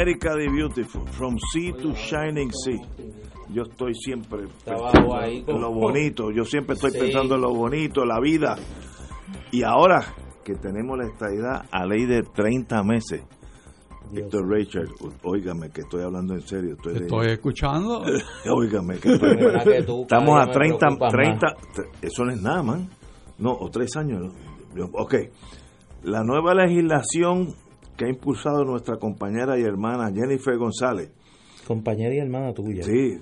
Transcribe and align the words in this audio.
America 0.00 0.30
the 0.34 0.48
Beautiful, 0.48 1.06
From 1.08 1.36
Sea 1.52 1.72
to 1.74 1.92
Shining 1.94 2.50
Sea. 2.52 2.80
Yo 3.52 3.64
estoy 3.64 3.94
siempre 3.94 4.46
Trabajo 4.64 5.14
ahí 5.14 5.44
en 5.46 5.60
lo 5.60 5.72
bonito, 5.72 6.30
yo 6.30 6.42
siempre 6.44 6.74
estoy 6.74 6.92
Sí. 6.92 6.98
pensando 7.00 7.34
en 7.34 7.42
lo 7.42 7.52
bonito, 7.52 8.06
la 8.06 8.18
vida. 8.18 8.56
Y 9.50 9.62
ahora 9.62 10.02
que 10.42 10.54
tenemos 10.54 10.96
la 10.96 11.04
estadidad 11.06 11.66
a 11.70 11.84
ley 11.84 12.06
de 12.06 12.22
30 12.22 12.82
meses, 12.82 13.22
Héctor 14.14 14.48
Richard, 14.48 14.88
óigame 15.22 15.68
que 15.70 15.82
estoy 15.82 16.02
hablando 16.02 16.32
en 16.34 16.40
serio. 16.46 16.74
Estoy 16.76 16.94
de- 16.94 17.00
Estoy 17.00 17.26
escuchando. 17.28 18.02
Óigame 18.50 18.98
que 18.98 19.12
estoy- 19.12 19.36
que 19.64 19.82
tú, 19.82 20.02
estamos 20.08 20.30
a 20.40 20.44
día 20.46 20.46
me 20.46 20.52
30, 20.54 20.78
preocupas 20.78 21.12
30, 21.12 21.46
eso 22.00 22.24
no 22.24 22.32
es 22.32 22.40
nada, 22.40 22.62
man. 22.62 22.88
No, 23.38 23.52
o 23.52 23.68
tres 23.70 23.94
años. 23.96 24.32
¿no? 24.74 24.84
Ok, 24.94 25.14
la 26.04 26.22
nueva 26.24 26.54
legislación 26.54 27.54
que 28.00 28.06
ha 28.06 28.08
impulsado 28.08 28.64
nuestra 28.64 28.96
compañera 28.96 29.58
y 29.58 29.62
hermana 29.62 30.10
Jennifer 30.10 30.56
González. 30.56 31.12
Compañera 31.66 32.14
y 32.14 32.18
hermana 32.18 32.54
tuya. 32.54 32.82
Sí, 32.82 32.92
eh, 32.92 33.18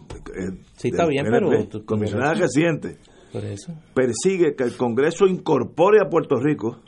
Sí, 0.76 0.88
está 0.90 1.04
bien, 1.06 1.24
PNP, 1.24 1.46
pero 1.48 1.64
tú- 1.64 1.80
tú- 1.80 1.84
comisionada 1.84 2.34
reciente 2.34 2.96
Por 3.32 3.44
eso. 3.44 3.74
persigue 3.92 4.54
que 4.54 4.62
el 4.62 4.76
Congreso 4.76 5.26
incorpore 5.26 5.98
a 6.00 6.08
Puerto 6.08 6.36
Rico 6.36 6.78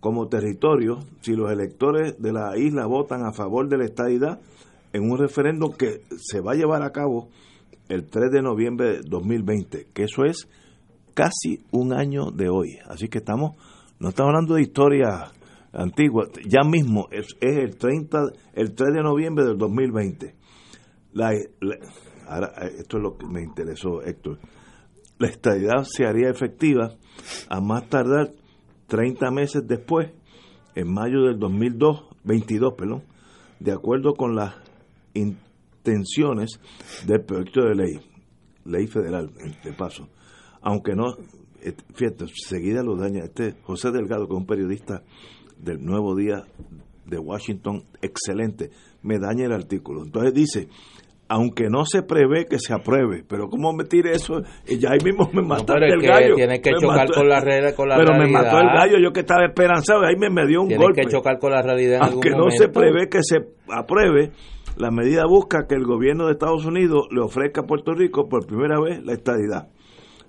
como 0.00 0.28
territorio 0.28 1.00
si 1.20 1.34
los 1.34 1.52
electores 1.52 2.18
de 2.18 2.32
la 2.32 2.56
isla 2.56 2.86
votan 2.86 3.26
a 3.26 3.32
favor 3.34 3.68
de 3.68 3.76
la 3.76 3.84
estadidad 3.84 4.40
en 4.94 5.02
un 5.10 5.18
referéndum 5.18 5.70
que 5.74 6.00
se 6.16 6.40
va 6.40 6.52
a 6.52 6.54
llevar 6.54 6.82
a 6.82 6.92
cabo 6.92 7.28
el 7.90 8.06
3 8.06 8.30
de 8.32 8.40
noviembre 8.40 8.88
de 8.88 9.00
2020, 9.02 9.86
que 9.92 10.04
eso 10.04 10.24
es 10.24 10.48
casi 11.12 11.60
un 11.72 11.92
año 11.92 12.30
de 12.30 12.48
hoy. 12.48 12.78
Así 12.86 13.08
que 13.08 13.18
estamos, 13.18 13.52
no 13.98 14.08
estamos 14.08 14.30
hablando 14.30 14.54
de 14.54 14.62
historia 14.62 15.30
antigua, 15.72 16.28
ya 16.46 16.62
mismo 16.68 17.08
es, 17.10 17.36
el 17.40 17.76
30, 17.76 18.18
el 18.54 18.74
3 18.74 18.94
de 18.94 19.02
noviembre 19.02 19.44
del 19.44 19.58
2020. 19.58 20.34
La, 21.12 21.32
la- 21.60 21.76
ahora, 22.28 22.52
eh, 22.62 22.76
esto 22.80 22.96
es 22.98 23.02
lo 23.02 23.16
que 23.16 23.26
me 23.26 23.42
interesó, 23.42 24.02
Héctor. 24.02 24.38
La 25.18 25.28
estadidad 25.28 25.82
se 25.84 26.06
haría 26.06 26.30
efectiva 26.30 26.94
a 27.48 27.60
más 27.60 27.88
tardar 27.88 28.32
30 28.86 29.30
meses 29.30 29.62
después, 29.66 30.10
en 30.74 30.92
mayo 30.92 31.22
del 31.24 31.38
2002, 31.38 32.04
22, 32.24 32.74
perdón, 32.74 33.02
de 33.58 33.72
acuerdo 33.72 34.14
con 34.14 34.36
las 34.36 34.54
intenciones 35.14 36.60
del 37.06 37.24
proyecto 37.24 37.62
de 37.62 37.74
ley, 37.74 38.00
ley 38.64 38.86
federal, 38.86 39.30
de 39.64 39.72
paso. 39.72 40.08
Aunque 40.60 40.94
no, 40.94 41.16
eh, 41.62 41.74
fíjate, 41.94 42.26
seguida 42.34 42.82
lo 42.82 42.96
daña 42.96 43.24
este 43.24 43.54
José 43.62 43.90
Delgado, 43.90 44.26
que 44.28 44.34
es 44.34 44.38
un 44.38 44.46
periodista 44.46 45.02
del 45.58 45.84
Nuevo 45.84 46.14
Día 46.16 46.44
de 47.06 47.18
Washington, 47.18 47.84
excelente, 48.02 48.70
me 49.02 49.18
daña 49.18 49.46
el 49.46 49.52
artículo. 49.52 50.02
Entonces 50.04 50.34
dice, 50.34 50.68
aunque 51.28 51.68
no 51.70 51.84
se 51.84 52.02
prevé 52.02 52.46
que 52.46 52.58
se 52.58 52.72
apruebe, 52.74 53.24
pero 53.28 53.48
¿cómo 53.48 53.72
me 53.72 53.84
tire 53.84 54.12
eso? 54.12 54.42
Y 54.66 54.78
ya 54.78 54.90
ahí 54.90 54.98
mismo 55.04 55.28
me 55.32 55.42
No, 55.42 55.48
mataste 55.48 55.72
pero 55.74 55.86
es 55.86 55.92
el 55.94 56.02
gallo. 56.08 56.34
tienes 56.36 56.60
que 56.60 56.70
Me 56.72 56.78
chocar 56.80 56.96
mató- 57.08 57.14
con 57.14 57.28
la 57.28 57.72
con 57.74 57.88
la 57.88 57.96
Pero 57.96 58.12
me 58.12 58.18
realidad. 58.20 58.42
mató 58.44 58.58
el 58.60 58.66
gallo, 58.68 58.96
yo 59.02 59.12
que 59.12 59.20
estaba 59.20 59.44
esperanzado, 59.46 60.04
ahí 60.04 60.16
me, 60.16 60.30
me 60.30 60.46
dio 60.46 60.62
un 60.62 60.68
Tienes 60.68 60.84
golpe. 60.86 61.02
que 61.02 61.08
chocar 61.08 61.38
con 61.38 61.50
la 61.52 61.62
realidad 61.62 61.96
en 61.96 62.02
Aunque 62.12 62.28
algún 62.30 62.44
no 62.44 62.50
se 62.50 62.68
prevé 62.68 63.08
que 63.08 63.18
se 63.22 63.36
apruebe, 63.70 64.32
la 64.76 64.90
medida 64.90 65.24
busca 65.26 65.66
que 65.68 65.74
el 65.74 65.84
gobierno 65.84 66.26
de 66.26 66.32
Estados 66.32 66.64
Unidos 66.64 67.08
le 67.10 67.20
ofrezca 67.20 67.62
a 67.62 67.64
Puerto 67.66 67.94
Rico 67.94 68.28
por 68.28 68.46
primera 68.46 68.80
vez 68.80 69.02
la 69.04 69.12
estadidad. 69.14 69.68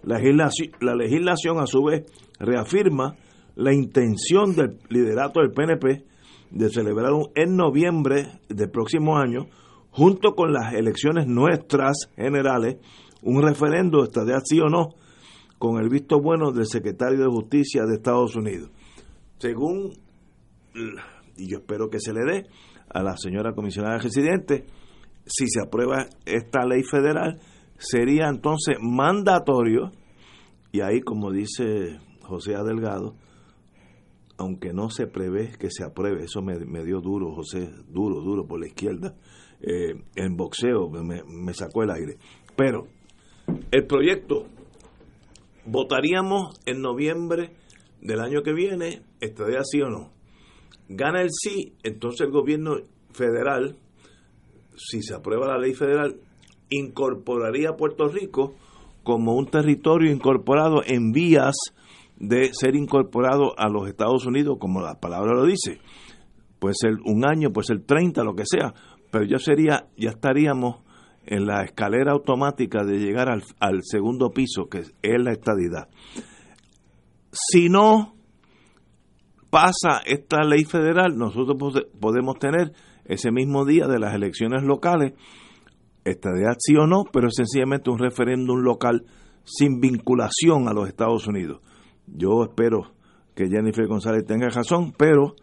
La 0.03 0.17
legislación, 0.17 0.71
la 0.81 0.95
legislación 0.95 1.59
a 1.59 1.65
su 1.65 1.83
vez 1.83 2.03
reafirma 2.39 3.15
la 3.59 3.73
intención 3.73 4.55
del 4.55 4.77
liderato 4.89 5.41
del 5.41 5.51
PNP 5.51 6.05
de 6.51 6.69
celebrar 6.69 7.11
un- 7.13 7.29
en 7.35 7.55
noviembre 7.55 8.39
del 8.47 8.69
próximo 8.71 9.17
año, 9.17 9.47
junto 9.91 10.33
con 10.33 10.53
las 10.53 10.73
elecciones 10.73 11.27
nuestras 11.27 12.09
generales, 12.15 12.77
un 13.21 13.41
referendo 13.41 13.99
de 13.99 14.05
estadidad 14.05 14.39
sí 14.45 14.59
o 14.59 14.69
no, 14.69 14.95
con 15.57 15.81
el 15.81 15.89
visto 15.89 16.21
bueno 16.21 16.51
del 16.51 16.65
secretario 16.67 17.19
de 17.19 17.27
Justicia 17.27 17.83
de 17.85 17.95
Estados 17.95 18.35
Unidos. 18.35 18.71
Según 19.39 19.91
y 21.35 21.49
yo 21.49 21.57
espero 21.57 21.89
que 21.89 21.99
se 21.99 22.13
le 22.13 22.21
dé 22.25 22.47
a 22.93 23.03
la 23.03 23.17
señora 23.17 23.53
comisionada 23.53 23.97
residente, 23.97 24.65
si 25.25 25.47
se 25.47 25.61
aprueba 25.61 26.05
esta 26.25 26.65
ley 26.65 26.83
federal, 26.83 27.39
sería 27.77 28.27
entonces 28.29 28.77
mandatorio, 28.81 29.91
y 30.71 30.81
ahí 30.81 31.01
como 31.01 31.31
dice 31.31 31.99
José. 32.21 32.53
Delgado, 32.63 33.15
aunque 34.39 34.71
no 34.71 34.89
se 34.89 35.05
prevé 35.05 35.51
que 35.59 35.69
se 35.69 35.83
apruebe, 35.83 36.23
eso 36.23 36.41
me, 36.41 36.83
dio 36.85 37.01
duro, 37.01 37.35
José, 37.35 37.69
duro, 37.89 38.21
duro 38.21 38.47
por 38.47 38.61
la 38.61 38.67
izquierda, 38.67 39.13
eh, 39.61 40.01
en 40.15 40.37
boxeo 40.37 40.89
me, 40.89 41.53
sacó 41.53 41.83
el 41.83 41.91
aire. 41.91 42.17
Pero 42.55 42.87
el 43.69 43.85
proyecto 43.85 44.45
votaríamos 45.65 46.57
en 46.65 46.81
noviembre 46.81 47.51
del 48.01 48.21
año 48.21 48.41
que 48.41 48.53
viene, 48.53 49.01
estaría 49.19 49.59
sí 49.69 49.81
o 49.81 49.89
no. 49.89 50.13
Gana 50.87 51.21
el 51.21 51.29
sí, 51.31 51.73
entonces 51.83 52.21
el 52.21 52.31
gobierno 52.31 52.77
federal, 53.11 53.75
si 54.77 55.01
se 55.03 55.15
aprueba 55.15 55.47
la 55.47 55.59
ley 55.59 55.73
federal, 55.73 56.15
incorporaría 56.69 57.71
a 57.71 57.75
Puerto 57.75 58.07
Rico 58.07 58.55
como 59.03 59.35
un 59.35 59.47
territorio 59.47 60.09
incorporado 60.09 60.81
en 60.85 61.11
vías 61.11 61.55
de 62.19 62.49
ser 62.53 62.75
incorporado 62.75 63.57
a 63.57 63.69
los 63.69 63.87
Estados 63.87 64.25
Unidos, 64.25 64.57
como 64.59 64.81
la 64.81 64.99
palabra 64.99 65.33
lo 65.33 65.45
dice. 65.45 65.79
Puede 66.59 66.75
ser 66.77 66.95
un 67.05 67.25
año, 67.25 67.51
puede 67.51 67.67
ser 67.67 67.81
30, 67.85 68.23
lo 68.23 68.35
que 68.35 68.43
sea, 68.45 68.73
pero 69.11 69.23
ya 69.25 69.37
sería, 69.37 69.87
ya 69.97 70.09
estaríamos 70.09 70.77
en 71.25 71.45
la 71.45 71.63
escalera 71.63 72.11
automática 72.11 72.83
de 72.83 72.97
llegar 72.99 73.29
al, 73.29 73.43
al 73.59 73.79
segundo 73.83 74.31
piso, 74.31 74.67
que 74.69 74.79
es 74.79 74.93
la 75.03 75.31
estadidad. 75.31 75.87
Si 77.31 77.69
no 77.69 78.15
pasa 79.49 80.01
esta 80.05 80.43
ley 80.43 80.63
federal, 80.65 81.17
nosotros 81.17 81.55
pode- 81.57 81.87
podemos 81.99 82.37
tener 82.39 82.73
ese 83.05 83.31
mismo 83.31 83.65
día 83.65 83.87
de 83.87 83.99
las 83.99 84.13
elecciones 84.13 84.63
locales, 84.63 85.13
estadidad 86.05 86.55
sí 86.59 86.75
o 86.75 86.85
no, 86.87 87.03
pero 87.11 87.29
sencillamente 87.31 87.89
un 87.89 87.99
referéndum 87.99 88.59
local 88.61 89.05
sin 89.43 89.79
vinculación 89.79 90.67
a 90.67 90.73
los 90.73 90.87
Estados 90.87 91.27
Unidos. 91.27 91.61
Yo 92.15 92.43
espero 92.43 92.91
que 93.35 93.47
Jennifer 93.47 93.87
González 93.87 94.25
tenga 94.25 94.49
razón, 94.49 94.93
pero 94.97 95.35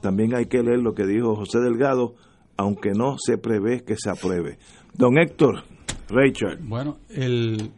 también 0.00 0.34
hay 0.34 0.46
que 0.46 0.62
leer 0.62 0.80
lo 0.80 0.94
que 0.94 1.04
dijo 1.06 1.36
José 1.36 1.58
Delgado, 1.60 2.14
aunque 2.56 2.90
no 2.96 3.16
se 3.18 3.38
prevé 3.38 3.84
que 3.84 3.96
se 3.96 4.10
apruebe. 4.10 4.58
Don 4.94 5.18
Héctor, 5.18 5.62
Richard, 6.08 6.58
Bueno, 6.62 6.96
el, 7.10 7.70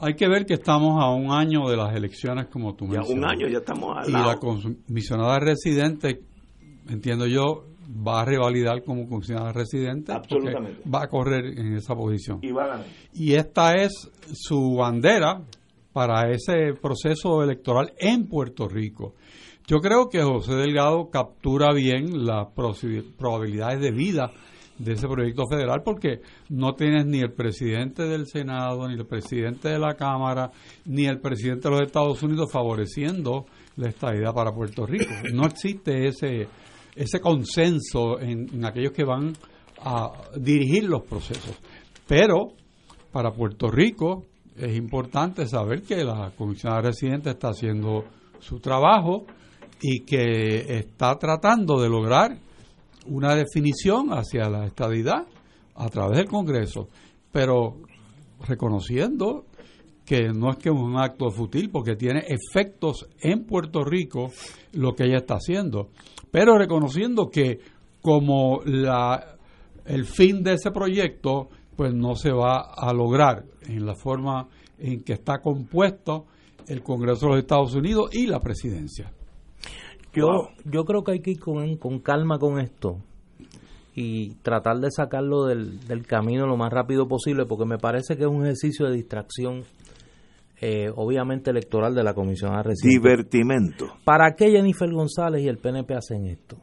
hay 0.00 0.14
que 0.14 0.28
ver 0.28 0.46
que 0.46 0.54
estamos 0.54 1.02
a 1.02 1.10
un 1.10 1.30
año 1.32 1.68
de 1.68 1.76
las 1.76 1.94
elecciones, 1.94 2.46
como 2.46 2.74
tú 2.74 2.86
ya 2.86 3.00
mencionas. 3.00 3.24
un 3.24 3.30
año, 3.30 3.48
ya 3.48 3.58
estamos 3.58 3.96
al 3.96 4.08
Y 4.08 4.12
lado. 4.12 4.26
la 4.26 4.36
comisionada 4.38 5.38
residente, 5.38 6.20
entiendo 6.88 7.26
yo, 7.26 7.64
va 8.06 8.22
a 8.22 8.24
revalidar 8.24 8.82
como 8.84 9.08
comisionada 9.08 9.52
residente. 9.52 10.12
Absolutamente. 10.12 10.82
Va 10.92 11.04
a 11.04 11.08
correr 11.08 11.46
en 11.58 11.74
esa 11.74 11.94
posición. 11.94 12.40
Y 12.42 12.50
va 12.50 12.64
a 12.64 12.68
ganar. 12.68 12.86
Y 13.12 13.34
esta 13.34 13.74
es 13.74 13.92
su 14.32 14.74
bandera 14.76 15.42
para 15.96 16.30
ese 16.30 16.74
proceso 16.78 17.42
electoral 17.42 17.94
en 17.98 18.28
Puerto 18.28 18.68
Rico. 18.68 19.14
Yo 19.66 19.78
creo 19.78 20.10
que 20.10 20.22
José 20.22 20.54
Delgado 20.54 21.08
captura 21.08 21.72
bien 21.72 22.26
las 22.26 22.48
probabilidades 23.16 23.80
de 23.80 23.92
vida 23.92 24.30
de 24.76 24.92
ese 24.92 25.08
proyecto 25.08 25.44
federal 25.48 25.80
porque 25.82 26.20
no 26.50 26.74
tienes 26.74 27.06
ni 27.06 27.20
el 27.20 27.32
presidente 27.32 28.02
del 28.02 28.26
Senado, 28.26 28.86
ni 28.86 28.92
el 28.92 29.06
presidente 29.06 29.70
de 29.70 29.78
la 29.78 29.94
Cámara, 29.94 30.50
ni 30.84 31.06
el 31.06 31.18
presidente 31.18 31.70
de 31.70 31.76
los 31.76 31.86
Estados 31.86 32.22
Unidos 32.22 32.52
favoreciendo 32.52 33.46
la 33.76 33.88
estabilidad 33.88 34.34
para 34.34 34.52
Puerto 34.52 34.84
Rico. 34.84 35.10
No 35.32 35.46
existe 35.46 36.08
ese, 36.08 36.46
ese 36.94 37.20
consenso 37.20 38.20
en, 38.20 38.50
en 38.52 38.66
aquellos 38.66 38.92
que 38.92 39.04
van 39.04 39.32
a 39.80 40.12
dirigir 40.36 40.84
los 40.90 41.04
procesos. 41.04 41.58
Pero 42.06 42.48
para 43.10 43.30
Puerto 43.30 43.70
Rico 43.70 44.26
es 44.58 44.76
importante 44.76 45.46
saber 45.46 45.82
que 45.82 46.04
la 46.04 46.32
comisionada 46.36 46.82
residente 46.82 47.30
está 47.30 47.48
haciendo 47.48 48.04
su 48.38 48.60
trabajo 48.60 49.26
y 49.80 50.00
que 50.00 50.78
está 50.78 51.16
tratando 51.16 51.80
de 51.80 51.88
lograr 51.88 52.38
una 53.06 53.34
definición 53.34 54.10
hacia 54.10 54.48
la 54.48 54.66
estadidad 54.66 55.26
a 55.74 55.88
través 55.88 56.18
del 56.18 56.28
Congreso, 56.28 56.88
pero 57.30 57.76
reconociendo 58.46 59.44
que 60.04 60.28
no 60.28 60.50
es 60.50 60.56
que 60.58 60.68
es 60.68 60.74
un 60.74 60.96
acto 60.96 61.30
fútil 61.30 61.70
porque 61.70 61.96
tiene 61.96 62.24
efectos 62.28 63.08
en 63.20 63.44
Puerto 63.44 63.84
Rico 63.84 64.30
lo 64.72 64.94
que 64.94 65.04
ella 65.04 65.18
está 65.18 65.34
haciendo, 65.34 65.90
pero 66.30 66.56
reconociendo 66.56 67.28
que 67.28 67.58
como 68.00 68.60
la 68.64 69.36
el 69.84 70.04
fin 70.04 70.42
de 70.42 70.54
ese 70.54 70.70
proyecto 70.70 71.48
pues 71.76 71.94
no 71.94 72.14
se 72.14 72.32
va 72.32 72.72
a 72.76 72.92
lograr 72.92 73.44
en 73.68 73.86
la 73.86 73.94
forma 73.94 74.48
en 74.78 75.02
que 75.02 75.12
está 75.12 75.38
compuesto 75.40 76.26
el 76.66 76.82
Congreso 76.82 77.26
de 77.26 77.32
los 77.32 77.38
Estados 77.40 77.74
Unidos 77.74 78.10
y 78.12 78.26
la 78.26 78.40
presidencia. 78.40 79.12
Yo, 80.12 80.48
yo 80.64 80.84
creo 80.84 81.04
que 81.04 81.12
hay 81.12 81.20
que 81.20 81.32
ir 81.32 81.40
con, 81.40 81.76
con 81.76 82.00
calma 82.00 82.38
con 82.38 82.58
esto 82.58 82.98
y 83.94 84.34
tratar 84.36 84.78
de 84.78 84.90
sacarlo 84.90 85.44
del, 85.44 85.80
del 85.86 86.06
camino 86.06 86.46
lo 86.46 86.56
más 86.56 86.72
rápido 86.72 87.06
posible 87.06 87.44
porque 87.46 87.66
me 87.66 87.78
parece 87.78 88.16
que 88.16 88.22
es 88.22 88.28
un 88.28 88.42
ejercicio 88.42 88.86
de 88.86 88.94
distracción 88.94 89.64
eh, 90.60 90.90
obviamente 90.94 91.50
electoral 91.50 91.94
de 91.94 92.02
la 92.02 92.14
Comisión 92.14 92.52
Residente. 92.62 92.88
Divertimento. 92.88 93.86
¿Para 94.04 94.34
qué 94.34 94.50
Jennifer 94.50 94.90
González 94.90 95.42
y 95.42 95.48
el 95.48 95.58
PNP 95.58 95.94
hacen 95.94 96.24
esto? 96.26 96.56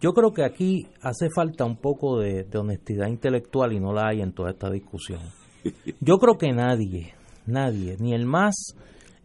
Yo 0.00 0.14
creo 0.14 0.32
que 0.32 0.44
aquí 0.44 0.86
hace 1.02 1.28
falta 1.34 1.64
un 1.64 1.76
poco 1.76 2.18
de, 2.18 2.46
honestidad 2.54 3.08
intelectual 3.08 3.72
y 3.72 3.80
no 3.80 3.92
la 3.92 4.08
hay 4.08 4.22
en 4.22 4.32
toda 4.32 4.50
esta 4.50 4.70
discusión. 4.70 5.20
Yo 6.00 6.16
creo 6.18 6.38
que 6.38 6.52
nadie, 6.52 7.12
nadie, 7.46 7.96
ni 8.00 8.14
el 8.14 8.24
más 8.24 8.74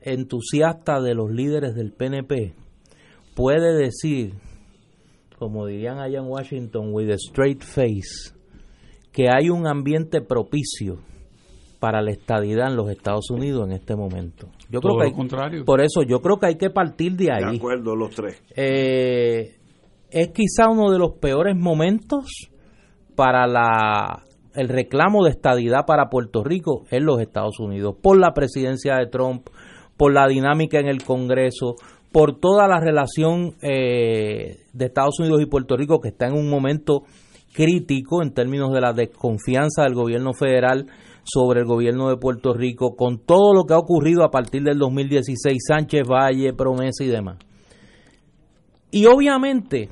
entusiasta 0.01 1.01
de 1.01 1.16
los 1.16 1.31
líderes 1.31 1.75
del 1.75 1.94
PNP 1.94 2.54
puede 3.36 3.74
decir, 3.74 4.33
como 5.39 5.66
dirían 5.66 6.00
allá 6.00 6.19
en 6.19 6.27
Washington, 6.27 6.89
with 6.92 7.10
a 7.10 7.16
straight 7.16 7.63
face, 7.63 8.33
que 9.13 9.28
hay 9.30 9.50
un 9.50 9.68
ambiente 9.68 10.21
propicio 10.21 11.00
para 11.80 12.01
la 12.01 12.12
estadidad 12.12 12.69
en 12.69 12.75
los 12.75 12.89
Estados 12.89 13.30
Unidos 13.30 13.68
en 13.68 13.74
este 13.74 13.95
momento. 13.95 14.50
Yo 14.69 14.81
creo 14.81 14.98
que 15.00 15.13
contrario. 15.13 15.63
Por 15.63 15.81
eso 15.81 16.04
yo 16.04 16.19
creo 16.19 16.38
que 16.38 16.48
hay 16.48 16.57
que 16.57 16.69
partir 16.69 17.13
de 17.13 17.31
ahí. 17.31 17.51
De 17.51 17.57
acuerdo, 17.57 17.95
los 17.95 18.13
tres. 18.13 18.42
Eh, 18.56 19.56
es 20.10 20.30
quizá 20.30 20.69
uno 20.69 20.92
de 20.92 21.00
los 21.00 21.13
peores 21.13 21.56
momentos 21.56 22.50
para 23.16 23.48
la 23.48 24.24
el 24.56 24.69
reclamo 24.69 25.25
de 25.25 25.31
estadidad 25.31 25.86
para 25.86 26.10
Puerto 26.10 26.44
Rico 26.44 26.86
en 26.90 27.06
los 27.06 27.19
Estados 27.19 27.60
Unidos, 27.60 27.96
por 28.02 28.18
la 28.18 28.34
presidencia 28.34 28.96
de 28.96 29.07
Trump, 29.07 29.50
por 29.98 30.13
la 30.13 30.28
dinámica 30.28 30.80
en 30.80 30.88
el 30.88 31.04
Congreso, 31.04 31.75
por 32.12 32.40
toda 32.40 32.68
la 32.68 32.80
relación 32.80 33.56
eh, 33.62 34.60
de 34.72 34.86
Estados 34.86 35.19
Unidos 35.19 35.42
y 35.42 35.48
Puerto 35.48 35.75
Rico 35.75 36.00
que 36.00 36.10
está 36.10 36.28
en 36.28 36.36
un 36.36 36.50
momento 36.50 37.04
crítico 37.54 38.22
en 38.22 38.34
términos 38.34 38.72
de 38.72 38.81
la 38.81 38.94
desconfianza 38.94 39.84
del 39.84 39.94
gobierno 39.94 40.34
federal 40.34 40.88
sobre 41.24 41.62
el 41.62 41.66
gobierno 41.66 42.10
de 42.10 42.18
Puerto 42.18 42.54
Rico, 42.54 42.96
con 42.96 43.19
todo 43.19 43.54
lo 43.54 43.66
que 43.66 43.74
ha 43.74 43.78
ocurrido 43.78 44.24
a 44.24 44.30
partir 44.30 44.63
del 44.63 44.78
2016, 44.78 45.57
Sánchez 45.68 46.04
Valle, 46.07 46.54
promesa 46.54 47.04
y 47.04 47.07
demás. 47.07 47.38
Y 48.91 49.05
obviamente 49.05 49.89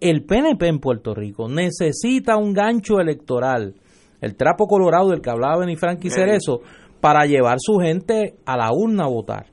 el 0.00 0.24
PNP 0.24 0.66
en 0.66 0.78
Puerto 0.80 1.14
Rico 1.14 1.48
necesita 1.48 2.36
un 2.36 2.52
gancho 2.52 2.98
electoral, 3.00 3.74
el 4.20 4.36
trapo 4.36 4.66
colorado 4.66 5.10
del 5.10 5.20
que 5.20 5.30
hablaba 5.30 5.58
Benifranqui 5.58 6.10
Cerezo, 6.10 6.60
para 7.00 7.24
llevar 7.26 7.58
su 7.60 7.78
gente 7.78 8.36
a 8.44 8.56
la 8.56 8.70
urna 8.72 9.04
a 9.04 9.08
votar. 9.08 9.46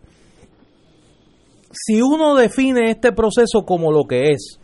Si 1.72 2.02
uno 2.02 2.36
define 2.36 2.90
este 2.90 3.12
proceso 3.12 3.64
como 3.66 3.92
lo 3.92 4.06
que 4.06 4.32
es, 4.32 4.60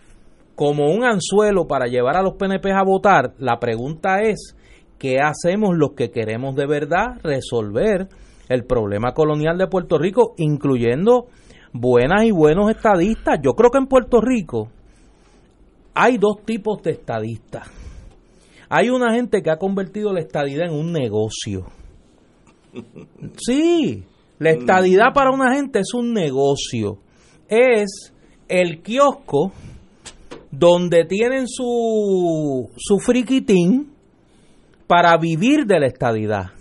como 0.55 0.91
un 0.91 1.03
anzuelo 1.03 1.67
para 1.67 1.85
llevar 1.85 2.17
a 2.17 2.23
los 2.23 2.33
PNP 2.33 2.71
a 2.71 2.83
votar, 2.83 3.33
la 3.37 3.59
pregunta 3.59 4.21
es, 4.21 4.55
¿qué 4.97 5.17
hacemos 5.19 5.75
los 5.75 5.91
que 5.91 6.09
queremos 6.09 6.55
de 6.55 6.65
verdad 6.65 7.19
resolver 7.21 8.07
el 8.49 8.65
problema 8.65 9.13
colonial 9.13 9.57
de 9.57 9.67
Puerto 9.67 9.97
Rico, 9.97 10.33
incluyendo 10.37 11.27
buenas 11.75 12.23
y 12.23 12.31
buenos 12.31 12.71
estadistas? 12.71 13.39
Yo 13.43 13.53
creo 13.53 13.69
que 13.69 13.77
en 13.77 13.87
Puerto 13.87 14.21
Rico 14.21 14.69
hay 15.93 16.17
dos 16.17 16.43
tipos 16.45 16.81
de 16.81 16.91
estadistas. 16.91 17.69
Hay 18.69 18.89
una 18.89 19.13
gente 19.13 19.41
que 19.41 19.51
ha 19.51 19.57
convertido 19.57 20.11
la 20.11 20.21
estadidad 20.21 20.67
en 20.67 20.73
un 20.73 20.91
negocio. 20.91 21.65
Sí, 23.37 24.03
la 24.37 24.51
estadidad 24.51 25.13
para 25.13 25.31
una 25.31 25.55
gente 25.55 25.79
es 25.79 25.93
un 25.93 26.13
negocio. 26.13 26.97
Es 27.47 28.13
el 28.49 28.81
kiosco 28.81 29.53
donde 30.51 31.05
tienen 31.05 31.47
su, 31.47 32.69
su 32.75 32.99
friquitín 32.99 33.93
para 34.87 35.17
vivir 35.17 35.65
de 35.65 35.79
la 35.79 35.87
estadidad 35.87 36.54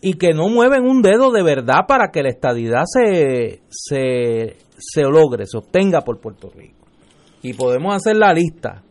y 0.00 0.14
que 0.14 0.32
no 0.32 0.48
mueven 0.48 0.86
un 0.86 1.02
dedo 1.02 1.30
de 1.30 1.42
verdad 1.42 1.86
para 1.86 2.10
que 2.10 2.22
la 2.22 2.30
estadidad 2.30 2.84
se, 2.86 3.60
se, 3.68 4.56
se 4.78 5.02
logre, 5.02 5.46
se 5.46 5.58
obtenga 5.58 6.00
por 6.00 6.20
Puerto 6.20 6.50
Rico. 6.54 6.86
Y 7.42 7.54
podemos 7.54 7.94
hacer 7.94 8.16
la 8.16 8.32
lista 8.32 8.82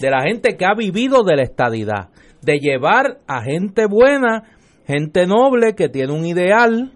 de 0.00 0.10
la 0.10 0.22
gente 0.22 0.56
que 0.56 0.64
ha 0.64 0.74
vivido 0.74 1.22
de 1.22 1.36
la 1.36 1.42
estadidad, 1.42 2.08
de 2.42 2.58
llevar 2.58 3.18
a 3.26 3.42
gente 3.42 3.86
buena, 3.86 4.44
gente 4.86 5.26
noble 5.26 5.74
que 5.74 5.88
tiene 5.88 6.12
un 6.12 6.24
ideal, 6.24 6.92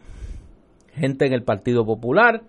gente 0.92 1.26
en 1.26 1.32
el 1.32 1.42
Partido 1.42 1.84
Popular, 1.84 2.42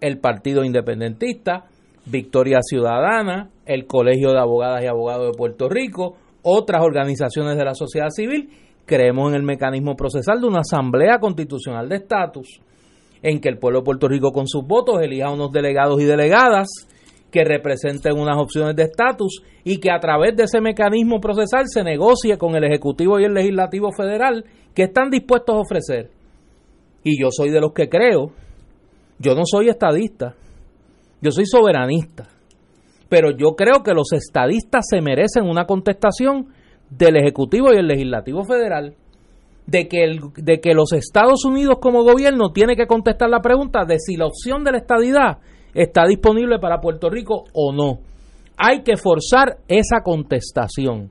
el 0.00 0.18
Partido 0.18 0.64
Independentista, 0.64 1.66
Victoria 2.06 2.58
Ciudadana, 2.62 3.50
el 3.66 3.86
Colegio 3.86 4.32
de 4.32 4.40
Abogadas 4.40 4.82
y 4.82 4.86
Abogados 4.86 5.30
de 5.30 5.38
Puerto 5.38 5.68
Rico, 5.68 6.16
otras 6.42 6.82
organizaciones 6.82 7.56
de 7.56 7.64
la 7.64 7.74
sociedad 7.74 8.08
civil, 8.10 8.50
creemos 8.86 9.28
en 9.28 9.36
el 9.36 9.42
mecanismo 9.42 9.94
procesal 9.94 10.40
de 10.40 10.48
una 10.48 10.60
asamblea 10.60 11.18
constitucional 11.20 11.88
de 11.88 11.96
estatus 11.96 12.60
en 13.22 13.40
que 13.40 13.48
el 13.48 13.58
pueblo 13.58 13.80
de 13.80 13.84
Puerto 13.84 14.08
Rico 14.08 14.32
con 14.32 14.48
sus 14.48 14.66
votos 14.66 15.00
elija 15.00 15.30
unos 15.30 15.52
delegados 15.52 16.00
y 16.00 16.04
delegadas 16.04 16.68
que 17.32 17.44
representen 17.44 18.18
unas 18.18 18.38
opciones 18.38 18.76
de 18.76 18.84
estatus 18.84 19.42
y 19.64 19.78
que 19.78 19.90
a 19.90 19.98
través 19.98 20.36
de 20.36 20.44
ese 20.44 20.60
mecanismo 20.60 21.18
procesal 21.18 21.64
se 21.66 21.82
negocie 21.82 22.36
con 22.36 22.54
el 22.54 22.64
Ejecutivo 22.64 23.18
y 23.18 23.24
el 23.24 23.32
Legislativo 23.32 23.90
Federal 23.90 24.44
que 24.74 24.84
están 24.84 25.10
dispuestos 25.10 25.56
a 25.56 25.60
ofrecer. 25.60 26.10
Y 27.02 27.20
yo 27.20 27.30
soy 27.30 27.50
de 27.50 27.60
los 27.60 27.72
que 27.72 27.88
creo, 27.88 28.32
yo 29.18 29.34
no 29.34 29.42
soy 29.44 29.70
estadista, 29.70 30.34
yo 31.22 31.30
soy 31.30 31.46
soberanista, 31.46 32.28
pero 33.08 33.30
yo 33.30 33.56
creo 33.56 33.82
que 33.82 33.94
los 33.94 34.12
estadistas 34.12 34.84
se 34.88 35.00
merecen 35.00 35.44
una 35.44 35.64
contestación 35.64 36.48
del 36.90 37.16
Ejecutivo 37.16 37.72
y 37.72 37.78
el 37.78 37.86
Legislativo 37.86 38.44
Federal 38.44 38.94
de 39.66 39.88
que, 39.88 40.04
el, 40.04 40.20
de 40.36 40.60
que 40.60 40.74
los 40.74 40.92
Estados 40.92 41.46
Unidos 41.46 41.78
como 41.80 42.02
gobierno 42.02 42.52
tiene 42.52 42.76
que 42.76 42.86
contestar 42.86 43.30
la 43.30 43.40
pregunta 43.40 43.86
de 43.86 43.98
si 43.98 44.16
la 44.16 44.26
opción 44.26 44.64
de 44.64 44.72
la 44.72 44.78
estadidad 44.78 45.38
está 45.74 46.06
disponible 46.06 46.58
para 46.58 46.80
Puerto 46.80 47.10
Rico 47.10 47.44
o 47.52 47.72
no. 47.72 47.98
Hay 48.56 48.82
que 48.82 48.96
forzar 48.96 49.58
esa 49.68 50.02
contestación. 50.02 51.10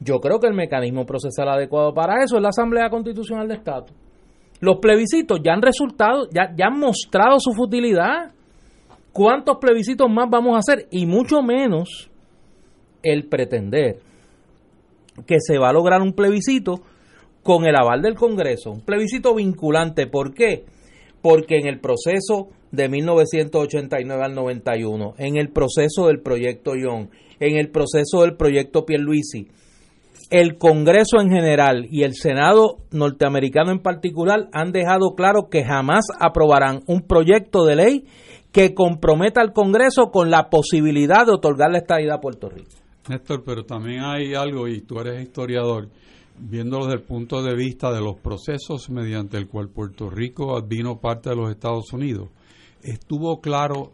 Yo 0.00 0.20
creo 0.20 0.38
que 0.38 0.46
el 0.46 0.54
mecanismo 0.54 1.04
procesal 1.04 1.48
adecuado 1.48 1.92
para 1.92 2.22
eso 2.22 2.36
es 2.36 2.42
la 2.42 2.48
Asamblea 2.48 2.88
Constitucional 2.88 3.48
de 3.48 3.54
Estado. 3.54 3.86
Los 4.60 4.78
plebiscitos 4.78 5.40
ya 5.44 5.52
han 5.52 5.62
resultado, 5.62 6.28
ya, 6.32 6.52
ya 6.56 6.66
han 6.66 6.78
mostrado 6.78 7.38
su 7.38 7.52
futilidad. 7.52 8.32
¿Cuántos 9.12 9.58
plebiscitos 9.58 10.08
más 10.10 10.28
vamos 10.30 10.54
a 10.54 10.58
hacer? 10.58 10.86
Y 10.90 11.06
mucho 11.06 11.42
menos 11.42 12.10
el 13.02 13.28
pretender 13.28 13.98
que 15.26 15.36
se 15.40 15.58
va 15.58 15.70
a 15.70 15.72
lograr 15.72 16.02
un 16.02 16.12
plebiscito 16.12 16.80
con 17.42 17.66
el 17.66 17.76
aval 17.76 18.02
del 18.02 18.14
Congreso, 18.14 18.70
un 18.70 18.80
plebiscito 18.80 19.34
vinculante. 19.34 20.06
¿Por 20.06 20.34
qué? 20.34 20.64
Porque 21.22 21.56
en 21.56 21.66
el 21.66 21.80
proceso 21.80 22.48
de 22.70 22.88
1989 22.88 24.22
al 24.22 24.34
91, 24.34 25.14
en 25.18 25.36
el 25.36 25.50
proceso 25.50 26.06
del 26.06 26.20
proyecto 26.20 26.74
Young, 26.74 27.08
en 27.40 27.56
el 27.56 27.70
proceso 27.70 28.22
del 28.22 28.36
proyecto 28.36 28.84
Pierluisi, 28.84 29.48
el 30.30 30.58
Congreso 30.58 31.20
en 31.20 31.30
general 31.30 31.86
y 31.90 32.02
el 32.02 32.14
Senado 32.14 32.78
norteamericano 32.90 33.72
en 33.72 33.78
particular 33.78 34.48
han 34.52 34.72
dejado 34.72 35.14
claro 35.14 35.48
que 35.50 35.64
jamás 35.64 36.04
aprobarán 36.20 36.80
un 36.86 37.00
proyecto 37.00 37.64
de 37.64 37.76
ley 37.76 38.04
que 38.52 38.74
comprometa 38.74 39.40
al 39.40 39.52
Congreso 39.52 40.10
con 40.10 40.30
la 40.30 40.50
posibilidad 40.50 41.24
de 41.24 41.32
otorgar 41.32 41.70
la 41.70 41.78
estadidad 41.78 42.16
a 42.16 42.20
Puerto 42.20 42.50
Rico. 42.50 42.68
Néstor, 43.08 43.42
pero 43.42 43.64
también 43.64 44.02
hay 44.02 44.34
algo, 44.34 44.68
y 44.68 44.82
tú 44.82 45.00
eres 45.00 45.22
historiador, 45.22 45.88
viéndolo 46.38 46.86
desde 46.86 46.98
el 46.98 47.06
punto 47.06 47.42
de 47.42 47.54
vista 47.54 47.90
de 47.90 48.00
los 48.00 48.16
procesos 48.20 48.90
mediante 48.90 49.38
el 49.38 49.48
cual 49.48 49.68
Puerto 49.70 50.10
Rico 50.10 50.60
vino 50.62 50.98
parte 51.00 51.30
de 51.30 51.36
los 51.36 51.50
Estados 51.50 51.90
Unidos, 51.92 52.28
estuvo 52.82 53.40
claro 53.40 53.92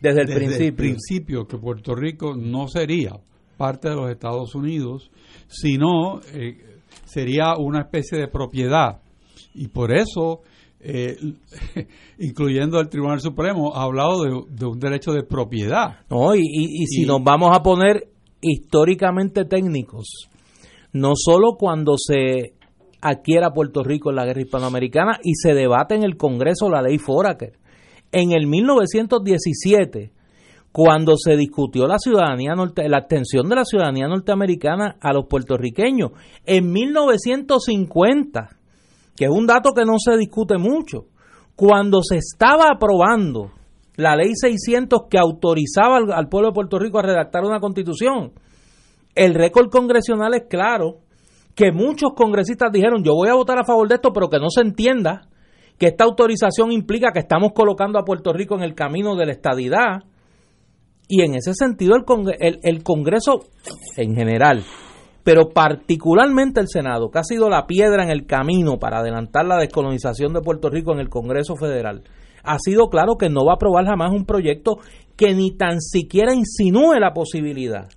desde 0.00 0.22
el 0.22 0.34
principio. 0.34 0.76
principio 0.76 1.46
que 1.46 1.58
Puerto 1.58 1.94
Rico 1.94 2.34
no 2.36 2.68
sería 2.68 3.12
parte 3.56 3.88
de 3.88 3.96
los 3.96 4.10
Estados 4.10 4.54
Unidos, 4.54 5.10
sino 5.48 6.20
eh, 6.34 6.80
sería 7.04 7.56
una 7.56 7.80
especie 7.80 8.18
de 8.18 8.28
propiedad. 8.28 9.00
Y 9.54 9.68
por 9.68 9.92
eso, 9.92 10.42
eh, 10.80 11.16
incluyendo 12.18 12.78
el 12.78 12.88
Tribunal 12.88 13.20
Supremo, 13.20 13.74
ha 13.74 13.84
hablado 13.84 14.22
de, 14.22 14.66
un 14.66 14.78
derecho 14.78 15.12
de 15.12 15.22
propiedad. 15.22 16.00
No, 16.10 16.34
y, 16.34 16.42
y 16.42 16.86
si 16.86 17.06
nos 17.06 17.22
vamos 17.22 17.56
a 17.56 17.62
poner 17.62 18.08
históricamente 18.42 19.44
técnicos, 19.44 20.28
no 20.92 21.12
solo 21.14 21.56
cuando 21.58 21.96
se 21.96 22.54
adquiera 23.00 23.52
Puerto 23.52 23.82
Rico 23.82 24.10
en 24.10 24.16
la 24.16 24.24
guerra 24.24 24.42
hispanoamericana 24.42 25.18
y 25.22 25.34
se 25.34 25.54
debate 25.54 25.94
en 25.94 26.02
el 26.02 26.16
Congreso 26.16 26.68
la 26.68 26.82
ley 26.82 26.98
Foraker. 26.98 27.52
En 28.12 28.32
el 28.32 28.46
1917, 28.46 30.12
cuando 30.72 31.16
se 31.16 31.36
discutió 31.36 31.86
la 31.86 31.98
ciudadanía 31.98 32.54
norte, 32.54 32.88
la 32.88 32.98
extensión 32.98 33.48
de 33.48 33.56
la 33.56 33.64
ciudadanía 33.64 34.08
norteamericana 34.08 34.96
a 35.00 35.12
los 35.12 35.26
puertorriqueños, 35.26 36.12
en 36.44 36.70
1950, 36.70 38.56
que 39.16 39.24
es 39.24 39.30
un 39.30 39.46
dato 39.46 39.70
que 39.74 39.84
no 39.84 39.94
se 39.98 40.16
discute 40.18 40.58
mucho, 40.58 41.06
cuando 41.56 42.02
se 42.02 42.18
estaba 42.18 42.66
aprobando 42.70 43.52
la 43.96 44.14
ley 44.16 44.32
600 44.34 45.04
que 45.08 45.18
autorizaba 45.18 45.96
al, 45.96 46.28
pueblo 46.28 46.50
de 46.50 46.54
Puerto 46.54 46.78
Rico 46.78 46.98
a 46.98 47.02
redactar 47.02 47.44
una 47.44 47.60
constitución. 47.60 48.32
El 49.14 49.34
récord 49.34 49.70
congresional 49.70 50.34
es 50.34 50.44
claro 50.48 50.98
que 51.54 51.72
muchos 51.72 52.12
congresistas 52.14 52.70
dijeron 52.70 53.02
yo 53.02 53.14
voy 53.14 53.30
a 53.30 53.34
votar 53.34 53.58
a 53.58 53.64
favor 53.64 53.88
de 53.88 53.94
esto, 53.94 54.12
pero 54.12 54.28
que 54.28 54.38
no 54.38 54.50
se 54.50 54.60
entienda 54.60 55.28
que 55.78 55.86
esta 55.86 56.04
autorización 56.04 56.72
implica 56.72 57.12
que 57.12 57.20
estamos 57.20 57.52
colocando 57.52 57.98
a 57.98 58.04
Puerto 58.04 58.32
Rico 58.32 58.54
en 58.54 58.62
el 58.62 58.74
camino 58.74 59.14
de 59.16 59.26
la 59.26 59.32
estadidad. 59.32 60.04
Y 61.08 61.22
en 61.22 61.34
ese 61.34 61.54
sentido 61.54 61.94
el, 62.38 62.58
el 62.62 62.82
Congreso 62.82 63.44
en 63.96 64.16
general, 64.16 64.64
pero 65.22 65.50
particularmente 65.50 66.60
el 66.60 66.68
Senado, 66.68 67.10
que 67.10 67.18
ha 67.20 67.24
sido 67.24 67.48
la 67.48 67.66
piedra 67.66 68.02
en 68.02 68.10
el 68.10 68.26
camino 68.26 68.78
para 68.78 68.98
adelantar 68.98 69.46
la 69.46 69.56
descolonización 69.56 70.32
de 70.32 70.40
Puerto 70.40 70.68
Rico 70.68 70.92
en 70.92 70.98
el 70.98 71.08
Congreso 71.08 71.54
Federal, 71.56 72.02
ha 72.42 72.58
sido 72.58 72.88
claro 72.88 73.16
que 73.16 73.28
no 73.28 73.44
va 73.44 73.52
a 73.52 73.54
aprobar 73.56 73.86
jamás 73.86 74.12
un 74.12 74.24
proyecto 74.24 74.78
que 75.16 75.34
ni 75.34 75.56
tan 75.56 75.80
siquiera 75.80 76.34
insinúe 76.34 76.94
la 76.98 77.12
posibilidad 77.12 77.88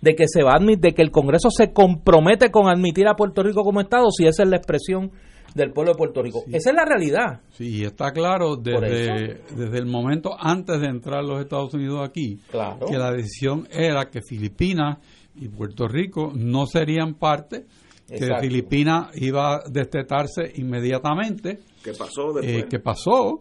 de 0.00 0.14
que 0.14 0.28
se 0.28 0.42
va 0.42 0.52
a 0.56 0.58
de 0.60 0.92
que 0.92 1.02
el 1.02 1.10
Congreso 1.10 1.48
se 1.50 1.72
compromete 1.72 2.50
con 2.50 2.68
admitir 2.68 3.08
a 3.08 3.16
Puerto 3.16 3.42
Rico 3.42 3.62
como 3.64 3.80
Estado 3.80 4.10
si 4.10 4.26
esa 4.26 4.42
es 4.42 4.48
la 4.48 4.56
expresión 4.56 5.12
del 5.54 5.72
pueblo 5.72 5.92
de 5.92 5.98
Puerto 5.98 6.22
Rico. 6.22 6.44
Esa 6.48 6.70
es 6.70 6.76
la 6.76 6.84
realidad. 6.84 7.40
Sí, 7.52 7.84
está 7.84 8.12
claro 8.12 8.56
desde, 8.56 9.42
desde 9.56 9.78
el 9.78 9.86
momento 9.86 10.36
antes 10.38 10.80
de 10.80 10.88
entrar 10.88 11.24
los 11.24 11.40
Estados 11.40 11.72
Unidos 11.74 12.06
aquí, 12.06 12.40
que 12.88 12.98
la 12.98 13.12
decisión 13.12 13.68
era 13.70 14.10
que 14.10 14.20
Filipinas 14.20 14.98
y 15.36 15.48
Puerto 15.48 15.88
Rico 15.88 16.32
no 16.34 16.66
serían 16.66 17.14
parte, 17.14 17.66
que 18.06 18.28
Filipinas 18.40 19.10
iba 19.14 19.56
a 19.56 19.62
destetarse 19.68 20.52
inmediatamente. 20.56 21.60
¿Qué 21.82 21.92
pasó 21.92 22.32
después? 22.32 22.64
Eh, 22.64 22.66
¿Qué 22.68 22.78
pasó? 22.78 23.40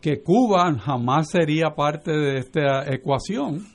que 0.00 0.22
Cuba 0.22 0.72
jamás 0.78 1.30
sería 1.30 1.74
parte 1.74 2.12
de 2.12 2.38
esta 2.38 2.92
ecuación 2.92 3.66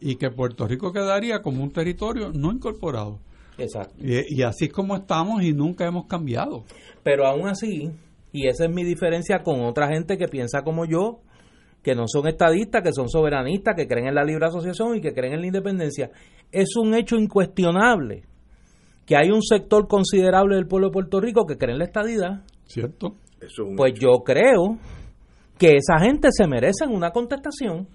y 0.00 0.16
que 0.16 0.30
Puerto 0.30 0.66
Rico 0.66 0.92
quedaría 0.92 1.40
como 1.42 1.62
un 1.62 1.70
territorio 1.70 2.30
no 2.32 2.52
incorporado. 2.52 3.20
Exacto. 3.58 3.94
Y, 3.98 4.42
así 4.42 4.66
es 4.66 4.72
como 4.72 4.96
estamos 4.96 5.42
y 5.42 5.52
nunca 5.52 5.86
hemos 5.86 6.06
cambiado. 6.06 6.64
Pero 7.02 7.26
aún 7.26 7.48
así, 7.48 7.90
y 8.32 8.46
esa 8.46 8.64
es 8.64 8.70
mi 8.70 8.84
diferencia 8.84 9.42
con 9.42 9.60
otra 9.60 9.88
gente 9.88 10.16
que 10.16 10.28
piensa 10.28 10.62
como 10.62 10.84
yo, 10.84 11.20
que 11.82 11.94
no 11.94 12.04
son 12.06 12.28
estadistas, 12.28 12.82
que 12.82 12.92
son 12.92 13.08
soberanistas, 13.08 13.74
que 13.76 13.86
creen 13.86 14.08
en 14.08 14.14
la 14.14 14.24
libre 14.24 14.46
asociación 14.46 14.96
y 14.96 15.00
que 15.00 15.12
creen 15.12 15.34
en 15.34 15.40
la 15.40 15.46
independencia, 15.46 16.10
es 16.50 16.76
un 16.76 16.94
hecho 16.94 17.16
incuestionable 17.16 18.24
que 19.04 19.16
hay 19.16 19.30
un 19.30 19.42
sector 19.42 19.88
considerable 19.88 20.54
del 20.54 20.66
pueblo 20.66 20.88
de 20.88 20.92
Puerto 20.92 21.20
Rico 21.20 21.44
que 21.44 21.58
cree 21.58 21.72
en 21.72 21.78
la 21.78 21.84
estadidad. 21.84 22.44
¿Cierto? 22.66 23.16
pues 23.76 23.94
yo 23.94 24.22
creo 24.24 24.78
que 25.58 25.76
esa 25.76 25.98
gente 25.98 26.28
se 26.30 26.46
merece 26.46 26.86
una 26.86 27.10
contestación 27.10 27.88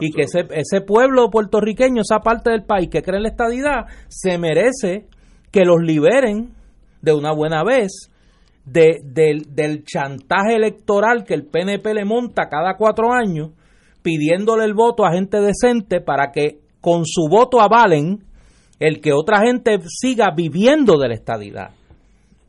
y 0.00 0.12
que 0.12 0.22
ese, 0.22 0.46
ese 0.50 0.80
pueblo 0.80 1.30
puertorriqueño, 1.30 2.02
esa 2.02 2.20
parte 2.20 2.50
del 2.50 2.64
país 2.64 2.88
que 2.88 3.02
cree 3.02 3.18
en 3.18 3.24
la 3.24 3.28
estadidad, 3.28 3.86
se 4.08 4.38
merece 4.38 5.06
que 5.50 5.64
los 5.64 5.80
liberen 5.82 6.54
de 7.02 7.12
una 7.12 7.32
buena 7.32 7.62
vez 7.62 8.10
de, 8.64 9.00
del, 9.04 9.54
del 9.54 9.84
chantaje 9.84 10.56
electoral 10.56 11.24
que 11.24 11.34
el 11.34 11.44
PNP 11.44 11.94
le 11.94 12.04
monta 12.04 12.48
cada 12.48 12.76
cuatro 12.76 13.12
años, 13.12 13.50
pidiéndole 14.02 14.64
el 14.64 14.74
voto 14.74 15.04
a 15.04 15.12
gente 15.12 15.40
decente 15.40 16.00
para 16.00 16.32
que 16.32 16.60
con 16.80 17.04
su 17.04 17.28
voto 17.28 17.60
avalen 17.60 18.24
el 18.80 19.00
que 19.00 19.12
otra 19.12 19.40
gente 19.40 19.78
siga 19.86 20.30
viviendo 20.34 20.98
de 20.98 21.08
la 21.08 21.14
estadidad. 21.14 21.70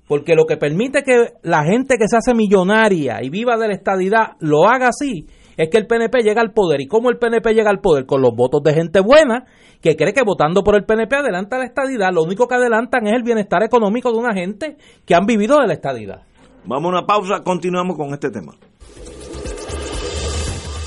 Porque 0.08 0.36
lo 0.36 0.46
que 0.46 0.58
permite 0.58 1.04
que 1.04 1.34
la 1.44 1.64
gente 1.64 1.98
que 1.98 2.08
se 2.08 2.18
hace 2.18 2.34
millonaria 2.34 3.20
y 3.22 3.30
viva 3.30 3.58
de 3.58 3.68
la 3.68 3.74
estadidad 3.74 4.34
lo 4.40 4.68
haga 4.68 4.90
así 4.90 5.28
es 5.58 5.70
que 5.70 5.78
el 5.78 5.88
PNP 5.88 6.22
llega 6.24 6.42
al 6.42 6.54
poder. 6.54 6.82
¿Y 6.82 6.88
cómo 6.88 7.10
el 7.10 7.18
PNP 7.18 7.54
llega 7.54 7.70
al 7.70 7.80
poder? 7.80 8.06
Con 8.06 8.22
los 8.22 8.36
votos 8.36 8.62
de 8.64 8.74
gente 8.74 9.00
buena 9.00 9.46
que 9.82 9.96
cree 9.96 10.14
que 10.14 10.24
votando 10.24 10.64
por 10.64 10.76
el 10.76 10.86
PNP 10.86 11.16
adelanta 11.16 11.58
la 11.58 11.66
estadidad. 11.66 12.12
Lo 12.14 12.24
único 12.24 12.48
que 12.48 12.56
adelantan 12.56 13.06
es 13.08 13.14
el 13.14 13.24
bienestar 13.24 13.64
económico 13.64 14.12
de 14.12 14.18
una 14.18 14.34
gente 14.34 14.78
que 15.06 15.16
han 15.16 15.26
vivido 15.26 15.60
de 15.60 15.68
la 15.68 15.74
estadidad. 15.74 16.22
Vamos 16.66 16.86
a 16.86 16.98
una 16.98 17.06
pausa, 17.06 17.44
continuamos 17.44 17.98
con 17.98 18.14
este 18.14 18.32
tema. 18.32 18.54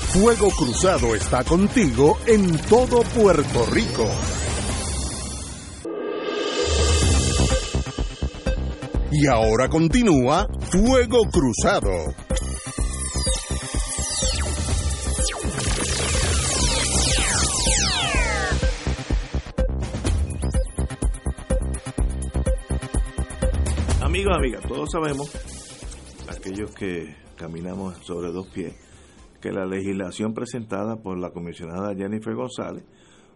Fuego 0.07 0.47
Cruzado 0.49 1.13
está 1.13 1.43
contigo 1.43 2.17
en 2.25 2.57
todo 2.69 3.01
Puerto 3.15 3.65
Rico. 3.71 4.05
Y 9.11 9.27
ahora 9.27 9.69
continúa 9.69 10.47
Fuego 10.71 11.23
Cruzado. 11.31 12.13
Amigos, 24.07 24.37
amigas, 24.37 24.65
todos 24.65 24.89
sabemos, 24.89 25.29
aquellos 26.29 26.73
que 26.73 27.13
caminamos 27.35 27.97
sobre 28.05 28.31
dos 28.31 28.47
pies, 28.47 28.73
que 29.41 29.51
la 29.51 29.65
legislación 29.65 30.33
presentada 30.33 30.95
por 30.95 31.19
la 31.19 31.31
comisionada 31.31 31.93
Jennifer 31.93 32.33
González, 32.33 32.85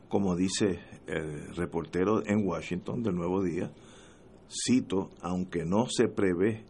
como 0.08 0.34
dice 0.38 0.80
el 1.08 1.54
reportero 1.58 2.26
en 2.26 2.48
Washington 2.48 3.04
del 3.04 3.16
Nuevo 3.16 3.44
Día, 3.44 3.70
cito, 4.48 5.10
aunque 5.22 5.66
no 5.66 5.88
se 5.90 6.08
prevé 6.08 6.64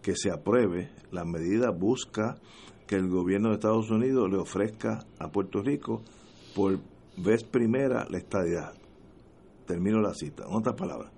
que 0.00 0.14
se 0.14 0.30
apruebe, 0.30 0.92
la 1.10 1.24
medida 1.24 1.72
busca 1.72 2.36
que 2.86 2.94
el 2.94 3.08
gobierno 3.08 3.48
de 3.48 3.54
Estados 3.56 3.90
Unidos 3.90 4.30
le 4.30 4.38
ofrezca 4.38 5.00
a 5.18 5.26
Puerto 5.32 5.60
Rico 5.60 6.04
por 6.54 6.78
vez 7.16 7.42
primera 7.42 8.06
la 8.08 8.18
estadidad. 8.18 8.74
Termino 9.66 10.00
la 10.00 10.14
cita. 10.14 10.44
En 10.48 10.54
otras 10.54 10.76
palabras, 10.76 11.10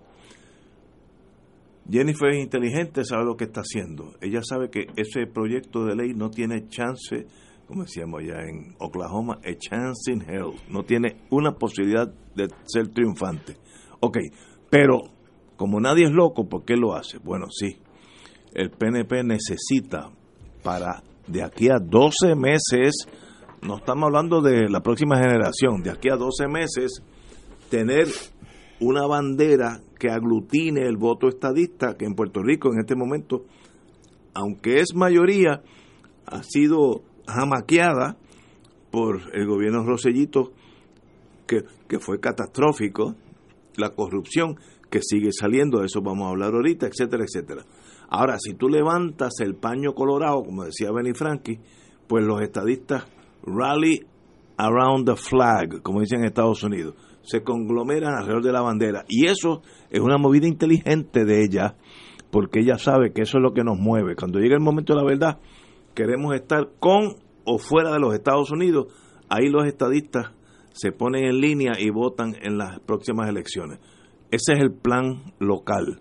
Jennifer 1.91 2.31
es 2.31 2.43
inteligente, 2.43 3.05
sabe 3.05 3.25
lo 3.25 3.37
que 3.37 3.45
está 3.45 3.61
haciendo. 3.61 4.15
Ella 4.21 4.41
sabe 4.43 4.71
que 4.71 4.87
ese 4.97 5.27
proyecto 5.27 5.85
de 5.85 5.97
ley 5.97 6.15
no 6.15 6.31
tiene 6.31 6.69
chance, 6.69 7.27
como 7.67 7.83
decíamos 7.83 8.21
allá 8.21 8.43
en 8.49 8.75
Oklahoma, 8.79 9.39
a 9.45 9.55
chance 9.59 10.13
in 10.13 10.23
hell. 10.23 10.53
No 10.69 10.85
tiene 10.85 11.17
una 11.31 11.53
posibilidad 11.53 12.13
de 12.35 12.49
ser 12.67 12.89
triunfante. 12.89 13.57
Ok, 14.01 14.19
pero 14.71 15.03
como 15.57 15.81
nadie 15.81 16.05
es 16.05 16.13
loco, 16.13 16.49
¿por 16.49 16.65
qué 16.65 16.77
lo 16.77 16.95
hace? 16.95 17.19
Bueno, 17.19 17.47
sí, 17.51 17.79
el 18.55 18.71
PNP 18.71 19.25
necesita 19.25 20.11
para 20.63 21.03
de 21.27 21.43
aquí 21.43 21.69
a 21.69 21.79
12 21.79 22.35
meses, 22.37 23.07
no 23.63 23.77
estamos 23.77 24.07
hablando 24.07 24.41
de 24.41 24.69
la 24.69 24.81
próxima 24.81 25.17
generación, 25.17 25.83
de 25.83 25.91
aquí 25.91 26.09
a 26.09 26.17
12 26.17 26.49
meses, 26.49 27.03
tener 27.71 28.09
una 28.83 29.07
bandera 29.07 29.81
que 29.99 30.11
aglutine 30.11 30.83
el 30.83 30.97
voto 30.97 31.29
estadista, 31.29 31.97
que 31.97 32.05
en 32.05 32.15
Puerto 32.15 32.43
Rico 32.43 32.73
en 32.73 32.81
este 32.81 32.97
momento, 32.97 33.45
aunque 34.35 34.81
es 34.81 34.95
mayoría, 34.95 35.63
ha 36.27 36.43
sido 36.43 37.03
jamaqueada 37.27 38.17
por 38.91 39.21
el 39.33 39.47
gobierno 39.47 39.85
Rosellito, 39.85 40.53
que, 41.47 41.63
que 41.89 42.01
fue 42.01 42.19
catastrófico, 42.19 43.15
la 43.77 43.91
corrupción 43.91 44.57
que 44.91 45.01
sigue 45.01 45.31
saliendo, 45.33 45.79
de 45.79 45.87
eso 45.87 46.03
vamos 46.03 46.27
a 46.27 46.31
hablar 46.31 46.53
ahorita, 46.53 46.89
etcétera, 46.89 47.25
etcétera. 47.25 47.65
Ahora, 48.09 48.37
si 48.39 48.55
tú 48.55 48.69
levantas 48.69 49.35
el 49.41 49.55
paño 49.55 49.95
colorado, 49.95 50.43
como 50.43 50.65
decía 50.65 50.91
Benny 50.93 51.15
Frankie, 51.15 51.61
pues 52.09 52.25
los 52.25 52.43
estadistas 52.43 53.05
rally 53.45 54.05
around 54.57 55.07
the 55.07 55.17
flag, 55.17 55.83
como 55.83 56.01
dicen 56.01 56.21
en 56.21 56.27
Estados 56.27 56.63
Unidos 56.65 56.95
se 57.23 57.43
conglomeran 57.43 58.15
alrededor 58.15 58.45
de 58.45 58.53
la 58.53 58.63
bandera. 58.63 59.05
Y 59.09 59.27
eso 59.27 59.63
es 59.91 60.01
una 60.01 60.19
movida 60.19 60.47
inteligente 60.47 61.25
de 61.25 61.45
ella, 61.45 61.77
porque 62.31 62.61
ella 62.61 62.79
sabe 62.79 63.13
que 63.13 63.23
eso 63.23 63.39
es 63.39 63.43
lo 63.43 63.53
que 63.53 63.65
nos 63.65 63.79
mueve. 63.79 64.17
Cuando 64.17 64.39
llega 64.39 64.55
el 64.55 64.63
momento 64.63 64.95
de 64.95 65.01
la 65.01 65.07
verdad, 65.07 65.39
queremos 65.95 66.35
estar 66.35 66.71
con 66.79 67.17
o 67.45 67.59
fuera 67.59 67.93
de 67.93 68.01
los 68.01 68.15
Estados 68.15 68.51
Unidos. 68.51 68.87
Ahí 69.29 69.49
los 69.49 69.67
estadistas 69.67 70.33
se 70.73 70.93
ponen 70.93 71.25
en 71.25 71.41
línea 71.41 71.73
y 71.79 71.91
votan 71.91 72.35
en 72.43 72.59
las 72.59 72.81
próximas 72.81 73.29
elecciones. 73.29 73.79
Ese 74.31 74.55
es 74.55 74.61
el 74.61 74.73
plan 74.73 75.35
local. 75.39 76.01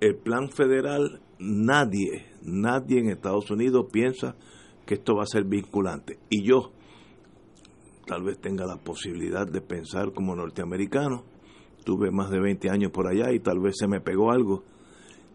El 0.00 0.16
plan 0.16 0.50
federal, 0.50 1.20
nadie, 1.38 2.26
nadie 2.42 3.00
en 3.00 3.10
Estados 3.10 3.50
Unidos 3.50 3.86
piensa 3.92 4.34
que 4.86 4.94
esto 4.94 5.14
va 5.14 5.22
a 5.22 5.26
ser 5.26 5.44
vinculante. 5.44 6.18
Y 6.30 6.42
yo, 6.42 6.72
tal 8.10 8.24
vez 8.24 8.40
tenga 8.40 8.66
la 8.66 8.76
posibilidad 8.76 9.46
de 9.46 9.60
pensar 9.60 10.12
como 10.12 10.34
norteamericano. 10.34 11.22
Tuve 11.84 12.10
más 12.10 12.28
de 12.28 12.40
20 12.40 12.68
años 12.68 12.90
por 12.90 13.06
allá 13.06 13.32
y 13.32 13.38
tal 13.38 13.60
vez 13.60 13.76
se 13.78 13.86
me 13.86 14.00
pegó 14.00 14.32
algo. 14.32 14.64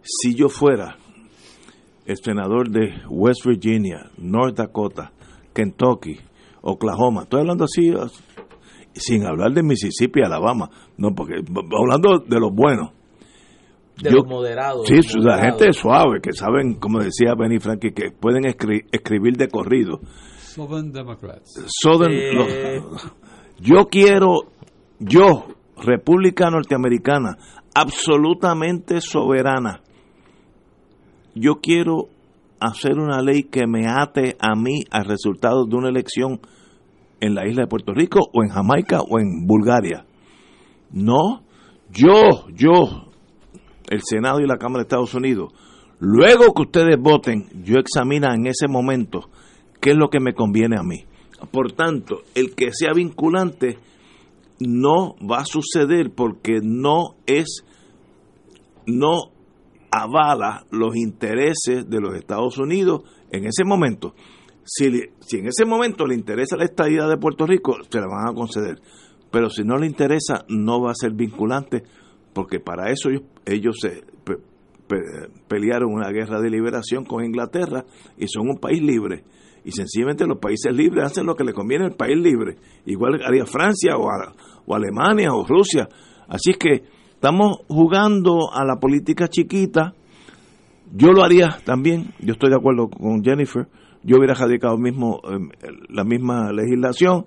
Si 0.03 0.36
yo 0.36 0.50
fuera 0.50 0.98
el 2.05 2.17
senador 2.17 2.70
de 2.70 2.94
West 3.10 3.46
Virginia, 3.46 4.12
North 4.17 4.58
Dakota, 4.58 5.13
Kentucky, 5.53 6.20
Oklahoma, 6.63 7.24
estoy 7.24 7.39
hablando 7.39 7.63
así, 7.63 7.94
sin 8.94 9.25
hablar 9.25 9.53
de 9.53 9.63
Mississippi, 9.63 10.19
Alabama, 10.21 10.69
no, 10.97 11.15
porque 11.15 11.36
hablando 11.36 12.19
de 12.28 12.39
los 12.41 12.54
buenos. 12.54 12.91
De 14.04 14.12
los 14.12 14.28
moderados. 14.28 14.86
Sí, 14.86 14.99
la 15.19 15.38
gente 15.39 15.71
suave, 15.71 16.19
que 16.21 16.34
saben, 16.34 16.73
como 16.73 16.99
decía 16.99 17.36
Benny 17.39 17.60
Frankie, 17.60 17.93
que 17.93 18.12
pueden 18.12 18.43
escribir 18.45 19.38
de 19.38 19.47
corrido 19.47 20.02
Southern 21.68 22.12
Democrats. 22.12 23.04
yo 23.60 23.88
quiero, 23.88 24.36
yo, 25.00 25.48
República 25.76 26.50
Norteamericana, 26.50 27.38
absolutamente 27.74 29.02
soberana, 29.02 29.82
yo 31.34 31.56
quiero 31.56 32.08
hacer 32.62 32.94
una 32.94 33.22
ley 33.22 33.44
que 33.44 33.68
me 33.68 33.86
ate 33.86 34.38
a 34.39 34.56
mí 34.56 34.86
al 34.91 35.04
resultado 35.04 35.65
de 35.65 35.76
una 35.76 35.89
elección 35.89 36.39
en 37.20 37.36
la 37.36 37.46
isla 37.48 37.63
de 37.63 37.68
Puerto 37.68 37.94
Rico 37.94 38.20
o 38.34 38.41
en 38.41 38.50
Jamaica 38.50 39.02
o 39.02 39.20
en 39.20 39.46
Bulgaria. 39.46 40.06
No, 40.91 41.44
yo, 41.91 42.48
yo, 42.54 43.12
el 43.89 44.02
Senado 44.04 44.39
y 44.39 44.48
la 44.48 44.56
Cámara 44.56 44.84
de 44.84 44.84
Estados 44.84 45.13
Unidos, 45.13 45.52
luego 46.00 46.54
que 46.54 46.62
ustedes 46.62 46.98
voten, 46.98 47.50
yo 47.62 47.76
examina 47.78 48.34
en 48.34 48.48
ese 48.48 48.70
momento 48.70 49.30
qué 49.86 49.91
es 49.91 49.98
lo 49.98 50.10
que 50.10 50.19
me 50.19 50.34
conviene 50.34 50.78
a 50.80 50.84
mí. 50.84 51.06
Por 51.52 51.74
tanto, 51.74 52.24
el 52.34 52.56
que 52.56 52.71
sea 52.71 52.91
vinculante 52.91 53.78
no 54.60 55.15
va 55.17 55.41
a 55.41 55.45
suceder 55.45 56.10
porque 56.10 56.60
no 56.63 57.17
es, 57.28 57.63
no 58.88 59.32
avala 59.91 60.65
los 60.71 60.95
intereses 60.95 61.88
de 61.88 62.02
los 62.02 62.15
Estados 62.15 62.58
Unidos 62.58 63.04
en 63.30 63.45
ese 63.45 63.63
momento. 63.63 64.15
Si, 64.63 64.86
en 64.86 65.48
ese 65.48 65.65
momento 65.65 66.08
le 66.08 66.15
interesa 66.15 66.58
la 66.58 66.65
estadía 66.65 67.06
de 67.06 67.17
Puerto 67.17 67.45
Rico, 67.45 67.78
se 67.88 68.00
la 68.00 68.08
van 68.08 68.28
a 68.28 68.34
conceder. 68.34 68.82
Pero 69.30 69.52
si 69.52 69.63
no 69.63 69.78
le 69.78 69.86
interesa, 69.86 70.45
no 70.50 70.82
va 70.82 70.93
a 70.93 70.95
ser 70.95 71.12
vinculante, 71.12 71.84
porque 72.34 72.60
para 72.60 72.89
eso 72.89 73.10
ellos, 73.10 73.24
ellos 73.45 73.76
se 73.80 74.04
pelearon 75.48 75.93
una 75.93 76.10
guerra 76.10 76.41
de 76.41 76.50
liberación 76.50 77.06
con 77.06 77.24
Inglaterra 77.24 77.86
y 78.17 78.28
son 78.28 78.50
un 78.50 78.58
país 78.58 78.82
libre 78.82 79.24
y 79.65 79.71
sencillamente 79.71 80.28
los 80.28 80.38
países 80.38 80.71
libres 80.71 81.06
hacen 81.06 81.25
lo 81.25 81.36
que 81.36 81.43
le 81.43 81.51
conviene 81.51 81.86
al 81.86 81.95
país 81.95 82.17
libre. 82.17 82.56
Igual 82.86 83.19
haría 83.25 83.45
Francia 83.45 83.97
o, 83.97 84.08
o 84.65 84.75
Alemania 84.75 85.34
o 85.34 85.43
Rusia. 85.43 85.89
Así 86.28 86.54
que 86.54 86.84
estamos 87.13 87.58
jugando 87.67 88.54
a 88.54 88.63
la 88.63 88.75
política 88.78 89.28
chiquita. 89.28 89.95
Yo 90.93 91.12
lo 91.12 91.23
haría 91.23 91.58
también, 91.65 92.13
yo 92.19 92.34
estoy 92.34 92.51
de 92.51 92.58
acuerdo 92.58 92.89
con 92.89 93.23
Jennifer, 93.23 93.67
yo 94.04 94.17
hubiera 94.17 94.36
radicado 94.36 94.78
mismo 94.78 95.19
em, 95.28 95.49
la 95.89 96.04
misma 96.04 96.51
legislación, 96.54 97.25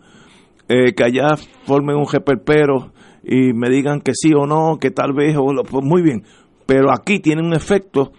eh, 0.69 0.95
que 0.95 1.05
allá 1.05 1.37
formen 1.67 1.97
un 1.97 2.07
jeperpero 2.07 2.93
y 3.25 3.53
me 3.53 3.69
digan 3.69 4.01
que 4.01 4.13
sí 4.15 4.31
o 4.33 4.47
no, 4.47 4.79
que 4.79 4.93
tal 4.93 5.13
vez, 5.13 5.37
o 5.37 5.45
pues 5.69 5.85
muy 5.85 6.03
bien, 6.03 6.23
pero 6.67 6.93
aquí 6.93 7.19
tiene 7.19 7.43
un 7.43 7.53
efecto 7.53 8.13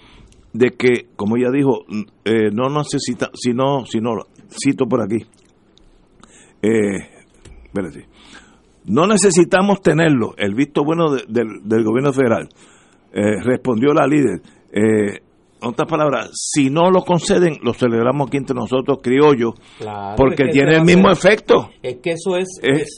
de 0.53 0.71
que, 0.71 1.07
como 1.15 1.37
ella 1.37 1.51
dijo, 1.51 1.85
eh, 2.25 2.49
no 2.51 2.69
necesita, 2.69 3.29
si 3.33 3.53
no, 3.53 3.85
si 3.85 3.99
no, 3.99 4.11
cito 4.49 4.85
por 4.87 5.01
aquí, 5.01 5.25
eh, 6.61 7.09
no 8.85 9.07
necesitamos 9.07 9.81
tenerlo, 9.81 10.33
el 10.37 10.55
visto 10.55 10.83
bueno 10.83 11.11
del 11.11 11.83
gobierno 11.83 12.11
federal, 12.11 12.49
eh, 13.13 13.41
respondió 13.43 13.93
la 13.93 14.07
líder. 14.07 14.41
Eh, 14.71 15.21
en 15.61 15.69
otras 15.69 15.87
palabras, 15.87 16.29
si 16.33 16.69
no 16.69 16.89
lo 16.89 17.01
conceden, 17.03 17.57
lo 17.61 17.73
celebramos 17.73 18.27
aquí 18.27 18.37
entre 18.37 18.55
nosotros 18.55 18.99
criollos, 19.01 19.53
porque 20.15 20.45
tiene 20.45 20.77
el 20.77 20.85
mismo 20.85 21.11
efecto. 21.11 21.69
Es 21.81 21.97
que 21.97 22.11
eso 22.11 22.37
es, 22.37 22.47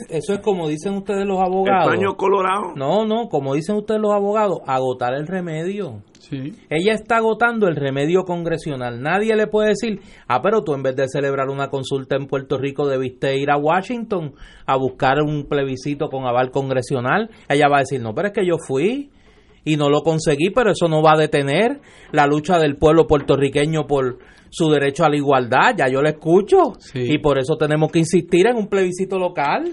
eso 0.10 0.34
es 0.34 0.40
como 0.40 0.68
dicen 0.68 0.94
ustedes 0.94 1.26
los 1.26 1.40
abogados. 1.40 1.94
El 1.94 2.16
colorado. 2.16 2.74
No, 2.76 3.06
no, 3.06 3.28
como 3.30 3.56
dicen 3.56 3.76
ustedes 3.76 4.02
los 4.02 4.14
abogados, 4.14 4.60
agotar 4.68 5.14
el 5.14 5.28
remedio. 5.28 6.04
Ella 6.70 6.94
está 6.94 7.18
agotando 7.18 7.68
el 7.68 7.76
remedio 7.76 8.24
congresional. 8.24 9.02
Nadie 9.02 9.36
le 9.36 9.48
puede 9.48 9.70
decir, 9.70 10.00
ah, 10.28 10.42
pero 10.42 10.64
tú 10.64 10.74
en 10.74 10.84
vez 10.84 10.96
de 10.96 11.08
celebrar 11.08 11.50
una 11.50 11.70
consulta 11.70 12.16
en 12.16 12.28
Puerto 12.28 12.58
Rico 12.58 12.88
debiste 12.88 13.38
ir 13.38 13.52
a 13.52 13.58
Washington 13.58 14.34
a 14.66 14.78
buscar 14.78 15.22
un 15.22 15.46
plebiscito 15.48 16.10
con 16.10 16.26
aval 16.26 16.52
congresional. 16.52 17.30
Ella 17.50 17.68
va 17.70 17.78
a 17.78 17.82
decir, 17.82 18.02
no, 18.02 18.14
pero 18.14 18.30
es 18.30 18.34
que 18.34 18.46
yo 18.46 18.56
fui 18.66 19.10
y 19.64 19.78
no 19.78 19.90
lo 19.90 20.02
conseguí, 20.02 20.50
pero 20.50 20.72
eso 20.72 20.88
no 20.88 21.02
va 21.02 21.14
a 21.14 21.18
detener 21.18 21.82
la 22.12 22.26
lucha 22.26 22.58
del 22.58 22.78
pueblo 22.78 23.08
puertorriqueño 23.08 23.86
por 23.86 24.20
su 24.50 24.70
derecho 24.70 25.06
a 25.06 25.10
la 25.10 25.18
igualdad. 25.18 25.76
Ya 25.78 25.88
yo 25.88 26.02
lo 26.02 26.10
escucho. 26.10 26.74
Y 26.94 27.20
por 27.20 27.40
eso 27.40 27.56
tenemos 27.58 27.92
que 27.92 28.00
insistir 28.00 28.48
en 28.48 28.58
un 28.58 28.68
plebiscito 28.68 29.18
local. 29.18 29.72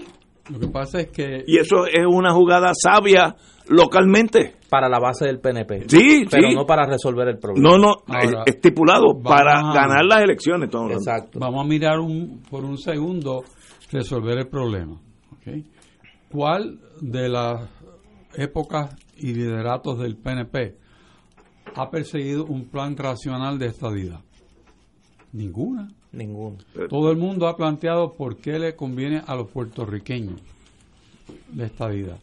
Lo 0.51 0.59
que 0.59 0.67
pasa 0.67 1.01
es 1.01 1.07
que... 1.07 1.43
Y 1.45 1.57
eso 1.57 1.85
es 1.85 2.05
una 2.07 2.33
jugada 2.33 2.71
sabia 2.73 3.35
localmente. 3.67 4.55
Para 4.69 4.87
la 4.87 4.99
base 4.99 5.25
del 5.25 5.39
PNP. 5.39 5.85
Sí, 5.87 6.25
pero 6.29 6.51
no 6.53 6.65
para 6.65 6.85
resolver 6.85 7.27
el 7.27 7.39
problema. 7.39 7.69
No, 7.69 7.77
no, 7.77 7.93
estipulado 8.45 9.19
para 9.21 9.61
ganar 9.73 10.05
las 10.05 10.21
elecciones. 10.21 10.69
Exacto. 10.91 11.39
Vamos 11.39 11.65
a 11.65 11.67
mirar 11.67 11.99
un, 11.99 12.43
por 12.49 12.63
un 12.63 12.77
segundo 12.77 13.43
resolver 13.91 14.37
el 14.37 14.47
problema. 14.47 14.99
¿Cuál 16.31 16.79
de 17.01 17.29
las 17.29 17.67
épocas 18.35 18.95
y 19.19 19.33
lideratos 19.33 19.99
del 19.99 20.15
PNP 20.17 20.75
ha 21.75 21.89
perseguido 21.89 22.45
un 22.45 22.65
plan 22.69 22.95
racional 22.97 23.59
de 23.59 23.67
estadidad? 23.67 24.21
Ninguna. 25.33 25.87
Ninguno. 26.11 26.57
Todo 26.89 27.11
el 27.11 27.17
mundo 27.17 27.47
ha 27.47 27.55
planteado 27.55 28.13
por 28.13 28.37
qué 28.37 28.57
le 28.57 28.75
conviene 28.75 29.21
a 29.27 29.35
los 29.35 29.49
puertorriqueños 29.51 30.41
de 31.51 31.65
esta 31.65 31.87
vida. 31.87 32.17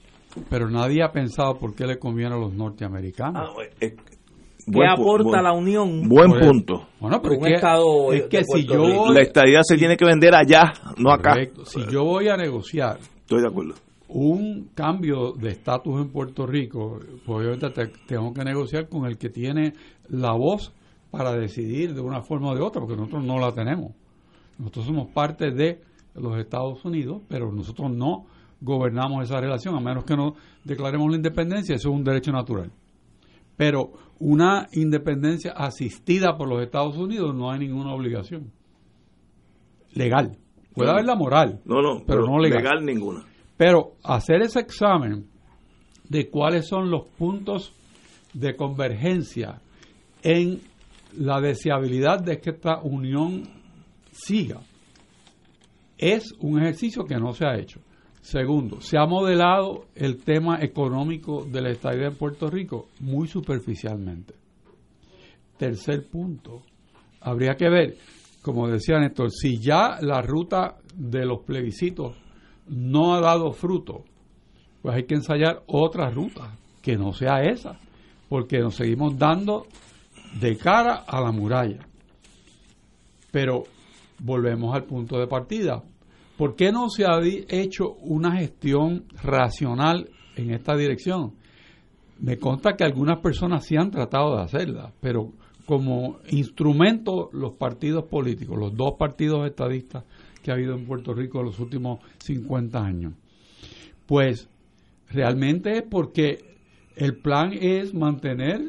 Pero 0.51 0.69
nadie 0.69 1.03
ha 1.05 1.13
pensado 1.13 1.57
por 1.57 1.75
qué 1.75 1.87
le 1.87 1.99
conviene 1.99 2.35
a 2.35 2.39
los 2.39 2.53
norteamericanos. 2.53 3.49
Ah, 3.57 3.63
eh, 3.81 3.95
¿Qué 3.95 4.73
buen 4.73 4.89
pu- 4.89 4.93
aporta 4.93 5.25
buen- 5.29 5.43
la 5.45 5.53
Unión? 5.53 6.09
Buen 6.09 6.33
punto. 6.33 6.89
Bueno, 6.99 7.23
pero 7.23 7.39
un 7.39 7.47
es 7.47 7.55
estado 7.55 8.13
es 8.13 8.25
que 8.25 8.43
si 8.43 8.67
yo 8.67 8.81
voy, 8.81 9.15
La 9.15 9.23
estadía 9.23 9.61
se 9.63 9.77
tiene 9.79 9.97
que 9.97 10.05
vender 10.05 10.35
allá, 10.35 10.73
no 10.99 11.13
acá. 11.13 11.37
Si 11.67 11.81
yo 11.89 12.03
voy 12.05 12.27
a 12.29 12.37
negociar 12.37 12.99
Estoy 13.21 13.41
de 13.43 13.47
acuerdo. 13.49 13.75
Un 14.09 14.71
cambio 14.75 15.33
de 15.33 15.51
estatus 15.51 16.01
en 16.01 16.09
Puerto 16.11 16.47
Rico, 16.47 17.01
pues 17.25 17.39
obviamente 17.39 17.71
te- 17.71 17.93
tengo 18.07 18.33
que 18.33 18.45
negociar 18.45 18.89
con 18.89 19.05
el 19.07 19.19
que 19.19 19.29
tiene 19.31 19.73
la 20.09 20.33
voz 20.33 20.73
para 21.11 21.33
decidir 21.33 21.95
de 21.95 22.01
una 22.01 22.23
forma 22.23 22.51
o 22.51 22.55
de 22.55 22.61
otra, 22.63 22.81
porque 22.81 22.97
nosotros 22.97 23.25
no 23.25 23.39
la 23.39 23.53
tenemos. 23.53 23.93
Nosotros 24.59 24.87
somos 24.87 25.09
parte 25.09 25.51
de 25.51 25.81
los 26.15 26.39
Estados 26.39 26.85
Unidos, 26.85 27.23
pero 27.29 27.51
nosotros 27.53 27.91
no 27.91 28.27
gobernamos 28.61 29.25
esa 29.25 29.41
relación, 29.41 29.75
a 29.75 29.81
menos 29.81 30.05
que 30.05 30.17
no 30.17 30.35
declaremos 30.65 31.11
la 31.11 31.17
independencia, 31.17 31.75
eso 31.75 31.89
es 31.91 31.95
un 31.95 32.05
derecho 32.05 32.33
natural. 32.33 32.71
Pero 33.57 33.93
una 34.19 34.69
independencia 34.73 35.53
asistida 35.53 36.37
por 36.37 36.49
los 36.49 36.63
Estados 36.63 36.97
Unidos 36.97 37.35
no 37.35 37.51
hay 37.51 37.59
ninguna 37.61 37.93
obligación 37.95 38.51
legal. 39.95 40.37
Puede 40.75 40.91
haber 40.91 41.05
la 41.07 41.15
moral, 41.15 41.61
No, 41.65 41.81
no, 41.83 42.03
pero 42.07 42.27
no 42.27 42.39
legal. 42.39 42.63
legal 42.63 42.85
ninguna. 42.85 43.25
Pero 43.57 43.95
hacer 44.03 44.43
ese 44.43 44.61
examen 44.61 45.27
de 46.09 46.29
cuáles 46.29 46.69
son 46.69 46.91
los 46.91 47.07
puntos 47.19 47.73
de 48.33 48.55
convergencia 48.55 49.61
en 50.23 50.61
la 51.17 51.41
deseabilidad 51.41 52.21
de 52.21 52.41
que 52.41 52.51
esta 52.51 52.81
unión 52.81 53.45
siga 54.13 54.61
es 55.99 56.35
un 56.41 56.61
ejercicio 56.61 57.05
que 57.05 57.17
no 57.17 57.33
se 57.33 57.47
ha 57.47 57.57
hecho. 57.57 57.81
Segundo, 58.21 58.81
se 58.81 58.99
ha 58.99 59.07
modelado 59.07 59.87
el 59.95 60.23
tema 60.23 60.59
económico 60.61 61.45
de 61.45 61.63
la 61.63 61.71
estadía 61.71 62.09
en 62.09 62.17
Puerto 62.17 62.51
Rico 62.51 62.89
muy 63.01 63.29
superficialmente. 63.29 64.35
Tercer 65.57 66.07
punto, 66.09 66.63
habría 67.21 67.55
que 67.55 67.71
ver, 67.71 67.97
como 68.43 68.69
decía 68.69 68.99
Néstor, 68.99 69.31
si 69.31 69.59
ya 69.59 69.99
la 70.01 70.21
ruta 70.23 70.77
de 70.95 71.25
los 71.25 71.45
plebiscitos 71.45 72.17
no 72.69 73.15
ha 73.15 73.21
dado 73.21 73.53
fruto, 73.53 74.05
pues 74.83 74.97
hay 74.97 75.05
que 75.05 75.15
ensayar 75.15 75.63
otra 75.67 76.11
ruta 76.11 76.57
que 76.83 76.97
no 76.97 77.13
sea 77.13 77.43
esa, 77.43 77.79
porque 78.29 78.59
nos 78.59 78.77
seguimos 78.77 79.19
dando 79.19 79.67
de 80.41 80.57
cara 80.57 81.05
a 81.07 81.21
la 81.21 81.33
muralla. 81.33 81.87
Pero 83.31 83.65
volvemos 84.19 84.75
al 84.75 84.85
punto 84.85 85.19
de 85.19 85.27
partida. 85.27 85.83
¿Por 86.37 86.55
qué 86.55 86.71
no 86.71 86.89
se 86.91 87.05
ha 87.05 87.19
hecho 87.23 87.95
una 88.03 88.37
gestión 88.37 89.05
racional 89.23 90.11
en 90.37 90.53
esta 90.53 90.77
dirección? 90.77 91.35
Me 92.19 92.39
consta 92.39 92.77
que 92.77 92.85
algunas 92.85 93.21
personas 93.21 93.65
sí 93.65 93.77
han 93.77 93.91
tratado 93.91 94.37
de 94.37 94.43
hacerla, 94.43 94.93
pero 95.01 95.33
como 95.67 96.19
instrumento 96.31 97.29
los 97.33 97.55
partidos 97.57 98.05
políticos, 98.05 98.59
los 98.59 98.75
dos 98.75 98.93
partidos 98.99 99.47
estadistas 99.47 100.05
que 100.47 100.53
ha 100.53 100.55
habido 100.55 100.77
en 100.77 100.87
Puerto 100.87 101.13
Rico 101.13 101.41
en 101.41 101.47
los 101.47 101.59
últimos 101.59 101.99
50 102.19 102.79
años, 102.79 103.15
pues 104.07 104.49
realmente 105.11 105.79
es 105.79 105.83
porque 105.83 106.39
el 106.95 107.17
plan 107.17 107.51
es 107.53 107.93
mantener 107.93 108.61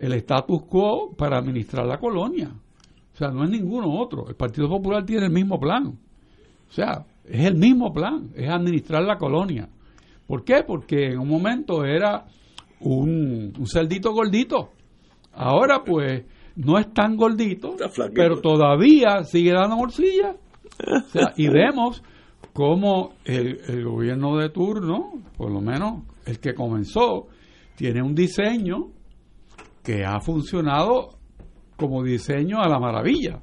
el 0.00 0.12
status 0.14 0.64
quo 0.64 1.14
para 1.16 1.38
administrar 1.38 1.86
la 1.86 1.98
colonia. 1.98 2.50
O 3.12 3.16
sea, 3.16 3.28
no 3.28 3.44
es 3.44 3.50
ninguno 3.50 3.88
otro. 4.00 4.28
El 4.28 4.34
Partido 4.34 4.68
Popular 4.68 5.06
tiene 5.06 5.26
el 5.26 5.32
mismo 5.32 5.60
plan. 5.60 5.86
O 5.86 6.72
sea, 6.72 7.06
es 7.24 7.46
el 7.46 7.54
mismo 7.54 7.92
plan, 7.92 8.30
es 8.34 8.50
administrar 8.50 9.04
la 9.04 9.16
colonia. 9.16 9.68
¿Por 10.26 10.42
qué? 10.42 10.64
Porque 10.66 11.12
en 11.12 11.20
un 11.20 11.28
momento 11.28 11.84
era 11.84 12.24
un, 12.80 13.52
un 13.56 13.66
cerdito 13.68 14.12
gordito. 14.12 14.70
Ahora 15.34 15.84
pues 15.84 16.24
no 16.56 16.80
es 16.80 16.92
tan 16.92 17.16
gordito, 17.16 17.76
pero 18.12 18.40
todavía 18.40 19.22
sigue 19.22 19.52
dando 19.52 19.76
morcilla. 19.76 20.34
Y 21.36 21.48
vemos 21.48 22.02
cómo 22.52 23.14
el, 23.24 23.60
el 23.66 23.84
gobierno 23.84 24.36
de 24.36 24.50
turno, 24.50 25.12
por 25.36 25.50
lo 25.50 25.60
menos 25.60 26.04
el 26.26 26.38
que 26.40 26.54
comenzó, 26.54 27.28
tiene 27.76 28.02
un 28.02 28.14
diseño 28.14 28.90
que 29.82 30.04
ha 30.04 30.20
funcionado 30.20 31.18
como 31.76 32.02
diseño 32.02 32.60
a 32.60 32.68
la 32.68 32.78
maravilla, 32.78 33.40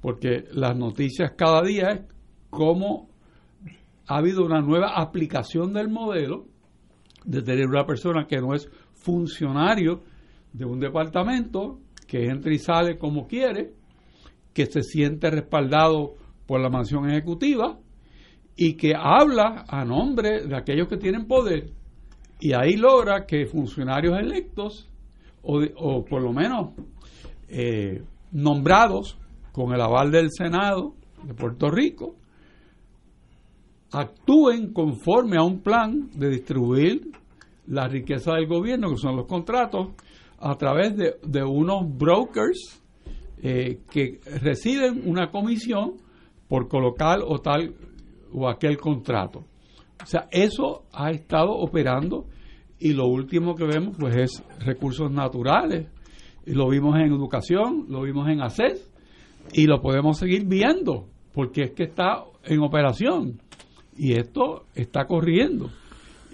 porque 0.00 0.44
las 0.52 0.76
noticias 0.76 1.32
cada 1.36 1.62
día 1.62 1.90
es 1.90 2.00
cómo 2.50 3.08
ha 4.08 4.16
habido 4.16 4.44
una 4.44 4.60
nueva 4.60 4.94
aplicación 4.96 5.72
del 5.72 5.88
modelo 5.88 6.46
de 7.24 7.42
tener 7.42 7.66
una 7.66 7.84
persona 7.84 8.26
que 8.26 8.40
no 8.40 8.54
es 8.54 8.68
funcionario 8.94 10.02
de 10.52 10.64
un 10.64 10.80
departamento, 10.80 11.80
que 12.06 12.26
entra 12.26 12.52
y 12.52 12.58
sale 12.58 12.96
como 12.96 13.26
quiere, 13.26 13.74
que 14.54 14.66
se 14.66 14.82
siente 14.82 15.30
respaldado 15.30 16.14
por 16.46 16.60
la 16.60 16.68
mansión 16.68 17.10
ejecutiva 17.10 17.78
y 18.56 18.74
que 18.74 18.94
habla 18.96 19.64
a 19.68 19.84
nombre 19.84 20.46
de 20.46 20.56
aquellos 20.56 20.88
que 20.88 20.96
tienen 20.96 21.26
poder 21.26 21.70
y 22.40 22.52
ahí 22.52 22.76
logra 22.76 23.26
que 23.26 23.46
funcionarios 23.46 24.18
electos 24.18 24.88
o, 25.42 26.04
por 26.04 26.22
lo 26.22 26.32
menos 26.32 26.70
eh, 27.48 28.02
nombrados 28.32 29.18
con 29.52 29.72
el 29.72 29.80
aval 29.80 30.10
del 30.10 30.30
Senado 30.30 30.94
de 31.22 31.34
Puerto 31.34 31.70
Rico 31.70 32.16
actúen 33.92 34.72
conforme 34.72 35.36
a 35.38 35.42
un 35.42 35.60
plan 35.60 36.10
de 36.14 36.30
distribuir 36.30 37.12
la 37.68 37.88
riqueza 37.88 38.34
del 38.34 38.46
gobierno, 38.46 38.90
que 38.90 38.96
son 38.96 39.16
los 39.16 39.26
contratos, 39.26 39.88
a 40.38 40.54
través 40.56 40.96
de, 40.96 41.16
de 41.22 41.42
unos 41.42 41.96
brokers 41.96 42.82
eh, 43.42 43.80
que 43.90 44.20
reciben 44.40 45.02
una 45.06 45.30
comisión 45.30 45.94
por 46.48 46.68
colocar 46.68 47.20
o 47.26 47.38
tal 47.38 47.74
o 48.32 48.48
aquel 48.48 48.78
contrato. 48.78 49.44
O 50.02 50.06
sea, 50.06 50.28
eso 50.30 50.84
ha 50.92 51.10
estado 51.10 51.52
operando 51.52 52.26
y 52.78 52.92
lo 52.92 53.06
último 53.06 53.54
que 53.54 53.64
vemos 53.64 53.96
pues 53.98 54.16
es 54.16 54.44
recursos 54.64 55.10
naturales. 55.10 55.88
Y 56.44 56.52
lo 56.52 56.68
vimos 56.68 56.94
en 56.96 57.12
educación, 57.12 57.86
lo 57.88 58.02
vimos 58.02 58.28
en 58.28 58.40
ACES 58.40 58.88
y 59.52 59.66
lo 59.66 59.80
podemos 59.80 60.18
seguir 60.18 60.44
viendo 60.46 61.08
porque 61.32 61.62
es 61.62 61.70
que 61.72 61.84
está 61.84 62.24
en 62.44 62.60
operación 62.60 63.40
y 63.96 64.12
esto 64.12 64.66
está 64.74 65.06
corriendo. 65.06 65.70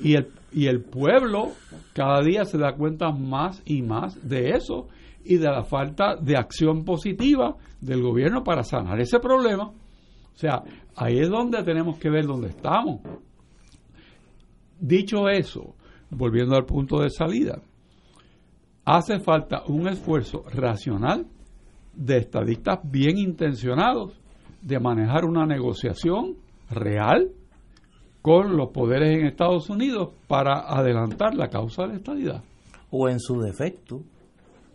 Y 0.03 0.15
el, 0.15 0.29
y 0.53 0.67
el 0.67 0.83
pueblo 0.83 1.53
cada 1.95 2.21
día 2.23 2.45
se 2.45 2.59
da 2.59 2.75
cuenta 2.75 3.11
más 3.11 3.63
y 3.65 3.83
más 3.83 4.29
de 4.29 4.51
eso 4.51 4.89
y 5.25 5.37
de 5.37 5.49
la 5.49 5.63
falta 5.63 6.17
de 6.17 6.37
acción 6.37 6.85
positiva 6.85 7.57
del 7.81 8.03
gobierno 8.03 8.43
para 8.43 8.65
sanar 8.65 9.01
ese 9.01 9.19
problema. 9.21 9.73
O 10.35 10.39
sea, 10.39 10.63
ahí 10.97 11.19
es 11.19 11.29
donde 11.29 11.63
tenemos 11.63 11.99
que 11.99 12.11
ver 12.11 12.27
dónde 12.27 12.49
estamos. 12.49 13.01
Dicho 14.81 15.29
eso, 15.29 15.75
volviendo 16.11 16.57
al 16.57 16.65
punto 16.65 17.01
de 17.01 17.11
salida, 17.11 17.61
hace 18.85 19.21
falta 19.21 19.63
un 19.69 19.87
esfuerzo 19.89 20.45
racional 20.53 21.27
de 21.95 22.17
estadistas 22.19 22.81
bien 22.85 23.19
intencionados 23.19 24.19
de 24.63 24.81
manejar 24.81 25.25
una 25.25 25.47
negociación 25.47 26.37
real 26.71 27.31
con 28.23 28.57
los 28.57 28.71
poderes 28.71 29.19
en 29.19 29.27
Estados 29.27 29.69
Unidos 29.69 30.11
para 30.27 30.61
adelantar 30.61 31.35
la 31.35 31.49
causa 31.49 31.83
de 31.83 31.89
la 31.89 31.95
estadidad. 31.97 32.43
O 32.91 33.09
en 33.09 33.19
su 33.21 33.41
defecto. 33.41 34.01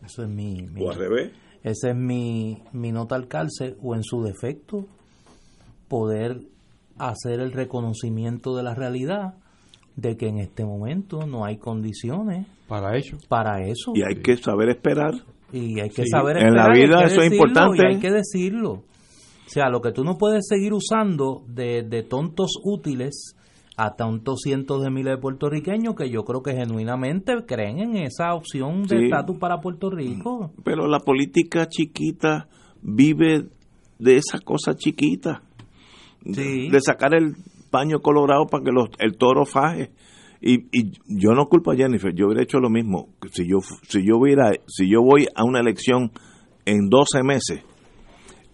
Eso 0.05 0.23
es 0.23 0.29
mi, 0.29 0.61
mi- 0.73 0.83
O 0.83 0.91
al 0.91 0.97
revés. 0.97 1.31
esa 1.63 1.89
es 1.89 1.95
mi, 1.95 2.61
mi 2.73 2.91
nota 2.91 3.15
al 3.15 3.27
calce. 3.27 3.75
O 3.81 3.95
en 3.95 4.03
su 4.03 4.21
defecto, 4.23 4.85
poder 5.87 6.39
hacer 6.97 7.39
el 7.39 7.51
reconocimiento 7.51 8.55
de 8.55 8.63
la 8.63 8.73
realidad 8.75 9.35
de 9.95 10.15
que 10.17 10.27
en 10.27 10.37
este 10.39 10.65
momento 10.65 11.25
no 11.27 11.45
hay 11.45 11.57
condiciones 11.57 12.47
Para 12.67 12.97
ello, 12.97 13.17
para 13.29 13.63
eso. 13.65 13.93
Y 13.95 14.01
hay 14.03 14.21
que 14.21 14.35
saber 14.37 14.69
esperar. 14.69 15.13
Y 15.53 15.79
hay 15.79 15.89
que 15.89 16.03
Sí. 16.03 16.09
saber 16.09 16.37
En 16.37 16.53
la 16.53 16.63
esperar, 16.63 16.77
y 16.77 16.79
hay 16.81 16.87
vida 16.87 16.97
que 16.99 17.05
eso 17.05 17.15
es 17.15 17.21
decirlo, 17.29 17.35
importante. 17.47 17.77
y 17.77 17.85
hay 17.95 17.99
que 17.99 18.11
decirlo. 18.11 18.71
O 18.73 19.49
sea, 19.49 19.69
lo 19.69 19.79
que 19.81 19.91
tú 19.93 20.03
no 20.03 20.17
puedes 20.17 20.45
seguir 20.47 20.73
usando 20.73 21.43
de, 21.47 21.83
de 21.83 22.03
tontos 22.03 22.51
útiles 22.65 23.35
a 23.77 23.95
tantos 23.95 24.41
cientos 24.43 24.83
de 24.83 24.89
miles 24.89 25.15
de 25.15 25.21
puertorriqueños 25.21 25.95
que 25.95 26.09
yo 26.09 26.25
creo 26.25 26.41
que 26.41 26.53
genuinamente 26.53 27.33
creen 27.47 27.79
en 27.79 27.95
esa 27.95 28.33
opción 28.33 28.83
de 28.83 28.97
Sí. 28.97 29.03
estatus 29.05 29.37
para 29.37 29.61
Puerto 29.61 29.89
Rico. 29.89 30.51
Pero 30.65 30.87
la 30.87 30.99
política 30.99 31.67
chiquita 31.69 32.49
vive 32.81 33.45
de 33.99 34.17
esa 34.17 34.39
cosa 34.39 34.75
chiquita. 34.75 35.43
Sí. 36.33 36.69
De 36.69 36.81
sacar 36.81 37.13
el 37.13 37.35
paño 37.69 37.99
colorado 37.99 38.45
para 38.47 38.63
que 38.63 38.71
los, 38.71 38.89
el 38.99 39.17
toro 39.17 39.45
faje. 39.45 39.91
Y, 40.41 40.65
y 40.71 40.91
yo 41.07 41.31
no 41.31 41.47
culpo 41.47 41.71
a 41.71 41.75
Jennifer, 41.75 42.13
yo 42.13 42.27
hubiera 42.27 42.43
hecho 42.43 42.59
lo 42.59 42.69
mismo. 42.69 43.09
Si 43.31 43.47
yo, 43.49 43.59
si 43.87 44.05
yo 44.05 44.17
hubiera, 44.17 44.51
si 44.67 44.89
yo 44.89 45.01
voy 45.01 45.27
a 45.35 45.43
una 45.43 45.59
elección 45.59 46.11
en 46.65 46.89
12 46.89 47.23
meses 47.23 47.63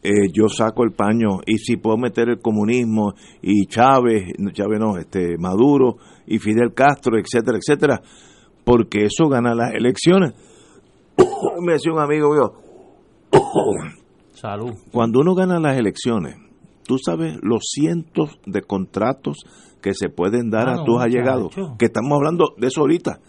eh, 0.06 0.30
yo 0.34 0.50
saco 0.50 0.84
el 0.84 0.92
paño 0.92 1.40
y 1.46 1.60
si 1.60 1.78
puedo 1.78 1.96
meter 1.96 2.28
el 2.28 2.42
comunismo 2.42 3.14
y 3.42 3.68
Chávez, 3.68 4.34
Chávez 4.52 4.78
no, 4.78 4.98
este 4.98 5.38
Maduro 5.38 5.96
y 6.28 6.40
Fidel 6.40 6.74
Castro, 6.74 7.18
etcétera, 7.18 7.58
etcétera, 7.58 8.02
porque 8.66 9.06
eso 9.06 9.30
gana 9.30 9.56
las 9.56 9.74
elecciones. 9.74 10.34
Me 11.62 11.74
decía 11.74 11.94
un 11.94 12.02
amigo 12.02 12.34
mío, 12.34 12.54
Salud. 14.34 14.74
cuando 14.92 15.22
uno 15.22 15.36
gana 15.36 15.58
las 15.58 15.78
elecciones, 15.78 16.36
tú 16.86 16.98
sabes 17.04 17.38
los 17.42 17.64
cientos 17.64 18.40
de 18.46 18.62
contratos 18.62 19.38
que 19.82 19.94
se 19.94 20.10
pueden 20.10 20.50
dar 20.50 20.70
Ah, 20.70 20.74
a 20.74 20.76
no, 20.78 20.86
tus 20.86 21.02
allegados, 21.02 21.54
que 21.78 21.86
estamos 21.86 22.14
hablando 22.14 22.54
de 22.58 22.68
eso 22.68 22.82
ahorita. 22.82 23.20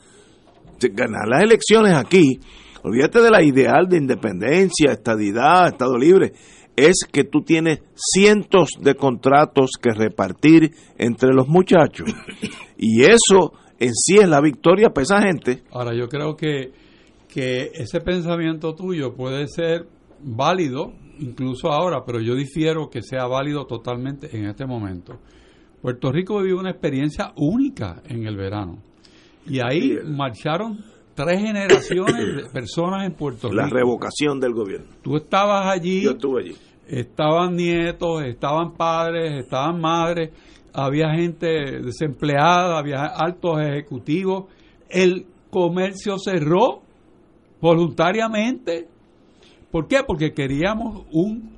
Ganar 0.81 1.27
las 1.29 1.43
elecciones 1.43 1.95
aquí, 1.95 2.39
olvídate 2.83 3.21
de 3.21 3.31
la 3.31 3.43
ideal 3.43 3.89
de 3.89 3.97
independencia, 3.97 4.93
estadidad, 4.93 5.69
Estado 5.69 5.97
libre, 5.97 6.33
es 6.77 7.07
que 7.11 7.25
tú 7.25 7.43
tienes 7.43 7.79
cientos 7.95 8.71
de 8.81 8.95
contratos 8.95 9.73
que 9.81 9.91
repartir 9.93 10.73
entre 10.99 11.33
los 11.33 11.49
muchachos. 11.49 12.13
Y 12.77 13.03
eso 13.03 13.53
en 13.79 13.95
sí 13.95 14.19
es 14.19 14.29
la 14.29 14.41
victoria 14.41 14.91
para 14.91 15.03
esa 15.05 15.23
gente. 15.23 15.63
Ahora, 15.71 15.95
yo 15.97 16.09
creo 16.09 16.37
que, 16.37 16.73
que 17.29 17.71
ese 17.75 18.01
pensamiento 18.01 18.75
tuyo 18.75 19.15
puede 19.15 19.47
ser 19.47 19.87
válido, 20.21 20.93
incluso 21.21 21.71
ahora, 21.73 22.05
pero 22.05 22.21
yo 22.21 22.35
difiero 22.35 22.89
que 22.91 23.03
sea 23.03 23.27
válido 23.27 23.67
totalmente 23.67 24.37
en 24.37 24.47
este 24.47 24.67
momento. 24.67 25.19
Puerto 25.83 26.11
Rico 26.13 26.39
vivió 26.41 26.59
una 26.59 26.71
experiencia 26.71 27.33
única 27.37 28.03
en 28.07 28.27
el 28.27 28.37
verano. 28.37 28.79
Y 29.47 29.61
ahí 29.61 29.99
marcharon 30.07 30.79
tres 31.15 31.39
generaciones 31.41 32.37
de 32.37 32.51
personas 32.53 33.05
en 33.07 33.13
Puerto 33.15 33.53
La 33.53 33.65
Rico. 33.65 33.77
revocación 33.77 34.41
del 34.41 34.53
gobierno. 34.55 34.87
Tú 35.03 35.17
estabas 35.17 35.67
allí, 35.67 36.03
Yo 36.03 36.13
estuve 36.13 36.43
allí. 36.43 36.55
estaban 36.89 37.55
nietos, 37.55 38.23
estaban 38.25 38.73
padres, 38.75 39.33
estaban 39.45 39.81
madres, 39.81 40.31
había 40.73 41.11
gente 41.15 41.47
desempleada, 41.83 42.79
había 42.79 43.05
altos 43.05 43.61
ejecutivos. 43.61 44.47
El 44.89 45.27
comercio 45.51 46.17
cerró 46.19 46.81
voluntariamente. 47.61 48.89
¿Por 49.75 49.89
qué? 49.89 50.05
Porque 50.07 50.33
queríamos 50.33 51.05
un 51.11 51.51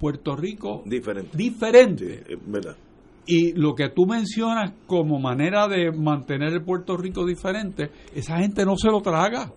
Puerto 0.00 0.34
Rico 0.34 0.82
Diferente. 0.84 1.36
Diferente. 1.36 2.24
verdad. 2.44 2.76
Y 3.24 3.52
lo 3.52 3.76
que 3.76 3.88
tú 3.90 4.04
mencionas 4.04 4.72
como 4.88 5.20
manera 5.20 5.68
de 5.68 5.92
mantener 5.92 6.54
el 6.54 6.64
Puerto 6.64 6.96
Rico 6.96 7.24
diferente, 7.24 7.92
esa 8.16 8.38
gente 8.38 8.64
no 8.64 8.76
se 8.76 8.88
lo 8.88 9.00
traga. 9.00 9.52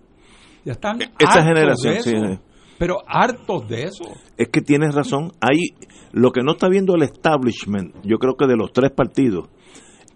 Ya 0.64 0.74
están 0.74 1.02
E-, 1.02 1.06
hartos 1.06 1.44
generación, 1.44 1.94
de 1.94 2.00
eso. 2.00 2.10
sí, 2.12 2.16
sí. 2.16 2.40
Pero 2.78 2.98
hartos 3.08 3.68
de 3.68 3.84
eso. 3.86 4.04
Es 4.38 4.50
que 4.50 4.62
tienes 4.62 4.94
razón. 4.94 5.32
Hay 5.42 5.70
lo 6.12 6.30
que 6.30 6.44
no 6.44 6.52
está 6.52 6.70
viendo 6.70 6.94
el 6.94 7.02
establishment, 7.02 7.96
yo 8.04 8.20
creo 8.20 8.36
que 8.36 8.46
de 8.46 8.56
los 8.56 8.72
tres 8.72 8.92
partidos, 8.92 9.50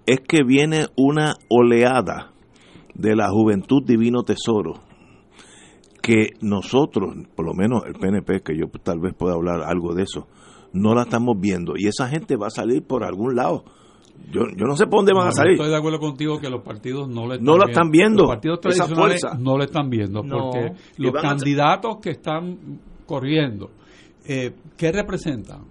es 0.05 0.19
que 0.19 0.43
viene 0.43 0.89
una 0.95 1.37
oleada 1.49 2.33
de 2.93 3.15
la 3.15 3.29
juventud 3.29 3.81
divino 3.83 4.21
tesoro 4.21 4.88
que 6.09 6.29
nosotros, 6.41 7.15
por 7.35 7.45
lo 7.45 7.53
menos 7.53 7.83
el 7.85 7.93
PNP, 7.93 8.41
que 8.41 8.57
yo 8.57 8.65
tal 8.83 8.99
vez 8.99 9.13
pueda 9.13 9.35
hablar 9.35 9.61
algo 9.63 9.93
de 9.93 10.03
eso, 10.03 10.27
no 10.73 10.93
la 10.95 11.03
estamos 11.03 11.35
viendo 11.39 11.73
y 11.77 11.87
esa 11.87 12.07
gente 12.07 12.35
va 12.35 12.47
a 12.47 12.51
salir 12.51 12.83
por 12.83 13.03
algún 13.03 13.35
lado. 13.35 13.63
Yo, 14.31 14.41
yo 14.57 14.65
no 14.65 14.75
sé 14.75 14.85
por 14.85 14.99
dónde 14.99 15.13
van 15.13 15.25
No, 15.25 15.29
a 15.29 15.31
salir. 15.31 15.53
Estoy 15.53 15.69
de 15.69 15.77
acuerdo 15.77 15.99
contigo 15.99 16.39
que 16.39 16.49
los 16.49 16.61
partidos 16.61 17.07
no 17.07 17.25
le 17.27 17.35
están, 17.35 17.45
No 17.45 17.57
lo 17.57 17.67
están 17.67 17.89
viendo, 17.89 18.23
Los 18.23 18.29
partidos 18.31 18.59
tradicionales 18.59 19.21
no 19.39 19.57
lo 19.57 19.63
están 19.63 19.89
viendo 19.89 20.23
No. 20.23 20.37
porque 20.51 20.73
los 20.97 21.13
candidatos 21.21 21.97
que 22.01 22.09
están 22.11 22.57
corriendo, 23.05 23.69
eh, 24.27 24.51
¿qué 24.75 24.91
representan? 24.91 25.61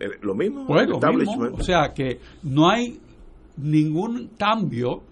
Eh, 0.00 0.06
Lo 0.22 0.34
mismo, 0.34 0.66
Pues 0.66 0.82
el 0.84 0.88
lo 0.90 0.94
mismo. 0.98 1.06
establishment. 1.08 1.60
O 1.60 1.62
sea 1.62 1.92
que 1.94 2.18
no 2.44 2.70
hay 2.70 2.98
ningún 3.58 4.30
cambio 4.38 5.02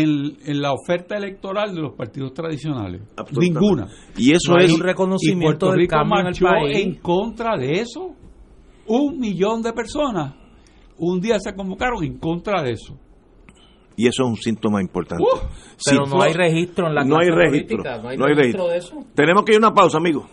en, 0.00 0.38
en 0.44 0.62
la 0.62 0.72
oferta 0.72 1.16
electoral 1.16 1.74
de 1.74 1.80
los 1.82 1.94
partidos 1.94 2.32
tradicionales. 2.34 3.02
Ninguna. 3.32 3.88
y 4.16 4.32
eso 4.32 4.52
No 4.52 4.58
hay 4.58 4.66
es 4.66 4.72
un 4.72 4.80
reconocimiento 4.80 5.42
y 5.42 5.46
Puerto 5.46 5.66
del 5.70 5.78
Rico 5.80 5.90
cambio 5.96 6.14
en 6.14 6.18
el 6.20 6.24
marchó 6.32 6.46
país. 6.46 6.78
en 6.78 6.94
contra 6.96 7.56
de 7.56 7.72
eso. 7.80 8.10
Un 8.86 9.18
millón 9.18 9.62
de 9.62 9.72
personas 9.72 10.34
un 10.98 11.20
día 11.20 11.38
se 11.40 11.54
convocaron 11.54 12.04
en 12.04 12.18
contra 12.18 12.62
de 12.62 12.72
eso. 12.72 12.96
y 13.96 14.06
eso 14.06 14.22
es 14.24 14.28
un 14.28 14.36
síntoma 14.36 14.80
importante. 14.80 15.22
Uh, 15.22 15.38
Si 15.76 15.90
Pero 15.90 16.06
no 16.06 16.22
hay 16.22 16.32
registro 16.32 16.86
en 16.88 16.94
la 16.94 17.04
no 17.04 17.18
hay 17.18 17.28
registro, 17.28 17.78
política, 17.78 18.02
no 18.02 18.08
hay 18.08 18.16
no 18.18 18.24
hay 18.26 18.34
registro 18.34 18.68
registro. 18.68 18.94
de 18.96 19.00
eso. 19.02 19.10
Tenemos 19.14 19.44
que 19.44 19.52
ir 19.52 19.56
a 19.56 19.58
una 19.66 19.74
pausa, 19.74 19.98
amigo. 19.98 20.26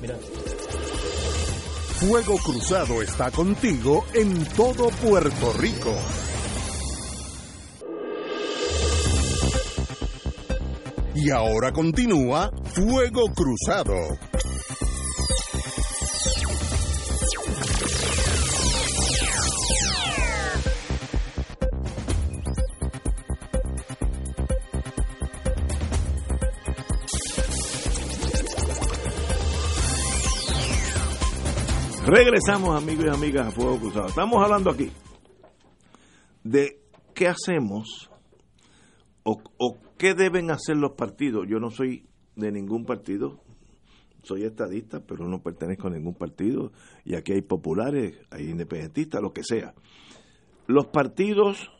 Mira. 0.00 0.14
Fuego 2.00 2.34
Cruzado 2.44 3.00
está 3.02 3.30
contigo 3.30 4.04
en 4.14 4.44
todo 4.56 4.88
Puerto 5.04 5.52
Rico. 5.60 5.92
Y 11.14 11.30
ahora 11.30 11.72
continúa 11.72 12.50
Fuego 12.74 13.26
Cruzado. 13.34 13.94
Regresamos, 32.06 32.76
amigos 32.76 33.06
y 33.06 33.08
amigas, 33.08 33.46
a 33.46 33.50
Fuego 33.50 33.78
Cruzado. 33.78 34.06
Estamos 34.08 34.42
hablando 34.42 34.70
aquí 34.70 34.90
de 36.42 36.80
qué 37.14 37.28
hacemos 37.28 38.10
o, 39.24 39.40
qué 40.02 40.14
deben 40.14 40.50
hacer 40.50 40.76
los 40.78 40.94
partidos. 40.94 41.46
Yo 41.48 41.60
no 41.60 41.70
soy 41.70 42.08
de 42.34 42.50
ningún 42.50 42.84
partido, 42.84 43.40
soy 44.24 44.42
estadista, 44.42 44.98
pero 45.06 45.28
no 45.28 45.44
pertenezco 45.44 45.86
a 45.86 45.90
ningún 45.92 46.14
partido. 46.14 46.72
Y 47.04 47.14
aquí 47.14 47.34
hay 47.34 47.42
populares, 47.42 48.18
hay 48.32 48.50
independentistas, 48.50 49.22
lo 49.22 49.32
que 49.32 49.44
sea. 49.44 49.74
Los 50.66 50.86
partidos 50.86 51.70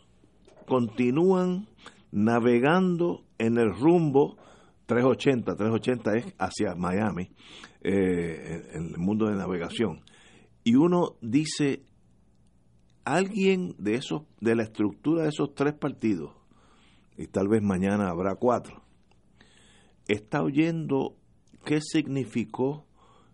continúan 0.69 1.67
navegando 2.13 3.25
en 3.39 3.59
el 3.59 3.75
rumbo 3.75 4.37
380, 4.87 5.57
380 5.57 6.15
es 6.15 6.35
hacia 6.39 6.77
Miami, 6.77 7.29
eh, 7.81 8.71
en 8.75 8.91
el 8.91 8.99
mundo 8.99 9.27
de 9.27 9.35
navegación. 9.35 10.05
Y 10.63 10.77
uno 10.77 11.17
dice, 11.23 11.83
alguien 13.05 13.75
de 13.79 13.97
esos, 13.97 14.23
de 14.41 14.55
la 14.55 14.63
estructura 14.63 15.25
de 15.25 15.31
esos 15.31 15.57
tres 15.57 15.75
partidos, 15.75 16.37
y 17.17 17.27
tal 17.27 17.49
vez 17.49 17.63
mañana 17.63 18.09
habrá 18.09 18.35
cuatro, 18.37 18.83
está 20.09 20.43
oyendo 20.43 21.17
qué 21.65 21.81
significó 21.81 22.87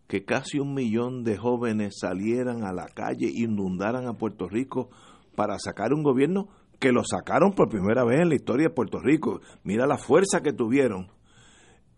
que 0.06 0.24
casi 0.24 0.58
un 0.58 0.74
millón 0.74 1.22
de 1.22 1.36
jóvenes 1.36 1.98
salieran 2.00 2.64
a 2.64 2.72
la 2.72 2.86
calle 2.86 3.30
inundaran 3.32 4.06
a 4.06 4.14
Puerto 4.14 4.48
Rico 4.48 4.90
para 5.36 5.58
sacar 5.58 5.92
un 5.92 6.02
gobierno 6.02 6.48
que 6.80 6.92
lo 6.92 7.02
sacaron 7.04 7.52
por 7.52 7.68
primera 7.68 8.04
vez 8.04 8.20
en 8.20 8.30
la 8.30 8.34
historia 8.34 8.68
de 8.68 8.74
Puerto 8.74 9.00
Rico. 9.00 9.40
Mira 9.64 9.86
la 9.86 9.98
fuerza 9.98 10.40
que 10.42 10.52
tuvieron. 10.52 11.10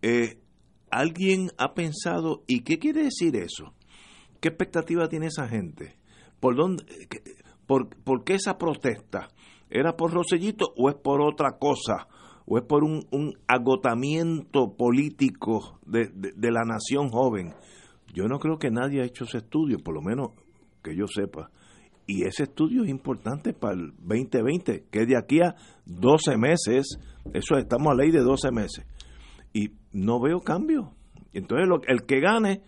Eh, 0.01 0.39
¿Alguien 0.89 1.51
ha 1.57 1.73
pensado, 1.73 2.43
¿y 2.47 2.61
qué 2.61 2.77
quiere 2.77 3.03
decir 3.03 3.35
eso? 3.37 3.73
¿Qué 4.41 4.49
expectativa 4.49 5.07
tiene 5.07 5.27
esa 5.27 5.47
gente? 5.47 5.95
¿Por, 6.41 6.55
dónde, 6.55 6.83
por, 7.65 7.89
por 8.03 8.25
qué 8.25 8.33
esa 8.33 8.57
protesta? 8.57 9.29
¿Era 9.71 9.95
por 9.95 10.11
Rosellito 10.13 10.73
o 10.77 10.89
es 10.89 10.95
por 10.95 11.21
otra 11.21 11.57
cosa? 11.59 12.07
¿O 12.45 12.57
es 12.57 12.63
por 12.65 12.83
un, 12.83 13.05
un 13.11 13.33
agotamiento 13.47 14.75
político 14.75 15.79
de, 15.85 16.09
de- 16.13 16.51
la 16.51 16.61
nación 16.65 17.09
joven? 17.09 17.53
Yo 18.13 18.25
no 18.27 18.39
creo 18.39 18.57
que 18.57 18.69
nadie 18.71 19.01
ha 19.01 19.05
hecho 19.05 19.23
ese 19.23 19.37
estudio, 19.37 19.77
por 19.79 19.93
lo 19.95 20.01
menos 20.01 20.31
que 20.83 20.95
yo 20.95 21.05
sepa. 21.07 21.49
Y 22.07 22.23
ese 22.23 22.43
estudio 22.43 22.83
es 22.83 22.89
importante 22.89 23.53
para 23.53 23.75
el 23.75 23.91
2020, 23.99 24.85
que 24.91 24.99
es 25.03 25.07
de 25.07 25.17
aquí 25.17 25.39
a 25.41 25.55
12 25.85 26.35
meses. 26.37 26.97
Eso 27.33 27.55
estamos 27.57 27.93
a 27.93 27.95
ley 27.95 28.11
de 28.11 28.19
12 28.19 28.51
meses. 28.51 28.85
Y 29.53 29.69
no 29.93 30.19
veo 30.19 30.39
cambio. 30.41 30.93
Entonces, 31.33 31.69
el 31.87 32.03
que 32.05 32.19
gane 32.19 32.63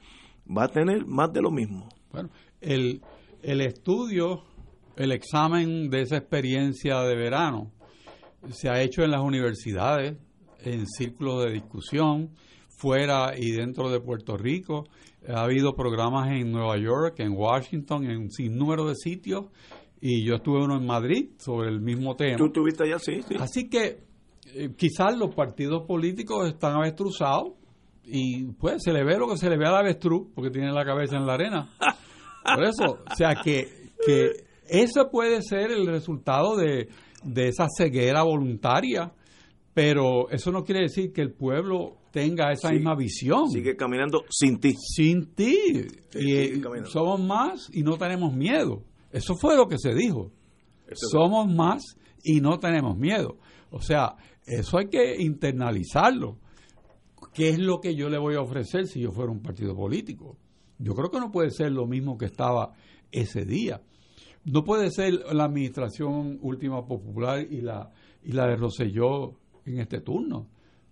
va 0.48 0.66
a 0.66 0.68
tener 0.70 1.06
más 1.06 1.34
de 1.34 1.42
lo 1.42 1.52
mismo. 1.52 1.90
Bueno, 2.12 2.30
el, 2.62 3.02
el 3.42 3.60
estudio, 3.62 4.44
el 4.96 5.12
examen 5.12 5.90
de 5.90 6.02
esa 6.02 6.18
experiencia 6.18 7.02
de 7.02 7.16
verano 7.16 7.72
se 8.52 8.70
ha 8.70 8.82
hecho 8.82 9.04
en 9.04 9.12
las 9.12 9.22
universidades, 9.22 10.18
en 10.64 10.86
círculos 10.88 11.46
de 11.46 11.52
discusión, 11.52 12.32
fuera 12.68 13.34
y 13.38 13.52
dentro 13.52 13.90
de 13.90 14.00
Puerto 14.00 14.38
Rico. 14.38 14.86
Ha 15.28 15.44
habido 15.44 15.76
programas 15.76 16.32
en 16.32 16.52
Nueva 16.52 16.78
York, 16.78 17.16
en 17.20 17.32
Washington, 17.32 18.04
en 18.06 18.18
un 18.18 18.32
sinnúmero 18.32 18.86
de 18.88 18.96
sitios, 18.96 19.46
y 20.02 20.26
yo 20.26 20.36
estuve 20.36 20.62
uno 20.62 20.76
en 20.78 20.86
Madrid 20.86 21.30
sobre 21.38 21.70
el 21.70 21.80
mismo 21.80 22.16
tema. 22.16 22.38
¿Tú 22.38 22.48
estuviste 22.48 22.84
allá? 22.84 23.00
Sí, 23.00 23.22
sí. 23.22 23.36
Así 23.40 23.70
que 23.70 24.04
eh, 24.54 24.74
quizás 24.76 25.18
los 25.18 25.34
partidos 25.34 25.88
políticos 25.88 26.50
están 26.50 26.76
avestruzados 26.76 27.54
y 28.04 28.44
pues 28.52 28.84
se 28.84 28.92
le 28.92 29.06
ve 29.06 29.18
lo 29.18 29.30
que 29.30 29.38
se 29.38 29.50
le 29.50 29.58
ve 29.58 29.66
al 29.66 29.78
avestruz, 29.78 30.28
porque 30.36 30.52
tiene 30.52 30.74
la 30.74 30.84
cabeza 30.84 31.16
en 31.16 31.26
la 31.26 31.36
arena. 31.36 31.70
Por 32.44 32.66
eso, 32.66 33.00
o 33.10 33.16
sea 33.16 33.36
que, 33.42 33.92
que 34.06 34.53
eso 34.68 35.10
puede 35.12 35.42
ser 35.42 35.72
el 35.72 35.86
resultado 35.88 36.56
de, 36.58 36.90
de 37.24 37.48
esa 37.48 37.68
ceguera 37.78 38.24
voluntaria, 38.24 39.14
pero 39.74 40.30
eso 40.30 40.52
no 40.52 40.64
quiere 40.64 40.82
decir 40.82 41.12
que 41.12 41.22
el 41.22 41.34
pueblo 41.34 41.98
tenga 42.12 42.52
esa 42.52 42.70
Sí. 42.70 42.76
misma 42.76 42.96
visión. 42.96 43.50
Sigue 43.50 43.76
caminando 43.76 44.24
sin 44.30 44.60
ti. 44.60 44.74
Sin 44.78 45.34
ti. 45.34 45.56
Sí, 46.10 46.20
y 46.20 46.32
eh, 46.36 46.62
somos 46.86 47.20
más 47.20 47.70
y 47.74 47.82
no 47.82 47.98
tenemos 47.98 48.34
miedo. 48.36 48.84
Eso 49.12 49.36
fue 49.36 49.56
lo 49.56 49.68
que 49.68 49.78
se 49.80 49.94
dijo. 49.96 50.32
Eso 50.86 51.06
es 51.08 51.10
somos 51.12 51.52
más 51.52 51.82
y 52.24 52.40
no 52.40 52.60
tenemos 52.60 52.98
miedo. 52.98 53.38
O 53.72 53.82
sea, 53.82 54.16
eso 54.46 54.78
hay 54.78 54.90
que 54.90 55.16
internalizarlo. 55.22 56.38
¿Qué 57.34 57.50
es 57.50 57.58
lo 57.58 57.80
que 57.80 57.96
yo 57.96 58.10
le 58.10 58.20
voy 58.20 58.36
a 58.36 58.42
ofrecer 58.42 58.86
si 58.86 59.02
yo 59.02 59.12
fuera 59.12 59.32
un 59.32 59.42
partido 59.42 59.76
político? 59.76 60.38
Yo 60.78 60.94
creo 60.94 61.10
que 61.10 61.20
no 61.20 61.32
puede 61.32 61.50
ser 61.50 61.72
lo 61.72 61.88
mismo 61.88 62.18
que 62.18 62.26
estaba 62.26 62.74
ese 63.12 63.44
día. 63.46 63.82
No 64.46 64.64
puede 64.64 64.92
ser 64.92 65.14
la 65.32 65.46
administración 65.46 66.38
última 66.42 66.86
popular 66.86 67.46
y 67.50 67.62
la, 67.62 67.92
y 68.24 68.34
la 68.34 68.48
de 68.48 68.58
Rosselló 68.58 69.40
en 69.66 69.80
este 69.80 70.02
turno, 70.02 70.50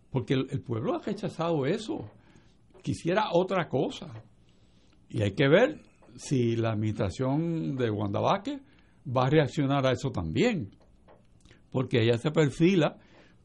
porque 0.09 0.33
el, 0.33 0.61
pueblo 0.61 0.95
ha 0.95 0.99
rechazado 0.99 1.65
eso. 1.65 2.09
Quisiera 2.81 3.31
otra 3.33 3.67
cosa. 3.67 4.07
Y 5.09 5.21
hay 5.21 5.33
que 5.33 5.49
ver 5.49 5.81
si 6.15 6.55
la 6.55 6.71
administración 6.71 7.75
de 7.75 7.89
Wanda 7.89 8.21
va 8.21 9.25
a 9.25 9.29
reaccionar 9.29 9.85
a 9.85 9.91
eso 9.91 10.11
también, 10.11 10.71
porque 11.71 12.01
ella 12.01 12.17
se 12.17 12.31
perfila 12.31 12.97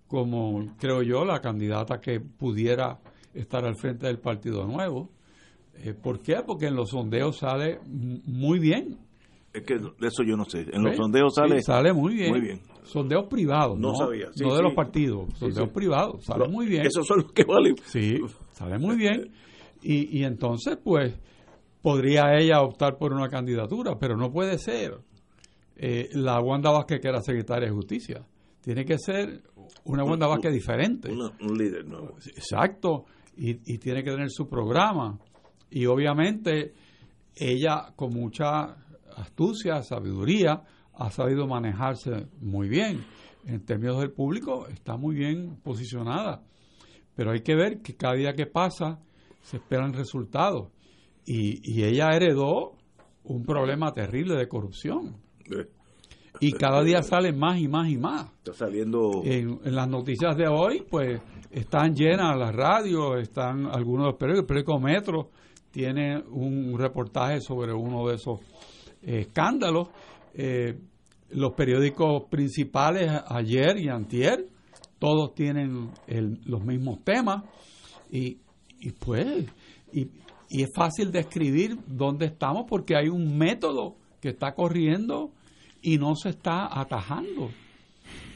como, 0.06 0.76
creo 0.78 1.02
yo, 1.02 1.24
la 1.24 1.40
candidata 1.40 2.00
que 2.00 2.20
pudiera 2.20 3.00
estar 3.34 3.64
al 3.64 3.76
frente 3.76 4.06
del 4.06 4.18
Partido 4.18 4.64
Nuevo. 4.64 5.10
Eh, 5.74 5.94
¿Por 5.94 6.20
qué? 6.20 6.36
Porque 6.46 6.66
en 6.66 6.76
los 6.76 6.90
sondeos 6.90 7.38
sale 7.38 7.80
muy 7.84 8.58
bien. 8.58 9.05
Es 9.56 9.62
que 9.64 9.74
de 9.78 10.08
eso 10.08 10.22
yo 10.22 10.36
no 10.36 10.44
sé. 10.44 10.66
En 10.72 10.82
los 10.82 10.96
sondeos 10.96 11.34
sale. 11.34 11.56
Sí, 11.58 11.62
sale 11.64 11.92
muy 11.92 12.14
bien. 12.14 12.30
Muy 12.30 12.40
bien. 12.40 12.60
Sondeos 12.84 13.26
privados, 13.28 13.78
No 13.78 13.88
no, 13.92 13.94
sabía. 13.96 14.28
Sí, 14.32 14.44
no 14.44 14.54
de 14.54 14.62
los 14.62 14.74
partidos, 14.74 15.28
sondeos 15.38 15.70
privados, 15.70 16.24
sale 16.24 16.48
muy 16.48 16.66
bien. 16.66 16.86
Esos 16.86 17.06
son 17.06 17.18
los 17.22 17.32
que 17.32 17.44
valen. 17.44 17.74
Sí, 17.84 18.18
sale 18.52 18.78
muy 18.78 18.96
bien. 18.96 19.32
Y, 19.82 20.18
y 20.18 20.24
entonces, 20.24 20.78
pues, 20.82 21.14
podría 21.82 22.36
ella 22.38 22.60
optar 22.62 22.96
por 22.98 23.12
una 23.12 23.28
candidatura, 23.28 23.96
pero 23.98 24.16
no 24.16 24.30
puede 24.32 24.58
ser 24.58 24.98
eh, 25.76 26.08
la 26.12 26.40
Wanda 26.40 26.70
Vázquez 26.70 27.00
que 27.00 27.08
era 27.08 27.20
secretaria 27.20 27.68
de 27.68 27.74
Justicia. 27.74 28.26
Tiene 28.60 28.84
que 28.84 28.98
ser 28.98 29.42
una 29.84 30.04
Wanda 30.04 30.26
Vázquez 30.26 30.52
diferente. 30.52 31.10
Una- 31.12 31.32
un 31.40 31.56
líder 31.58 31.84
nuevo. 31.86 32.16
Exacto. 32.26 33.04
Y, 33.36 33.50
y 33.72 33.78
tiene 33.78 34.02
que 34.02 34.10
tener 34.10 34.30
su 34.30 34.48
programa. 34.48 35.18
Y 35.70 35.86
obviamente 35.86 36.72
ella 37.34 37.92
con 37.94 38.12
mucha 38.14 38.76
astucia, 39.16 39.82
sabiduría, 39.82 40.62
ha 40.94 41.10
sabido 41.10 41.46
manejarse 41.46 42.28
muy 42.40 42.68
bien. 42.68 43.04
En 43.46 43.64
términos 43.64 44.00
del 44.00 44.12
público 44.12 44.66
está 44.68 44.96
muy 44.96 45.14
bien 45.16 45.56
posicionada. 45.62 46.42
Pero 47.14 47.32
hay 47.32 47.40
que 47.40 47.54
ver 47.54 47.80
que 47.80 47.96
cada 47.96 48.14
día 48.14 48.34
que 48.34 48.46
pasa 48.46 49.00
se 49.40 49.58
esperan 49.58 49.92
resultados. 49.92 50.68
Y, 51.24 51.60
y 51.62 51.84
ella 51.84 52.10
heredó 52.14 52.76
un 53.24 53.44
problema 53.44 53.92
terrible 53.92 54.36
de 54.36 54.48
corrupción. 54.48 55.16
Y 56.40 56.52
cada 56.52 56.82
día 56.82 57.02
sale 57.02 57.32
más 57.32 57.58
y 57.58 57.66
más 57.66 57.88
y 57.88 57.96
más 57.96 58.30
Está 58.38 58.52
saliendo. 58.52 59.22
en, 59.24 59.58
en 59.64 59.74
las 59.74 59.88
noticias 59.88 60.36
de 60.36 60.46
hoy, 60.46 60.84
pues 60.88 61.20
están 61.50 61.94
llenas 61.94 62.36
las 62.36 62.54
radios, 62.54 63.20
están 63.20 63.66
algunos 63.66 64.04
de 64.04 64.10
los 64.10 64.18
periódicos. 64.18 64.42
El 64.42 64.46
periódico 64.46 64.78
Metro 64.78 65.30
tiene 65.70 66.18
un 66.30 66.78
reportaje 66.78 67.40
sobre 67.40 67.72
uno 67.72 68.06
de 68.08 68.16
esos 68.16 68.40
escándalos. 69.06 69.88
Eh, 70.34 70.78
los 71.30 71.52
periódicos 71.54 72.24
principales 72.30 73.10
ayer 73.28 73.78
y 73.78 73.88
antier, 73.88 74.46
todos 74.98 75.34
tienen 75.34 75.90
el- 76.06 76.40
los 76.44 76.64
mismos 76.64 77.02
temas 77.04 77.42
y, 78.10 78.38
y 78.80 78.92
pues, 78.92 79.46
y, 79.92 80.08
y 80.48 80.62
es 80.62 80.70
fácil 80.74 81.10
describir 81.10 81.78
dónde 81.86 82.26
estamos 82.26 82.66
porque 82.68 82.96
hay 82.96 83.08
un 83.08 83.36
método 83.36 83.96
que 84.20 84.28
está 84.30 84.54
corriendo 84.54 85.32
y 85.82 85.98
no 85.98 86.14
se 86.16 86.30
está 86.30 86.68
atajando 86.80 87.50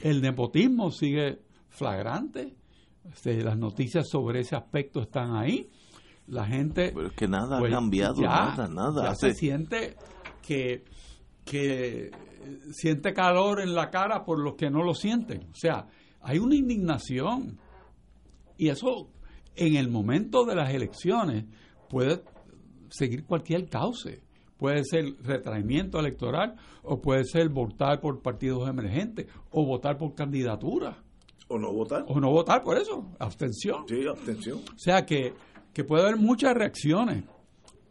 el 0.02 0.20
nepotismo 0.22 0.90
sigue 0.90 1.38
flagrante. 1.68 2.54
Este, 3.12 3.42
las 3.42 3.56
noticias 3.56 4.08
sobre 4.08 4.40
ese 4.40 4.56
aspecto 4.56 5.00
están 5.00 5.36
ahí. 5.36 5.68
La 6.26 6.44
gente 6.46 6.92
Pero 6.94 7.06
es 7.08 7.12
que 7.12 7.28
nada 7.28 7.58
pues, 7.58 7.72
ha 7.72 7.76
cambiado, 7.76 8.16
ya- 8.20 8.28
nada, 8.28 8.68
nada. 8.68 9.02
ya 9.04 9.10
Hace- 9.10 9.32
se 9.32 9.38
siente 9.38 9.96
que, 10.46 10.84
que 11.44 12.10
siente 12.72 13.12
calor 13.12 13.60
en 13.60 13.74
la 13.74 13.90
cara 13.90 14.24
por 14.24 14.38
los 14.38 14.54
que 14.54 14.70
no 14.70 14.82
lo 14.82 14.94
sienten. 14.94 15.48
O 15.50 15.54
sea, 15.54 15.86
hay 16.20 16.38
una 16.38 16.54
indignación. 16.54 17.58
Y 18.56 18.68
eso, 18.68 19.10
en 19.56 19.76
el 19.76 19.88
momento 19.88 20.44
de 20.44 20.54
las 20.54 20.72
elecciones, 20.72 21.44
puede 21.88 22.22
seguir 22.90 23.24
cualquier 23.24 23.68
cauce. 23.68 24.22
Puede 24.56 24.84
ser 24.84 25.14
retraimiento 25.22 25.98
electoral 25.98 26.56
o 26.82 27.00
puede 27.00 27.24
ser 27.24 27.48
votar 27.48 28.00
por 28.00 28.20
partidos 28.20 28.68
emergentes 28.68 29.26
o 29.50 29.64
votar 29.64 29.96
por 29.96 30.14
candidaturas 30.14 30.96
o 31.50 31.58
no 31.58 31.72
votar. 31.72 32.04
o 32.06 32.20
no 32.20 32.30
votar 32.30 32.62
por 32.62 32.78
eso, 32.78 33.10
abstención. 33.18 33.84
Sí, 33.88 34.06
abstención. 34.06 34.58
O 34.58 34.78
sea 34.78 35.04
que, 35.04 35.34
que 35.74 35.82
puede 35.82 36.02
haber 36.02 36.16
muchas 36.16 36.54
reacciones, 36.54 37.24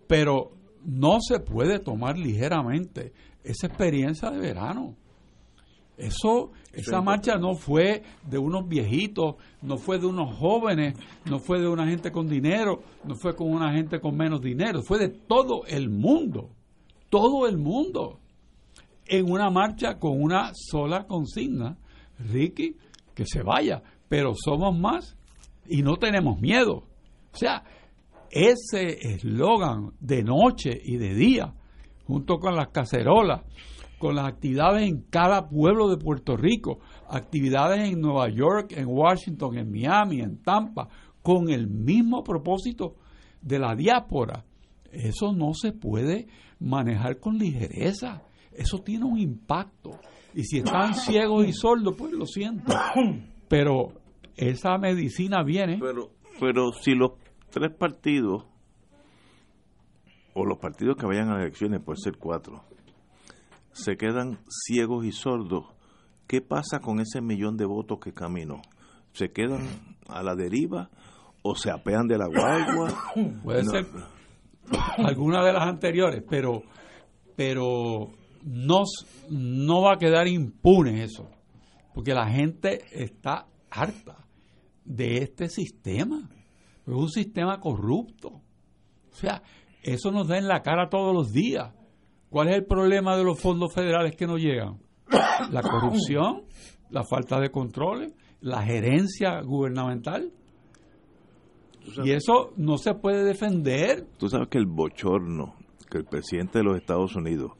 pero 0.07 0.51
no 0.85 1.19
se 1.21 1.39
puede 1.39 1.79
tomar 1.79 2.17
ligeramente 2.17 3.13
esa 3.43 3.67
experiencia 3.67 4.29
de 4.31 4.39
verano. 4.39 4.95
Eso, 5.97 6.51
esa 6.71 6.97
es 6.99 7.03
marcha 7.03 7.35
no 7.35 7.55
fue 7.55 8.03
de 8.25 8.37
unos 8.37 8.69
viejitos, 8.69 9.35
no 9.61 9.77
fue 9.77 9.99
de 9.99 10.05
unos 10.05 10.33
jóvenes, 10.37 10.93
no 11.25 11.39
fue 11.39 11.59
de 11.59 11.67
una 11.67 11.85
gente 11.87 12.09
con 12.09 12.27
dinero, 12.29 12.81
no 13.03 13.15
fue 13.15 13.35
con 13.35 13.49
una 13.49 13.73
gente 13.73 13.99
con 13.99 14.15
menos 14.15 14.41
dinero, 14.41 14.81
fue 14.81 14.97
de 14.97 15.09
todo 15.09 15.65
el 15.67 15.89
mundo, 15.89 16.51
todo 17.09 17.47
el 17.47 17.57
mundo, 17.57 18.19
en 19.07 19.29
una 19.29 19.49
marcha 19.49 19.99
con 19.99 20.21
una 20.21 20.51
sola 20.53 21.05
consigna, 21.05 21.77
Ricky, 22.17 22.77
que 23.13 23.25
se 23.25 23.43
vaya, 23.43 23.83
pero 24.07 24.33
somos 24.35 24.77
más 24.77 25.17
y 25.67 25.81
no 25.81 25.97
tenemos 25.97 26.39
miedo. 26.39 26.83
O 27.33 27.37
sea, 27.37 27.63
ese 28.31 29.13
eslogan 29.13 29.91
de 29.99 30.23
noche 30.23 30.79
y 30.83 30.97
de 30.97 31.13
día, 31.13 31.53
junto 32.05 32.39
con 32.39 32.55
las 32.55 32.69
cacerolas, 32.69 33.41
con 33.99 34.15
las 34.15 34.27
actividades 34.27 34.87
en 34.87 35.01
cada 35.09 35.47
pueblo 35.49 35.89
de 35.89 35.97
Puerto 35.97 36.37
Rico, 36.37 36.79
actividades 37.09 37.91
en 37.91 37.99
Nueva 37.99 38.29
York, 38.29 38.73
en 38.75 38.87
Washington, 38.87 39.57
en 39.57 39.71
Miami, 39.71 40.21
en 40.21 40.41
Tampa, 40.41 40.87
con 41.21 41.49
el 41.49 41.67
mismo 41.67 42.23
propósito 42.23 42.95
de 43.41 43.59
la 43.59 43.75
diáspora. 43.75 44.45
Eso 44.91 45.33
no 45.33 45.53
se 45.53 45.73
puede 45.73 46.27
manejar 46.59 47.19
con 47.19 47.37
ligereza. 47.37 48.23
Eso 48.51 48.79
tiene 48.79 49.05
un 49.05 49.19
impacto. 49.19 49.91
Y 50.33 50.43
si 50.43 50.59
están 50.59 50.93
ciegos 50.95 51.47
y 51.47 51.53
sordos, 51.53 51.95
pues 51.97 52.11
lo 52.13 52.25
siento. 52.25 52.73
Pero 53.47 53.93
esa 54.35 54.77
medicina 54.77 55.43
viene. 55.43 55.77
Pero, 55.79 56.11
pero 56.39 56.71
si 56.71 56.93
los 56.93 57.11
tres 57.51 57.71
partidos, 57.71 58.45
o 60.33 60.45
los 60.45 60.57
partidos 60.59 60.95
que 60.97 61.05
vayan 61.05 61.29
a 61.29 61.33
las 61.33 61.41
elecciones, 61.43 61.81
pueden 61.81 62.01
ser 62.01 62.17
cuatro, 62.17 62.63
se 63.71 63.97
quedan 63.97 64.39
ciegos 64.67 65.05
y 65.05 65.11
sordos, 65.11 65.65
¿qué 66.27 66.41
pasa 66.41 66.79
con 66.79 66.99
ese 66.99 67.21
millón 67.21 67.57
de 67.57 67.65
votos 67.65 67.99
que 67.99 68.13
caminó? 68.13 68.61
¿Se 69.13 69.31
quedan 69.31 69.67
a 70.07 70.21
la 70.23 70.35
deriva 70.35 70.89
o 71.41 71.55
se 71.55 71.71
apean 71.71 72.07
de 72.07 72.17
la 72.17 72.27
guagua? 72.27 72.93
Puede 73.43 73.63
No. 73.63 73.71
ser 73.71 73.85
alguna 74.97 75.43
de 75.43 75.53
las 75.53 75.63
anteriores, 75.67 76.23
pero 76.29 76.63
pero 77.35 78.09
no, 78.43 78.83
no 79.29 79.81
va 79.81 79.93
a 79.93 79.97
quedar 79.97 80.27
impune 80.27 81.03
eso, 81.03 81.29
porque 81.93 82.13
la 82.13 82.27
gente 82.29 82.81
está 82.91 83.47
harta 83.71 84.25
de 84.83 85.17
este 85.19 85.47
sistema. 85.47 86.29
Es 86.89 86.95
un 86.95 87.09
sistema 87.09 87.59
corrupto. 87.59 88.29
O 88.29 89.15
sea, 89.15 89.41
eso 89.83 90.11
nos 90.11 90.27
da 90.27 90.37
en 90.37 90.47
la 90.47 90.61
cara 90.61 90.89
todos 90.89 91.13
los 91.13 91.31
días. 91.31 91.73
¿Cuál 92.29 92.49
es 92.49 92.55
el 92.55 92.65
problema 92.65 93.17
de 93.17 93.23
los 93.23 93.39
fondos 93.39 93.73
federales 93.73 94.15
que 94.15 94.27
no 94.27 94.37
llegan? 94.37 94.79
La 95.51 95.61
corrupción, 95.61 96.43
la 96.91 97.03
falta 97.03 97.39
de 97.39 97.49
controles, 97.49 98.13
la 98.41 98.61
gerencia 98.61 99.41
gubernamental. 99.41 100.31
¿Tú 101.95 102.05
Y 102.05 102.11
eso 102.11 102.51
no 102.57 102.77
se 102.77 102.93
puede 102.93 103.23
defender. 103.23 104.05
tú 104.17 104.29
sabes 104.29 104.47
que 104.49 104.59
el 104.59 104.67
bochorno 104.67 105.55
que 105.89 105.97
el 105.97 106.05
presidente 106.05 106.59
de 106.59 106.63
los 106.63 106.77
Estados 106.77 107.15
Unidos, 107.15 107.51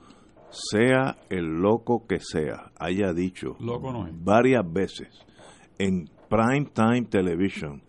sea 0.51 1.17
el 1.29 1.45
loco 1.61 2.05
que 2.07 2.19
sea, 2.19 2.71
haya 2.79 3.13
dicho 3.13 3.55
Loco 3.59 3.91
no 3.91 4.07
es. 4.07 4.13
varias 4.23 4.63
veces 4.71 5.07
en 5.77 6.09
prime 6.29 6.69
time 6.73 7.03
television 7.03 7.81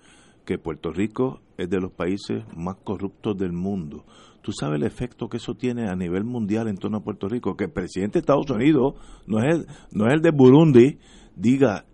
que 0.50 0.58
Puerto 0.58 0.90
Rico 0.90 1.42
es 1.56 1.70
de 1.70 1.78
los 1.78 1.92
países 1.92 2.42
más 2.56 2.74
corruptos 2.82 3.38
del 3.38 3.52
mundo. 3.52 4.04
¿Tú 4.42 4.50
sabes 4.50 4.80
el 4.80 4.82
efecto 4.84 5.28
que 5.28 5.36
eso 5.36 5.54
tiene 5.54 5.88
a 5.88 5.94
nivel 5.94 6.24
mundial 6.24 6.66
en 6.66 6.76
torno 6.76 6.98
a 6.98 7.04
Puerto 7.04 7.28
Rico? 7.28 7.54
Que 7.54 7.66
el 7.66 7.70
presidente 7.70 8.14
de 8.14 8.22
Estados 8.22 8.50
Unidos, 8.50 8.94
no 9.28 9.38
es 9.38 9.54
el, 9.54 9.66
no 9.92 10.08
es 10.08 10.14
el 10.14 10.22
de 10.22 10.32
Burundi, 10.32 10.98
diga, 11.36 11.84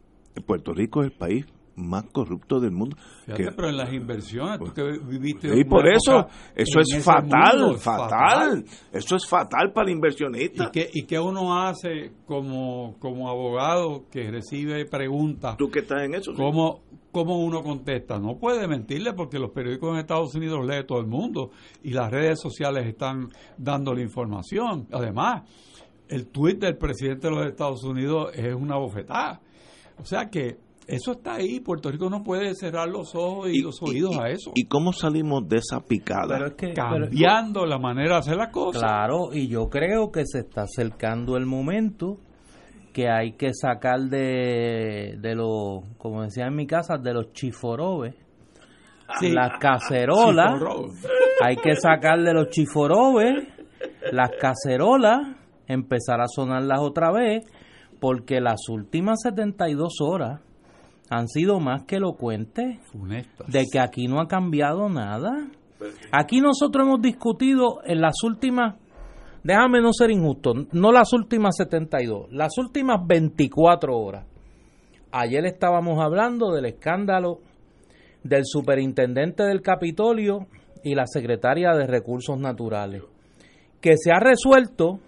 Puerto 0.46 0.72
Rico 0.72 1.02
es 1.02 1.10
el 1.10 1.18
país 1.18 1.44
más 1.74 2.04
corrupto 2.04 2.58
del 2.58 2.70
mundo. 2.70 2.96
Fíjate, 3.26 3.52
pero 3.52 3.68
en 3.68 3.76
las 3.76 3.92
inversiones, 3.92 4.58
tú 4.58 4.72
que 4.72 5.00
viviste. 5.06 5.48
Y 5.54 5.64
por 5.64 5.86
eso, 5.86 6.26
eso 6.54 6.80
es 6.80 7.04
fatal, 7.04 7.76
fatal, 7.76 8.64
Eso 8.90 9.16
es 9.16 9.28
fatal 9.28 9.72
para 9.74 9.90
el 9.90 9.96
inversionista. 9.96 10.64
¿Y 10.64 10.70
qué, 10.70 10.88
¿Y 10.94 11.04
qué 11.04 11.20
uno 11.20 11.62
hace 11.62 12.12
como, 12.24 12.96
como 13.00 13.28
abogado 13.28 14.06
que 14.10 14.30
recibe 14.30 14.86
preguntas? 14.86 15.58
¿Tú 15.58 15.68
que 15.68 15.80
estás 15.80 16.04
en 16.04 16.14
eso? 16.14 16.32
¿Cómo, 16.34 16.80
¿Cómo 17.16 17.42
uno 17.42 17.62
contesta? 17.62 18.18
No 18.18 18.36
puede 18.36 18.68
mentirle 18.68 19.14
porque 19.14 19.38
los 19.38 19.50
periódicos 19.50 19.90
en 19.94 20.00
Estados 20.00 20.34
Unidos 20.34 20.66
lee 20.66 20.84
todo 20.86 21.00
el 21.00 21.06
mundo 21.06 21.50
y 21.82 21.92
las 21.92 22.10
redes 22.10 22.38
sociales 22.38 22.86
están 22.86 23.30
dando 23.56 23.94
la 23.94 24.02
información. 24.02 24.86
Además, 24.92 25.44
el 26.10 26.26
tuit 26.26 26.58
del 26.58 26.76
presidente 26.76 27.28
de 27.28 27.34
los 27.34 27.46
Estados 27.46 27.84
Unidos 27.84 28.32
es 28.34 28.54
una 28.54 28.76
bofetada. 28.76 29.40
O 29.98 30.04
sea 30.04 30.28
que 30.28 30.58
eso 30.86 31.12
está 31.12 31.36
ahí. 31.36 31.60
Puerto 31.60 31.90
Rico 31.90 32.10
no 32.10 32.22
puede 32.22 32.54
cerrar 32.54 32.90
los 32.90 33.14
ojos 33.14 33.48
y, 33.50 33.62
los 33.62 33.80
oídos 33.80 34.18
a 34.18 34.28
eso. 34.28 34.52
¿Y 34.54 34.66
cómo 34.66 34.92
salimos 34.92 35.48
de 35.48 35.56
esa 35.56 35.80
picada? 35.80 36.54
Cambiando 36.74 37.64
la 37.64 37.78
manera 37.78 38.10
de 38.10 38.18
hacer 38.18 38.36
las 38.36 38.52
cosas. 38.52 38.82
Claro, 38.82 39.32
y 39.32 39.48
yo 39.48 39.70
creo 39.70 40.10
que 40.12 40.24
se 40.26 40.40
está 40.40 40.64
acercando 40.64 41.38
el 41.38 41.46
momento 41.46 42.18
que 42.96 43.10
hay 43.10 43.32
que 43.32 43.52
sacar 43.52 44.00
de, 44.08 45.18
de 45.20 45.34
los, 45.34 45.84
como 45.98 46.22
decía 46.22 46.46
en 46.46 46.56
mi 46.56 46.66
casa, 46.66 46.96
de 46.96 47.12
los 47.12 47.30
chiforobes, 47.34 48.14
las 49.20 49.58
cacerolas. 49.60 50.62
hay 51.44 51.56
que 51.56 51.74
sacar 51.74 52.22
de 52.22 52.32
los 52.32 52.48
chiforobes 52.48 53.48
las 54.12 54.30
cacerolas, 54.40 55.18
empezar 55.66 56.22
a 56.22 56.26
sonarlas 56.26 56.80
otra 56.80 57.12
vez, 57.12 57.44
porque 58.00 58.40
las 58.40 58.66
últimas 58.70 59.20
72 59.24 60.00
horas 60.00 60.40
han 61.10 61.28
sido 61.28 61.60
más 61.60 61.82
que 61.82 61.96
elocuentes. 61.96 62.78
De 63.46 63.66
que 63.70 63.78
aquí 63.78 64.06
no 64.06 64.22
ha 64.22 64.26
cambiado 64.26 64.88
nada. 64.88 65.48
Aquí 66.12 66.40
nosotros 66.40 66.86
hemos 66.86 67.02
discutido 67.02 67.80
en 67.84 68.00
las 68.00 68.22
últimas, 68.24 68.76
déjame 69.46 69.80
no 69.80 69.92
ser 69.92 70.10
injusto, 70.10 70.54
no 70.72 70.90
las 70.90 71.12
últimas 71.12 71.56
72, 71.56 72.32
las 72.32 72.58
últimas 72.58 72.98
24 73.06 73.96
horas. 73.96 74.26
Ayer 75.12 75.46
estábamos 75.46 76.02
hablando 76.02 76.50
del 76.50 76.66
escándalo 76.66 77.38
del 78.24 78.42
superintendente 78.44 79.44
del 79.44 79.62
Capitolio 79.62 80.48
y 80.82 80.96
la 80.96 81.06
secretaria 81.06 81.74
de 81.74 81.86
Recursos 81.86 82.36
Naturales, 82.36 83.04
que 83.80 83.96
se 83.96 84.10
ha 84.10 84.18
resuelto 84.18 84.98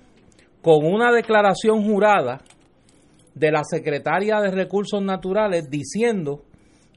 con 0.62 0.86
una 0.86 1.12
declaración 1.12 1.82
jurada 1.82 2.41
de 3.34 3.51
la 3.51 3.62
secretaria 3.64 4.41
de 4.41 4.53
Recursos 4.53 5.03
Naturales 5.03 5.68
diciendo 5.68 6.45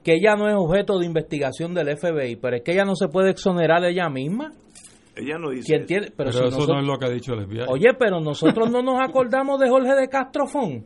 que 0.03 0.13
ella 0.13 0.35
no 0.35 0.47
es 0.47 0.55
objeto 0.55 0.99
de 0.99 1.07
investigación 1.07 1.73
del 1.73 1.97
FBI, 1.97 2.35
pero 2.35 2.57
es 2.57 2.61
que 2.63 2.73
ella 2.73 2.85
no 2.85 2.95
se 2.95 3.07
puede 3.07 3.31
exonerar 3.31 3.83
ella 3.83 4.09
misma. 4.09 4.53
Ella 5.15 5.37
no 5.37 5.49
dice. 5.49 5.75
Eso. 5.75 6.13
Pero, 6.15 6.29
eso 6.29 6.67
no 6.67 6.79
es 6.79 6.85
lo 6.85 6.97
que 6.97 7.05
ha 7.05 7.09
dicho 7.09 7.33
el 7.33 7.45
FBI. 7.45 7.65
Oye, 7.67 7.93
pero 7.97 8.19
nosotros 8.19 8.71
no 8.71 8.81
nos 8.81 8.99
acordamos 9.01 9.59
de 9.59 9.69
Jorge 9.69 9.93
de 9.95 10.07
Castrofón, 10.07 10.85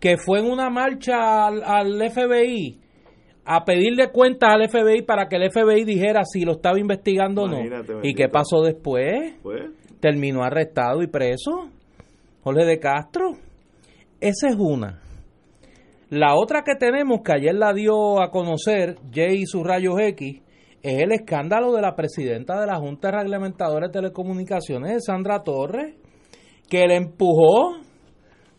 que 0.00 0.16
fue 0.16 0.40
en 0.40 0.50
una 0.50 0.70
marcha 0.70 1.46
al, 1.46 2.10
FBI 2.10 2.80
a 3.44 3.64
pedirle 3.64 4.10
cuentas 4.10 4.50
al 4.54 4.68
FBI 4.68 5.02
para 5.02 5.28
que 5.28 5.36
el 5.36 5.50
FBI 5.50 5.84
dijera 5.84 6.22
si 6.24 6.44
lo 6.44 6.52
estaba 6.52 6.78
investigando 6.78 7.42
o 7.42 7.48
no. 7.48 7.58
¿Y 8.02 8.14
qué 8.14 8.28
pasó 8.28 8.62
después? 8.62 9.34
Terminó 10.00 10.42
arrestado 10.42 11.02
y 11.02 11.06
preso. 11.08 11.70
Jorge 12.42 12.64
de 12.64 12.78
Castro. 12.78 13.32
Esa 14.20 14.48
es 14.48 14.56
una. 14.56 15.00
La 16.10 16.36
otra 16.36 16.62
que 16.62 16.76
tenemos, 16.76 17.22
que 17.24 17.32
ayer 17.32 17.54
la 17.54 17.72
dio 17.72 18.22
a 18.22 18.30
conocer 18.30 18.96
Jay 19.12 19.42
y 19.42 19.46
sus 19.46 19.64
rayos 19.64 19.94
X, 19.98 20.40
es 20.86 21.02
el 21.02 21.10
escándalo 21.10 21.72
de 21.72 21.82
la 21.82 21.96
presidenta 21.96 22.60
de 22.60 22.66
la 22.68 22.76
Junta 22.76 23.10
Reglamentadora 23.10 23.88
de 23.88 23.92
Telecomunicaciones, 23.92 25.04
Sandra 25.04 25.42
Torres, 25.42 25.96
que 26.70 26.86
le 26.86 26.94
empujó 26.94 27.72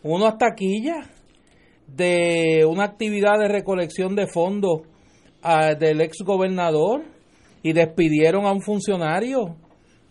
unas 0.03 0.37
taquillas 0.37 1.07
de 1.87 2.65
una 2.69 2.83
actividad 2.83 3.39
de 3.39 3.47
recolección 3.47 4.17
de 4.17 4.27
fondos 4.27 4.81
ah, 5.41 5.73
del 5.75 6.01
ex 6.01 6.17
gobernador 6.25 7.05
y 7.63 7.71
despidieron 7.71 8.45
a 8.45 8.51
un 8.51 8.61
funcionario 8.61 9.55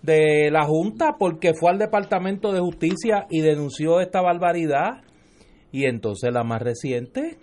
de 0.01 0.51
la 0.51 0.65
Junta 0.65 1.17
porque 1.19 1.53
fue 1.53 1.71
al 1.71 1.79
Departamento 1.79 2.51
de 2.51 2.61
Justicia 2.61 3.27
y 3.29 3.43
denunció 3.43 4.01
esta 4.01 4.23
barbaridad. 4.23 5.03
Y 5.71 5.85
entonces 5.85 6.33
la 6.33 6.45
más 6.45 6.63
reciente, 6.63 7.37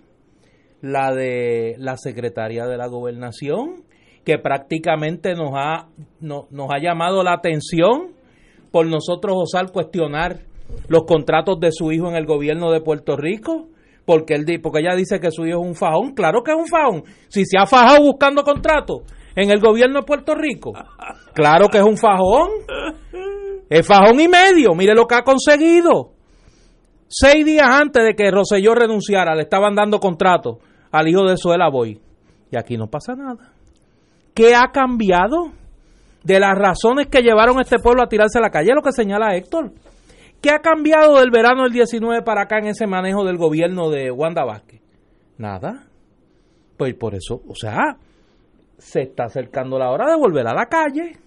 la 0.80 1.14
de 1.14 1.76
la 1.78 1.96
secretaria 1.96 2.66
de 2.66 2.76
la 2.76 2.88
gobernación, 2.88 3.84
que 4.24 4.38
prácticamente 4.38 5.34
nos 5.34 5.52
ha, 5.54 5.88
nos 6.20 6.70
ha 6.70 6.78
llamado 6.80 7.22
la 7.22 7.34
atención 7.34 8.14
por 8.70 8.86
nosotros 8.86 9.36
osar 9.36 9.70
cuestionar 9.70 10.40
los 10.88 11.04
contratos 11.04 11.60
de 11.60 11.70
su 11.70 11.92
hijo 11.92 12.08
en 12.08 12.16
el 12.16 12.26
gobierno 12.26 12.72
de 12.72 12.80
Puerto 12.80 13.16
Rico, 13.16 13.68
porque 14.04 14.34
él 14.34 14.60
porque 14.62 14.80
ella 14.80 14.96
dice 14.96 15.20
que 15.20 15.30
su 15.30 15.46
hijo 15.46 15.60
es 15.60 15.66
un 15.68 15.74
fajón, 15.74 16.14
claro 16.14 16.42
que 16.42 16.52
es 16.52 16.58
un 16.58 16.66
fajón, 16.66 17.04
si 17.28 17.44
se 17.44 17.58
ha 17.58 17.66
fajado 17.66 18.02
buscando 18.02 18.42
contratos 18.42 19.02
en 19.36 19.50
el 19.50 19.60
gobierno 19.60 20.00
de 20.00 20.06
Puerto 20.06 20.34
Rico, 20.34 20.72
claro 21.34 21.68
que 21.68 21.78
es 21.78 21.84
un 21.84 21.96
fajón, 21.96 22.48
es 23.68 23.86
fajón 23.86 24.20
y 24.20 24.28
medio, 24.28 24.74
mire 24.74 24.94
lo 24.94 25.06
que 25.06 25.14
ha 25.14 25.22
conseguido. 25.22 26.12
Seis 27.06 27.44
días 27.44 27.68
antes 27.68 28.02
de 28.02 28.14
que 28.14 28.30
Roselló 28.30 28.74
renunciara, 28.74 29.36
le 29.36 29.42
estaban 29.42 29.74
dando 29.74 30.00
contrato 30.00 30.58
al 30.90 31.06
hijo 31.06 31.22
de 31.24 31.36
Suela 31.36 31.68
Boy. 31.68 32.00
Y 32.50 32.56
aquí 32.56 32.76
no 32.76 32.88
pasa 32.88 33.14
nada. 33.14 33.53
¿Qué 34.34 34.54
ha 34.54 34.70
cambiado? 34.72 35.52
De 36.22 36.40
las 36.40 36.54
razones 36.56 37.08
que 37.08 37.20
llevaron 37.20 37.58
a 37.58 37.62
este 37.62 37.78
pueblo 37.78 38.02
a 38.02 38.08
tirarse 38.08 38.38
a 38.38 38.42
la 38.42 38.50
calle, 38.50 38.72
lo 38.74 38.82
que 38.82 38.92
señala 38.92 39.36
Héctor. 39.36 39.72
¿Qué 40.40 40.50
ha 40.50 40.60
cambiado 40.60 41.18
del 41.18 41.30
verano 41.30 41.62
del 41.64 41.72
19 41.72 42.22
para 42.22 42.42
acá 42.42 42.58
en 42.58 42.66
ese 42.66 42.86
manejo 42.86 43.24
del 43.24 43.36
gobierno 43.36 43.90
de 43.90 44.10
Wanda 44.10 44.44
Vázquez? 44.44 44.80
Nada. 45.38 45.86
Pues 46.76 46.94
por 46.94 47.14
eso, 47.14 47.42
o 47.46 47.54
sea, 47.54 47.96
se 48.78 49.02
está 49.02 49.24
acercando 49.24 49.78
la 49.78 49.90
hora 49.90 50.10
de 50.10 50.16
volver 50.16 50.46
a 50.46 50.54
la 50.54 50.66
calle. 50.66 51.18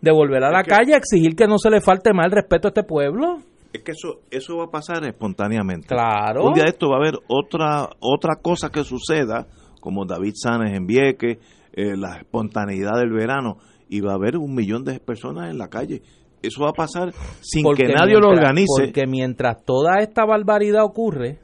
De 0.00 0.12
volver 0.12 0.44
a 0.44 0.50
la 0.50 0.62
calle 0.62 0.94
a 0.94 0.98
exigir 0.98 1.34
que 1.34 1.46
no 1.46 1.58
se 1.58 1.70
le 1.70 1.80
falte 1.80 2.12
más 2.12 2.26
el 2.26 2.32
respeto 2.32 2.68
a 2.68 2.70
este 2.70 2.82
pueblo 2.82 3.38
es 3.74 3.82
que 3.82 3.90
eso 3.90 4.20
eso 4.30 4.56
va 4.56 4.64
a 4.64 4.70
pasar 4.70 5.04
espontáneamente. 5.04 5.88
Claro. 5.88 6.46
Un 6.46 6.54
día 6.54 6.62
de 6.62 6.70
esto 6.70 6.90
va 6.90 6.96
a 6.96 7.00
haber 7.00 7.18
otra 7.26 7.90
otra 7.98 8.36
cosa 8.40 8.70
que 8.70 8.84
suceda, 8.84 9.48
como 9.80 10.06
David 10.06 10.34
Sánchez 10.36 10.76
en 10.76 10.86
Vieques, 10.86 11.38
eh, 11.74 11.96
la 11.96 12.16
espontaneidad 12.16 12.98
del 12.98 13.12
verano, 13.12 13.58
y 13.88 14.00
va 14.00 14.12
a 14.12 14.16
haber 14.16 14.36
un 14.36 14.54
millón 14.54 14.84
de 14.84 14.98
personas 15.00 15.50
en 15.50 15.58
la 15.58 15.68
calle. 15.68 16.02
Eso 16.42 16.62
va 16.62 16.70
a 16.70 16.74
pasar 16.74 17.12
sin 17.40 17.64
que 17.74 17.88
nadie 17.88 18.18
lo 18.18 18.28
organice. 18.28 18.84
Porque 18.84 19.06
mientras 19.06 19.64
toda 19.64 20.00
esta 20.00 20.24
barbaridad 20.24 20.84
ocurre, 20.84 21.38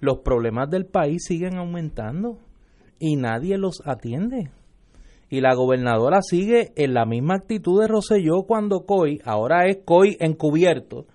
los 0.00 0.18
problemas 0.18 0.70
del 0.70 0.86
país 0.86 1.24
siguen 1.26 1.56
aumentando 1.56 2.38
y 2.98 3.16
nadie 3.16 3.58
los 3.58 3.82
atiende. 3.84 4.50
Y 5.28 5.40
la 5.40 5.54
gobernadora 5.54 6.22
sigue 6.22 6.72
en 6.76 6.94
la 6.94 7.04
misma 7.04 7.34
actitud 7.34 7.80
de 7.80 7.88
Roselló 7.88 8.42
cuando 8.46 8.84
COI, 8.84 9.20
ahora 9.24 9.66
es 9.66 9.78
COI 9.84 10.16
encubierto, 10.20 11.06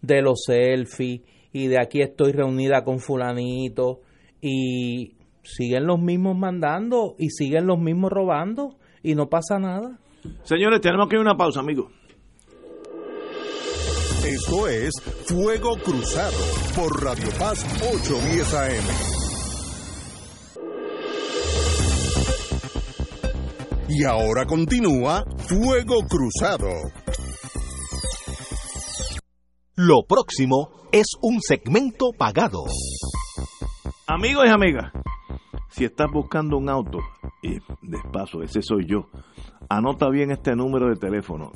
de 0.00 0.22
los 0.22 0.42
selfies 0.46 1.22
y 1.52 1.68
de 1.68 1.78
aquí 1.80 2.02
estoy 2.02 2.32
reunida 2.32 2.82
con 2.82 2.98
fulanito 2.98 4.00
y 4.40 5.14
siguen 5.44 5.86
los 5.86 6.00
mismos 6.00 6.36
mandando 6.36 7.14
y 7.18 7.30
siguen 7.30 7.66
los 7.66 7.78
mismos 7.78 8.10
robando 8.10 8.76
y 9.02 9.14
no 9.14 9.28
pasa 9.28 9.58
nada. 9.58 9.98
Señores, 10.42 10.80
tenemos 10.80 11.08
que 11.08 11.16
ir 11.16 11.18
a 11.18 11.22
una 11.22 11.36
pausa, 11.36 11.60
amigos. 11.60 11.92
Esto 14.26 14.68
es 14.68 14.92
Fuego 15.26 15.76
Cruzado 15.76 16.38
por 16.74 17.04
Radio 17.04 17.28
Paz 17.38 17.62
810 17.82 18.54
AM. 18.54 19.14
Y 23.90 24.02
ahora 24.04 24.46
continúa 24.46 25.24
Fuego 25.46 26.00
Cruzado. 26.08 26.70
Lo 29.76 30.04
próximo 30.08 30.88
es 30.90 31.06
un 31.20 31.40
segmento 31.42 32.10
pagado. 32.16 32.64
Amigos 34.06 34.44
y 34.46 34.50
amigas, 34.50 34.92
si 35.70 35.86
estás 35.86 36.10
buscando 36.12 36.58
un 36.58 36.68
auto, 36.68 36.98
y 37.42 37.56
despacio, 37.80 38.42
ese 38.42 38.60
soy 38.60 38.84
yo, 38.86 39.08
anota 39.70 40.10
bien 40.10 40.30
este 40.30 40.54
número 40.54 40.90
de 40.90 40.96
teléfono, 40.96 41.52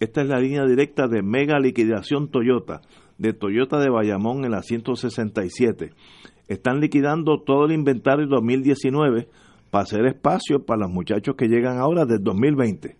Esta 0.00 0.20
es 0.20 0.28
la 0.28 0.38
línea 0.38 0.66
directa 0.66 1.08
de 1.08 1.22
Mega 1.22 1.58
Liquidación 1.58 2.30
Toyota, 2.30 2.82
de 3.16 3.32
Toyota 3.32 3.78
de 3.78 3.88
Bayamón 3.88 4.44
en 4.44 4.50
la 4.50 4.62
167. 4.62 5.94
Están 6.46 6.80
liquidando 6.80 7.40
todo 7.40 7.64
el 7.64 7.72
inventario 7.72 8.26
2019 8.26 9.30
para 9.70 9.82
hacer 9.82 10.06
espacio 10.06 10.64
para 10.64 10.82
los 10.82 10.90
muchachos 10.90 11.34
que 11.36 11.48
llegan 11.48 11.78
ahora 11.78 12.04
del 12.04 12.22
2020. 12.22 12.96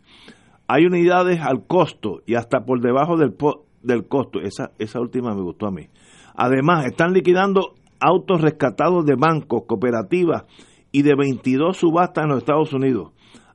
Hay 0.69 0.87
unidades 0.87 1.41
al 1.41 1.67
costo 1.67 2.23
y 2.27 2.37
hasta 2.37 2.65
por 2.65 2.81
debajo 2.81 3.17
del, 3.17 3.35
del 3.83 4.07
costo. 4.07 4.41
Esa, 4.41 4.71
esa 4.79 5.01
última 5.01 5.35
me 5.35 5.43
gustó 5.43 5.67
a 5.67 5.73
mí. 5.73 5.89
Además, 6.35 6.87
están 6.87 7.13
liquidando 7.13 7.75
autos 7.99 8.41
rescatados 8.41 9.05
de 9.05 9.17
bancos, 9.17 9.65
cooperativas 9.67 10.45
y 10.93 11.03
de 11.03 11.15
22 11.17 11.77
subastas 11.77 12.25
en 12.25 12.31
los 12.31 12.39
Estados 12.39 12.73
Unidos. 12.73 13.11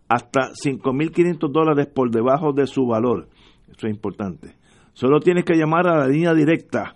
Hasta 0.08 0.52
5.500 0.52 1.52
dólares 1.52 1.88
por 1.88 2.12
debajo 2.12 2.54
de 2.54 2.68
su 2.68 2.86
valor. 2.86 3.30
Eso 3.70 3.88
es 3.88 3.94
importante. 3.94 4.56
Solo 4.94 5.20
tienes 5.20 5.46
que 5.46 5.56
llamar 5.56 5.88
a 5.88 5.98
la 5.98 6.08
línea 6.08 6.34
directa 6.34 6.96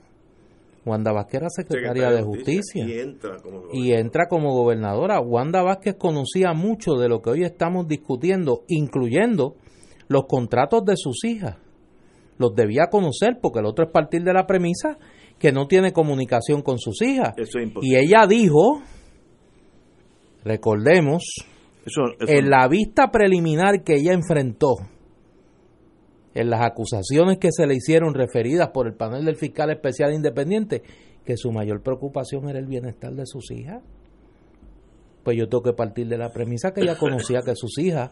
Wanda 0.86 1.11
Vázquez 1.11 1.41
era 1.41 1.49
secretaria 1.49 2.11
de 2.11 2.22
Justicia, 2.22 2.86
y, 3.74 3.91
entra 3.93 4.28
como 4.28 4.53
gobernadora. 4.53 5.20
Wanda 5.20 5.63
Vázquez 5.63 5.95
conocía 5.97 6.53
mucho 6.53 6.93
de 6.93 7.09
lo 7.09 7.22
que 7.22 7.32
hoy 7.32 7.43
estamos 7.43 7.88
discutiendo, 7.88 8.63
incluyendo 8.68 9.55
los 10.07 10.26
contratos 10.28 10.86
de 10.86 10.95
sus 10.95 11.24
hijas. 11.24 11.57
Los 12.38 12.53
debía 12.53 12.88
conocer 12.91 13.39
porque 13.41 13.59
el 13.59 13.66
otro 13.66 13.86
es 13.86 13.91
partir 13.91 14.24
de 14.24 14.34
la 14.34 14.45
premisa 14.45 14.97
que 15.39 15.51
no 15.51 15.68
tiene 15.68 15.91
comunicación 15.91 16.61
con 16.61 16.78
sus 16.78 17.01
hijas. 17.01 17.34
y 17.82 17.95
ella 17.95 18.28
dijo, 18.28 18.82
recordemos, 20.43 21.24
en 22.28 22.49
la 22.49 22.68
vista 22.68 23.09
preliminar 23.09 23.84
que 23.84 23.95
ella 23.95 24.13
enfrentó, 24.13 24.76
en 26.36 26.49
las 26.49 26.61
acusaciones 26.61 27.39
que 27.39 27.49
se 27.51 27.65
le 27.65 27.75
hicieron 27.75 28.13
referidas 28.13 28.69
por 28.69 28.88
el 28.88 28.93
panel 28.93 29.25
del 29.25 29.38
fiscal 29.38 29.71
especial 29.71 30.13
independiente, 30.13 30.83
que 31.25 31.38
su 31.38 31.51
mayor 31.51 31.81
preocupación 31.81 32.49
era 32.49 32.59
el 32.59 32.67
bienestar 32.67 33.13
de 33.13 33.25
sus 33.25 33.49
hijas. 33.51 33.81
Pues 35.23 35.38
yo 35.38 35.47
tengo 35.47 35.63
que 35.63 35.73
partir 35.73 36.07
de 36.07 36.17
la 36.17 36.31
premisa 36.31 36.73
que 36.73 36.81
ella 36.81 36.97
conocía 36.99 37.41
que 37.43 37.55
sus 37.55 37.79
hijas 37.79 38.11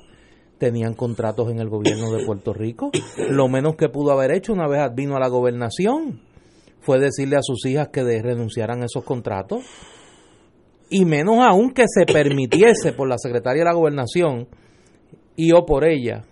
tenían 0.57 0.93
contratos 0.93 1.51
en 1.51 1.59
el 1.59 1.67
gobierno 1.67 2.11
de 2.11 2.25
Puerto 2.25 2.53
Rico. 2.53 2.91
Lo 3.29 3.49
menos 3.49 3.75
que 3.75 3.89
pudo 3.89 4.11
haber 4.11 4.31
hecho 4.31 4.53
una 4.53 4.67
vez 4.67 4.81
vino 4.95 5.17
a 5.17 5.19
la 5.19 5.27
gobernación 5.27 6.21
fue 6.79 6.99
decirle 6.99 7.35
a 7.35 7.41
sus 7.41 7.65
hijas 7.65 7.89
que 7.89 8.03
renunciaran 8.03 8.81
a 8.81 8.85
esos 8.85 9.03
contratos. 9.03 9.65
Y 10.89 11.05
menos 11.05 11.39
aún 11.39 11.71
que 11.71 11.85
se 11.87 12.05
permitiese 12.05 12.93
por 12.93 13.09
la 13.09 13.17
secretaria 13.17 13.63
de 13.63 13.69
la 13.69 13.75
gobernación 13.75 14.47
y 15.35 15.51
o 15.51 15.65
por 15.65 15.85
ella 15.85 16.23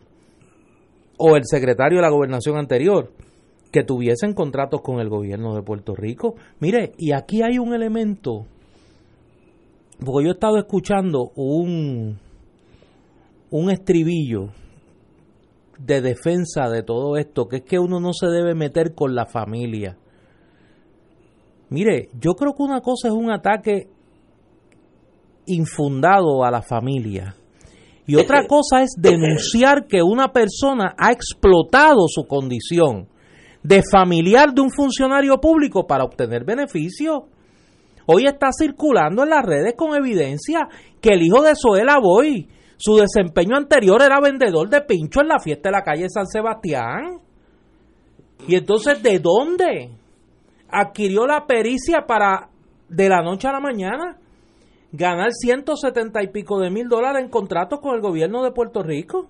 o 1.24 1.36
el 1.36 1.44
secretario 1.46 2.00
de 2.00 2.02
la 2.02 2.10
gobernación 2.10 2.58
anterior 2.58 3.12
que 3.72 3.84
tuviesen 3.84 4.34
contratos 4.34 4.82
con 4.82 5.00
el 5.00 5.08
gobierno 5.08 5.56
de 5.56 5.62
Puerto 5.62 5.96
Rico. 5.96 6.36
Mire, 6.60 6.94
y 6.98 7.14
aquí 7.14 7.44
hay 7.44 7.60
un 7.60 7.74
elemento, 7.74 8.48
porque 10.04 10.26
yo 10.26 10.32
he 10.32 10.34
estado 10.34 10.58
escuchando 10.58 11.32
un, 11.36 12.20
un 13.52 13.70
estribillo 13.70 14.50
de 15.78 16.02
defensa 16.02 16.70
de 16.70 16.82
todo 16.82 17.18
esto, 17.18 17.48
que 17.48 17.58
es 17.58 17.64
que 17.64 17.78
uno 17.78 18.00
no 18.00 18.14
se 18.14 18.28
debe 18.28 18.56
meter 18.56 18.96
con 18.96 19.14
la 19.14 19.28
familia. 19.28 19.98
Mire, 21.70 22.10
yo 22.20 22.34
creo 22.34 22.54
que 22.56 22.64
una 22.64 22.82
cosa 22.82 23.10
es 23.10 23.14
un 23.14 23.32
ataque 23.32 23.88
infundado 25.46 26.44
a 26.44 26.52
la 26.52 26.62
familia 26.62 27.36
y 28.06 28.16
otra 28.16 28.46
cosa 28.48 28.82
es 28.82 28.96
denunciar 28.98 29.88
que 29.88 30.02
una 30.02 30.32
persona 30.32 30.96
ha 30.98 31.12
explotado 31.12 32.08
su 32.08 32.26
condición 32.28 33.08
de 33.64 33.84
familiar 33.90 34.54
de 34.54 34.62
un 34.62 34.72
funcionario 34.72 35.40
público 35.40 35.86
para 35.86 36.04
obtener 36.04 36.44
beneficio. 36.44 37.28
Hoy 38.08 38.26
está 38.26 38.50
circulando 38.52 39.24
en 39.24 39.30
las 39.30 39.46
redes 39.46 39.76
con 39.78 39.96
evidencia 39.96 40.68
que 41.00 41.14
el 41.14 41.22
hijo 41.22 41.42
de 41.42 41.54
Zoela 41.56 42.00
Boy, 42.00 42.50
su 42.78 42.96
desempeño 42.96 43.56
anterior 43.56 44.02
era 44.02 44.20
vendedor 44.20 44.70
de 44.70 44.82
pincho 44.82 45.22
en 45.22 45.28
la 45.28 45.40
fiesta 45.40 45.70
de 45.70 45.74
la 45.74 45.84
calle 45.84 46.10
San 46.10 46.26
Sebastián. 46.26 47.20
Y 48.48 48.56
entonces, 48.56 49.04
¿de 49.04 49.20
dónde 49.20 49.92
adquirió 50.68 51.28
la 51.28 51.46
pericia 51.46 52.06
para 52.08 52.50
de 52.90 53.08
la 53.08 53.22
noche 53.22 53.48
a 53.48 53.52
la 53.52 53.60
mañana? 53.60 54.18
Ganar 54.92 55.32
170 55.32 56.24
y 56.24 56.28
pico 56.28 56.60
de 56.60 56.70
mil 56.70 56.88
dólares 56.88 57.24
en 57.24 57.30
contratos 57.30 57.80
con 57.80 57.96
el 57.96 58.02
gobierno 58.02 58.44
de 58.44 58.52
Puerto 58.52 58.84
Rico. 58.84 59.30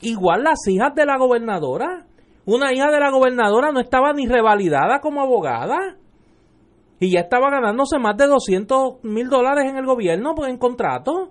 Igual 0.00 0.44
las 0.44 0.66
hijas 0.68 0.94
de 0.94 1.04
la 1.04 1.18
gobernadora. 1.18 2.06
Una 2.46 2.72
hija 2.72 2.90
de 2.90 3.00
la 3.00 3.10
gobernadora 3.10 3.72
no 3.72 3.80
estaba 3.80 4.12
ni 4.12 4.26
revalidada 4.26 5.00
como 5.00 5.20
abogada. 5.20 5.96
Y 7.00 7.12
ya 7.12 7.20
estaba 7.20 7.50
ganándose 7.50 7.98
más 7.98 8.16
de 8.16 8.26
200 8.26 9.04
mil 9.04 9.28
dólares 9.28 9.66
en 9.70 9.76
el 9.76 9.84
gobierno 9.84 10.34
en 10.46 10.56
contrato. 10.56 11.30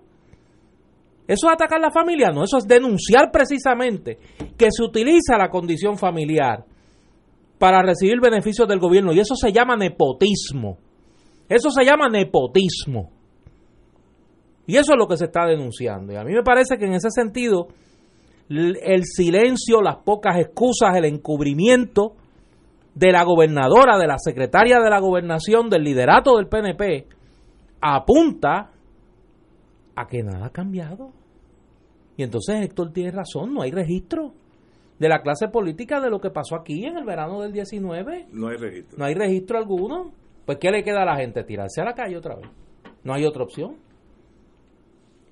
¿Eso 1.28 1.48
es 1.48 1.54
atacar 1.54 1.80
a 1.80 1.88
la 1.88 1.92
familia? 1.92 2.32
No, 2.32 2.44
eso 2.44 2.58
es 2.58 2.66
denunciar 2.66 3.32
precisamente 3.32 4.18
que 4.58 4.68
se 4.72 4.84
utiliza 4.84 5.38
la 5.38 5.50
condición 5.50 5.98
familiar 5.98 6.64
para 7.58 7.82
recibir 7.82 8.22
beneficios 8.22 8.68
del 8.68 8.80
gobierno. 8.80 9.12
Y 9.12 9.20
eso 9.20 9.36
se 9.36 9.52
llama 9.52 9.76
nepotismo. 9.76 10.78
Eso 11.50 11.70
se 11.70 11.86
llama 11.86 12.10
nepotismo. 12.10 13.12
Y 14.66 14.76
eso 14.76 14.94
es 14.94 14.98
lo 14.98 15.08
que 15.08 15.18
se 15.18 15.26
está 15.26 15.46
denunciando. 15.46 16.14
Y 16.14 16.18
a 16.18 16.24
mí 16.24 16.34
me 16.34 16.44
parece 16.44 16.78
que 16.78 16.86
en 16.86 16.94
ese 16.94 17.10
sentido, 17.10 17.68
el 18.50 19.04
silencio, 19.06 19.82
las 19.82 19.98
pocas 19.98 20.38
excusas, 20.38 20.96
el 20.96 21.06
encubrimiento 21.06 22.16
de 22.94 23.12
la 23.12 23.24
gobernadora, 23.24 23.98
de 23.98 24.08
la 24.08 24.18
secretaria 24.18 24.80
de 24.80 24.90
la 24.90 25.00
gobernación, 25.00 25.70
del 25.70 25.84
liderato 25.84 26.36
del 26.36 26.48
PNP, 26.48 27.08
apunta 27.80 28.72
a 29.96 30.08
que 30.08 30.24
nada 30.24 30.48
ha 30.48 30.50
cambiado. 30.50 31.12
Y 32.18 32.24
entonces 32.24 32.62
Héctor 32.62 32.92
tiene 32.92 33.12
razón, 33.12 33.54
no 33.54 33.62
hay 33.62 33.72
registro 33.72 34.34
de 35.00 35.10
la 35.10 35.22
clase 35.22 35.48
política 35.48 36.02
de 36.02 36.10
lo 36.10 36.20
que 36.20 36.32
pasó 36.32 36.56
aquí 36.56 36.86
en 36.86 36.98
el 36.98 37.06
verano 37.06 37.42
del 37.42 37.52
19. 37.54 38.28
No 38.32 38.48
hay 38.48 38.58
registro. 38.58 38.98
No 38.98 39.06
hay 39.06 39.14
registro 39.14 39.58
alguno. 39.58 40.12
Pues 40.48 40.60
¿qué 40.60 40.72
le 40.72 40.82
queda 40.82 41.02
a 41.02 41.06
la 41.06 41.18
gente? 41.18 41.44
Tirarse 41.44 41.82
a 41.82 41.84
la 41.84 41.94
calle 41.94 42.16
otra 42.16 42.38
vez. 42.38 42.50
No 43.04 43.14
hay 43.14 43.26
otra 43.26 43.44
opción. 43.44 43.76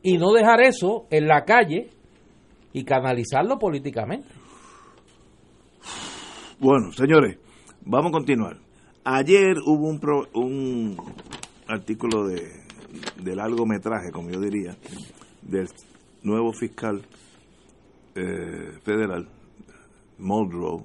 Y 0.04 0.18
no 0.18 0.34
dejar 0.34 0.60
eso 0.62 1.08
en 1.10 1.26
la 1.26 1.46
calle 1.46 1.90
y 2.74 2.84
canalizarlo 2.84 3.58
políticamente. 3.58 4.28
Bueno, 6.60 6.92
señores, 6.92 7.38
vamos 7.86 8.10
a 8.10 8.12
continuar. 8.12 8.58
Ayer 9.06 9.56
hubo 9.66 9.88
un, 9.88 10.02
un 10.34 10.98
artículo 11.70 12.28
de, 12.28 12.52
de 13.24 13.36
largometraje, 13.38 14.12
como 14.12 14.32
yo 14.32 14.42
diría, 14.42 14.76
del 15.42 15.70
nuevo 16.24 16.52
fiscal 16.52 17.02
eh, 18.16 18.80
federal, 18.84 19.30
Muldrow, 20.18 20.84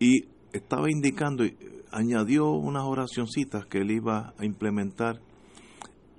y 0.00 0.24
estaba 0.52 0.90
indicando, 0.90 1.44
añadió 1.92 2.50
unas 2.50 2.84
oracioncitas 2.84 3.66
que 3.66 3.78
él 3.78 3.90
iba 3.90 4.34
a 4.38 4.44
implementar 4.44 5.20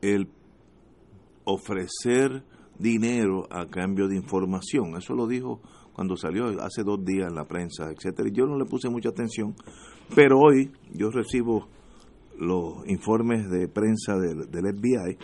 el 0.01 0.29
ofrecer 1.43 2.43
dinero 2.77 3.47
a 3.51 3.65
cambio 3.65 4.07
de 4.07 4.15
información. 4.15 4.95
Eso 4.97 5.13
lo 5.13 5.27
dijo 5.27 5.61
cuando 5.93 6.15
salió 6.15 6.45
hace 6.61 6.83
dos 6.83 7.03
días 7.03 7.27
en 7.29 7.35
la 7.35 7.45
prensa, 7.45 7.91
etcétera. 7.91 8.29
Y 8.29 8.31
yo 8.31 8.45
no 8.45 8.57
le 8.57 8.65
puse 8.65 8.89
mucha 8.89 9.09
atención, 9.09 9.53
pero 10.15 10.39
hoy 10.39 10.71
yo 10.93 11.09
recibo 11.09 11.67
los 12.37 12.87
informes 12.87 13.49
de 13.49 13.67
prensa 13.67 14.17
del, 14.17 14.49
del 14.49 14.73
FBI 14.73 15.17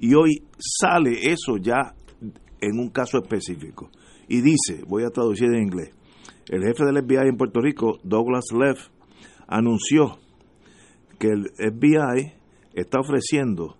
y 0.00 0.14
hoy 0.14 0.42
sale 0.58 1.30
eso 1.30 1.58
ya 1.58 1.94
en 2.60 2.78
un 2.78 2.88
caso 2.88 3.18
específico. 3.18 3.90
Y 4.28 4.40
dice, 4.40 4.82
voy 4.88 5.04
a 5.04 5.10
traducir 5.10 5.48
en 5.48 5.62
inglés, 5.62 5.90
el 6.48 6.62
jefe 6.64 6.84
del 6.84 7.04
FBI 7.04 7.28
en 7.28 7.36
Puerto 7.36 7.60
Rico, 7.60 7.98
Douglas 8.02 8.46
Leff, 8.52 8.88
anunció 9.52 10.18
que 11.18 11.28
el 11.28 11.50
FBI 11.56 12.32
está 12.74 13.00
ofreciendo 13.00 13.76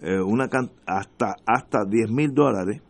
eh, 0.00 0.20
una 0.20 0.48
hasta 0.86 1.34
hasta 1.44 1.84
10 1.84 2.10
mil 2.10 2.32
dólares 2.32 2.80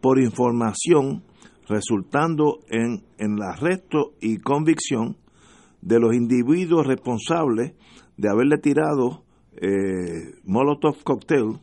por 0.00 0.18
información 0.18 1.22
resultando 1.68 2.58
en, 2.68 3.04
en 3.18 3.34
el 3.34 3.42
arresto 3.42 4.14
y 4.20 4.38
convicción 4.38 5.16
de 5.80 6.00
los 6.00 6.14
individuos 6.14 6.86
responsables 6.86 7.74
de 8.16 8.28
haberle 8.28 8.58
tirado 8.58 9.22
eh, 9.52 10.34
Molotov 10.44 11.02
cocktail, 11.04 11.60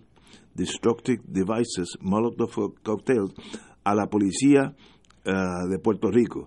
destructive 0.56 1.22
devices, 1.28 1.98
Molotov 2.00 2.74
cocktail, 2.82 3.34
a 3.84 3.94
la 3.94 4.08
policía 4.08 4.74
eh, 5.26 5.32
de 5.70 5.80
Puerto 5.80 6.10
Rico. 6.10 6.46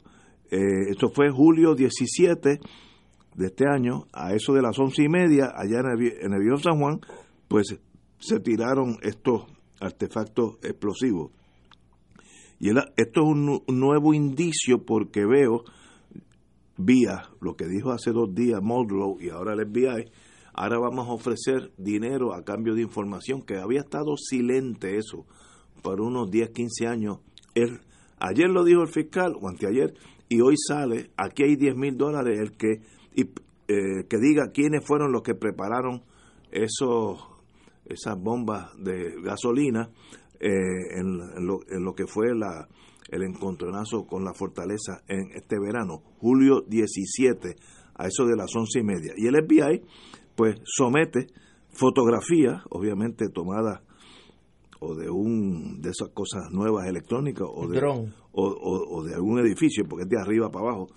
Esto 0.51 1.11
fue 1.11 1.31
julio 1.31 1.77
17 1.77 2.59
de 3.41 3.47
este 3.47 3.65
año, 3.67 4.07
a 4.13 4.35
eso 4.35 4.53
de 4.53 4.61
las 4.63 4.79
once 4.79 5.03
y 5.03 5.09
media, 5.09 5.53
allá 5.57 5.81
en 5.81 6.33
el, 6.33 6.41
viejo 6.41 6.59
San 6.59 6.79
Juan, 6.79 7.01
pues 7.49 7.75
se 8.19 8.39
tiraron 8.41 8.99
estos 9.03 9.45
artefactos 9.81 10.59
explosivos. 10.63 11.33
Y 12.59 12.69
esto 12.69 13.21
es 13.23 13.27
un, 13.27 13.47
nu- 13.47 13.63
un 13.67 13.81
nuevo 13.81 14.13
indicio 14.13 14.85
porque 14.85 15.25
veo, 15.25 15.65
vía 16.77 17.23
lo 17.41 17.57
que 17.57 17.67
dijo 17.67 17.91
hace 17.93 18.13
dos 18.13 18.35
días 18.35 18.61
Muldrow 18.63 19.19
y 19.21 19.31
ahora 19.31 19.55
el 19.55 19.67
FBI, 19.67 20.11
ahora 20.53 20.79
vamos 20.79 21.09
a 21.09 21.13
ofrecer 21.13 21.73
dinero 21.79 22.35
a 22.35 22.45
cambio 22.45 22.75
de 22.75 22.83
información, 22.83 23.41
que 23.43 23.57
había 23.57 23.81
estado 23.81 24.17
silente 24.19 24.99
eso 24.99 25.25
por 25.83 26.03
unos 26.03 26.31
10, 26.31 26.51
15 26.51 26.87
años. 26.87 27.19
Ayer 28.19 28.51
lo 28.51 28.65
dijo 28.65 28.83
el 28.83 28.89
fiscal, 28.89 29.33
o 29.41 29.49
anteayer, 29.49 29.95
y 30.29 30.43
hoy 30.43 30.57
sale, 30.59 31.11
aquí 31.17 31.43
hay 31.43 31.57
10 31.57 31.75
mil 31.77 31.97
dólares, 31.97 32.39
el 32.39 32.53
que, 32.53 32.83
y, 33.15 33.23
eh, 33.69 34.05
que 34.09 34.19
diga 34.19 34.51
quiénes 34.53 34.85
fueron 34.85 35.13
los 35.13 35.23
que 35.23 35.35
prepararon 35.35 36.03
esos, 36.51 37.19
esas 37.87 38.21
bombas 38.21 38.71
de 38.79 39.21
gasolina 39.23 39.91
eh, 40.41 40.49
en, 40.99 41.21
en 41.37 41.47
lo, 41.47 41.61
en 41.69 41.85
lo 41.85 41.95
que 41.95 42.07
fue 42.07 42.35
la, 42.35 42.67
el 43.11 43.23
encontronazo 43.23 44.07
con 44.07 44.25
la 44.25 44.33
fortaleza 44.35 45.03
en 45.09 45.31
este 45.35 45.59
verano, 45.61 46.03
julio 46.19 46.63
17, 46.67 47.57
a 47.97 48.07
eso 48.07 48.25
de 48.27 48.37
las 48.37 48.55
once 48.57 48.81
y 48.81 48.85
media. 48.85 49.13
Y 49.17 49.27
el 49.27 49.35
FBI, 49.45 49.83
pues, 50.35 50.57
somete 50.65 51.27
fotografías, 51.73 52.63
obviamente 52.71 53.29
tomadas 53.29 53.81
o 54.81 54.95
de 54.95 55.11
un 55.11 55.81
de 55.83 55.91
esas 55.91 56.09
cosas 56.09 56.51
nuevas 56.53 56.87
electrónicas 56.87 57.47
o 57.49 57.69
de, 57.69 57.79
o, 58.33 58.47
o- 58.49 58.97
o 58.99 59.05
de 59.05 59.15
algún 59.15 59.39
edificio, 59.41 59.85
porque 59.89 60.05
es 60.05 60.09
de 60.09 60.19
arriba 60.19 60.51
para 60.51 60.67
abajo. 60.71 60.89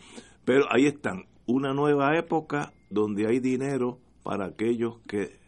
Pero 0.46 0.64
ahí 0.72 0.86
están, 0.86 1.24
una 1.46 1.74
nueva 1.74 2.18
época 2.18 2.74
donde 2.90 3.28
hay 3.28 3.40
dinero 3.40 4.00
para 4.24 4.46
aquellos 4.46 5.00
que 5.08 5.40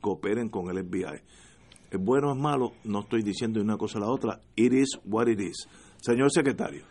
cooperen 0.00 0.48
con 0.48 0.70
el 0.70 0.84
FBI. 0.84 1.20
Es 1.90 2.00
bueno 2.00 2.30
o 2.30 2.34
es 2.34 2.40
malo, 2.40 2.72
no 2.84 3.00
estoy 3.00 3.22
diciendo 3.22 3.60
una 3.60 3.76
cosa 3.76 3.98
a 3.98 4.02
la 4.02 4.08
otra. 4.08 4.40
It 4.56 4.72
is 4.72 4.98
what 5.04 5.28
it 5.28 5.40
is. 5.40 5.68
Señor 5.98 6.30
secretario. 6.30 6.82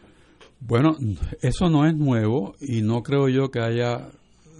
Bueno, 0.59 0.95
eso 1.41 1.69
no 1.69 1.85
es 1.85 1.95
nuevo 1.95 2.55
y 2.59 2.81
no 2.81 3.01
creo 3.01 3.27
yo 3.27 3.49
que 3.49 3.59
haya 3.59 4.09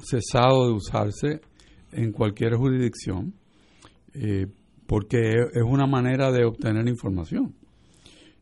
cesado 0.04 0.68
de 0.68 0.74
usarse 0.74 1.42
en 1.92 2.12
cualquier 2.12 2.56
jurisdicción, 2.56 3.34
eh, 4.14 4.48
porque 4.86 5.18
es 5.54 5.64
una 5.66 5.88
manera 5.88 6.32
de 6.32 6.46
obtener 6.46 6.88
información 6.88 7.56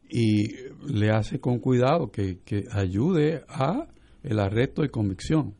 y 0.09 0.47
le 0.87 1.09
hace 1.11 1.39
con 1.39 1.59
cuidado 1.59 2.11
que, 2.11 2.39
que 2.43 2.65
ayude 2.71 3.43
a 3.47 3.87
el 4.23 4.39
arresto 4.39 4.83
y 4.83 4.89
convicción. 4.89 5.53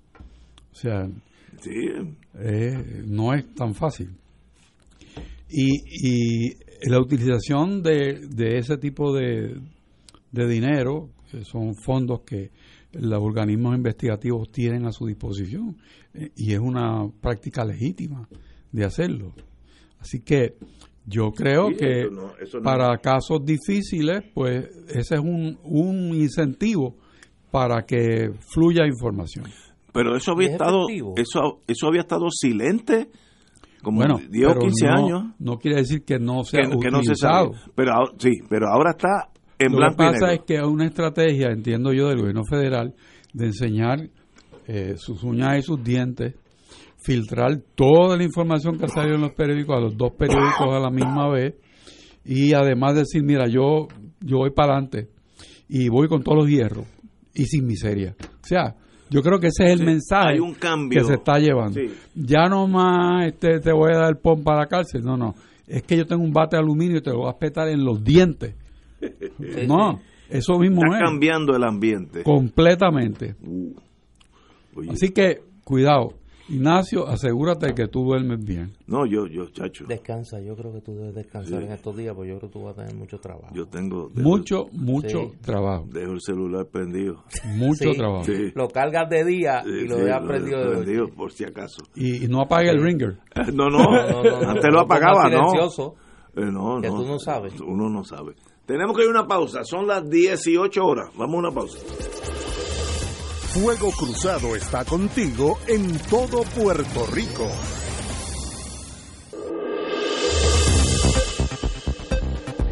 O 0.71 0.75
sea, 0.75 1.07
Sí, 1.61 1.71
eh, 2.39 3.03
no 3.05 3.33
es 3.33 3.53
tan 3.55 3.73
fácil. 3.75 4.09
Y, 5.49 6.47
y 6.47 6.57
la 6.89 6.99
utilización 6.99 7.81
de, 7.83 8.27
de 8.27 8.57
ese 8.57 8.77
tipo 8.77 9.13
de, 9.13 9.55
de 10.31 10.47
dinero, 10.47 11.09
que 11.31 11.43
son 11.45 11.75
fondos 11.75 12.21
que 12.21 12.51
los 12.93 13.21
organismos 13.21 13.75
investigativos 13.75 14.51
tienen 14.51 14.85
a 14.85 14.91
su 14.91 15.05
disposición, 15.05 15.77
eh, 16.13 16.31
y 16.35 16.53
es 16.53 16.59
una 16.59 17.07
práctica 17.21 17.63
legítima 17.63 18.27
de 18.71 18.83
hacerlo. 18.85 19.33
Así 19.99 20.19
que 20.21 20.55
yo 21.05 21.31
creo 21.31 21.69
Sí, 21.69 21.75
que 21.77 22.01
eso 22.01 22.11
no- 22.11 22.35
eso 22.37 22.57
no- 22.57 22.63
para 22.63 22.97
casos 22.97 23.45
difíciles, 23.45 24.23
pues 24.33 24.65
ese 24.89 25.15
es 25.15 25.21
un, 25.21 25.57
un 25.63 26.13
incentivo 26.15 26.97
para 27.53 27.83
que 27.85 28.31
fluya 28.39 28.85
información. 28.87 29.45
pero 29.93 30.15
eso 30.17 30.31
había 30.31 30.47
¿Y 30.47 30.49
es 30.49 30.53
estado 30.53 30.85
eso 31.15 31.61
eso 31.67 31.87
había 31.87 32.01
estado 32.01 32.25
silente 32.31 33.09
como 33.83 33.97
bueno, 33.99 34.17
10 34.29 34.45
o 34.45 34.49
pero 34.53 34.59
15 34.61 34.85
no, 34.87 34.93
años 34.95 35.23
No 35.39 35.57
quiere 35.59 35.77
decir 35.77 36.03
que 36.03 36.17
no 36.17 36.43
sea 36.43 36.61
que, 36.63 36.69
que 36.79 36.89
no 36.89 37.03
se 37.03 37.11
utilizado. 37.11 37.53
sabía. 37.53 37.71
Pero 37.75 37.91
ahora- 37.93 38.11
sí, 38.17 38.31
pero 38.49 38.67
ahora 38.69 38.91
está 38.91 39.29
en 39.59 39.67
Lo 39.71 39.71
que 39.71 39.77
blanco 39.77 39.93
y 39.93 39.97
pasa 40.07 40.25
negro. 40.27 40.31
es 40.31 40.39
que 40.47 40.57
hay 40.57 40.63
una 40.65 40.85
estrategia, 40.85 41.47
entiendo 41.51 41.93
yo, 41.93 42.07
del 42.09 42.19
gobierno 42.19 42.41
federal 42.49 42.95
de 43.33 43.45
enseñar 43.45 44.09
eh, 44.67 44.93
sus 44.97 45.21
uñas 45.23 45.59
y 45.59 45.61
sus 45.61 45.83
dientes, 45.83 46.33
filtrar 47.05 47.57
toda 47.75 48.15
la 48.17 48.23
información 48.23 48.77
que 48.79 48.85
ha 48.85 48.87
salido 48.87 49.15
en 49.15 49.21
los 49.21 49.33
periódicos 49.33 49.77
a 49.77 49.81
los 49.81 49.95
dos 49.97 50.13
periódicos 50.17 50.73
a 50.73 50.79
la 50.79 50.89
misma 50.89 51.29
vez 51.29 51.53
y 52.25 52.53
además 52.53 52.95
decir, 52.95 53.21
mira, 53.23 53.47
yo, 53.47 53.87
yo 54.21 54.37
voy 54.37 54.51
para 54.51 54.73
adelante 54.75 55.09
y 55.67 55.89
voy 55.89 56.07
con 56.07 56.23
todos 56.23 56.37
los 56.37 56.47
hierros 56.49 56.85
y 57.33 57.45
sin 57.45 57.65
miseria. 57.65 58.15
O 58.21 58.45
sea, 58.47 58.75
yo 59.09 59.21
creo 59.21 59.39
que 59.39 59.47
ese 59.47 59.65
es 59.65 59.71
el 59.73 59.79
Sí, 59.79 59.85
mensaje 59.85 60.29
hay 60.33 60.39
un 60.39 60.53
cambio. 60.53 60.99
que 61.01 61.05
se 61.07 61.13
está 61.15 61.37
llevando. 61.39 61.79
Sí. 61.79 61.91
Ya 62.15 62.47
no 62.47 62.67
más 62.67 63.27
este, 63.27 63.59
te 63.59 63.71
voy 63.71 63.91
a 63.93 63.99
dar 63.99 64.17
pon 64.19 64.43
para 64.43 64.59
la 64.61 64.67
cárcel, 64.67 65.03
no, 65.03 65.17
no. 65.17 65.35
Es 65.67 65.83
que 65.83 65.97
yo 65.97 66.05
tengo 66.05 66.23
un 66.23 66.33
bate 66.33 66.55
de 66.55 66.61
aluminio 66.61 66.97
y 66.97 67.01
te 67.01 67.09
lo 67.11 67.19
voy 67.19 67.27
a 67.27 67.31
espetar 67.31 67.67
en 67.69 67.83
los 67.85 68.03
dientes. 68.03 68.55
No, 69.67 69.99
eso 70.29 70.57
mismo 70.59 70.81
Está 70.83 70.97
es. 70.97 71.03
cambiando 71.03 71.55
el 71.55 71.63
ambiente. 71.63 72.23
Completamente. 72.23 73.35
Uh, 73.45 73.73
Así 74.91 75.09
que, 75.09 75.41
cuidado. 75.63 76.13
Ignacio, 76.55 77.07
asegúrate 77.07 77.67
de 77.67 77.73
que 77.73 77.87
tú 77.87 78.03
duermes 78.03 78.43
bien. 78.43 78.73
no, 78.87 79.05
yo, 79.05 79.27
yo, 79.27 79.45
chacho, 79.51 79.85
Descansa, 79.87 80.39
yo 80.41 80.55
creo 80.55 80.71
que 80.73 80.81
tú 80.81 80.93
debes 80.95 81.15
descansar 81.15 81.59
Sí. 81.59 81.65
en 81.65 81.71
estos 81.71 81.95
días, 81.97 82.13
porque 82.15 82.29
yo 82.31 82.37
creo 82.39 82.49
que 82.49 82.53
tú 82.59 82.63
vas 82.65 82.73
a 82.77 82.81
tener 82.81 82.95
mucho 82.95 83.17
trabajo. 83.19 83.53
yo 83.53 83.65
tengo 83.67 84.09
dejo, 84.13 84.29
Mucho, 84.29 84.65
mucho 84.71 85.19
Sí. 85.31 85.31
trabajo. 85.41 85.85
dejo 85.91 86.11
el 86.13 86.21
celular 86.21 86.65
prendido. 86.67 87.23
Mucho 87.55 87.91
Sí. 87.91 87.97
trabajo. 87.97 88.23
Sí. 88.25 88.51
Lo 88.55 88.67
cargas 88.67 89.09
de 89.09 89.23
día 89.25 89.61
Sí, 89.63 89.69
y 89.69 89.87
lo 89.87 89.95
sí, 89.97 90.01
dejas 90.03 90.21
prendido 90.27 90.59
de 90.59 90.69
prendido, 90.77 91.07
por 91.09 91.31
si 91.31 91.43
acaso. 91.45 91.83
Y, 91.95 92.25
y 92.25 92.27
no 92.27 92.41
apague 92.41 92.69
el 92.69 92.81
ringer. 92.81 93.17
No, 93.53 93.69
no, 93.69 93.79
No, 93.83 94.23
no, 94.23 94.23
no, 94.23 94.49
antes 94.49 94.65
no, 94.65 94.71
lo 94.71 94.79
apagaba, 94.81 95.23
no. 95.29 95.29
silencioso. 95.49 95.95
Eh, 96.35 96.41
no, 96.51 96.81
Que 96.81 96.87
no, 96.89 96.95
tú 97.01 97.05
no 97.07 97.19
sabes. 97.19 97.53
Uno 97.61 97.89
no 97.89 98.03
sabe. 98.03 98.33
Tenemos 98.65 98.95
que 98.95 99.03
ir 99.03 99.09
a 99.09 99.11
una 99.11 99.27
pausa. 99.27 99.63
Son 99.63 99.85
las 99.85 100.09
18 100.09 100.83
horas. 100.83 101.09
Vamos 101.17 101.35
a 101.35 101.39
una 101.39 101.51
pausa. 101.51 101.77
Fuego 103.53 103.91
Cruzado 103.91 104.55
está 104.55 104.83
contigo 104.83 105.59
en 105.67 105.99
todo 106.09 106.41
Puerto 106.41 107.05
Rico. 107.13 107.47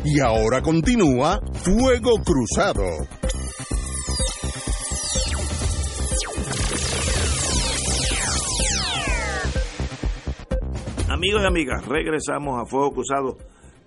Y 0.04 0.20
ahora 0.22 0.64
continúa 0.64 1.40
Fuego 1.54 2.14
Cruzado. 2.26 2.82
Amigos 11.08 11.42
y 11.44 11.46
amigas, 11.46 11.86
regresamos 11.86 12.60
a 12.60 12.66
Fuego 12.66 12.92
Cruzado. 12.92 13.38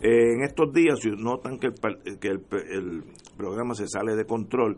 Eh, 0.01 0.35
en 0.37 0.45
estos 0.45 0.73
días, 0.73 1.01
si 1.01 1.11
notan 1.11 1.59
que, 1.59 1.67
el, 1.67 2.19
que 2.21 2.29
el 2.29 3.03
programa 3.37 3.75
se 3.75 3.89
sale 3.89 4.15
de 4.15 4.27
control, 4.27 4.77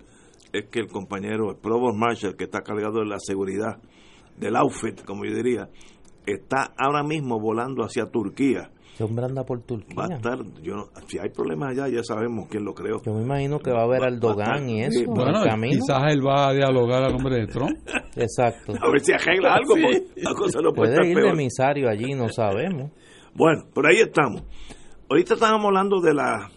es 0.52 0.66
que 0.70 0.80
el 0.80 0.88
compañero, 0.88 1.50
el 1.50 1.56
Provost 1.56 1.96
Marshall, 1.96 2.36
que 2.36 2.44
está 2.44 2.62
cargado 2.62 3.00
de 3.00 3.06
la 3.06 3.18
seguridad 3.18 3.78
del 4.36 4.56
outfit, 4.56 5.02
como 5.04 5.24
yo 5.24 5.34
diría, 5.34 5.68
está 6.26 6.72
ahora 6.78 7.02
mismo 7.02 7.38
volando 7.40 7.82
hacia 7.84 8.06
Turquía. 8.06 8.70
Ese 8.94 9.04
hombre 9.04 9.26
anda 9.26 9.44
por 9.44 9.60
Turquía. 9.62 9.94
Va 9.94 10.06
a 10.06 10.16
estar, 10.16 10.38
yo 10.62 10.74
no- 10.74 10.86
si 11.06 11.18
hay 11.18 11.28
problemas 11.28 11.70
allá, 11.72 11.88
ya 11.88 12.02
sabemos 12.02 12.48
quién 12.48 12.64
lo 12.64 12.72
creó. 12.74 13.02
Yo 13.04 13.12
me 13.12 13.22
imagino 13.22 13.58
que 13.58 13.70
va 13.70 13.80
a 13.80 13.84
haber 13.84 14.00
Va- 14.00 14.06
al 14.06 14.18
Dogan 14.20 14.64
va- 14.66 14.70
y 14.70 14.90
sí, 14.90 15.02
eso, 15.02 15.10
Bueno, 15.12 15.30
en 15.30 15.36
el 15.42 15.48
camino. 15.48 15.72
quizás 15.80 16.02
él 16.14 16.26
va 16.26 16.48
a 16.48 16.54
dialogar 16.54 17.04
a 17.04 17.10
nombre 17.10 17.36
de 17.36 17.46
Trump. 17.46 17.76
Exacto. 18.16 18.72
A 18.80 18.90
ver 18.90 19.00
si 19.00 19.12
arregla 19.12 19.54
algo, 19.54 19.74
porque 19.74 20.06
la 20.16 20.32
cosa 20.32 20.60
no 20.62 20.72
puede, 20.72 20.74
Puede 20.74 20.90
estar 20.92 21.04
ir 21.06 21.14
de 21.16 21.22
peor. 21.22 21.34
emisario 21.34 21.88
allí, 21.90 22.14
no 22.14 22.28
sabemos. 22.30 22.90
Bueno, 23.34 23.64
por 23.74 23.86
ahí 23.86 23.96
estamos. 23.98 24.42
Ahorita 25.10 25.34
estábamos 25.34 25.66
hablando 25.66 26.00
de 26.00 26.14
la 26.14 26.50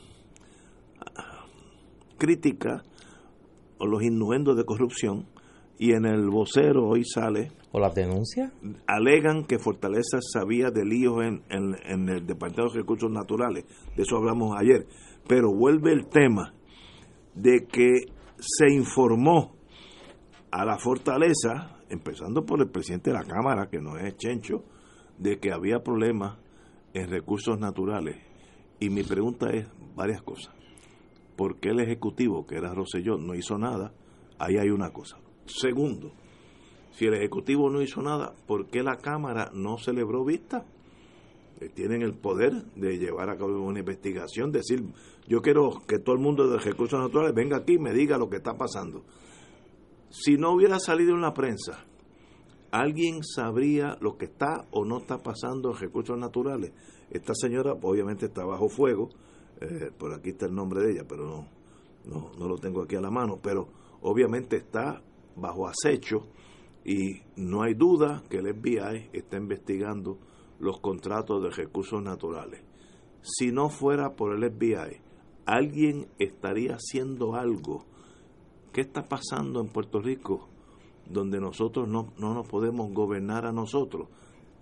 crítica 2.17 2.83
los 3.87 4.03
innuendos 4.03 4.57
de 4.57 4.65
corrupción 4.65 5.25
y 5.77 5.93
en 5.93 6.05
el 6.05 6.29
vocero 6.29 6.87
hoy 6.87 7.03
sale, 7.05 7.51
¿O 7.71 7.79
las 7.79 7.95
denuncias? 7.95 8.51
alegan 8.87 9.45
que 9.45 9.59
Fortaleza 9.59 10.19
sabía 10.21 10.71
de 10.71 10.83
líos 10.85 11.23
en, 11.23 11.41
en- 11.49 11.75
en 11.85 12.09
el 12.09 12.25
Departamento 12.25 12.73
de 12.73 12.79
Recursos 12.81 13.09
Naturales, 13.11 13.65
de 13.95 14.03
eso 14.03 14.17
hablamos 14.17 14.57
ayer, 14.59 14.85
pero 15.27 15.53
vuelve 15.53 15.93
el 15.93 16.07
tema 16.07 16.53
de 17.35 17.65
que 17.71 17.93
se 18.39 18.73
informó 18.73 19.55
a 20.51 20.65
la 20.65 20.77
Fortaleza, 20.79 21.77
empezando 21.89 22.45
por 22.45 22.59
el 22.61 22.69
presidente 22.69 23.11
de 23.11 23.17
la 23.17 23.23
Cámara, 23.23 23.69
que 23.69 23.79
no 23.79 23.97
es 23.97 24.17
Chencho, 24.17 24.63
de 25.17 25.37
que 25.39 25.51
había 25.53 25.79
problemas 25.83 26.37
en 26.93 27.09
recursos 27.09 27.59
naturales. 27.59 28.17
Y 28.79 28.89
mi 28.89 29.03
pregunta 29.03 29.49
es 29.51 29.67
varias 29.95 30.21
cosas. 30.23 30.53
¿Por 31.39 31.55
qué 31.61 31.69
el 31.69 31.79
Ejecutivo, 31.79 32.45
que 32.45 32.57
era 32.57 32.73
Rosselló, 32.73 33.17
no 33.17 33.33
hizo 33.33 33.57
nada? 33.57 33.93
Ahí 34.39 34.57
hay 34.57 34.71
una 34.71 34.91
cosa. 34.91 35.19
Segundo, 35.45 36.11
si 36.91 37.05
el 37.05 37.13
Ejecutivo 37.13 37.69
no 37.69 37.81
hizo 37.81 38.01
nada, 38.01 38.33
¿por 38.45 38.67
qué 38.67 38.83
la 38.83 38.97
Cámara 38.97 39.49
no 39.53 39.77
celebró 39.77 40.25
vista? 40.25 40.65
Eh, 41.61 41.69
Tienen 41.69 42.01
el 42.01 42.13
poder 42.15 42.51
de 42.75 42.97
llevar 42.97 43.29
a 43.29 43.37
cabo 43.37 43.57
una 43.61 43.79
investigación, 43.79 44.51
decir, 44.51 44.83
yo 45.29 45.41
quiero 45.41 45.81
que 45.87 45.99
todo 45.99 46.13
el 46.13 46.21
mundo 46.21 46.45
de 46.49 46.57
recursos 46.57 46.99
naturales 46.99 47.33
venga 47.33 47.55
aquí 47.55 47.75
y 47.75 47.79
me 47.79 47.93
diga 47.93 48.17
lo 48.17 48.29
que 48.29 48.35
está 48.35 48.57
pasando. 48.57 49.05
Si 50.09 50.35
no 50.35 50.51
hubiera 50.51 50.77
salido 50.77 51.15
en 51.15 51.21
la 51.21 51.33
prensa, 51.33 51.85
¿alguien 52.69 53.23
sabría 53.23 53.97
lo 54.01 54.17
que 54.17 54.25
está 54.25 54.65
o 54.71 54.83
no 54.83 54.97
está 54.97 55.19
pasando 55.19 55.71
en 55.71 55.77
recursos 55.77 56.17
naturales? 56.17 56.73
Esta 57.09 57.33
señora 57.33 57.77
obviamente 57.81 58.25
está 58.25 58.43
bajo 58.43 58.67
fuego, 58.67 59.07
eh, 59.61 59.91
por 59.97 60.13
aquí 60.13 60.29
está 60.29 60.45
el 60.45 60.55
nombre 60.55 60.81
de 60.81 60.91
ella, 60.91 61.05
pero 61.07 61.25
no, 61.25 61.47
no, 62.05 62.31
no 62.37 62.47
lo 62.47 62.57
tengo 62.57 62.83
aquí 62.83 62.95
a 62.95 63.01
la 63.01 63.11
mano, 63.11 63.39
pero 63.41 63.67
obviamente 64.01 64.57
está 64.57 65.01
bajo 65.35 65.67
acecho 65.67 66.27
y 66.85 67.21
no 67.35 67.61
hay 67.61 67.73
duda 67.73 68.23
que 68.29 68.37
el 68.37 68.53
FBI 68.53 69.09
está 69.13 69.37
investigando 69.37 70.17
los 70.59 70.79
contratos 70.79 71.43
de 71.43 71.49
recursos 71.49 72.01
naturales. 72.01 72.61
Si 73.21 73.51
no 73.51 73.69
fuera 73.69 74.15
por 74.15 74.33
el 74.33 74.49
FBI, 74.51 75.01
alguien 75.45 76.07
estaría 76.19 76.75
haciendo 76.75 77.35
algo. 77.35 77.85
¿Qué 78.71 78.81
está 78.81 79.07
pasando 79.07 79.59
en 79.61 79.67
Puerto 79.67 79.99
Rico 79.99 80.47
donde 81.05 81.39
nosotros 81.39 81.87
no, 81.87 82.13
no 82.17 82.33
nos 82.33 82.47
podemos 82.47 82.93
gobernar 82.93 83.45
a 83.45 83.51
nosotros? 83.51 84.07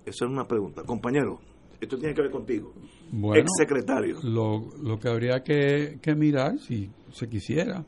Esa 0.06 0.26
es 0.26 0.32
una 0.32 0.48
pregunta. 0.48 0.84
Compañero, 0.84 1.40
esto 1.80 1.98
tiene 1.98 2.14
que 2.14 2.22
ver 2.22 2.32
contigo. 2.32 2.74
Bueno, 3.12 3.42
Ex 3.42 3.52
secretario. 3.58 4.20
lo, 4.24 4.70
lo 4.82 5.00
que 5.00 5.10
habría 5.10 5.44
que, 5.44 6.00
que 6.02 6.16
mirar, 6.16 6.60
si 6.60 6.90
se 7.12 7.28
quisiera, 7.30 7.86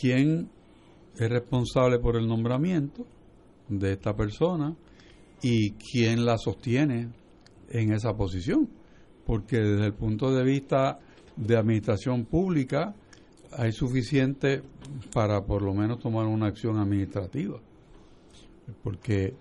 quién 0.00 0.50
es 1.16 1.28
responsable 1.28 1.98
por 1.98 2.16
el 2.16 2.26
nombramiento 2.26 3.04
de 3.68 3.92
esta 3.92 4.14
persona 4.14 4.74
y 5.42 5.72
quién 5.72 6.24
la 6.24 6.38
sostiene 6.38 7.10
en 7.70 7.92
esa 7.92 8.14
posición. 8.14 8.68
Porque 9.24 9.58
desde 9.58 9.86
el 9.86 9.94
punto 9.94 10.32
de 10.34 10.44
vista 10.44 10.98
de 11.36 11.56
administración 11.56 12.24
pública 12.24 12.94
hay 13.52 13.72
suficiente 13.72 14.62
para 15.12 15.44
por 15.44 15.62
lo 15.62 15.74
menos 15.74 15.98
tomar 15.98 16.26
una 16.26 16.46
acción 16.46 16.78
administrativa. 16.78 17.60
Porque 18.82 19.34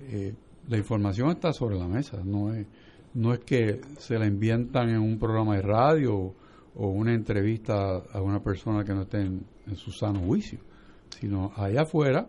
eh, 0.00 0.34
la 0.68 0.78
información 0.78 1.30
está 1.30 1.52
sobre 1.52 1.78
la 1.78 1.86
mesa, 1.86 2.22
no 2.24 2.52
es, 2.52 2.66
no 3.14 3.32
es 3.32 3.40
que 3.40 3.80
se 3.98 4.18
la 4.18 4.26
inventan 4.26 4.90
en 4.90 4.98
un 4.98 5.18
programa 5.18 5.56
de 5.56 5.62
radio 5.62 6.34
o, 6.74 6.88
una 6.88 7.14
entrevista 7.14 7.96
a 8.12 8.20
una 8.20 8.40
persona 8.40 8.84
que 8.84 8.92
no 8.92 9.02
esté 9.02 9.20
en, 9.20 9.46
en 9.66 9.76
su 9.76 9.92
sano 9.92 10.20
juicio, 10.20 10.58
sino 11.08 11.52
allá 11.56 11.82
afuera 11.82 12.28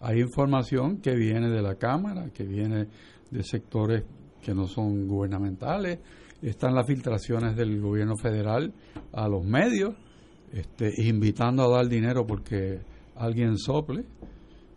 hay 0.00 0.20
información 0.20 0.98
que 0.98 1.14
viene 1.14 1.48
de 1.50 1.62
la 1.62 1.76
Cámara, 1.76 2.30
que 2.32 2.44
viene 2.44 2.88
de 3.30 3.42
sectores 3.42 4.04
que 4.42 4.54
no 4.54 4.66
son 4.66 5.08
gubernamentales, 5.08 5.98
están 6.42 6.74
las 6.74 6.86
filtraciones 6.86 7.56
del 7.56 7.80
gobierno 7.80 8.16
federal 8.16 8.72
a 9.12 9.28
los 9.28 9.44
medios, 9.44 9.94
este, 10.52 10.92
invitando 11.02 11.64
a 11.64 11.76
dar 11.76 11.88
dinero 11.88 12.26
porque 12.26 12.80
alguien 13.16 13.56
sople. 13.58 14.04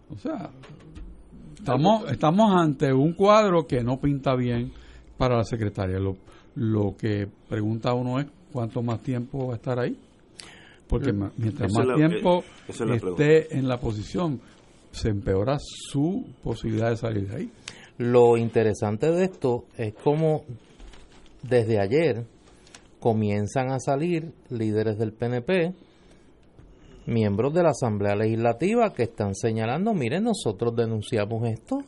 O 0.10 0.18
sea, 0.18 0.50
estamos, 1.56 2.10
estamos 2.12 2.52
ante 2.56 2.92
un 2.94 3.14
cuadro 3.14 3.68
que 3.68 3.84
no 3.84 4.00
pinta 4.00 4.36
bien 4.36 4.72
para 5.20 5.38
la 5.38 5.43
secretaria. 5.43 5.99
Lo, 5.99 6.15
lo 6.55 6.95
que 6.97 7.28
pregunta 7.47 7.93
uno 7.93 8.20
es 8.20 8.26
cuánto 8.51 8.82
más 8.82 9.03
tiempo 9.03 9.47
va 9.47 9.53
a 9.53 9.57
estar 9.57 9.78
ahí. 9.80 9.95
Porque 10.88 11.13
mientras 11.13 11.70
Esa 11.70 11.80
más 11.80 11.88
la- 11.88 11.95
tiempo 11.95 12.39
eh, 12.39 12.70
es 12.70 12.82
esté 12.82 13.55
en 13.55 13.67
la 13.67 13.80
posición, 13.80 14.41
se 14.91 15.09
empeora 15.09 15.57
su 15.59 16.26
posibilidad 16.43 16.89
de 16.89 16.97
salir 16.97 17.28
de 17.28 17.36
ahí. 17.36 17.51
Lo 17.99 18.38
interesante 18.38 19.11
de 19.11 19.26
esto 19.26 19.65
es 19.78 19.93
como 19.93 20.45
desde 21.43 21.80
ayer 21.80 22.26
comienzan 22.99 23.72
a 23.72 23.80
salir 23.80 24.34
líderes 24.49 24.97
del 24.97 25.13
PNP, 25.13 25.74
miembros 27.05 27.53
de 27.53 27.63
la 27.63 27.70
Asamblea 27.70 28.15
Legislativa 28.15 28.93
que 28.93 29.03
están 29.03 29.36
señalando, 29.36 29.93
miren, 29.93 30.24
nosotros 30.24 30.76
denunciamos 30.76 31.47
esto 31.47 31.84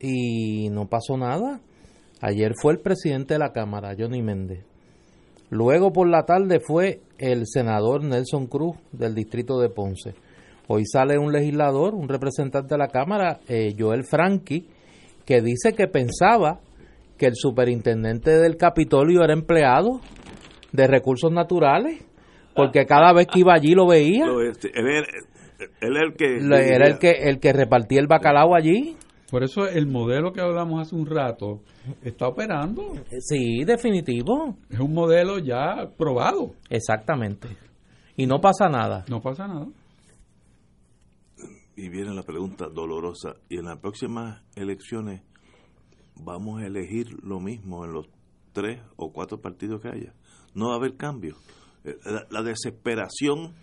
y 0.00 0.68
no 0.70 0.86
pasó 0.88 1.16
nada. 1.16 1.60
Ayer 2.22 2.52
fue 2.54 2.72
el 2.72 2.78
presidente 2.78 3.34
de 3.34 3.40
la 3.40 3.52
Cámara, 3.52 3.96
Johnny 3.98 4.22
Méndez. 4.22 4.64
Luego 5.50 5.92
por 5.92 6.08
la 6.08 6.24
tarde 6.24 6.60
fue 6.60 7.00
el 7.18 7.46
senador 7.46 8.04
Nelson 8.04 8.46
Cruz 8.46 8.76
del 8.92 9.14
distrito 9.14 9.60
de 9.60 9.68
Ponce. 9.68 10.14
Hoy 10.68 10.84
sale 10.86 11.18
un 11.18 11.32
legislador, 11.32 11.94
un 11.94 12.08
representante 12.08 12.74
de 12.74 12.78
la 12.78 12.88
Cámara, 12.88 13.40
eh, 13.48 13.74
Joel 13.76 14.04
Franqui, 14.04 14.68
que 15.26 15.42
dice 15.42 15.74
que 15.74 15.88
pensaba 15.88 16.60
que 17.18 17.26
el 17.26 17.34
superintendente 17.34 18.30
del 18.30 18.56
Capitolio 18.56 19.24
era 19.24 19.32
empleado 19.32 20.00
de 20.70 20.86
recursos 20.86 21.32
naturales, 21.32 22.04
porque 22.54 22.86
cada 22.86 23.12
vez 23.12 23.26
que 23.26 23.40
iba 23.40 23.52
allí 23.52 23.74
lo 23.74 23.88
veía. 23.88 24.26
Este, 24.48 24.70
él, 24.74 24.86
Era 26.52 26.86
el 26.86 26.98
que, 26.98 27.10
el 27.10 27.40
que 27.40 27.52
repartía 27.52 28.00
el 28.00 28.06
bacalao 28.06 28.54
allí. 28.54 28.96
Por 29.32 29.42
eso 29.44 29.66
el 29.66 29.86
modelo 29.86 30.30
que 30.30 30.42
hablamos 30.42 30.82
hace 30.82 30.94
un 30.94 31.06
rato 31.06 31.62
está 32.02 32.28
operando. 32.28 32.92
Sí, 33.20 33.64
definitivo. 33.64 34.58
Es 34.68 34.78
un 34.78 34.92
modelo 34.92 35.38
ya 35.38 35.90
probado. 35.96 36.52
Exactamente. 36.68 37.48
Y 38.14 38.26
no 38.26 38.42
pasa 38.42 38.68
nada. 38.68 39.06
No 39.08 39.22
pasa 39.22 39.48
nada. 39.48 39.68
Y 41.76 41.88
viene 41.88 42.12
la 42.12 42.24
pregunta 42.24 42.66
dolorosa. 42.68 43.36
¿Y 43.48 43.56
en 43.56 43.64
las 43.64 43.78
próximas 43.78 44.42
elecciones 44.54 45.22
vamos 46.14 46.60
a 46.60 46.66
elegir 46.66 47.06
lo 47.24 47.40
mismo 47.40 47.86
en 47.86 47.92
los 47.94 48.10
tres 48.52 48.82
o 48.96 49.14
cuatro 49.14 49.40
partidos 49.40 49.80
que 49.80 49.88
haya? 49.88 50.12
No 50.54 50.68
va 50.68 50.74
a 50.74 50.76
haber 50.76 50.98
cambio. 50.98 51.36
Eh, 51.84 51.96
La, 52.04 52.26
la 52.28 52.42
desesperación 52.42 53.54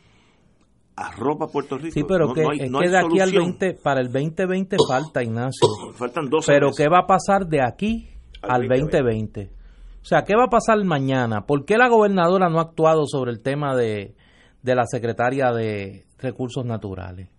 arropa 1.08 1.48
Puerto 1.48 1.78
Rico. 1.78 1.94
Sí, 1.94 2.04
pero 2.08 2.28
No- 2.28 2.34
que, 2.34 2.42
no 2.44 2.50
hay- 2.52 2.60
es 2.62 2.72
no 2.72 2.80
que 2.80 2.90
de 2.90 2.98
aquí 2.98 3.20
al 3.20 3.30
solución. 3.30 3.58
20, 3.60 3.74
para 3.82 4.02
el 4.02 4.12
2020 4.12 4.78
falta, 4.88 5.24
Ignacio. 5.24 5.68
Faltan 5.96 6.30
dos 6.30 6.46
Pero 6.46 6.68
meses. 6.68 6.78
¿qué 6.84 6.90
va 6.90 7.00
a 7.00 7.08
pasar 7.08 7.48
de 7.48 7.62
aquí 7.62 8.10
Al 8.42 8.64
al 8.64 8.68
2020? 8.68 9.52
O 10.02 10.06
sea, 10.06 10.24
¿qué 10.24 10.36
va 10.36 10.46
a 10.46 10.50
pasar 10.50 10.84
mañana? 10.86 11.46
¿Por 11.46 11.66
qué 11.66 11.78
la 11.78 11.90
gobernadora 11.90 12.50
no 12.50 12.60
ha 12.60 12.64
actuado 12.64 13.06
sobre 13.06 13.32
el 13.32 13.42
tema 13.42 13.76
de, 13.76 14.16
de 14.64 14.76
la 14.76 14.86
secretaria 14.86 15.52
de 15.52 16.06
Recursos 16.18 16.66
Naturales? 16.66 17.30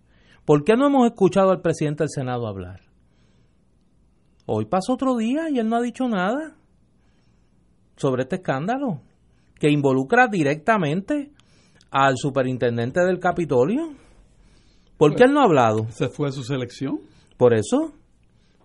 ¿Por 0.45 0.63
qué 0.63 0.75
no 0.75 0.87
hemos 0.87 1.05
escuchado 1.07 1.51
al 1.51 1.61
presidente 1.61 2.03
del 2.03 2.09
Senado 2.09 2.47
hablar? 2.47 2.81
Hoy 4.45 4.65
pasó 4.65 4.93
otro 4.93 5.15
día 5.17 5.49
y 5.49 5.59
él 5.59 5.69
no 5.69 5.77
ha 5.77 5.81
dicho 5.81 6.07
nada 6.07 6.55
sobre 7.95 8.23
este 8.23 8.37
escándalo 8.37 9.01
que 9.59 9.69
involucra 9.69 10.27
directamente 10.27 11.31
al 11.91 12.15
superintendente 12.17 13.01
del 13.01 13.19
Capitolio. 13.19 13.91
¿Por 14.97 15.15
qué 15.15 15.23
él 15.25 15.33
no 15.33 15.41
ha 15.41 15.45
hablado? 15.45 15.85
¿Se 15.89 16.07
fue 16.09 16.31
su 16.31 16.43
selección? 16.43 16.99
Por 17.37 17.53
eso. 17.53 17.93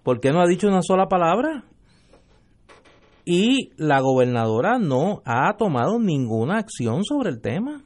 ¿Por 0.03 0.21
qué 0.21 0.31
no 0.33 0.41
ha 0.41 0.47
dicho 0.47 0.69
una 0.69 0.83
sola 0.83 1.07
palabra? 1.09 1.65
Y 3.25 3.71
la 3.77 4.01
gobernadora 4.01 4.79
no 4.79 5.21
ha 5.25 5.57
tomado 5.57 5.99
ninguna 5.99 6.59
acción 6.59 7.03
sobre 7.05 7.31
el 7.31 7.41
tema. 7.41 7.83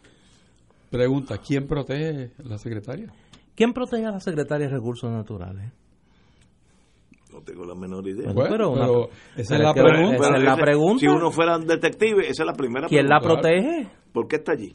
Pregunta, 0.91 1.39
¿quién 1.39 1.67
protege 1.67 2.33
a 2.39 2.49
la 2.49 2.59
secretaria? 2.59 3.13
¿Quién 3.55 3.73
protege 3.73 4.05
a 4.07 4.11
la 4.11 4.21
secretaria 4.21 4.67
de 4.67 4.75
Recursos 4.75 5.11
Naturales? 5.11 5.73
No 7.33 7.41
tengo 7.43 7.65
la 7.65 7.75
menor 7.75 8.07
idea. 8.09 8.33
Bueno, 8.33 8.51
pero 8.51 8.71
una- 8.73 8.87
pero 8.87 9.09
esa 9.37 9.55
es 9.55 9.61
la 9.63 9.73
que- 9.73 9.83
pregunta. 9.83 10.17
esa 10.17 10.37
es 10.37 10.43
la 10.43 10.53
ese- 10.55 10.63
pregunta. 10.63 10.99
Si 11.01 11.07
uno 11.07 11.31
fuera 11.31 11.57
un 11.57 11.67
detective, 11.67 12.29
esa 12.29 12.43
es 12.43 12.47
la 12.47 12.55
primera 12.55 12.89
¿Quién 12.89 13.07
la 13.09 13.21
pregunta. 13.21 13.43
protege? 13.49 13.89
¿Por 14.13 14.27
qué 14.29 14.37
está 14.37 14.53
allí? 14.53 14.75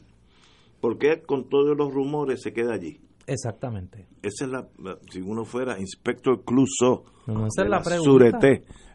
¿Por 0.80 0.98
qué 0.98 1.22
con 1.22 1.48
todos 1.48 1.76
los 1.76 1.92
rumores 1.92 2.42
se 2.42 2.52
queda 2.52 2.74
allí? 2.74 3.00
Exactamente. 3.26 4.06
Esa 4.22 4.44
es 4.44 4.50
la, 4.50 4.68
si 5.10 5.20
uno 5.20 5.44
fuera 5.44 5.78
inspector 5.80 6.44
Clouseau 6.44 7.04
No, 7.26 7.34
no, 7.34 7.46
esa 7.46 7.62
de 7.62 7.66
es 7.66 7.70
la 7.70 7.82
pregunta. 7.82 8.40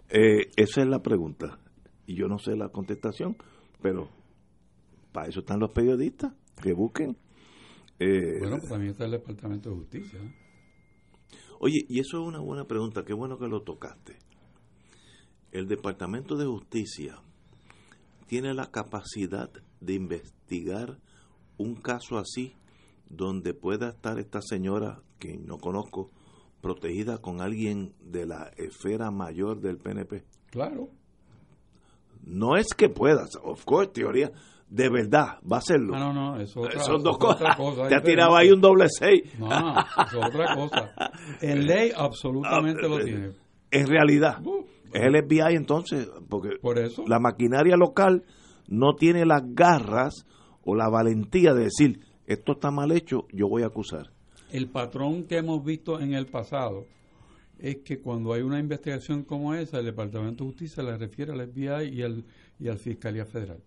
Eh, 0.09 0.49
esa 0.55 0.81
es 0.81 0.87
la 0.87 1.01
pregunta. 1.01 1.59
Y 2.05 2.15
yo 2.15 2.27
no 2.27 2.37
sé 2.39 2.55
la 2.55 2.69
contestación, 2.69 3.35
pero 3.81 4.09
para 5.11 5.27
eso 5.27 5.41
están 5.41 5.59
los 5.59 5.71
periodistas, 5.71 6.33
que 6.61 6.73
busquen. 6.73 7.17
Eh, 7.99 8.39
Bueno, 8.39 8.57
pues 8.57 8.69
también 8.69 8.91
está 8.91 9.05
el 9.05 9.11
Departamento 9.11 9.69
de 9.69 9.75
Justicia. 9.75 10.19
¿no? 10.21 10.31
Oye, 11.59 11.85
y 11.87 11.99
eso 11.99 12.21
es 12.21 12.27
una 12.27 12.39
buena 12.39 12.65
pregunta, 12.65 13.03
qué 13.05 13.13
bueno 13.13 13.37
que 13.37 13.47
lo 13.47 13.61
tocaste. 13.61 14.17
El 15.51 15.67
Departamento 15.67 16.35
de 16.35 16.45
Justicia 16.45 17.19
tiene 18.27 18.53
la 18.53 18.71
capacidad 18.71 19.51
de 19.79 19.93
investigar 19.93 20.97
un 21.61 21.75
caso 21.75 22.17
así 22.17 22.53
donde 23.09 23.53
pueda 23.53 23.89
estar 23.89 24.19
esta 24.19 24.41
señora, 24.41 24.99
que 25.19 25.37
no 25.37 25.57
conozco, 25.57 26.09
protegida 26.61 27.17
con 27.19 27.41
alguien 27.41 27.93
de 28.01 28.25
la 28.25 28.51
esfera 28.57 29.11
mayor 29.11 29.59
del 29.61 29.77
PNP. 29.77 30.23
Claro. 30.49 30.89
No 32.23 32.55
es 32.55 32.67
que 32.75 32.87
puedas, 32.89 33.29
of 33.43 33.63
course, 33.65 33.91
teoría, 33.91 34.31
de 34.69 34.89
verdad, 34.89 35.39
va 35.49 35.57
a 35.57 35.59
hacerlo. 35.59 35.95
Ah, 35.95 35.99
no, 35.99 36.13
no, 36.13 36.39
eso 36.39 36.61
es 36.67 36.75
otra, 36.75 36.83
Son 36.83 37.03
dos 37.03 37.15
otra 37.15 37.55
cosas. 37.55 37.57
cosa 37.57 37.87
Te 37.89 37.95
ha 37.95 38.01
tirado 38.03 38.35
ahí 38.35 38.51
un 38.51 38.61
doble 38.61 38.85
seis. 38.89 39.23
No, 39.39 39.49
no, 39.49 39.79
eso 39.79 40.19
es 40.21 40.25
otra 40.27 40.55
cosa. 40.55 40.93
En 41.41 41.65
ley 41.67 41.91
absolutamente 41.95 42.87
lo 42.87 42.99
tiene. 43.03 43.31
En 43.71 43.87
realidad, 43.87 44.39
Uh, 44.45 44.63
es 44.93 45.01
el 45.03 45.15
FBI 45.25 45.55
entonces, 45.55 46.09
porque 46.29 46.57
Por 46.61 46.77
eso. 46.77 47.03
la 47.07 47.19
maquinaria 47.19 47.75
local 47.77 48.23
no 48.67 48.93
tiene 48.95 49.25
las 49.25 49.41
garras 49.53 50.25
o 50.71 50.75
la 50.75 50.87
valentía 50.87 51.53
de 51.53 51.65
decir, 51.65 51.99
esto 52.27 52.53
está 52.53 52.71
mal 52.71 52.91
hecho, 52.93 53.27
yo 53.33 53.49
voy 53.49 53.63
a 53.63 53.67
acusar. 53.67 54.09
El 54.51 54.69
patrón 54.69 55.23
que 55.25 55.37
hemos 55.37 55.63
visto 55.65 55.99
en 55.99 56.13
el 56.13 56.27
pasado 56.27 56.85
es 57.59 57.77
que 57.79 57.99
cuando 57.99 58.31
hay 58.33 58.41
una 58.41 58.57
investigación 58.59 59.23
como 59.23 59.53
esa, 59.53 59.79
el 59.79 59.85
Departamento 59.85 60.43
de 60.45 60.49
Justicia 60.51 60.81
le 60.83 60.97
refiere 60.97 61.33
al 61.33 61.45
FBI 61.47 61.89
y 61.89 62.01
al, 62.03 62.23
y 62.59 62.67
al 62.69 62.77
Fiscalía 62.79 63.25
Federal. 63.25 63.59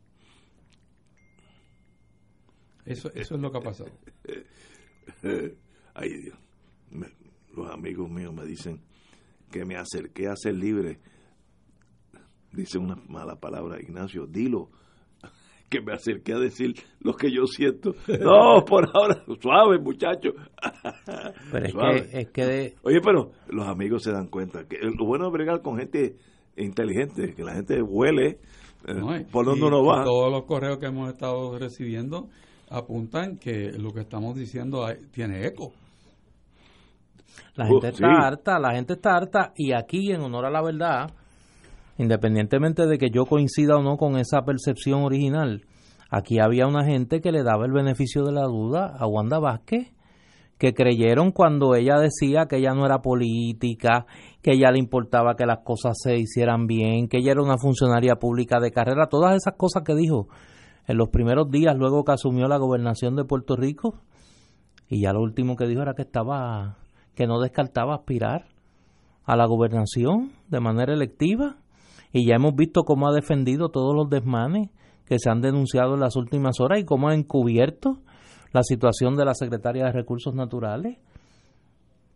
Eso, 2.84 3.11
eso 3.14 3.34
es 3.34 3.40
lo 3.40 3.50
que 3.50 3.59
ha 3.59 3.62
pasado. 3.62 3.90
Ay 5.94 6.11
Dios, 6.22 6.38
Me- 6.90 7.12
los 7.55 7.70
amigos 7.70 8.11
míos 8.11 8.34
me 8.34 8.44
dicen 8.44 8.80
que 9.50 9.64
me 9.64 9.76
acerqué 9.76 10.28
a 10.28 10.36
ser 10.36 10.55
libre. 10.55 10.98
Dice 12.52 12.78
una 12.78 12.96
mala 13.09 13.36
palabra, 13.36 13.80
Ignacio, 13.80 14.26
dilo. 14.26 14.70
Que 15.75 15.81
me 15.83 15.93
acerqué 15.93 16.33
a 16.35 16.39
decir 16.39 16.72
lo 17.01 17.14
que 17.14 17.33
yo 17.33 17.47
siento. 17.47 17.95
No, 18.20 18.64
por 18.64 18.89
ahora, 18.95 19.25
suave, 19.41 19.79
muchacho. 19.81 20.31
Pero 21.51 21.66
es 21.66 21.75
que, 21.75 22.20
es 22.20 22.29
que 22.31 22.47
de- 22.47 22.75
Oye, 22.83 23.01
pero 23.03 23.33
los 23.49 23.66
amigos 23.66 24.03
se 24.05 24.12
dan 24.12 24.29
cuenta 24.29 24.66
que 24.68 24.79
lo 24.79 25.05
bueno 25.05 25.27
es 25.27 25.33
bregar 25.33 25.62
con 25.62 25.79
gente 25.79 26.14
inteligente, 26.57 27.35
que 27.35 27.43
la 27.43 27.55
gente 27.55 27.83
huele 27.83 28.39
eh, 28.87 29.27
por 29.33 29.45
donde 29.47 29.64
y- 29.64 29.68
uno 29.68 29.85
va. 29.85 30.05
todos 30.05 30.31
los 30.31 30.45
correos 30.45 30.79
que 30.79 30.87
hemos 30.87 31.09
estado 31.12 31.59
recibiendo 31.59 32.29
apuntan 32.70 33.39
que 33.39 33.72
lo 33.72 33.91
que 33.93 34.01
estamos 34.01 34.37
diciendo 34.37 34.85
hay- 34.87 34.99
tiene 35.11 35.45
eco. 35.47 35.72
la 37.57 37.64
Uh, 37.66 37.68
gente 37.81 37.89
está 37.89 37.99
sí. 38.07 38.14
harta, 38.16 38.59
la 38.61 38.75
gente 38.75 38.93
está 38.95 39.16
harta 39.16 39.53
y 39.57 39.72
aquí 39.72 40.12
en 40.12 40.20
honor 40.20 40.47
a 40.47 40.51
la 40.51 40.62
verdad, 40.62 41.11
independientemente 41.99 42.86
de 42.86 42.99
que 42.99 43.11
yo 43.11 43.26
coincida 43.26 43.76
o 43.76 43.82
no 43.82 43.97
con 43.97 44.16
esa 44.16 44.45
percepción 44.45 45.03
original, 45.03 45.62
aquí 46.11 46.38
había 46.38 46.66
una 46.66 46.84
gente 46.84 47.20
que 47.20 47.32
le 47.32 47.42
daba 47.42 47.66
el 47.66 47.72
beneficio 47.72 48.24
de 48.24 48.32
la 48.32 48.45
duda 48.45 48.95
a 48.99 49.07
Wanda 49.07 49.38
Vázquez, 49.38 49.92
que 50.59 50.72
creyeron 50.72 51.32
cuando 51.32 51.74
ella 51.74 51.99
decía 51.99 52.47
que 52.47 52.57
ella 52.57 52.74
no 52.74 52.86
era 52.86 53.03
política, 53.03 54.07
que 54.40 54.53
ella 54.53 54.70
le 54.70 54.78
importaba 54.78 55.34
que 55.36 55.47
las 55.47 55.59
cosas 55.64 55.95
se 56.01 56.16
hicieran 56.16 56.66
bien, 56.66 57.09
que 57.09 57.18
ella 57.18 57.32
era 57.32 57.42
una 57.42 57.59
funcionaria 57.59 58.16
pública 58.16 58.61
de 58.61 58.70
carrera, 58.70 59.09
todas 59.09 59.34
esas 59.34 59.55
cosas 59.57 59.82
que 59.84 59.95
dijo 59.95 60.28
en 60.86 60.97
los 60.97 61.09
primeros 61.09 61.51
días 61.51 61.74
luego 61.76 62.05
que 62.05 62.12
asumió 62.12 62.47
la 62.47 62.59
gobernación 62.59 63.16
de 63.16 63.24
Puerto 63.24 63.57
Rico, 63.57 64.01
y 64.88 65.03
ya 65.03 65.12
lo 65.12 65.22
último 65.22 65.57
que 65.57 65.66
dijo 65.66 65.82
era 65.82 65.95
que 65.95 66.03
estaba 66.03 66.78
que 67.14 67.26
no 67.26 67.40
descartaba 67.40 67.95
aspirar 67.95 68.47
a 69.24 69.36
la 69.36 69.47
gobernación 69.47 70.32
de 70.49 70.61
manera 70.61 70.92
electiva 70.92 71.57
y 72.14 72.26
ya 72.26 72.36
hemos 72.36 72.54
visto 72.54 72.84
cómo 72.84 73.08
ha 73.08 73.12
defendido 73.12 73.70
todos 73.70 73.92
los 73.92 74.08
desmanes 74.08 74.70
que 75.04 75.18
se 75.18 75.28
han 75.28 75.40
denunciado 75.40 75.94
en 75.94 76.00
las 76.00 76.14
últimas 76.14 76.60
horas 76.60 76.78
y 76.78 76.84
cómo 76.84 77.08
ha 77.08 77.14
encubierto 77.14 77.98
la 78.52 78.62
situación 78.62 79.16
de 79.16 79.24
la 79.24 79.34
secretaria 79.34 79.86
de 79.86 79.92
Recursos 79.92 80.32
Naturales. 80.32 80.96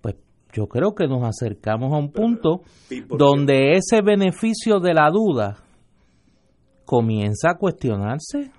Pues 0.00 0.14
yo 0.52 0.68
creo 0.68 0.94
que 0.94 1.08
nos 1.08 1.24
acercamos 1.24 1.92
a 1.92 1.96
un 1.96 2.12
punto 2.12 2.60
donde 3.08 3.72
ese 3.72 4.00
beneficio 4.00 4.78
de 4.78 4.94
la 4.94 5.10
duda 5.10 5.56
comienza 6.84 7.50
a 7.50 7.58
cuestionarse 7.58 8.52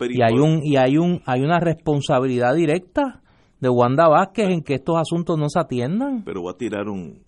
y 0.00 0.22
hay 0.22 0.38
un 0.38 0.60
y 0.62 0.76
hay 0.76 0.98
un 0.98 1.22
hay 1.24 1.40
una 1.40 1.60
responsabilidad 1.60 2.54
directa 2.54 3.22
de 3.58 3.70
Wanda 3.70 4.06
Vázquez 4.06 4.50
en 4.50 4.62
que 4.62 4.74
estos 4.74 4.96
asuntos 4.98 5.38
no 5.38 5.48
se 5.48 5.58
atiendan. 5.58 6.24
pero 6.24 6.42
voy 6.42 6.52
a 6.52 6.58
tirar 6.58 6.88
un, 6.88 7.22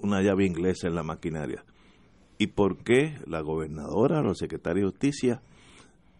una 0.00 0.20
llave 0.20 0.46
inglesa 0.46 0.88
en 0.88 0.96
la 0.96 1.04
maquinaria. 1.04 1.64
¿Y 2.40 2.46
por 2.46 2.82
qué 2.82 3.18
la 3.26 3.42
gobernadora 3.42 4.22
o 4.22 4.30
el 4.30 4.34
secretario 4.34 4.84
de 4.84 4.90
Justicia 4.92 5.42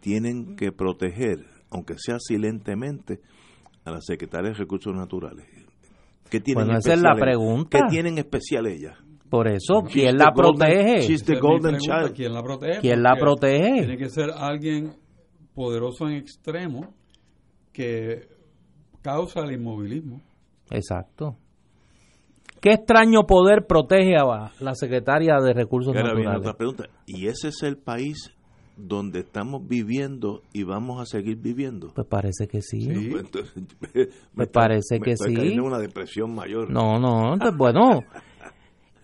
tienen 0.01 0.55
que 0.55 0.71
proteger, 0.71 1.47
aunque 1.71 1.95
sea 1.97 2.17
silentemente, 2.19 3.21
a 3.85 3.89
la 3.89 4.01
secretaria 4.01 4.51
de 4.51 4.55
Recursos 4.55 4.93
Naturales? 4.93 5.47
¿Qué 6.29 6.39
tienen 6.39 6.65
Bueno, 6.65 6.77
esa 6.77 6.93
es 6.93 7.01
la 7.01 7.09
especial 7.09 7.17
ella? 7.17 7.25
pregunta. 7.25 7.79
¿Qué 7.79 7.83
tienen 7.89 8.17
especial 8.19 8.67
ella? 8.67 8.97
Por 9.31 9.47
eso, 9.47 9.81
¿quién 9.91 10.15
the 10.15 10.23
la 10.23 10.31
protege? 10.31 11.07
¿Quién 12.13 12.33
la 12.33 12.43
protege? 12.43 12.79
¿Quién 12.81 13.01
la 13.01 13.15
protege? 13.15 13.73
Tiene 13.79 13.97
que 13.97 14.09
ser 14.09 14.29
alguien 14.29 14.93
poderoso 15.55 16.07
en 16.07 16.17
extremo 16.17 16.93
que 17.73 18.27
causa 19.01 19.39
el 19.39 19.53
inmovilismo. 19.53 20.21
Exacto. 20.69 21.35
¿Qué 22.61 22.69
extraño 22.73 23.23
poder 23.25 23.65
protege 23.67 24.15
a 24.15 24.51
la 24.59 24.75
secretaria 24.75 25.37
de 25.43 25.51
Recursos 25.53 25.95
ahora 25.95 26.13
viene 26.13 26.25
Naturales? 26.31 26.41
otra 26.47 26.57
pregunta. 26.57 26.83
¿Y 27.07 27.25
ese 27.27 27.47
es 27.47 27.63
el 27.63 27.77
país 27.77 28.31
donde 28.77 29.19
estamos 29.21 29.67
viviendo 29.67 30.43
y 30.53 30.63
vamos 30.63 31.01
a 31.01 31.05
seguir 31.05 31.37
viviendo? 31.37 31.91
Pues 31.95 32.07
parece 32.07 32.47
que 32.47 32.61
sí. 32.61 32.81
Sí. 32.81 33.09
Pues 33.09 33.23
entonces, 33.25 33.63
Me 34.35 34.45
parece 34.45 34.99
me 34.99 35.05
que 35.05 35.11
estoy 35.13 35.35
sí. 35.35 35.59
una 35.59 35.79
depresión 35.79 36.35
mayor. 36.35 36.69
No, 36.69 36.99
no, 36.99 37.33
entonces, 37.33 37.57
bueno. 37.57 38.03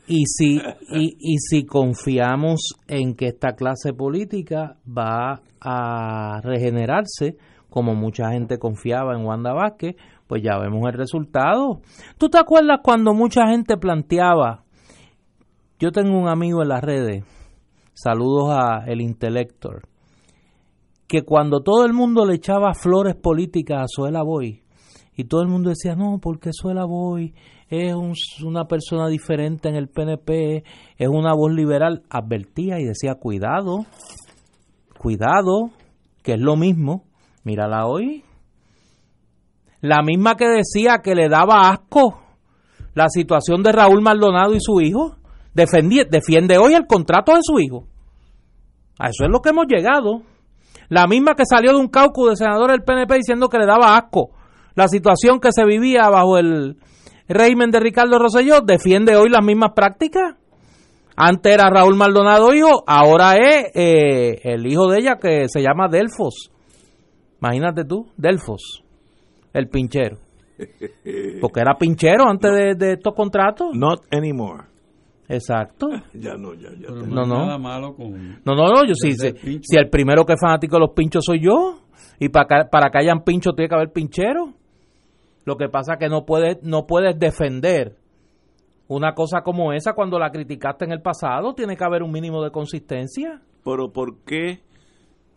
Y 0.08 0.24
si, 0.28 0.58
y, 0.91 1.18
y 1.20 1.38
si 1.39 1.66
confiamos 1.66 2.62
en 2.88 3.16
que 3.16 3.26
esta 3.26 3.53
clase 3.55 3.91
política 3.91 4.78
va 4.88 5.41
a 5.60 6.39
regenerarse, 6.43 7.36
como 7.70 7.93
mucha 7.93 8.30
gente 8.32 8.58
confiaba 8.58 9.16
en 9.18 9.26
Wanda 9.26 9.51
Vázquez, 9.53 9.95
pues 10.28 10.43
ya 10.43 10.57
vemos 10.59 10.82
el 10.88 10.93
resultado. 10.93 11.82
¿Tú 12.17 12.30
te 12.30 12.38
acuerdas 12.38 12.80
cuando 12.84 13.13
mucha 13.13 13.47
gente 13.47 13.78
planteaba? 13.78 14.63
Yo 15.80 15.91
tengo 15.91 16.17
un 16.19 16.28
amigo 16.28 16.61
en 16.63 16.69
las 16.69 16.84
redes, 16.84 17.23
saludos 17.93 18.49
a 18.51 18.86
el 18.88 19.01
Intelector, 19.01 19.84
que 21.07 21.21
cuando 21.21 21.61
todo 21.61 21.86
el 21.86 21.93
mundo 21.93 22.25
le 22.25 22.36
echaba 22.36 22.73
flores 22.73 23.15
políticas 23.15 23.82
a 23.84 23.86
Suela 23.88 24.23
Boy, 24.23 24.63
y 25.15 25.23
todo 25.25 25.41
el 25.41 25.47
mundo 25.47 25.69
decía, 25.69 25.95
no, 25.95 26.19
porque 26.21 26.49
Suela 26.51 26.86
Boy 26.86 27.34
es 27.69 27.93
un- 27.95 28.13
una 28.45 28.65
persona 28.65 29.07
diferente 29.07 29.67
en 29.69 29.75
el 29.75 29.88
PNP, 29.88 30.63
es 30.97 31.07
una 31.07 31.34
voz 31.34 31.51
liberal, 31.53 32.03
advertía 32.09 32.80
y 32.80 32.86
decía, 32.86 33.15
cuidado, 33.15 33.86
cuidado, 34.99 35.71
que 36.23 36.34
es 36.34 36.39
lo 36.39 36.55
mismo. 36.55 37.03
Mírala 37.43 37.86
hoy. 37.88 38.23
La 39.82 40.01
misma 40.01 40.36
que 40.36 40.47
decía 40.47 40.99
que 41.03 41.15
le 41.15 41.30
daba 41.30 41.69
asco 41.69 42.21
la 42.93 43.09
situación 43.09 43.61
de 43.61 43.71
Raúl 43.71 44.01
Maldonado 44.01 44.55
y 44.55 44.59
su 44.59 44.82
hijo, 44.82 45.17
defiende 45.53 46.57
hoy 46.57 46.73
el 46.73 46.88
contrato 46.88 47.34
de 47.34 47.41
su 47.43 47.59
hijo. 47.59 47.86
A 48.99 49.09
eso 49.09 49.23
es 49.25 49.30
lo 49.30 49.41
que 49.41 49.49
hemos 49.49 49.67
llegado. 49.67 50.23
La 50.89 51.05
misma 51.05 51.36
que 51.36 51.43
salió 51.45 51.73
de 51.73 51.80
un 51.80 51.89
caucus 51.89 52.32
de 52.32 52.36
senadores 52.38 52.75
del 52.75 52.84
PNP 52.84 53.15
diciendo 53.15 53.49
que 53.49 53.59
le 53.59 53.65
daba 53.65 53.97
asco 53.97 54.32
la 54.78 54.88
situación 54.88 55.39
que 55.39 55.51
se 55.51 55.65
vivía 55.65 56.07
bajo 56.07 56.38
el 56.38 56.78
régimen 57.28 57.71
de 57.71 57.80
Ricardo 57.80 58.19
Rosselló, 58.19 58.61
defiende 58.61 59.15
hoy 59.15 59.28
las 59.28 59.43
mismas 59.43 59.71
prácticas. 59.75 60.36
Antes 61.15 61.51
era 61.51 61.71
Raúl 61.71 61.95
Maldonado 61.95 62.53
hijo, 62.53 62.84
ahora 62.86 63.38
es 63.38 63.71
eh, 63.73 64.39
el 64.43 64.67
hijo 64.67 64.88
de 64.88 64.99
ella 64.99 65.17
que 65.19 65.49
se 65.49 65.61
llama 65.61 65.88
Delfos. 65.88 66.51
Imagínate 67.41 67.86
tú, 67.86 68.05
Delfos, 68.17 68.84
el 69.58 69.68
pinchero. 69.70 70.18
Porque 71.41 71.60
era 71.60 71.78
pinchero 71.78 72.28
antes 72.28 72.51
de, 72.51 72.76
de 72.76 72.93
estos 72.93 73.14
contratos. 73.14 73.70
Not 73.76 74.05
anymore. 74.12 74.64
Exacto. 75.30 75.88
Ya 76.14 76.36
no, 76.36 76.53
ya, 76.53 76.70
ya. 76.72 76.88
Pero 76.88 77.05
No, 77.05 77.26
no, 77.26 77.26
no. 77.26 77.45
nada 77.45 77.58
malo 77.58 77.95
con... 77.95 78.41
No, 78.45 78.55
no, 78.55 78.68
no, 78.70 78.86
yo 78.86 78.93
sí, 78.95 79.12
pincho. 79.43 79.64
si 79.64 79.78
el 79.78 79.89
primero 79.89 80.26
que 80.26 80.34
es 80.34 80.39
fanático 80.41 80.78
de 80.78 80.80
los 80.82 80.91
pinchos 80.95 81.24
soy 81.26 81.41
yo, 81.43 81.80
y 82.20 82.30
para 82.30 82.45
que, 82.64 82.70
para 82.70 82.89
que 82.89 82.97
hayan 82.99 83.24
pinchos 83.24 83.55
tiene 83.55 83.70
que 83.70 83.76
haber 83.76 83.91
pinchero. 83.91 84.53
Lo 85.45 85.58
que 85.58 85.70
pasa 85.70 85.93
es 85.93 85.99
que 85.99 86.10
no 86.10 86.26
puedes, 86.26 86.58
no 86.64 86.88
puedes 86.88 87.18
defender 87.20 87.95
una 88.88 89.14
cosa 89.14 89.41
como 89.41 89.74
esa 89.74 89.93
cuando 89.93 90.18
la 90.18 90.32
criticaste 90.32 90.86
en 90.86 90.91
el 90.91 91.01
pasado, 91.01 91.53
tiene 91.53 91.76
que 91.78 91.84
haber 91.84 92.03
un 92.03 92.12
mínimo 92.12 92.41
de 92.43 92.51
consistencia. 92.51 93.41
Pero 93.64 93.91
¿por 93.91 94.24
qué 94.26 94.62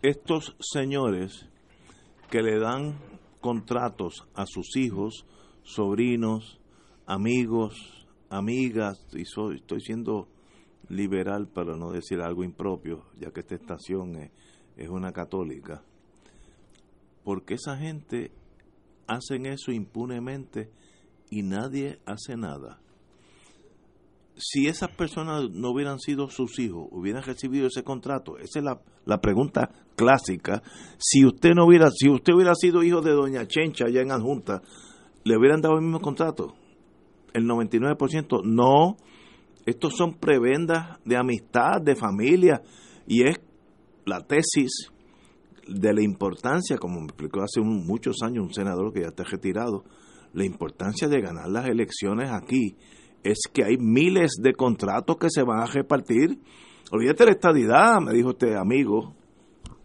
estos 0.03 0.57
señores 0.61 1.49
que 2.31 2.43
le 2.43 2.59
dan 2.59 2.95
contratos 3.41 4.27
a 4.35 4.45
sus 4.47 4.77
hijos, 4.77 5.27
sobrinos, 5.63 6.61
amigos, 7.07 7.75
amigas, 8.29 9.07
y 9.13 9.25
soy, 9.25 9.57
estoy 9.57 9.81
siendo 9.81 10.29
liberal 10.89 11.49
para 11.49 11.77
no 11.77 11.91
decir 11.91 12.21
algo 12.21 12.45
impropio, 12.45 13.05
ya 13.19 13.31
que 13.31 13.41
esta 13.41 13.55
estación 13.55 14.17
es, 14.17 14.31
es 14.77 14.89
una 14.89 15.13
católica, 15.13 15.83
porque 17.25 17.55
esa 17.55 17.77
gente 17.77 18.33
hacen 19.07 19.47
eso 19.47 19.73
impunemente 19.73 20.71
y 21.31 21.43
nadie 21.43 22.01
hace 22.07 22.37
nada 22.37 22.81
si 24.41 24.67
esas 24.67 24.91
personas 24.91 25.51
no 25.51 25.71
hubieran 25.71 25.99
sido 25.99 26.29
sus 26.29 26.59
hijos, 26.59 26.89
hubieran 26.91 27.23
recibido 27.23 27.67
ese 27.67 27.83
contrato, 27.83 28.39
esa 28.39 28.59
es 28.59 28.65
la, 28.65 28.81
la 29.05 29.21
pregunta 29.21 29.71
clásica. 29.97 30.63
Si 30.99 31.25
usted 31.25 31.51
no 31.55 31.67
hubiera, 31.67 31.91
si 31.91 32.09
usted 32.09 32.33
hubiera 32.33 32.55
sido 32.55 32.83
hijo 32.83 33.03
de 33.03 33.13
doña 33.13 33.47
Chencha 33.47 33.87
allá 33.87 34.01
en 34.01 34.11
Adjunta, 34.11 34.63
¿le 35.25 35.37
hubieran 35.37 35.61
dado 35.61 35.77
el 35.77 35.83
mismo 35.83 36.01
contrato? 36.01 36.55
El 37.33 37.45
99%. 37.45 38.43
No, 38.45 38.97
estos 39.67 39.95
son 39.97 40.15
prebendas 40.15 40.99
de 41.05 41.17
amistad, 41.17 41.81
de 41.83 41.95
familia, 41.95 42.63
y 43.07 43.29
es 43.29 43.41
la 44.07 44.21
tesis 44.21 44.91
de 45.69 45.93
la 45.93 46.03
importancia, 46.03 46.79
como 46.79 47.01
me 47.01 47.07
explicó 47.07 47.43
hace 47.43 47.61
muchos 47.61 48.23
años 48.23 48.45
un 48.45 48.55
senador 48.55 48.93
que 48.93 49.03
ya 49.03 49.09
está 49.09 49.25
retirado, 49.25 49.85
la 50.33 50.45
importancia 50.45 51.09
de 51.09 51.21
ganar 51.21 51.49
las 51.49 51.67
elecciones 51.67 52.31
aquí 52.31 52.77
es 53.23 53.41
que 53.53 53.65
hay 53.65 53.77
miles 53.79 54.33
de 54.41 54.53
contratos 54.55 55.17
que 55.17 55.29
se 55.31 55.43
van 55.43 55.61
a 55.61 55.67
repartir. 55.67 56.39
Olvídate 56.91 57.25
la 57.25 57.33
estadidad, 57.33 58.01
me 58.01 58.13
dijo 58.13 58.31
este 58.31 58.57
amigo, 58.57 59.15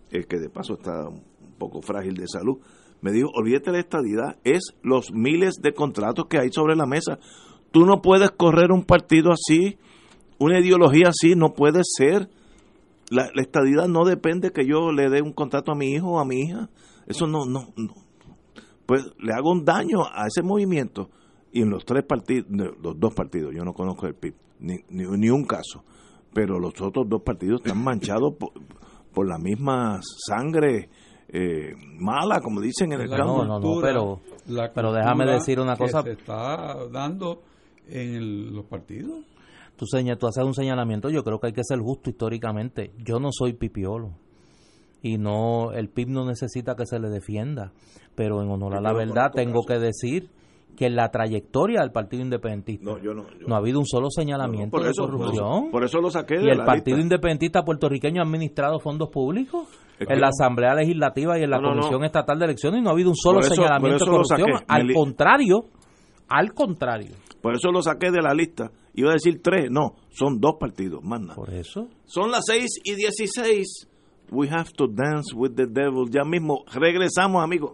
el 0.10 0.28
que 0.28 0.40
de 0.40 0.50
paso 0.50 0.76
está 0.76 1.08
un 1.08 1.24
poco 1.58 1.82
frágil 1.82 2.16
de 2.16 2.28
salud, 2.28 2.58
me 3.02 3.12
dijo, 3.12 3.30
olvídate 3.36 3.72
la 3.72 3.80
estadidad, 3.80 4.38
es 4.44 4.74
los 4.82 5.12
miles 5.12 5.56
de 5.62 5.74
contratos 5.74 6.26
que 6.28 6.40
hay 6.40 6.50
sobre 6.52 6.76
la 6.76 6.86
mesa. 6.86 7.20
Tú 7.72 7.86
no 7.86 8.02
puedes 8.02 8.32
correr 8.32 8.72
un 8.72 8.84
partido 8.84 9.32
así, 9.32 9.78
una 10.40 10.60
ideología 10.60 11.10
así, 11.10 11.36
no 11.36 11.54
puede 11.54 11.82
ser. 11.84 12.30
La, 13.12 13.30
la 13.36 13.42
estadidad 13.42 13.88
no 13.88 14.06
depende 14.06 14.52
que 14.52 14.66
yo 14.66 14.92
le 14.92 15.10
dé 15.10 15.22
un 15.22 15.34
contrato 15.34 15.72
a 15.72 15.76
mi 15.76 15.92
hijo 15.92 16.14
o 16.14 16.20
a 16.20 16.26
mi 16.26 16.42
hija. 16.42 16.70
Eso 17.06 17.28
no, 17.28 17.46
no, 17.46 17.74
no. 17.76 17.94
Pues 18.86 19.04
le 19.20 19.34
hago 19.34 19.52
un 19.52 19.66
daño 19.66 20.04
a 20.04 20.26
ese 20.28 20.42
movimiento. 20.42 21.10
Y 21.56 21.62
en 21.62 21.70
los 21.70 21.86
tres 21.86 22.04
partidos, 22.04 22.48
los 22.50 23.00
dos 23.00 23.14
partidos, 23.16 23.54
yo 23.56 23.64
no 23.64 23.74
conozco 23.74 24.08
el 24.08 24.14
PIB, 24.16 24.34
ni, 24.60 24.76
ni, 24.90 25.06
ni 25.18 25.30
un 25.30 25.46
caso, 25.46 25.84
pero 26.34 26.60
los 26.60 26.74
otros 26.82 27.08
dos 27.08 27.22
partidos 27.22 27.62
están 27.64 27.82
manchados 27.82 28.34
por, 28.38 28.52
por 29.14 29.26
la 29.26 29.38
misma 29.38 30.02
sangre 30.28 30.90
eh, 31.30 31.74
mala, 31.98 32.42
como 32.42 32.60
dicen 32.60 32.92
en 32.92 33.02
el 33.02 33.10
la 33.10 33.18
campo. 33.18 33.46
no, 33.46 33.58
no, 33.58 33.62
cultura- 33.62 33.88
pero- 33.88 34.20
la 34.48 34.72
pero 34.74 34.92
déjame 34.92 35.26
decir 35.26 35.60
una 35.62 35.76
que 35.78 35.84
cosa. 35.86 36.02
se 36.04 36.12
está 36.12 36.88
dando 36.92 37.42
en 37.88 38.16
el- 38.16 38.54
los 38.54 38.66
partidos. 38.66 39.24
Tú, 39.78 39.86
seña- 39.88 40.18
tú 40.18 40.28
haces 40.28 40.44
un 40.44 40.54
señalamiento, 40.54 41.10
yo 41.10 41.24
creo 41.24 41.40
que 41.40 41.48
hay 41.48 41.54
que 41.54 41.64
ser 41.64 41.80
justo 41.80 42.10
históricamente. 42.10 42.92
Yo 43.04 43.20
no 43.20 43.30
soy 43.32 43.54
pipiolo. 43.54 44.12
Y 45.02 45.18
no, 45.18 45.72
el 45.72 45.88
PIB 45.90 46.10
no 46.10 46.26
necesita 46.26 46.76
que 46.76 46.86
se 46.86 47.00
le 47.00 47.10
defienda. 47.10 47.72
Pero 48.16 48.42
en 48.42 48.50
honor 48.50 48.76
a 48.76 48.82
la 48.82 48.92
no 48.92 48.98
verdad 48.98 49.32
tengo 49.34 49.66
que 49.66 49.80
decir 49.80 50.30
que 50.76 50.86
en 50.88 50.96
la 50.96 51.10
trayectoria 51.10 51.82
del 51.82 51.92
Partido 51.92 52.24
Independentista 52.24 52.84
No, 52.86 52.98
yo 53.00 53.14
no. 53.14 53.24
yo- 53.40 53.48
no 53.48 53.56
ha 53.56 53.58
habido 53.60 53.80
un 53.80 53.86
solo 53.86 54.10
señalamiento 54.10 54.78
de 54.80 54.90
eso, 54.92 55.04
corrupción. 55.06 55.72
por 55.72 55.84
eso 55.84 56.00
lo 56.00 56.10
saqué 56.12 56.36
de 56.38 56.46
y 56.46 56.50
el 56.50 56.58
la 56.60 56.66
Partido 56.66 56.98
lista. 56.98 57.04
Independentista 57.16 57.64
puertorriqueño 57.64 58.22
ha 58.22 58.26
administrado 58.26 58.80
fondos 58.80 59.10
públicos 59.10 59.68
Es 60.00 60.10
en 60.10 60.20
la 60.22 60.28
Asamblea 60.28 60.76
Legislativa 60.76 61.40
y 61.40 61.44
en 61.44 61.50
la. 61.50 61.62
Comisión 61.62 62.04
Estatal 62.04 62.38
de 62.40 62.46
Elecciones 62.46 62.82
y 62.82 62.84
no 62.84 62.90
ha 62.90 62.94
habido 62.94 63.10
un 63.10 63.16
solo 63.16 63.40
eso- 63.40 63.56
señalamiento 63.56 64.06
de 64.06 64.12
corrupción. 64.12 64.50
Al 64.68 64.94
contrario, 64.94 65.66
al 66.28 66.54
contrario. 66.54 67.16
Por 67.42 67.54
eso 67.56 67.72
lo 67.72 67.82
saqué 67.82 68.12
de 68.12 68.22
la 68.22 68.34
lista. 68.34 68.72
Iba 68.94 69.12
a 69.12 69.14
decir 69.14 69.42
tres, 69.44 69.70
no, 69.70 69.96
son 70.12 70.40
dos 70.40 70.56
partidos, 70.60 71.04
más 71.04 71.22
nada. 71.22 71.36
Por 71.36 71.54
eso. 71.54 71.88
Son 72.06 72.32
las 72.32 72.42
6 72.48 72.80
y 72.84 72.96
16. 72.96 73.88
We 74.32 74.48
have 74.50 74.72
to 74.78 74.88
dance 74.88 75.36
with 75.36 75.52
the 75.56 75.68
devil. 75.68 76.10
Ya 76.10 76.24
mismo 76.24 76.64
regresamos, 76.74 77.44
amigos. 77.44 77.74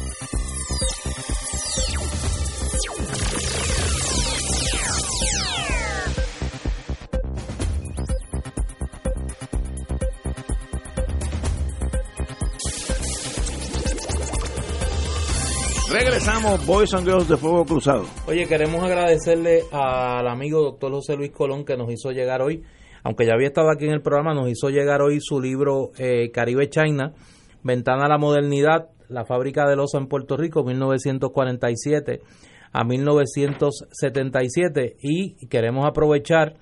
Regresamos, 16.03 16.65
Boys 16.65 16.95
and 16.95 17.05
Girls 17.05 17.27
de 17.27 17.37
Fuego 17.37 17.63
Cruzado. 17.63 18.05
Oye, 18.25 18.47
queremos 18.47 18.83
agradecerle 18.83 19.65
al 19.71 20.27
amigo 20.27 20.59
doctor 20.59 20.91
José 20.93 21.15
Luis 21.15 21.29
Colón 21.29 21.63
que 21.63 21.77
nos 21.77 21.91
hizo 21.91 22.09
llegar 22.09 22.41
hoy, 22.41 22.63
aunque 23.03 23.27
ya 23.27 23.33
había 23.35 23.49
estado 23.49 23.69
aquí 23.69 23.85
en 23.85 23.91
el 23.91 24.01
programa, 24.01 24.33
nos 24.33 24.49
hizo 24.49 24.69
llegar 24.69 25.03
hoy 25.03 25.19
su 25.21 25.39
libro 25.39 25.91
eh, 25.99 26.31
Caribe 26.31 26.69
China, 26.69 27.13
Ventana 27.61 28.05
a 28.05 28.09
la 28.09 28.17
Modernidad, 28.17 28.89
la 29.09 29.25
fábrica 29.25 29.69
del 29.69 29.79
oso 29.79 29.99
en 29.99 30.07
Puerto 30.07 30.37
Rico, 30.37 30.63
1947 30.63 32.21
a 32.71 32.83
1977. 32.83 34.95
Y 35.03 35.47
queremos 35.49 35.85
aprovechar 35.85 36.55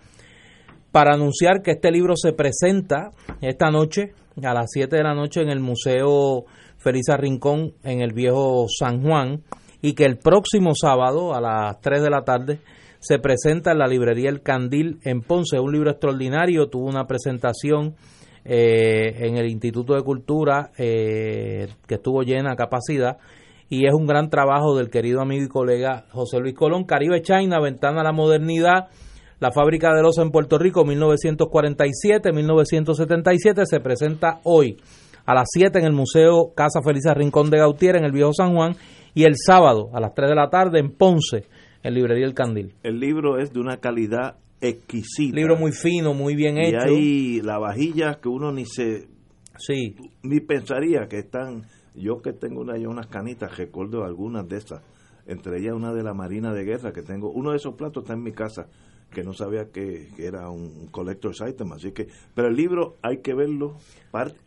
para 0.91 1.13
anunciar 1.13 1.61
que 1.61 1.71
este 1.71 1.91
libro 1.91 2.17
se 2.17 2.33
presenta 2.33 3.13
esta 3.39 3.71
noche 3.71 4.11
a 4.43 4.53
las 4.53 4.65
7 4.69 4.97
de 4.97 5.03
la 5.03 5.13
noche 5.13 5.41
en 5.41 5.49
el 5.49 5.61
Museo 5.61 6.43
Felisa 6.79 7.17
Rincón 7.17 7.73
en 7.83 8.01
el 8.01 8.13
viejo 8.13 8.65
San 8.67 9.03
Juan 9.03 9.43
y 9.81 9.93
que 9.93 10.05
el 10.05 10.17
próximo 10.17 10.71
sábado 10.73 11.35
a 11.35 11.41
las 11.41 11.79
3 11.81 12.01
de 12.01 12.09
la 12.09 12.23
tarde 12.23 12.59
se 12.99 13.19
presenta 13.19 13.71
en 13.71 13.79
la 13.79 13.87
librería 13.87 14.29
El 14.29 14.41
Candil 14.41 14.99
en 15.03 15.21
Ponce, 15.21 15.59
un 15.59 15.71
libro 15.71 15.91
extraordinario, 15.91 16.67
tuvo 16.67 16.87
una 16.87 17.05
presentación 17.05 17.95
eh, 18.43 19.27
en 19.27 19.37
el 19.37 19.47
Instituto 19.49 19.93
de 19.93 20.03
Cultura 20.03 20.71
eh, 20.77 21.67
que 21.87 21.95
estuvo 21.95 22.23
llena 22.23 22.51
a 22.53 22.55
capacidad 22.55 23.17
y 23.69 23.85
es 23.85 23.93
un 23.93 24.07
gran 24.07 24.29
trabajo 24.29 24.75
del 24.75 24.89
querido 24.89 25.21
amigo 25.21 25.45
y 25.45 25.49
colega 25.49 26.05
José 26.11 26.39
Luis 26.39 26.55
Colón, 26.55 26.85
Caribe 26.85 27.21
China, 27.21 27.61
Ventana 27.61 28.01
a 28.01 28.03
la 28.03 28.11
Modernidad, 28.11 28.87
la 29.39 29.51
fábrica 29.51 29.93
del 29.93 30.05
oso 30.05 30.23
en 30.23 30.31
Puerto 30.31 30.57
Rico, 30.57 30.83
1947-1977, 30.85 33.65
se 33.65 33.79
presenta 33.79 34.39
hoy 34.43 34.77
a 35.29 35.35
las 35.35 35.49
7 35.51 35.77
en 35.77 35.85
el 35.85 35.93
Museo 35.93 36.53
Casa 36.55 36.81
Felisa 36.81 37.13
Rincón 37.13 37.51
de 37.51 37.59
Gautier, 37.59 37.95
en 37.95 38.03
el 38.03 38.11
Viejo 38.11 38.33
San 38.33 38.55
Juan, 38.55 38.75
y 39.13 39.25
el 39.25 39.35
sábado 39.35 39.91
a 39.93 39.99
las 39.99 40.15
3 40.15 40.27
de 40.27 40.35
la 40.35 40.49
tarde 40.49 40.79
en 40.79 40.89
Ponce, 40.89 41.45
en 41.83 41.93
Librería 41.93 42.25
El 42.25 42.33
Candil. 42.33 42.73
El 42.81 42.99
libro 42.99 43.37
es 43.37 43.53
de 43.53 43.59
una 43.59 43.77
calidad 43.77 44.37
exquisita. 44.59 45.35
Libro 45.35 45.55
muy 45.55 45.71
fino, 45.71 46.15
muy 46.15 46.35
bien 46.35 46.57
y 46.57 46.69
hecho. 46.69 46.79
hay 46.79 47.41
la 47.43 47.59
vajilla 47.59 48.19
que 48.19 48.27
uno 48.27 48.51
ni 48.51 48.65
se 48.65 49.07
Sí, 49.59 49.95
ni 50.23 50.39
pensaría 50.39 51.07
que 51.07 51.19
están 51.19 51.65
yo 51.93 52.23
que 52.23 52.33
tengo 52.33 52.61
una, 52.61 52.73
unas 52.89 53.05
canitas 53.05 53.55
recuerdo 53.55 54.05
algunas 54.05 54.47
de 54.47 54.57
esas 54.57 54.81
entre 55.27 55.59
ellas 55.59 55.75
una 55.75 55.93
de 55.93 56.01
la 56.01 56.15
Marina 56.15 56.53
de 56.53 56.63
Guerra 56.63 56.91
que 56.91 57.03
tengo 57.03 57.29
uno 57.29 57.51
de 57.51 57.57
esos 57.57 57.75
platos 57.75 58.01
está 58.03 58.13
en 58.13 58.23
mi 58.23 58.31
casa 58.31 58.67
que 59.11 59.21
no 59.21 59.33
sabía 59.33 59.65
que, 59.65 60.07
que 60.15 60.25
era 60.25 60.49
un 60.49 60.87
collector's 60.87 61.41
item 61.47 61.73
así 61.73 61.91
que 61.91 62.07
pero 62.33 62.47
el 62.47 62.55
libro 62.55 62.97
hay 63.03 63.17
que 63.17 63.35
verlo 63.35 63.75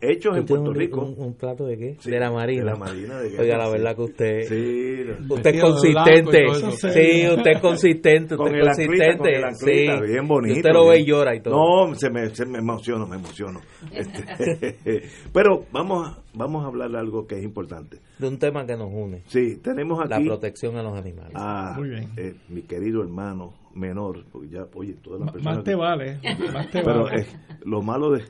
hechos 0.00 0.36
en 0.36 0.40
¿Usted 0.42 0.44
tiene 0.44 0.44
Puerto 0.46 0.70
un, 0.70 0.74
Rico 0.74 1.00
un- 1.02 1.14
un 1.26 1.34
plato 1.34 1.66
de 1.66 1.78
qué? 1.78 1.96
Sí, 2.00 2.10
de 2.10 2.18
la 2.18 2.30
Marina. 2.30 2.64
de 2.64 2.70
la 2.70 2.76
Marina 2.76 3.18
de 3.20 3.38
Oiga, 3.38 3.58
la 3.58 3.68
verdad 3.70 3.94
que 3.96 4.02
usted... 4.02 4.40
sí 4.48 5.02
Usted 5.28 5.54
es 5.54 5.60
consistente. 5.62 6.44
Sí, 6.76 7.28
usted 7.28 7.50
es 7.52 7.60
consistente. 7.60 8.36
con 8.36 8.46
Usted 8.46 8.58
el 8.60 8.68
es 8.68 8.78
anclita, 8.78 9.06
con 9.06 9.18
consistente. 9.18 9.36
el 9.38 9.44
anclita, 9.44 9.98
sí. 10.06 10.12
bien 10.12 10.28
bonito. 10.28 10.54
Y 10.54 10.56
usted 10.58 10.72
lo 10.72 10.86
ve 10.88 10.98
y 11.00 11.04
llora 11.04 11.34
y 11.36 11.40
todo. 11.40 11.54
No, 11.88 11.94
se 11.94 12.10
me, 12.10 12.28
se 12.34 12.46
me 12.46 12.58
emociono, 12.58 13.06
me 13.06 13.16
emociono. 13.16 13.60
Este, 13.92 15.02
pero 15.32 15.64
vamos 15.72 16.08
a, 16.08 16.22
vamos 16.34 16.64
a 16.64 16.68
hablar 16.68 16.90
de 16.90 16.98
algo 16.98 17.26
que 17.26 17.36
es 17.38 17.44
importante. 17.44 17.98
De 18.18 18.28
un 18.28 18.38
tema 18.38 18.66
que 18.66 18.76
nos 18.76 18.90
une. 18.92 19.22
Sí, 19.26 19.58
tenemos 19.62 19.98
La 20.08 20.16
aquí 20.16 20.26
protección 20.26 20.76
a 20.76 20.82
los 20.82 20.96
animales. 20.96 21.32
a 21.34 21.74
Muy 21.78 21.88
bien. 21.90 22.08
eh, 22.16 22.34
mi 22.48 22.62
querido 22.62 23.02
hermano 23.02 23.52
menor, 23.74 24.24
porque 24.30 24.48
ya, 24.50 24.66
oye, 24.74 24.94
todas 25.02 25.20
las 25.20 25.32
personas... 25.32 25.56
Más 25.56 25.64
te 25.64 25.74
vale, 25.74 26.18
más 26.52 26.70
te 26.70 26.82
Pero 26.82 27.04
vale. 27.04 27.20
eh, 27.22 27.26
lo 27.64 27.80
malo 27.82 28.10
de... 28.10 28.22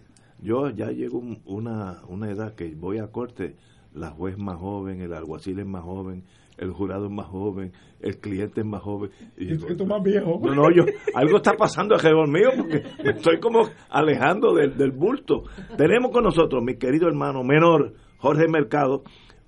Yo 0.43 0.68
ya 0.70 0.90
llego 0.90 1.18
un- 1.18 1.40
una, 1.47 2.03
una 2.09 2.30
edad 2.30 2.55
que 2.55 2.74
voy 2.74 2.99
a 2.99 3.07
corte, 3.09 3.57
la 3.95 4.11
juez 4.11 4.36
más 4.38 4.59
joven, 4.59 5.01
el 5.01 5.12
alguacil 5.14 5.59
es 5.61 5.66
más 5.66 5.82
joven, 5.84 6.24
el 6.59 6.70
jurado 6.72 7.07
es 7.07 7.12
más 7.12 7.26
joven, 7.26 7.72
el 8.01 8.18
cliente 8.18 8.61
es 8.61 8.66
más 8.66 8.82
joven. 8.82 9.11
Y 9.36 9.47
digo, 9.47 9.74
tú- 9.76 9.86
más 9.86 10.03
viejo. 10.03 10.40
no, 10.43 10.55
no, 10.55 10.70
yo, 10.70 10.84
algo 11.14 11.36
está 11.36 11.53
pasando 11.55 11.95
alrededor 11.95 12.28
mío 12.28 12.51
porque 12.57 12.82
me 13.05 13.11
estoy 13.11 13.38
como 13.40 13.68
alejando 13.88 14.55
del, 14.55 14.76
del 14.76 14.90
bulto. 14.93 15.45
Tenemos 15.76 16.11
con 16.11 16.24
nosotros 16.24 16.62
mi 16.62 16.76
querido 16.76 17.07
hermano 17.09 17.43
menor, 17.45 17.95
Jorge 18.18 18.49
Mercado, 18.49 19.03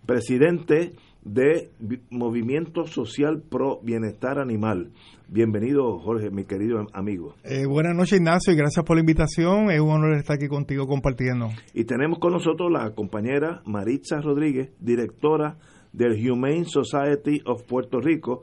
presidente 0.07 0.92
de 1.22 1.70
Vi- 1.80 2.03
Movimiento 2.11 2.86
Social 2.86 3.42
Pro 3.42 3.80
Bienestar 3.82 4.38
Animal. 4.38 4.90
Bienvenido, 5.39 5.99
Jorge, 5.99 6.30
mi 6.30 6.45
querido 6.45 6.78
am- 6.78 6.87
amigo. 6.93 7.35
Eh, 7.43 7.66
buenas 7.66 7.93
noches, 7.97 8.18
Ignacio, 8.20 8.53
y 8.53 8.57
gracias 8.57 8.85
por 8.85 8.95
la 8.95 9.01
invitación. 9.01 9.68
Es 9.68 9.80
un 9.80 9.91
honor 9.91 10.12
estar 10.14 10.37
aquí 10.37 10.47
contigo 10.47 10.87
compartiendo. 10.87 11.49
Y 11.72 11.82
tenemos 11.87 12.20
con 12.20 12.32
nosotros 12.35 12.70
la 12.70 12.93
compañera 12.95 13.61
Maritza 13.66 14.20
Rodríguez, 14.20 14.70
directora 14.78 15.57
del 15.93 16.12
Humane 16.30 16.66
Society 16.66 17.41
of 17.47 17.64
Puerto 17.64 17.99
Rico. 18.01 18.43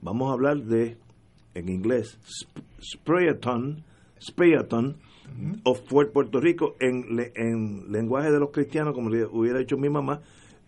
Vamos 0.00 0.30
a 0.30 0.32
hablar 0.32 0.62
de, 0.62 0.96
en 1.52 1.68
inglés, 1.68 2.18
Sp- 2.24 2.64
Sprayathon, 2.80 3.84
Sprayathon 4.18 4.96
of 5.64 5.82
Puer- 5.90 6.10
Puerto 6.10 6.40
Rico, 6.40 6.74
en, 6.80 7.16
le- 7.16 7.32
en 7.36 7.92
lenguaje 7.92 8.30
de 8.30 8.40
los 8.40 8.50
cristianos, 8.50 8.94
como 8.94 9.10
le 9.10 9.26
hubiera 9.26 9.58
dicho 9.58 9.76
mi 9.76 9.90
mamá, 9.90 10.22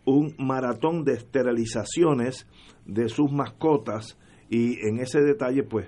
un 0.05 0.35
maratón 0.37 1.03
de 1.05 1.15
esterilizaciones 1.15 2.47
de 2.85 3.09
sus 3.09 3.33
mascotas. 3.33 4.19
Y 4.53 4.87
en 4.87 4.99
ese 5.01 5.23
detalle, 5.23 5.63
pues, 5.63 5.87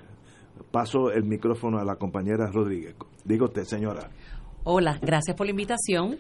paso 0.71 1.13
el 1.13 1.25
micrófono 1.25 1.79
a 1.79 1.85
la 1.85 1.97
compañera 1.97 2.51
Rodríguez. 2.51 2.95
Diga 3.23 3.45
usted, 3.45 3.65
señora. 3.65 4.09
Hola, 4.63 4.99
gracias 5.03 5.37
por 5.37 5.45
la 5.45 5.51
invitación. 5.51 6.17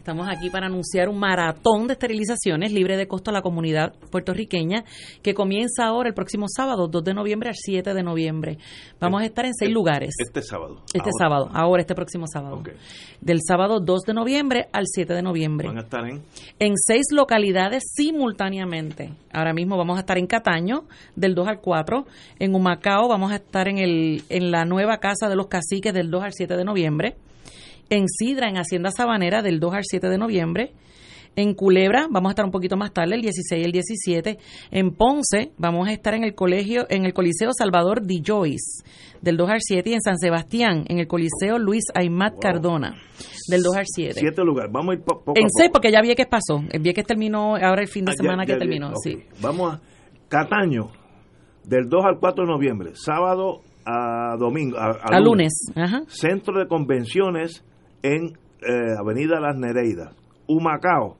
Estamos 0.00 0.28
aquí 0.30 0.48
para 0.48 0.66
anunciar 0.66 1.10
un 1.10 1.18
maratón 1.18 1.86
de 1.86 1.92
esterilizaciones 1.92 2.72
libre 2.72 2.96
de 2.96 3.06
costo 3.06 3.30
a 3.30 3.34
la 3.34 3.42
comunidad 3.42 3.92
puertorriqueña 4.10 4.82
que 5.22 5.34
comienza 5.34 5.84
ahora 5.84 6.08
el 6.08 6.14
próximo 6.14 6.46
sábado, 6.48 6.88
2 6.88 7.04
de 7.04 7.12
noviembre 7.12 7.50
al 7.50 7.54
7 7.54 7.92
de 7.92 8.02
noviembre. 8.02 8.56
Vamos 8.98 9.20
a 9.20 9.26
estar 9.26 9.44
en 9.44 9.52
seis 9.52 9.70
lugares. 9.70 10.14
Este 10.18 10.40
sábado. 10.40 10.78
Este 10.86 11.00
Ahora. 11.00 11.12
sábado, 11.18 11.50
ahora 11.52 11.82
este 11.82 11.94
próximo 11.94 12.24
sábado. 12.26 12.62
Del 13.20 13.40
sábado 13.46 13.78
2 13.78 14.00
de 14.06 14.14
noviembre 14.14 14.68
al 14.72 14.84
7 14.86 15.12
de 15.12 15.20
noviembre. 15.20 15.68
Van 15.68 15.76
a 15.76 15.82
estar 15.82 16.08
en 16.08 16.22
En 16.58 16.72
seis 16.78 17.08
localidades 17.12 17.92
simultáneamente. 17.94 19.12
Ahora 19.34 19.52
mismo 19.52 19.76
vamos 19.76 19.98
a 19.98 20.00
estar 20.00 20.16
en 20.16 20.26
Cataño, 20.26 20.84
del 21.14 21.34
2 21.34 21.46
al 21.46 21.60
4. 21.60 22.06
En 22.38 22.54
Humacao 22.54 23.06
vamos 23.06 23.32
a 23.32 23.36
estar 23.36 23.68
en, 23.68 23.76
el, 23.76 24.22
en 24.30 24.50
la 24.50 24.64
nueva 24.64 24.96
Casa 24.96 25.28
de 25.28 25.36
los 25.36 25.48
Caciques, 25.48 25.92
del 25.92 26.10
2 26.10 26.24
al 26.24 26.32
7 26.32 26.56
de 26.56 26.64
noviembre. 26.64 27.16
En 27.90 28.06
Sidra, 28.08 28.48
en 28.48 28.56
Hacienda 28.56 28.90
Sabanera, 28.90 29.42
del 29.42 29.60
2 29.60 29.74
al 29.74 29.84
7 29.84 30.08
de 30.08 30.16
noviembre. 30.18 30.72
En 31.36 31.54
Culebra 31.54 32.08
vamos 32.10 32.30
a 32.30 32.32
estar 32.32 32.44
un 32.44 32.50
poquito 32.50 32.76
más 32.76 32.92
tarde, 32.92 33.14
el 33.14 33.22
16 33.22 33.60
y 33.62 33.64
el 33.64 33.70
17. 33.70 34.38
En 34.72 34.90
Ponce 34.92 35.52
vamos 35.58 35.86
a 35.88 35.92
estar 35.92 36.12
en 36.14 36.24
el 36.24 36.34
colegio, 36.34 36.86
en 36.88 37.04
el 37.04 37.12
Coliseo 37.14 37.50
Salvador 37.56 38.04
Di 38.04 38.20
Joyce, 38.26 38.82
del 39.22 39.36
2 39.36 39.48
al 39.50 39.60
7. 39.60 39.90
Y 39.90 39.92
en 39.94 40.00
San 40.00 40.18
Sebastián, 40.18 40.84
en 40.88 40.98
el 40.98 41.06
Coliseo 41.06 41.58
Luis 41.58 41.84
Aymat 41.94 42.34
Cardona, 42.40 42.96
del 43.48 43.62
2 43.62 43.76
al 43.76 43.84
7. 43.86 44.14
siete 44.18 44.42
lugares. 44.44 44.72
Vamos 44.72 44.90
a 44.90 44.98
ir 44.98 45.04
po- 45.04 45.22
poco 45.22 45.38
En 45.38 45.46
a 45.46 45.48
seis, 45.56 45.70
porque 45.72 45.92
ya 45.92 46.00
Vieques 46.02 46.26
pasó. 46.26 46.64
El 46.68 46.80
Vieques 46.82 47.06
terminó 47.06 47.54
ahora 47.56 47.82
el 47.82 47.88
fin 47.88 48.04
de 48.06 48.10
Ah, 48.10 48.14
ya- 48.18 48.22
semana 48.24 48.44
que 48.44 48.52
ya- 48.52 48.58
terminó. 48.58 48.92
Sí. 49.02 49.18
Vamos 49.40 49.74
a 49.74 49.80
Cataño, 50.28 50.90
del 51.64 51.88
2 51.88 52.04
al 52.04 52.18
4 52.18 52.44
de 52.44 52.50
noviembre, 52.50 52.90
sábado 52.94 53.60
a 53.86 54.36
domingo. 54.36 54.76
A, 54.78 54.86
a 54.90 55.16
A 55.16 55.20
lunes. 55.20 55.52
Ajá. 55.76 56.02
Centro 56.08 56.58
de 56.58 56.66
Convenciones 56.66 57.64
en 58.02 58.38
eh, 58.62 58.94
Avenida 58.98 59.40
Las 59.40 59.56
Nereidas. 59.56 60.14
Humacao, 60.46 61.16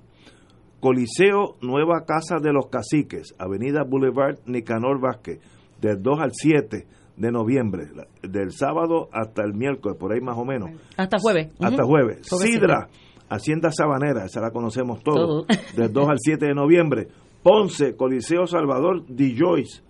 Coliseo 0.80 1.56
Nueva 1.60 2.04
Casa 2.06 2.36
de 2.42 2.52
los 2.52 2.66
Caciques, 2.68 3.34
Avenida 3.38 3.84
Boulevard 3.84 4.38
Nicanor 4.46 5.00
Vázquez, 5.00 5.40
del 5.80 6.02
2 6.02 6.20
al 6.20 6.30
7 6.32 6.86
de 7.16 7.30
noviembre, 7.30 7.88
del 8.22 8.52
sábado 8.52 9.08
hasta 9.12 9.42
el 9.44 9.52
miércoles, 9.52 9.98
por 9.98 10.12
ahí 10.12 10.20
más 10.20 10.38
o 10.38 10.44
menos. 10.44 10.70
Hasta 10.96 11.18
jueves. 11.18 11.48
Hasta 11.60 11.84
jueves. 11.84 12.26
Jueves 12.28 12.50
Sidra, 12.50 12.88
Hacienda 13.28 13.70
Sabanera, 13.70 14.24
esa 14.24 14.40
la 14.40 14.50
conocemos 14.50 15.02
todos, 15.02 15.46
Todo. 15.46 15.58
del 15.76 15.92
2 15.92 16.08
al 16.08 16.18
7 16.18 16.46
de 16.46 16.54
noviembre. 16.54 17.08
Ponce, 17.42 17.94
Coliseo 17.94 18.46
Salvador 18.46 19.04
Di 19.06 19.36
Joyce, 19.38 19.82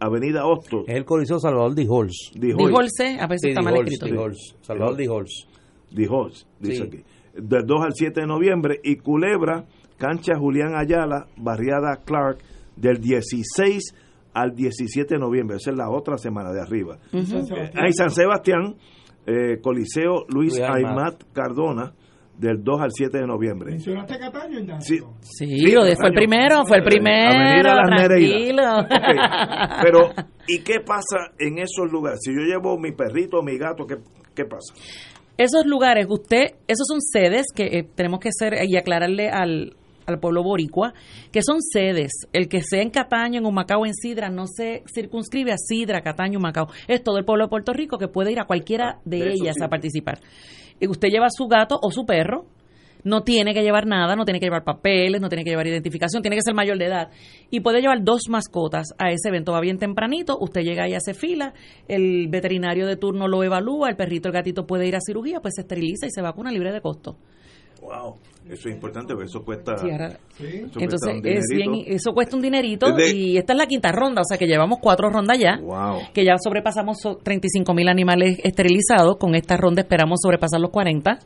Avenida 0.00 0.46
Hostos, 0.46 0.84
Es 0.86 0.94
el 0.96 1.04
Coliseo 1.04 1.40
Salvador. 1.40 1.74
Di 1.74 1.84
Joyce, 1.86 2.38
Dijolse, 2.38 3.18
a 3.20 3.26
veces 3.26 3.40
Sí, 3.42 3.48
está 3.50 3.62
mal 3.62 3.74
escrito. 3.76 4.06
Salvador 4.60 4.96
de 4.96 5.06
Halls. 5.08 5.47
Di 5.90 6.06
Joyce, 6.06 6.46
dice 6.60 6.76
Sí. 6.76 6.82
aquí. 6.82 7.04
Del 7.34 7.64
2 7.66 7.84
al 7.84 7.92
7 7.94 8.20
de 8.22 8.26
noviembre. 8.26 8.80
Y 8.82 8.96
Culebra, 8.96 9.64
Cancha 9.96 10.34
Julián 10.38 10.74
Ayala, 10.76 11.26
Barriada 11.36 11.96
Clark, 12.04 12.38
del 12.76 12.98
16 13.00 13.94
al 14.34 14.54
17 14.54 15.14
de 15.14 15.20
noviembre. 15.20 15.56
Esa 15.56 15.70
es 15.70 15.76
la 15.76 15.90
otra 15.90 16.18
semana 16.18 16.52
de 16.52 16.60
arriba. 16.60 16.98
Hay 17.12 17.92
San 17.92 18.10
Sebastián, 18.10 18.74
eh, 19.26 19.58
Coliseo 19.62 20.24
Luis 20.28 20.58
Luis 20.58 20.60
Aymat. 20.60 21.22
Cardona, 21.32 21.92
del 22.38 22.62
2 22.62 22.80
al 22.80 22.90
7 22.92 23.18
de 23.18 23.26
noviembre. 23.26 23.72
¿Mencionaste 23.72 24.16
Cataño, 24.16 24.60
Ignacio? 24.60 25.14
Sí, 25.20 25.46
Sí, 25.46 25.72
lo 25.72 25.84
de- 25.84 25.96
fue 25.96 26.06
el 26.08 26.14
primero, 26.14 26.64
fue 26.66 26.76
el 26.76 26.82
Eh, 26.84 26.86
primero. 26.86 27.70
Tranquilo. 27.84 28.62
Nereidas. 28.62 28.84
Ok, 28.84 29.82
Pero, 29.82 29.98
¿y 30.48 30.60
qué 30.62 30.80
pasa 30.86 31.32
en 31.38 31.58
esos 31.58 31.90
lugares? 31.90 32.20
Si 32.22 32.32
yo 32.32 32.40
llevo 32.42 32.78
mi 32.78 32.92
perrito 32.92 33.38
o 33.38 33.42
mi 33.42 33.58
gato, 33.58 33.86
¿qué, 33.86 33.96
qué 34.36 34.44
pasa? 34.44 34.72
Esos 35.38 35.66
lugares, 35.66 36.06
usted, 36.10 36.56
esos 36.66 36.86
son 36.86 37.00
sedes 37.00 37.46
que 37.54 37.78
eh, 37.78 37.88
tenemos 37.94 38.20
que 38.20 38.28
hacer 38.28 38.54
y 38.68 38.76
aclararle 38.76 39.30
al, 39.30 39.76
al 40.08 40.18
pueblo 40.18 40.42
boricua, 40.42 40.94
que 41.30 41.42
son 41.42 41.60
sedes. 41.60 42.10
El 42.32 42.48
que 42.48 42.60
sea 42.62 42.82
en 42.82 42.90
Cataño, 42.90 43.38
en 43.38 43.46
Humacao, 43.46 43.86
en 43.86 43.94
Sidra, 43.94 44.30
no 44.30 44.46
se 44.46 44.82
circunscribe 44.92 45.52
a 45.52 45.56
Sidra, 45.58 46.00
Cataño, 46.00 46.38
Humacao. 46.38 46.68
Es 46.88 47.02
todo 47.02 47.18
el 47.18 47.24
pueblo 47.24 47.44
de 47.44 47.50
Puerto 47.50 47.72
Rico 47.72 47.98
que 47.98 48.08
puede 48.08 48.32
ir 48.32 48.40
a 48.40 48.46
cualquiera 48.46 48.98
de, 49.04 49.32
ellas 49.32 49.56
a 49.62 49.68
participar. 49.68 50.18
Y 50.80 50.88
usted 50.88 51.08
lleva 51.08 51.28
su 51.30 51.46
gato 51.46 51.78
o 51.80 51.90
su 51.90 52.04
perro, 52.04 52.46
no 53.04 53.22
tiene 53.22 53.54
que 53.54 53.62
llevar 53.62 53.86
nada, 53.86 54.16
no 54.16 54.24
tiene 54.24 54.40
que 54.40 54.46
llevar 54.46 54.64
papeles, 54.64 55.20
no 55.20 55.28
tiene 55.28 55.44
que 55.44 55.50
llevar 55.50 55.66
identificación, 55.66 56.22
tiene 56.22 56.36
que 56.36 56.42
ser 56.42 56.54
mayor 56.54 56.78
de 56.78 56.86
edad. 56.86 57.10
Y 57.50 57.60
puede 57.60 57.80
llevar 57.80 58.02
dos 58.02 58.22
mascotas 58.28 58.94
a 58.98 59.10
ese 59.10 59.28
evento. 59.28 59.52
Va 59.52 59.60
bien 59.60 59.78
tempranito, 59.78 60.38
usted 60.38 60.62
llega 60.62 60.84
ahí, 60.84 60.94
hace 60.94 61.14
fila, 61.14 61.54
el 61.86 62.28
veterinario 62.28 62.86
de 62.86 62.96
turno 62.96 63.28
lo 63.28 63.42
evalúa, 63.42 63.88
el 63.88 63.96
perrito, 63.96 64.28
el 64.28 64.34
gatito 64.34 64.66
puede 64.66 64.86
ir 64.86 64.96
a 64.96 65.00
cirugía, 65.00 65.40
pues 65.40 65.54
se 65.56 65.62
esteriliza 65.62 66.06
y 66.06 66.10
se 66.10 66.22
vacuna 66.22 66.50
libre 66.50 66.72
de 66.72 66.80
costo. 66.80 67.16
Wow, 67.80 68.16
eso 68.50 68.68
es 68.68 68.74
importante, 68.74 69.14
porque 69.14 69.26
eso 69.26 69.44
cuesta. 69.44 69.76
Sí, 69.78 69.90
ahora- 69.90 70.06
eso 70.08 70.18
cuesta 70.38 70.78
Entonces, 70.80 71.08
un 71.14 71.26
es 71.26 71.44
dinerito. 71.48 71.72
bien, 71.72 71.84
eso 71.86 72.12
cuesta 72.12 72.36
un 72.36 72.42
dinerito 72.42 72.86
Es 72.88 72.96
de- 72.96 73.16
y 73.16 73.36
esta 73.36 73.52
es 73.52 73.58
la 73.58 73.66
quinta 73.66 73.92
ronda, 73.92 74.22
o 74.22 74.24
sea 74.24 74.38
que 74.38 74.46
llevamos 74.46 74.78
cuatro 74.80 75.10
rondas 75.10 75.38
ya. 75.38 75.58
Wow. 75.60 75.98
que 76.14 76.24
ya 76.24 76.36
sobrepasamos 76.42 76.98
so- 77.00 77.16
35 77.16 77.74
mil 77.74 77.88
animales 77.88 78.38
esterilizados. 78.42 79.16
Con 79.18 79.34
esta 79.34 79.56
ronda 79.56 79.82
esperamos 79.82 80.20
sobrepasar 80.22 80.60
los 80.60 80.70
40. 80.70 81.18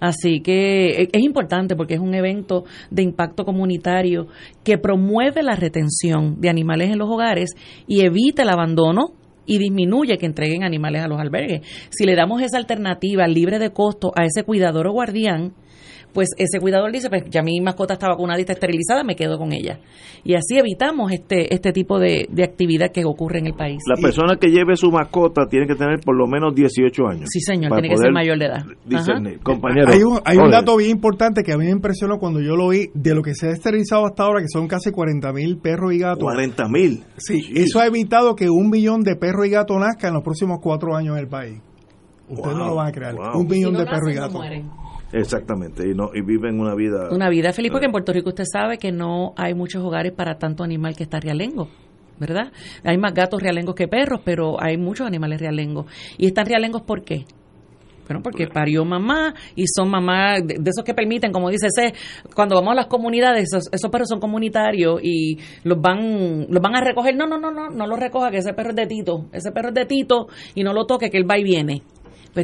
Así 0.00 0.40
que 0.40 1.02
e- 1.02 1.08
es 1.12 1.22
importante 1.22 1.76
porque 1.76 1.94
es 1.94 2.00
un 2.00 2.14
evento 2.14 2.64
de 2.90 3.02
impacto 3.02 3.44
comunitario 3.44 4.26
que 4.64 4.78
promueve 4.78 5.42
la 5.42 5.54
retención 5.56 6.40
de 6.40 6.48
animales 6.48 6.90
en 6.90 6.98
los 6.98 7.08
hogares 7.08 7.50
y 7.86 8.00
evita 8.02 8.42
el 8.42 8.50
abandono 8.50 9.12
y 9.46 9.58
disminuye 9.58 10.18
que 10.18 10.26
entreguen 10.26 10.62
animales 10.62 11.02
a 11.02 11.08
los 11.08 11.18
albergues. 11.18 11.62
Si 11.90 12.04
le 12.04 12.14
damos 12.14 12.42
esa 12.42 12.58
alternativa 12.58 13.26
libre 13.26 13.58
de 13.58 13.70
costo 13.70 14.12
a 14.14 14.24
ese 14.24 14.42
cuidador 14.44 14.86
o 14.88 14.92
guardián, 14.92 15.54
pues 16.12 16.30
ese 16.36 16.58
cuidador 16.60 16.90
dice, 16.92 17.08
pues 17.08 17.24
ya 17.30 17.42
mi 17.42 17.60
mascota 17.60 17.94
está 17.94 18.08
vacunada 18.08 18.38
y 18.38 18.42
está 18.42 18.52
esterilizada, 18.54 19.04
me 19.04 19.14
quedo 19.16 19.38
con 19.38 19.52
ella. 19.52 19.78
Y 20.24 20.34
así 20.34 20.58
evitamos 20.58 21.12
este 21.12 21.54
este 21.54 21.72
tipo 21.72 21.98
de, 21.98 22.26
de 22.30 22.44
actividad 22.44 22.90
que 22.92 23.04
ocurre 23.04 23.38
en 23.38 23.46
el 23.46 23.54
país. 23.54 23.78
La 23.86 24.00
persona 24.00 24.36
que 24.36 24.48
lleve 24.48 24.76
su 24.76 24.90
mascota 24.90 25.46
tiene 25.48 25.66
que 25.66 25.74
tener 25.74 26.00
por 26.00 26.16
lo 26.16 26.26
menos 26.26 26.54
18 26.54 27.06
años. 27.08 27.28
Sí, 27.30 27.40
señor, 27.40 27.72
tiene 27.72 27.88
que 27.88 27.96
ser 27.96 28.12
mayor 28.12 28.38
de 28.38 28.46
edad. 28.46 28.64
discernir. 28.84 29.40
Compañero. 29.40 29.88
Hay 29.92 30.02
un, 30.02 30.20
hay 30.24 30.38
un 30.38 30.50
dato 30.50 30.76
bien 30.76 30.90
importante 30.90 31.42
que 31.42 31.52
a 31.52 31.56
mí 31.58 31.64
me 31.64 31.70
impresionó 31.70 32.18
cuando 32.18 32.40
yo 32.40 32.56
lo 32.56 32.68
vi 32.68 32.88
de 32.94 33.14
lo 33.14 33.22
que 33.22 33.34
se 33.34 33.48
ha 33.48 33.50
esterilizado 33.50 34.06
hasta 34.06 34.24
ahora, 34.24 34.40
que 34.40 34.48
son 34.48 34.66
casi 34.66 34.90
40 34.90 35.32
mil 35.32 35.58
perros 35.58 35.92
y 35.92 35.98
gatos. 35.98 36.22
40 36.22 36.68
mil. 36.68 37.04
Sí, 37.16 37.40
eso 37.54 37.80
ha 37.80 37.86
evitado 37.86 38.34
que 38.34 38.50
un 38.50 38.70
millón 38.70 39.02
de 39.02 39.16
perros 39.16 39.46
y 39.46 39.50
gatos 39.50 39.76
nazcan 39.78 40.08
en 40.08 40.14
los 40.14 40.22
próximos 40.24 40.58
cuatro 40.62 40.96
años 40.96 41.16
en 41.16 41.22
el 41.22 41.28
país. 41.28 41.58
Ustedes 42.28 42.56
Wow, 42.56 42.58
no 42.58 42.66
lo 42.66 42.74
van 42.74 42.88
a 42.88 42.92
creer. 42.92 43.14
wow. 43.14 43.40
Un 43.40 43.46
millón 43.46 43.70
Si 43.70 43.72
no 43.72 43.78
de 43.78 43.84
perros 43.86 44.10
y 44.10 44.14
no 44.14 44.20
gatos. 44.20 44.40
Exactamente. 45.12 45.88
Y, 45.88 45.94
no, 45.94 46.10
y 46.14 46.20
viven 46.22 46.60
una 46.60 46.74
vida. 46.74 47.08
Una 47.10 47.28
vida 47.28 47.52
feliz, 47.52 47.70
porque 47.70 47.86
en 47.86 47.92
Puerto 47.92 48.12
Rico 48.12 48.30
usted 48.30 48.44
sabe 48.50 48.78
que 48.78 48.92
no 48.92 49.32
hay 49.36 49.54
muchos 49.54 49.82
hogares 49.82 50.12
para 50.12 50.38
tanto 50.38 50.64
animal 50.64 50.96
que 50.96 51.04
está 51.04 51.20
realengo. 51.20 51.68
¿Verdad? 52.18 52.50
Hay 52.82 52.98
más 52.98 53.14
gatos 53.14 53.40
realengos 53.40 53.76
que 53.76 53.86
perros, 53.86 54.20
pero 54.24 54.60
hay 54.60 54.76
muchos 54.76 55.06
animales 55.06 55.40
realengos. 55.40 55.86
¿Y 56.18 56.26
están 56.26 56.46
realengos 56.46 56.82
por 56.82 57.02
qué? 57.02 57.24
Bueno, 58.08 58.22
porque 58.22 58.46
parió 58.46 58.86
mamá 58.86 59.34
y 59.54 59.64
son 59.66 59.90
mamás 59.90 60.40
de, 60.44 60.56
de 60.58 60.70
esos 60.70 60.82
que 60.82 60.94
permiten, 60.94 61.30
como 61.30 61.50
dice 61.50 61.66
ese, 61.66 61.92
cuando 62.34 62.54
vamos 62.54 62.72
a 62.72 62.74
las 62.74 62.86
comunidades, 62.86 63.52
esos, 63.52 63.68
esos 63.70 63.90
perros 63.90 64.08
son 64.08 64.18
comunitarios 64.18 64.98
y 65.02 65.38
los 65.64 65.78
van 65.78 66.46
los 66.48 66.62
van 66.62 66.74
a 66.74 66.80
recoger. 66.80 67.14
No, 67.14 67.26
no, 67.26 67.38
no, 67.38 67.50
no, 67.50 67.68
no 67.68 67.86
los 67.86 68.00
recoja, 68.00 68.30
que 68.30 68.38
ese 68.38 68.54
perro 68.54 68.70
es 68.70 68.76
de 68.76 68.86
Tito. 68.86 69.26
Ese 69.30 69.52
perro 69.52 69.68
es 69.68 69.74
de 69.74 69.84
Tito 69.84 70.26
y 70.54 70.64
no 70.64 70.72
lo 70.72 70.86
toque, 70.86 71.10
que 71.10 71.18
él 71.18 71.30
va 71.30 71.38
y 71.38 71.44
viene. 71.44 71.82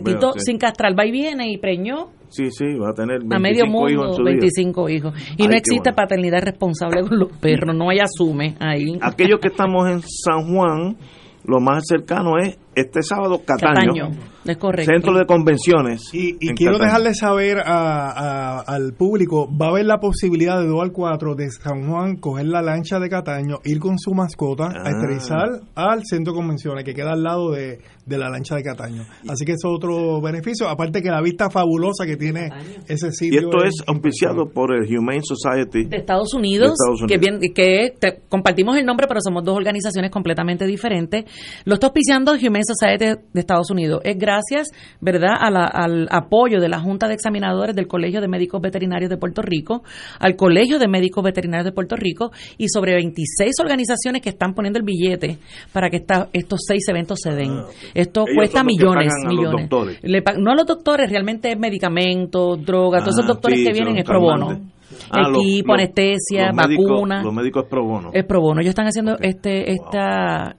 Bueno, 0.01 0.19
Tito 0.21 0.33
sí. 0.35 0.41
sin 0.47 0.59
castrar 0.59 0.99
va 0.99 1.07
y 1.07 1.11
viene 1.11 1.51
y 1.51 1.59
preñó 1.59 2.11
Sí, 2.35 2.51
sí, 2.51 2.65
va 2.75 2.91
a 2.91 2.95
tener 2.95 3.21
25 3.21 3.37
a 3.37 3.39
medio 3.39 3.65
hijos 3.65 3.91
en 3.91 3.97
mundo 3.99 4.13
su. 4.15 4.25
25 4.25 4.89
hijos. 4.89 5.15
Y 5.37 5.43
Ay, 5.43 5.49
no 5.49 5.55
existe 5.55 5.91
bueno. 5.91 5.97
paternidad 5.97 6.43
responsable 6.43 7.03
con 7.03 7.19
los 7.19 7.31
perros, 7.39 7.77
no 7.77 7.91
hay 7.91 8.01
asume 8.01 8.57
ahí. 8.59 8.99
Aquellos 9.03 9.39
que 9.39 9.49
estamos 9.49 9.89
en 9.89 10.01
San 10.03 10.53
Juan, 10.53 10.97
lo 11.45 11.61
más 11.61 11.85
cercano 11.87 12.37
es 12.39 12.59
este 12.75 13.03
sábado 13.03 13.41
Cataño, 13.45 13.93
Cataño, 13.93 14.11
es 14.47 14.57
correcto. 14.57 14.91
Centro 14.93 15.17
de 15.19 15.27
Convenciones. 15.27 16.03
Y, 16.13 16.37
y 16.41 16.55
quiero 16.55 16.79
dejarle 16.79 17.15
saber 17.15 17.59
a- 17.59 18.11
a- 18.11 18.61
al 18.61 18.93
público, 18.95 19.49
va 19.51 19.67
a 19.67 19.71
haber 19.71 19.87
la 19.87 19.99
posibilidad 19.99 20.61
de 20.61 20.67
2 20.67 20.83
al 20.83 20.93
4 20.93 21.35
de 21.35 21.51
San 21.51 21.89
Juan 21.89 22.17
coger 22.17 22.47
la 22.47 22.63
lancha 22.63 22.99
de 22.99 23.09
Cataño, 23.09 23.59
ir 23.65 23.79
con 23.79 23.99
su 23.99 24.13
mascota 24.15 24.69
Ah. 24.75 24.83
a 24.85 24.91
esterilizar 24.91 25.49
al 25.75 26.03
centro 26.05 26.33
de 26.33 26.39
convenciones 26.39 26.85
que 26.85 26.95
queda 26.95 27.13
al 27.13 27.23
lado 27.23 27.51
de, 27.53 27.79
de 28.07 28.19
la 28.19 28.29
lancha 28.31 28.55
de 28.57 28.63
Cataño. 28.63 29.03
Así 29.29 29.45
que 29.45 29.53
es 29.53 29.63
otro 29.65 30.21
beneficio, 30.21 30.69
aparte 30.69 31.03
que 31.03 31.09
la 31.11 31.21
vista 31.23 31.51
fabulosa 31.51 32.07
que 32.07 32.17
tiene 32.17 32.49
ese 32.89 33.09
Y 33.09 33.13
sitio. 33.13 33.41
esto 33.41 33.59
es 33.65 33.75
es 33.75 33.83
auspiciado 33.89 34.51
por 34.51 34.75
el 34.75 34.87
Humane 34.97 35.23
Society. 35.25 35.85
de 35.87 35.97
Estados 35.97 36.33
Unidos, 36.35 36.69
De 36.69 36.75
Estados 36.75 37.05
que 37.09 37.19
bien 37.19 37.41
que 37.55 37.93
te- 37.99 38.21
compartimos 38.29 38.77
el 38.77 38.85
nombre, 38.87 39.07
pero 39.09 39.21
somos 39.21 39.43
dos 39.43 39.57
organizaciones 39.57 40.11
completamente 40.11 40.65
diferentes. 40.67 41.25
Lo 41.65 41.75
está 41.75 41.87
auspiciando 41.89 42.33
Humane 42.33 42.63
Society 42.65 43.21
de 43.33 43.41
Estados 43.41 43.71
Unidos. 43.71 44.01
Es 44.05 44.17
gracias, 44.35 44.71
¿verdad?, 45.01 45.35
a 45.39 45.51
la- 45.51 45.67
al 45.67 46.09
apoyo 46.11 46.61
de 46.61 46.69
la 46.69 46.81
Junta 46.81 47.07
de 47.09 47.15
Examinadores 47.15 47.75
del 47.77 47.87
Colegio 47.87 48.21
de 48.21 48.29
Médicos 48.29 48.61
Veterinarios 48.61 49.11
de 49.11 49.17
Puerto 49.17 49.43
Rico, 49.43 49.83
al 50.19 50.37
Colegio 50.37 50.79
de 50.79 50.89
Médicos 50.89 51.23
Veterinarios 51.23 51.65
de 51.67 51.73
Puerto 51.73 51.97
Rico 51.97 52.31
y 52.59 52.69
sobre 52.69 52.95
26 52.95 53.53
organizaciones 53.61 54.23
que 54.23 54.31
están 54.31 54.55
poniendo 54.55 54.79
el 54.79 54.85
billete 54.85 55.39
para 55.73 55.89
que 55.91 55.99
esta- 55.99 56.29
estos 56.33 56.61
seis 56.67 56.85
eventos 56.89 57.19
se 57.23 57.31
den. 57.31 57.53
Esto 57.95 58.21
Ah, 58.21 58.25
Ellos 58.27 58.37
cuesta 58.37 58.65
millones, 58.65 59.13
millones. 59.27 59.69
Le 60.03 60.23
no 60.39 60.53
a 60.53 60.55
los 60.55 60.67
doctores, 60.67 61.11
realmente 61.11 61.53
es 61.53 61.59
medicamentos, 61.59 62.65
drogas, 62.65 63.03
todos 63.03 63.17
esos 63.19 63.25
Ah, 63.31 63.33
doctores 63.35 63.59
sí, 63.59 63.65
que 63.67 63.73
vienen 63.73 63.99
es 63.99 64.05
pro 64.05 64.21
bono. 64.21 64.49
Ah, 65.11 65.29
Equipo, 65.35 65.73
los- 65.73 65.79
anestesia, 65.83 66.47
los 66.53 66.57
médicos- 66.57 66.91
vacuna. 66.91 67.23
Los 67.23 67.35
médicos 67.35 67.65
es 67.65 67.71
pro 67.71 67.85
bono. 67.85 68.11
Es 68.13 68.25
pro 68.25 68.41
bono. 68.41 68.61
Ellos 68.61 68.71
están 68.71 68.87
haciendo 68.87 69.17
este 69.21 69.73
esta 69.73 70.57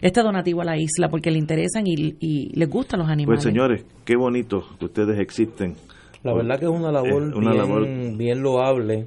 este 0.00 0.22
donativo 0.22 0.62
a 0.62 0.64
la 0.64 0.76
isla 0.78 1.08
porque 1.10 1.30
le 1.30 1.38
interesan 1.38 1.86
y, 1.86 2.16
y 2.20 2.48
les 2.58 2.68
gustan 2.68 3.00
los 3.00 3.08
animales. 3.08 3.42
Pues 3.42 3.52
señores, 3.52 3.84
qué 4.04 4.16
bonito 4.16 4.64
que 4.78 4.84
ustedes 4.86 5.18
existen. 5.18 5.74
La 6.22 6.32
verdad 6.32 6.58
que 6.58 6.64
es 6.64 6.70
una 6.70 6.90
labor, 6.90 7.28
Es 7.28 7.34
una 7.34 7.50
bien, 7.52 7.56
labor- 7.62 8.16
bien 8.16 8.42
loable. 8.42 9.06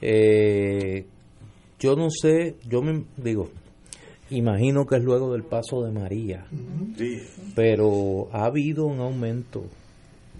Eh, 0.00 1.04
yo 1.78 1.96
no 1.96 2.08
sé, 2.10 2.56
yo 2.68 2.80
me 2.82 3.04
digo, 3.18 3.48
imagino 4.30 4.86
que 4.86 4.96
es 4.96 5.02
luego 5.02 5.32
del 5.32 5.42
paso 5.42 5.82
de 5.84 5.92
María, 5.92 6.46
Sí. 6.96 7.18
pero 7.54 8.28
ha 8.32 8.44
habido 8.46 8.86
un 8.86 9.00
aumento 9.00 9.64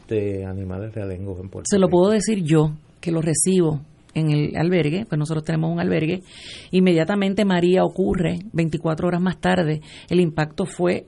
de 0.09 0.45
animales 0.45 0.95
realengos 0.95 1.39
en 1.41 1.49
Puerto 1.49 1.67
Se 1.69 1.79
lo 1.79 1.87
Rico. 1.89 1.99
puedo 1.99 2.13
decir 2.13 2.43
yo 2.45 2.73
que 3.01 3.11
lo 3.13 3.21
recibo 3.21 3.81
en 4.17 4.31
el 4.31 4.57
albergue, 4.57 5.05
pues 5.07 5.19
nosotros 5.19 5.45
tenemos 5.45 5.71
un 5.71 5.79
albergue, 5.79 6.23
inmediatamente 6.71 7.45
María 7.45 7.85
ocurre, 7.85 8.39
24 8.53 9.07
horas 9.07 9.21
más 9.21 9.39
tarde, 9.41 9.83
el 10.09 10.21
impacto 10.21 10.65
fue 10.65 11.07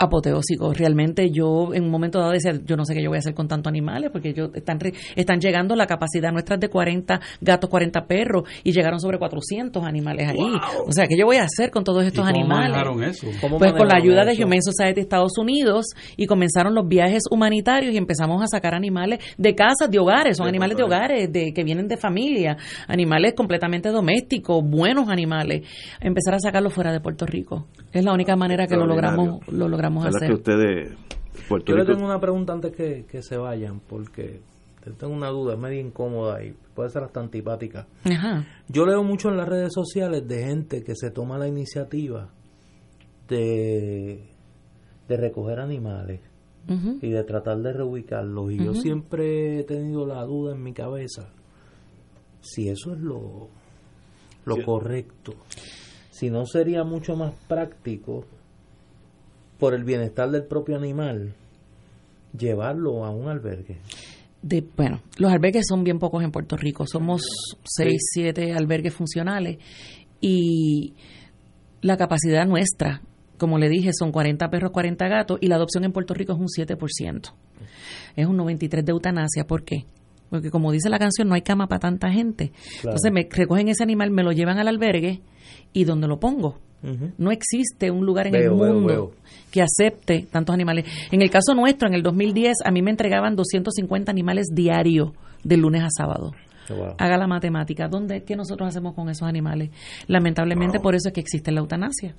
apoteósico. 0.00 0.72
Realmente 0.72 1.30
yo 1.30 1.74
en 1.74 1.84
un 1.84 1.90
momento 1.90 2.18
dado 2.18 2.32
decía, 2.32 2.52
yo 2.64 2.76
no 2.76 2.84
sé 2.84 2.94
qué 2.94 3.02
yo 3.02 3.10
voy 3.10 3.16
a 3.16 3.20
hacer 3.20 3.34
con 3.34 3.46
tantos 3.46 3.70
animales, 3.70 4.10
porque 4.10 4.30
ellos 4.30 4.50
están, 4.54 4.80
re- 4.80 4.94
están 5.14 5.38
llegando, 5.40 5.76
la 5.76 5.86
capacidad 5.86 6.32
nuestra 6.32 6.54
es 6.56 6.60
de 6.60 6.68
40 6.68 7.20
gatos, 7.40 7.70
40 7.70 8.06
perros, 8.06 8.44
y 8.64 8.72
llegaron 8.72 8.98
sobre 8.98 9.18
400 9.18 9.84
animales 9.84 10.28
allí. 10.28 10.50
O 10.86 10.92
sea, 10.92 11.06
¿qué 11.06 11.16
yo 11.16 11.26
voy 11.26 11.36
a 11.36 11.44
hacer 11.44 11.70
con 11.70 11.84
todos 11.84 12.02
¿Y 12.04 12.08
estos 12.08 12.24
cómo 12.26 12.36
animales? 12.36 12.70
manejaron 12.70 13.04
eso? 13.04 13.26
¿Cómo 13.40 13.58
Pues 13.58 13.72
con 13.74 13.86
la 13.88 13.96
ayuda 13.96 14.24
de? 14.24 14.40
Humane 14.40 14.62
Society 14.62 14.94
de 14.94 15.00
Estados 15.02 15.36
Unidos 15.36 15.84
y 16.16 16.26
comenzaron 16.26 16.74
los 16.74 16.88
viajes 16.88 17.24
humanitarios 17.30 17.92
y 17.92 17.98
empezamos 17.98 18.42
a 18.42 18.46
sacar 18.46 18.74
animales 18.74 19.18
de 19.36 19.54
casas, 19.54 19.90
de 19.90 19.98
hogares, 19.98 20.38
son 20.38 20.48
animales 20.48 20.78
de 20.78 20.82
hogares. 20.82 21.18
hogares, 21.28 21.32
de 21.32 21.52
que 21.52 21.62
vienen 21.62 21.88
de 21.88 21.98
familia, 21.98 22.56
animales 22.88 23.34
completamente 23.36 23.90
domésticos, 23.90 24.64
buenos 24.64 25.10
animales, 25.10 25.66
empezar 26.00 26.34
a 26.34 26.38
sacarlos 26.40 26.72
fuera 26.72 26.90
de 26.90 27.00
Puerto 27.00 27.26
Rico. 27.26 27.66
Es 27.92 28.02
la 28.04 28.12
única 28.14 28.34
manera 28.34 28.66
que 28.66 28.76
lo 28.76 28.86
logramos 28.86 29.40
lo 29.48 29.68
logramos 29.68 29.89
¿Verdad 29.96 30.16
hacer. 30.16 30.28
que 30.28 30.34
ustedes, 30.34 30.98
Puerto 31.48 31.66
Yo 31.72 31.76
le 31.76 31.84
tengo 31.84 32.04
una 32.04 32.20
pregunta 32.20 32.52
antes 32.52 32.72
que, 32.74 33.04
que 33.06 33.22
se 33.22 33.36
vayan, 33.36 33.80
porque 33.80 34.40
tengo 34.98 35.12
una 35.12 35.28
duda, 35.28 35.54
es 35.54 35.58
medio 35.60 35.80
incómoda 35.80 36.42
y 36.44 36.54
puede 36.74 36.90
ser 36.90 37.02
hasta 37.04 37.20
antipática. 37.20 37.86
Ajá. 38.04 38.46
Yo 38.68 38.86
leo 38.86 39.02
mucho 39.04 39.28
en 39.28 39.36
las 39.36 39.48
redes 39.48 39.72
sociales 39.74 40.26
de 40.26 40.44
gente 40.44 40.82
que 40.82 40.94
se 40.96 41.10
toma 41.10 41.38
la 41.38 41.48
iniciativa 41.48 42.30
de, 43.28 44.28
de 45.08 45.16
recoger 45.16 45.60
animales 45.60 46.20
y 47.02 47.10
de 47.10 47.24
tratar 47.24 47.58
de 47.58 47.72
reubicarlos. 47.72 48.52
Y 48.52 48.64
yo 48.64 48.74
siempre 48.74 49.60
he 49.60 49.64
tenido 49.64 50.06
la 50.06 50.22
duda 50.24 50.54
en 50.54 50.62
mi 50.62 50.72
cabeza 50.72 51.32
si 52.40 52.68
eso 52.68 52.94
es 52.94 53.00
lo, 53.00 53.48
lo 54.44 54.54
Sí. 54.56 54.62
correcto. 54.62 55.34
Si 56.10 56.30
no 56.30 56.46
sería 56.46 56.84
mucho 56.84 57.16
más 57.16 57.32
práctico 57.48 58.24
por 59.60 59.74
el 59.74 59.84
bienestar 59.84 60.30
del 60.30 60.44
propio 60.44 60.76
animal 60.76 61.34
llevarlo 62.36 63.04
a 63.04 63.10
un 63.10 63.28
albergue. 63.28 63.76
De, 64.42 64.64
bueno, 64.76 65.02
los 65.18 65.30
albergues 65.30 65.66
son 65.68 65.84
bien 65.84 65.98
pocos 65.98 66.24
en 66.24 66.32
Puerto 66.32 66.56
Rico. 66.56 66.86
Somos 66.86 67.22
seis, 67.64 68.00
siete 68.12 68.52
albergues 68.52 68.94
funcionales 68.94 69.58
y 70.20 70.94
la 71.82 71.96
capacidad 71.96 72.46
nuestra, 72.46 73.02
como 73.38 73.58
le 73.58 73.68
dije, 73.68 73.90
son 73.92 74.12
40 74.12 74.50
perros, 74.50 74.70
40 74.72 75.08
gatos 75.08 75.38
y 75.40 75.48
la 75.48 75.56
adopción 75.56 75.84
en 75.84 75.92
Puerto 75.92 76.14
Rico 76.14 76.32
es 76.32 76.38
un 76.38 76.46
7%. 76.46 77.32
Es 78.16 78.26
un 78.26 78.38
93% 78.38 78.82
de 78.82 78.92
eutanasia. 78.92 79.46
¿Por 79.46 79.64
qué? 79.64 79.84
Porque 80.30 80.50
como 80.50 80.72
dice 80.72 80.88
la 80.88 80.98
canción, 80.98 81.28
no 81.28 81.34
hay 81.34 81.42
cama 81.42 81.66
para 81.66 81.80
tanta 81.80 82.10
gente. 82.10 82.52
Entonces 82.76 83.12
me 83.12 83.28
recogen 83.30 83.68
ese 83.68 83.82
animal, 83.82 84.10
me 84.10 84.22
lo 84.22 84.32
llevan 84.32 84.58
al 84.58 84.68
albergue 84.68 85.20
y 85.72 85.84
¿dónde 85.84 86.06
lo 86.06 86.18
pongo? 86.20 86.58
No 87.18 87.30
existe 87.30 87.90
un 87.90 88.06
lugar 88.06 88.26
en 88.26 88.32
Veo, 88.32 88.42
el 88.52 88.58
veo, 88.58 88.72
mundo 88.74 88.86
veo. 88.86 89.12
que 89.50 89.62
acepte 89.62 90.26
tantos 90.30 90.54
animales. 90.54 90.86
En 91.10 91.22
el 91.22 91.30
caso 91.30 91.54
nuestro, 91.54 91.88
en 91.88 91.94
el 91.94 92.02
2010, 92.02 92.58
a 92.64 92.70
mí 92.70 92.82
me 92.82 92.90
entregaban 92.90 93.36
250 93.36 94.10
animales 94.10 94.46
diarios 94.52 95.10
de 95.44 95.56
lunes 95.56 95.82
a 95.82 95.88
sábado. 95.90 96.32
Wow. 96.74 96.94
Haga 96.98 97.16
la 97.16 97.26
matemática. 97.26 97.88
¿Dónde, 97.88 98.22
¿Qué 98.24 98.36
nosotros 98.36 98.68
hacemos 98.68 98.94
con 98.94 99.08
esos 99.08 99.28
animales? 99.28 99.70
Lamentablemente, 100.06 100.80
por 100.80 100.94
eso 100.94 101.08
es 101.08 101.14
que 101.14 101.20
existe 101.20 101.50
la 101.52 101.60
eutanasia. 101.60 102.14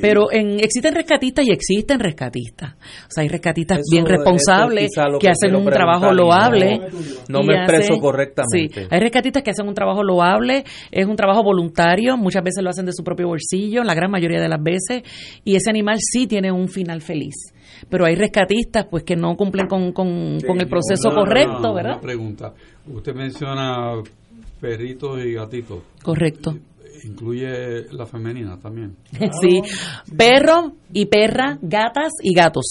Pero 0.00 0.30
en, 0.32 0.60
existen 0.60 0.94
rescatistas 0.94 1.46
y 1.46 1.50
existen 1.50 1.98
rescatistas. 2.00 2.74
O 2.74 3.10
sea, 3.10 3.22
hay 3.22 3.28
rescatistas 3.28 3.78
Eso- 3.78 3.90
bien 3.90 4.04
es 4.04 4.10
responsables 4.10 4.90
que 4.94 5.18
que 5.20 5.28
hacen 5.30 5.54
un 5.54 5.64
trabajo 5.66 6.06
no- 6.06 6.12
loable. 6.14 6.80
no 7.28 7.42
me 7.42 7.54
expreso 7.54 7.92
hacen- 7.94 8.00
correctamente. 8.00 8.82
Sí, 8.82 8.86
hay 8.90 9.00
rescatistas 9.00 9.42
que 9.42 9.50
hacen 9.50 9.68
un 9.68 9.74
trabajo 9.74 10.02
loable, 10.02 10.64
es 10.90 11.06
un 11.06 11.16
trabajo 11.16 11.42
voluntario, 11.42 12.16
muchas 12.16 12.42
veces 12.42 12.62
lo 12.62 12.70
hacen 12.70 12.86
de 12.86 12.92
su 12.92 13.02
propio 13.04 13.28
bolsillo, 13.28 13.82
la 13.84 13.94
gran 13.94 14.10
mayoría 14.10 14.40
de 14.40 14.48
las 14.48 14.62
veces, 14.62 15.02
y 15.44 15.56
ese 15.56 15.70
animal 15.70 15.96
sí 16.00 16.26
tiene 16.26 16.50
un 16.52 16.68
final 16.68 17.00
feliz. 17.00 17.34
Pero 17.88 18.04
hay 18.06 18.14
rescatistas 18.16 18.86
pues 18.90 19.02
que 19.04 19.16
no 19.16 19.36
cumplen 19.36 19.66
con, 19.66 19.92
con, 19.92 20.38
con 20.46 20.60
el 20.60 20.68
proceso 20.68 21.08
Una- 21.10 21.16
correcto, 21.20 21.58
una 21.58 21.72
¿verdad? 21.72 22.00
pregunta. 22.00 22.52
Usted 22.86 23.14
menciona 23.14 23.92
perritos 24.60 25.24
y 25.24 25.32
gatitos. 25.34 25.78
Correcto. 26.02 26.56
Incluye 27.04 27.84
la 27.92 28.06
femenina 28.06 28.58
también. 28.58 28.96
Sí, 29.40 29.62
perro 30.16 30.72
y 30.92 31.06
perra, 31.06 31.58
gatas 31.60 32.12
y 32.22 32.34
gatos. 32.34 32.64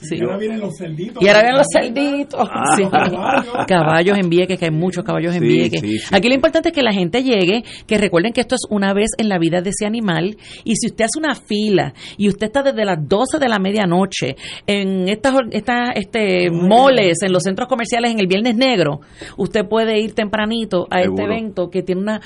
Sí. 0.00 0.16
Y 0.16 0.22
ahora 0.22 0.38
vienen 0.38 0.60
los 0.60 0.76
cerditos. 0.78 1.22
Y 1.22 1.28
ahora 1.28 1.40
vienen 1.40 1.58
los 1.58 1.66
cerditos. 1.72 2.48
Ah. 2.50 2.76
Sí. 2.76 2.84
Caballos. 2.84 3.66
Caballos 3.66 4.18
en 4.18 4.28
Vieques, 4.28 4.58
que 4.58 4.66
hay 4.66 4.70
muchos 4.70 5.04
caballos 5.04 5.34
en 5.34 5.42
Vieques. 5.42 5.80
sí, 5.80 5.98
sí, 5.98 6.14
Aquí 6.14 6.28
lo 6.28 6.32
sí. 6.32 6.36
importante 6.36 6.68
es 6.68 6.74
que 6.74 6.82
la 6.82 6.92
gente 6.92 7.22
llegue, 7.22 7.64
que 7.86 7.98
recuerden 7.98 8.32
que 8.32 8.40
esto 8.40 8.54
es 8.54 8.62
una 8.70 8.94
vez 8.94 9.10
en 9.18 9.28
la 9.28 9.38
vida 9.38 9.60
de 9.60 9.70
ese 9.70 9.86
animal. 9.86 10.36
Y 10.64 10.76
si 10.76 10.86
usted 10.86 11.06
hace 11.06 11.18
una 11.18 11.34
fila 11.34 11.94
y 12.16 12.28
usted 12.28 12.46
está 12.46 12.62
desde 12.62 12.84
las 12.84 12.98
12 13.06 13.38
de 13.38 13.48
la 13.48 13.58
medianoche 13.58 14.36
en 14.66 15.08
estas, 15.08 15.34
estas 15.50 15.90
este, 15.96 16.50
moles, 16.50 17.18
en 17.22 17.32
los 17.32 17.42
centros 17.42 17.68
comerciales 17.68 18.12
en 18.12 18.20
el 18.20 18.26
Viernes 18.26 18.56
Negro, 18.56 19.00
usted 19.36 19.66
puede 19.66 20.00
ir 20.00 20.14
tempranito 20.14 20.86
a 20.90 21.00
este 21.00 21.22
evento 21.22 21.70
que 21.70 21.82
tiene 21.82 22.02
una 22.02 22.20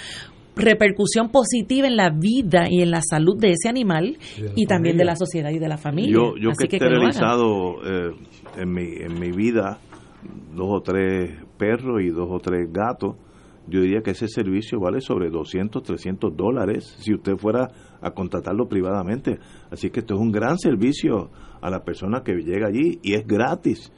repercusión 0.60 1.30
positiva 1.30 1.86
en 1.86 1.96
la 1.96 2.10
vida 2.10 2.66
y 2.68 2.82
en 2.82 2.90
la 2.90 3.02
salud 3.02 3.38
de 3.38 3.52
ese 3.52 3.68
animal 3.68 4.18
y 4.54 4.66
también 4.66 4.96
de 4.96 5.04
la 5.04 5.16
sociedad 5.16 5.50
y 5.50 5.58
de 5.58 5.68
la 5.68 5.78
familia. 5.78 6.12
Yo, 6.12 6.36
yo 6.36 6.50
Así 6.50 6.68
que 6.68 6.76
he 6.76 6.78
que, 6.78 6.86
esterilizado 6.86 7.82
eh, 7.84 8.14
en, 8.56 8.72
mi, 8.72 8.84
en 8.96 9.18
mi 9.18 9.30
vida 9.30 9.78
dos 10.54 10.68
o 10.70 10.80
tres 10.80 11.30
perros 11.56 12.02
y 12.02 12.08
dos 12.08 12.28
o 12.30 12.38
tres 12.38 12.70
gatos, 12.72 13.16
yo 13.66 13.80
diría 13.80 14.00
que 14.02 14.10
ese 14.10 14.26
servicio 14.26 14.80
vale 14.80 15.00
sobre 15.00 15.30
200, 15.30 15.82
300 15.82 16.36
dólares 16.36 16.96
si 16.98 17.14
usted 17.14 17.36
fuera 17.36 17.68
a 18.00 18.10
contratarlo 18.10 18.66
privadamente. 18.68 19.38
Así 19.70 19.90
que 19.90 20.00
esto 20.00 20.14
es 20.14 20.20
un 20.20 20.32
gran 20.32 20.58
servicio 20.58 21.30
a 21.60 21.70
la 21.70 21.84
persona 21.84 22.22
que 22.24 22.34
llega 22.34 22.68
allí 22.68 22.98
y 23.02 23.14
es 23.14 23.26
gratis. 23.26 23.92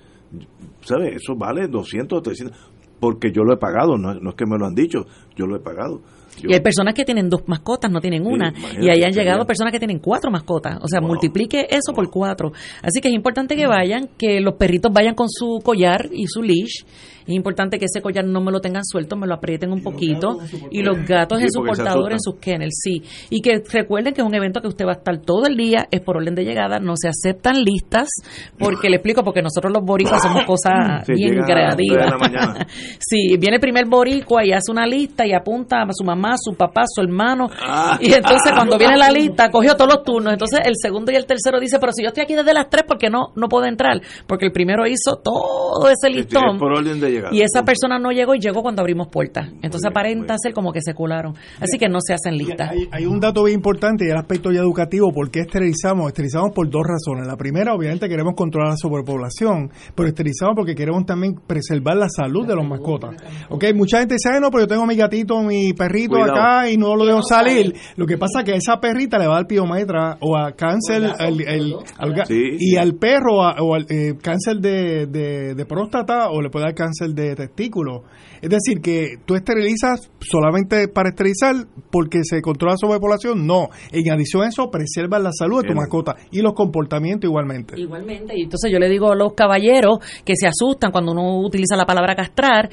¿Sabe? 0.81 1.15
Eso 1.15 1.37
vale 1.37 1.69
200, 1.69 2.23
300, 2.23 2.73
porque 3.01 3.33
yo 3.33 3.45
lo 3.45 3.55
he 3.55 3.57
pagado, 3.57 3.97
no, 3.97 4.15
no 4.15 4.31
es 4.31 4.37
que 4.37 4.47
me 4.47 4.59
lo 4.59 4.67
han 4.67 4.75
dicho, 4.75 5.07
yo 5.37 5.47
lo 5.47 5.57
he 5.57 5.61
pagado. 5.61 6.03
Yo- 6.41 6.49
Y 6.51 6.55
hay 6.55 6.61
personas 6.61 6.95
que 6.95 7.05
tienen 7.05 7.29
dos 7.29 7.43
mascotas, 7.47 7.91
no 7.91 8.01
tienen 8.01 8.27
una. 8.27 8.53
y 8.81 8.89
ahí 8.89 9.03
han 9.05 9.13
llegado 9.13 9.45
personas 9.47 9.73
que 9.73 9.79
tienen 9.79 9.99
cuatro 9.99 10.31
mascotas. 10.31 10.79
O 10.83 10.89
sea, 10.89 11.01
Wow. 11.01 11.09
multiplique 11.11 11.67
eso 11.71 11.93
por 11.95 12.11
cuatro. 12.11 12.53
Así 12.83 13.01
que 13.01 13.09
es 13.09 13.15
importante 13.15 13.55
que 13.55 13.67
vayan, 13.67 14.09
que 14.19 14.41
los 14.41 14.55
perritos 14.55 14.93
vayan 14.93 15.15
con 15.15 15.29
su 15.29 15.61
collar 15.63 16.09
y 16.13 16.27
su 16.27 16.43
leash. 16.43 16.85
Es 17.27 17.35
importante 17.35 17.79
que 17.79 17.87
ese 17.87 18.01
collar 18.01 18.25
no 18.25 18.41
me 18.41 18.51
lo 18.53 18.61
tengan 18.61 18.85
suelto, 18.85 19.17
me 19.17 19.27
lo 19.27 19.35
aprieten 19.35 19.73
un 19.73 19.83
poquito. 19.83 20.39
y 20.71 20.83
los 20.83 21.07
gatos 21.07 21.39
Sí, 21.39 21.45
en 21.45 21.51
su 21.53 21.63
portador, 21.65 22.13
en 22.13 22.21
sus 22.21 22.37
kennels, 22.37 22.75
sí. 22.83 23.03
Y 23.31 23.41
que 23.41 23.63
recuerden 23.73 24.15
que 24.15 24.21
es 24.21 24.27
un 24.27 24.35
evento 24.35 24.61
que 24.61 24.69
usted 24.69 24.85
va 24.87 24.93
a 24.93 24.97
estar 24.97 25.19
todo 25.19 25.47
el 25.47 25.57
día, 25.57 25.87
es 25.91 26.01
por 26.01 26.17
orden 26.17 26.35
de 26.35 26.45
llegada, 26.45 26.79
no 26.79 26.95
se 26.97 27.09
aceptan 27.09 27.63
listas, 27.63 28.09
porque 28.59 28.89
le 28.89 28.97
explico, 28.97 29.23
porque 29.25 29.43
nosotros 29.43 29.73
los 29.73 29.83
boricuas 29.85 30.23
somos 30.23 30.45
cosas 30.45 31.05
Sí, 31.07 31.15
bien 31.15 31.43
creativas. 31.43 32.13
Sí, 32.99 33.37
viene 33.39 33.57
el 33.57 33.61
primer 33.61 33.87
boricua 33.87 34.45
y 34.45 34.53
hace 34.53 34.71
una 34.71 34.87
lista 34.87 35.27
y 35.27 35.33
apunta 35.33 35.83
a 35.83 35.87
su 35.93 36.05
mamá, 36.05 36.35
su 36.39 36.55
papá, 36.57 36.83
su 36.87 37.03
hermano. 37.03 37.49
Ah. 37.61 37.99
Y 38.01 38.13
entonces 38.13 38.53
cuando 38.55 38.79
viene 38.79 38.97
la 38.97 39.11
lista, 39.11 39.51
cogió 39.51 39.75
todos 39.75 39.95
los 39.95 40.05
turnos. 40.05 40.33
Entonces 40.33 40.61
el 40.65 40.75
segundo 40.81 41.13
y 41.13 41.17
el 41.17 41.27
tercero 41.27 41.61
dice, 41.61 41.79
pero 41.79 41.93
si 41.93 42.03
yo 42.03 42.09
estoy 42.09 42.23
aquí 42.25 42.35
desde 42.35 42.55
las 42.55 42.69
tres, 42.69 42.85
¿por 42.85 42.99
qué 42.99 43.11
no, 43.11 43.33
no 43.37 43.49
puedo 43.49 43.67
entrar? 43.67 44.01
Porque 44.27 44.47
el 44.47 44.53
primero 44.53 44.87
hizo 44.87 45.17
todo 45.23 45.89
ese 45.89 46.11
listón. 46.11 46.55
es 46.55 46.59
por 46.59 46.73
orden 46.73 47.01
de 47.01 47.12
Y 47.33 47.43
esa 47.43 47.63
persona 47.65 47.99
no 47.99 48.11
llegó 48.11 48.35
y 48.35 48.41
llegó 48.41 48.63
cuando 48.63 48.81
abrimos 48.83 49.09
puertas. 49.09 49.49
Entonces 49.63 49.81
bien, 49.83 49.93
aparenta 49.93 50.35
ser 50.39 50.53
como 50.53 50.73
que 50.73 50.81
se 50.83 50.95
colaron. 50.95 51.35
Así 51.61 51.79
que 51.79 51.89
no 51.89 51.99
se 52.01 52.15
hacen 52.15 52.37
listas. 52.37 52.71
Hay, 52.71 52.89
hay 52.91 53.07
un 53.07 53.21
dato 53.21 53.45
bien 53.45 53.57
importante 53.59 54.05
y 54.07 54.11
el 54.11 54.17
aspecto 54.17 54.51
ya 54.51 54.61
educativo. 54.61 55.13
¿Por 55.13 55.31
qué 55.31 55.41
esterilizamos? 55.41 56.09
Esterilizamos 56.09 56.53
por 56.55 56.69
dos 56.71 56.83
razones. 56.87 57.27
La 57.27 57.37
primera, 57.37 57.75
obviamente, 57.75 58.09
queremos 58.09 58.35
controlar 58.35 58.71
la 58.71 58.77
sobrepoblación, 58.77 59.71
pero 59.95 60.09
esterilizamos 60.09 60.55
porque 60.57 60.75
queremos 60.75 61.05
también 61.07 61.35
preservar 61.47 61.97
la 61.97 62.09
salud 62.09 62.47
de 62.47 62.55
los 62.57 62.67
mascotas. 62.67 63.17
Ok, 63.51 63.65
mucha 63.75 63.99
gente 63.99 64.15
dice, 64.15 64.31
"Ay, 64.33 64.41
no, 64.41 64.51
pero 64.51 64.65
yo 64.65 64.69
tengo 64.69 64.87
mi 64.87 64.97
gatito, 64.97 65.41
mi 65.43 65.73
perrito 65.73 66.13
Cuidado. 66.15 66.33
acá 66.33 66.71
y 66.71 66.77
no 66.77 66.95
lo 66.97 67.05
dejo 67.05 67.23
salir. 67.23 67.75
Lo 67.97 68.07
que 68.07 68.19
pasa 68.19 68.41
es 68.41 68.45
que 68.45 68.53
a 68.53 68.57
esa 68.57 68.81
perrita 68.81 69.19
le 69.19 69.27
va 69.27 69.35
a 69.35 69.37
dar 69.39 69.47
piometra 69.47 70.17
o 70.21 70.37
a 70.37 70.53
cáncer 70.53 71.03
el- 71.19 71.41
el- 71.49 71.75
al 71.99 72.15
ga- 72.15 72.27
Sí, 72.27 72.41
y 72.59 72.71
sí. 72.71 72.77
al 72.77 72.95
perro 72.95 73.43
a- 73.43 73.57
o 73.61 73.75
al 73.75 73.87
eh, 73.89 74.15
cáncer 74.23 74.57
de, 74.59 75.07
de- 75.07 75.55
de 75.55 75.67
próstata 75.67 76.31
o 76.31 76.41
le 76.41 76.51
puede 76.51 76.67
dar 76.67 76.75
cáncer 76.75 77.02
de 77.09 77.35
testículo. 77.35 78.05
Es 78.41 78.51
decir, 78.51 78.81
que 78.81 79.19
tú 79.25 79.35
esterilizas 79.35 80.11
solamente 80.21 80.89
para 80.89 81.11
esterilizar 81.11 81.55
porque 81.91 82.21
se 82.23 82.41
controla 82.41 82.73
la 82.73 82.79
sobrepoblación. 82.79 83.47
No. 83.47 83.69
En 83.93 84.11
adición 84.11 84.43
a 84.43 84.49
eso, 84.49 84.71
preservas 84.71 85.23
la 85.23 85.31
salud 85.33 85.63
de 85.63 85.69
tu 85.69 85.75
mascota 85.75 86.17
y 86.31 86.41
los 86.41 86.55
comportamientos 86.55 87.29
igualmente. 87.29 87.79
Igualmente, 87.79 88.35
y 88.37 88.43
entonces 88.43 88.71
yo 88.73 88.79
le 88.79 88.89
digo 88.89 89.13
a 89.13 89.15
los 89.15 89.35
caballeros 89.35 89.99
que 90.25 90.35
se 90.37 90.47
asustan 90.47 90.91
cuando 90.91 91.13
uno 91.13 91.41
utiliza 91.41 91.77
la 91.77 91.87
palabra 91.87 92.15
castrar, 92.15 92.71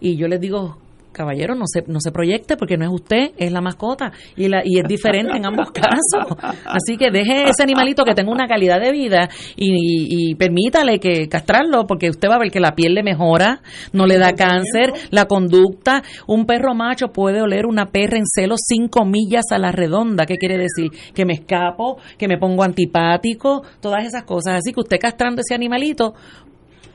y 0.00 0.16
yo 0.16 0.26
les 0.26 0.40
digo, 0.40 0.78
caballero, 1.12 1.54
no 1.54 1.64
se, 1.66 1.82
no 1.86 2.00
se 2.00 2.10
proyecte 2.10 2.56
porque 2.56 2.76
no 2.76 2.84
es 2.84 2.90
usted, 2.92 3.30
es 3.36 3.52
la 3.52 3.60
mascota, 3.60 4.12
y, 4.36 4.48
la, 4.48 4.62
y 4.64 4.78
es 4.78 4.84
diferente 4.88 5.36
en 5.36 5.46
ambos 5.46 5.70
casos. 5.72 6.36
Así 6.64 6.96
que 6.96 7.10
deje 7.10 7.44
ese 7.48 7.62
animalito 7.62 8.04
que 8.04 8.14
tenga 8.14 8.32
una 8.32 8.46
calidad 8.48 8.80
de 8.80 8.90
vida 8.92 9.28
y, 9.56 9.70
y- 9.72 10.30
y 10.30 10.34
permítale 10.34 10.98
que 10.98 11.28
castrarlo, 11.28 11.86
porque 11.86 12.10
usted 12.10 12.28
va 12.28 12.36
a 12.36 12.38
ver 12.38 12.50
que 12.50 12.60
la 12.60 12.74
piel 12.74 12.94
le 12.94 13.02
mejora, 13.02 13.60
no 13.92 14.06
le 14.06 14.18
da 14.18 14.32
cáncer, 14.34 14.92
la 15.10 15.26
conducta. 15.26 16.02
Un 16.26 16.46
perro 16.46 16.74
macho 16.74 17.08
puede 17.08 17.40
oler 17.42 17.66
una 17.66 17.86
perra 17.86 18.16
en 18.18 18.24
celo 18.26 18.54
cinco 18.58 19.04
millas 19.04 19.44
a 19.50 19.58
la 19.58 19.72
redonda. 19.72 20.26
¿Qué 20.26 20.36
quiere 20.36 20.56
decir? 20.58 20.90
Que 21.14 21.24
me 21.24 21.34
escapo, 21.34 21.98
que 22.18 22.28
me 22.28 22.38
pongo 22.38 22.62
antipático, 22.62 23.62
todas 23.80 24.04
esas 24.04 24.24
cosas. 24.24 24.54
Así 24.58 24.72
que 24.72 24.80
usted 24.80 24.98
castrando 24.98 25.40
ese 25.40 25.54
animalito, 25.54 26.14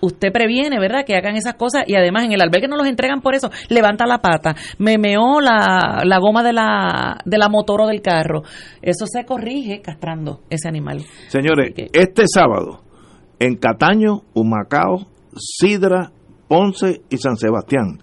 usted 0.02 0.32
previene, 0.32 0.80
¿verdad? 0.80 1.06
Que 1.06 1.15
hagan 1.15 1.36
esas 1.36 1.56
cosas 1.56 1.84
y 1.88 1.95
además 1.95 2.26
en 2.26 2.32
el 2.34 2.41
albergue 2.41 2.68
no 2.68 2.78
los 2.78 2.88
entregan 2.88 3.22
por 3.22 3.36
eso. 3.36 3.49
Levanta 3.69 4.06
la 4.06 4.19
pata, 4.19 4.56
me 4.78 4.98
meó 4.98 5.41
la, 5.41 6.02
la 6.03 6.19
goma 6.19 6.44
de 6.44 6.53
la, 6.53 7.18
de 7.26 7.38
la 7.38 7.49
motor 7.49 7.82
o 7.82 7.88
del 7.88 8.02
carro. 8.02 8.44
Eso 8.82 9.06
se 9.07 9.26
corrige 9.26 9.82
castrando 9.82 10.41
ese 10.49 10.68
animal. 10.68 11.03
Señores, 11.28 11.74
que- 11.76 11.90
este 11.94 12.24
sábado 12.28 12.82
en 13.40 13.56
Cataño, 13.56 14.22
Humacao, 14.34 15.07
Sidra, 15.36 16.11
Ponce 16.48 17.02
y 17.10 17.18
San 17.18 17.38
Sebastián. 17.38 17.99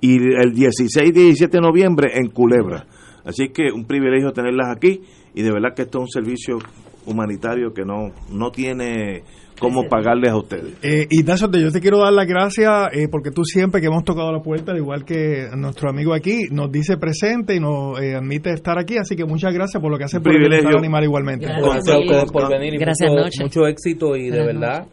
Y 0.00 0.14
el 0.16 0.52
16 0.54 1.08
y 1.08 1.12
17 1.12 1.56
de 1.56 1.60
noviembre 1.60 2.12
en 2.14 2.28
Culebra. 2.30 2.86
Así 3.24 3.48
que 3.48 3.72
un 3.74 3.84
privilegio 3.84 4.32
tenerlas 4.32 4.68
aquí 4.74 5.02
y 5.34 5.42
de 5.42 5.50
verdad 5.50 5.74
que 5.74 5.82
esto 5.82 5.98
es 5.98 6.02
un 6.02 6.08
servicio 6.08 6.58
humanitario 7.04 7.72
que 7.74 7.82
no, 7.84 8.12
no 8.30 8.50
tiene 8.50 9.22
cómo 9.58 9.88
pagarles 9.88 10.30
a 10.30 10.36
ustedes. 10.36 10.74
Eh, 10.82 11.06
Ignacio, 11.10 11.50
yo 11.52 11.70
te 11.72 11.80
quiero 11.80 11.98
dar 11.98 12.12
las 12.12 12.26
gracias 12.26 12.88
eh, 12.92 13.08
porque 13.10 13.30
tú 13.30 13.42
siempre 13.44 13.80
que 13.80 13.86
hemos 13.88 14.04
tocado 14.04 14.30
la 14.32 14.40
puerta, 14.40 14.72
al 14.72 14.78
igual 14.78 15.04
que 15.04 15.48
nuestro 15.56 15.90
amigo 15.90 16.14
aquí, 16.14 16.42
nos 16.50 16.70
dice 16.70 16.96
presente 16.96 17.54
y 17.54 17.60
nos 17.60 18.00
eh, 18.00 18.14
admite 18.14 18.50
estar 18.52 18.78
aquí. 18.78 18.96
Así 18.98 19.16
que 19.16 19.24
muchas 19.24 19.52
gracias 19.52 19.80
por 19.80 19.90
lo 19.90 19.98
que 19.98 20.04
hace 20.04 20.20
por 20.20 20.32
el 20.34 20.66
animal 20.76 21.04
igualmente. 21.04 21.46
Gracias 21.46 21.88
a 21.94 21.98
ustedes 21.98 22.32
por 22.32 22.48
venir 22.50 22.74
y 22.74 22.78
Gracias, 22.78 23.10
mucho, 23.10 23.22
Noche. 23.24 23.42
mucho 23.42 23.66
éxito 23.66 24.16
y 24.16 24.30
de 24.30 24.44
verdad 24.44 24.86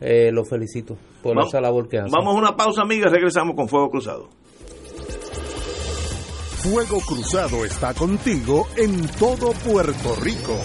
eh, 0.00 0.30
los 0.32 0.48
felicito 0.48 0.96
por 1.22 1.34
Vamos- 1.34 1.48
esa 1.48 1.60
labor 1.60 1.88
que 1.88 1.98
hacen. 1.98 2.12
Vamos 2.12 2.34
a 2.34 2.38
una 2.38 2.56
pausa, 2.56 2.82
amigas, 2.82 3.10
regresamos 3.12 3.54
con 3.56 3.68
Fuego 3.68 3.90
Cruzado. 3.90 4.28
Fuego 6.62 6.98
Cruzado 7.06 7.64
está 7.64 7.92
contigo 7.92 8.66
en 8.78 9.06
todo 9.18 9.52
Puerto 9.52 10.14
Rico. 10.22 10.56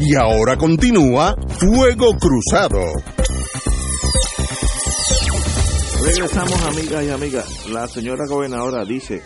Y 0.00 0.14
ahora 0.14 0.56
continúa 0.56 1.34
Fuego 1.58 2.12
Cruzado. 2.20 2.78
Regresamos, 6.06 6.62
amigas 6.66 7.04
y 7.04 7.10
amigas. 7.10 7.68
La 7.68 7.88
señora 7.88 8.26
gobernadora 8.28 8.84
dice 8.84 9.22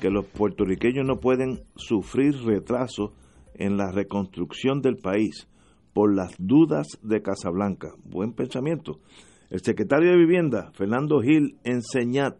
que 0.00 0.10
los 0.10 0.26
puertorriqueños 0.26 1.06
no 1.06 1.20
pueden 1.20 1.62
sufrir 1.76 2.34
retraso 2.44 3.12
en 3.54 3.76
la 3.76 3.92
reconstrucción 3.92 4.80
del 4.82 4.96
país 4.96 5.46
por 5.92 6.12
las 6.12 6.32
dudas 6.38 6.88
de 7.02 7.22
Casablanca. 7.22 7.90
Buen 8.04 8.32
pensamiento. 8.32 8.98
El 9.48 9.60
secretario 9.60 10.10
de 10.10 10.16
Vivienda, 10.16 10.72
Fernando 10.74 11.20
Gil 11.20 11.56
Enseñat, 11.62 12.36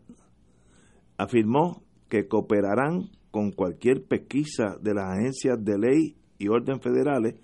afirmó 1.16 1.84
que 2.08 2.26
cooperarán 2.26 3.10
con 3.30 3.52
cualquier 3.52 4.02
pesquisa 4.02 4.76
de 4.80 4.94
las 4.94 5.18
agencias 5.18 5.56
de 5.64 5.78
ley 5.78 6.16
y 6.38 6.48
orden 6.48 6.80
federales, 6.80 7.34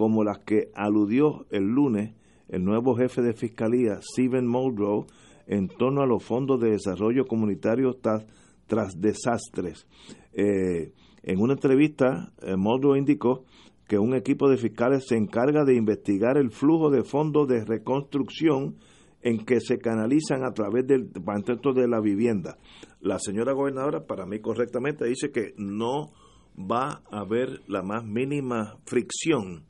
como 0.00 0.24
las 0.24 0.38
que 0.38 0.70
aludió 0.74 1.44
el 1.50 1.64
lunes 1.64 2.14
el 2.48 2.64
nuevo 2.64 2.96
jefe 2.96 3.20
de 3.20 3.34
fiscalía, 3.34 4.00
Steven 4.00 4.46
Muldrow, 4.46 5.04
en 5.46 5.68
torno 5.68 6.00
a 6.00 6.06
los 6.06 6.24
fondos 6.24 6.58
de 6.58 6.70
desarrollo 6.70 7.26
comunitario 7.26 7.98
tras, 8.00 8.98
desastres. 8.98 9.86
Eh, 10.32 10.94
en 11.22 11.38
una 11.38 11.52
entrevista, 11.52 12.32
eh, 12.40 12.56
Muldrow 12.56 12.96
indicó 12.96 13.44
que 13.86 13.98
un 13.98 14.14
equipo 14.14 14.48
de 14.48 14.56
fiscales 14.56 15.04
se 15.06 15.18
encarga 15.18 15.64
de 15.66 15.76
investigar 15.76 16.38
el 16.38 16.50
flujo 16.50 16.88
de 16.88 17.04
fondos 17.04 17.46
de 17.46 17.62
reconstrucción 17.62 18.76
en 19.20 19.44
que 19.44 19.60
se 19.60 19.76
canalizan 19.76 20.44
a 20.44 20.52
través 20.52 20.86
del 20.86 21.10
de 21.12 21.88
la 21.88 22.00
Vivienda. 22.00 22.56
La 23.02 23.18
señora 23.18 23.52
gobernadora, 23.52 24.06
para 24.06 24.24
mí 24.24 24.40
correctamente, 24.40 25.04
dice 25.04 25.30
que 25.30 25.52
no 25.58 26.10
va 26.58 27.02
a 27.12 27.20
haber 27.20 27.60
la 27.68 27.82
más 27.82 28.02
mínima 28.02 28.78
fricción 28.86 29.66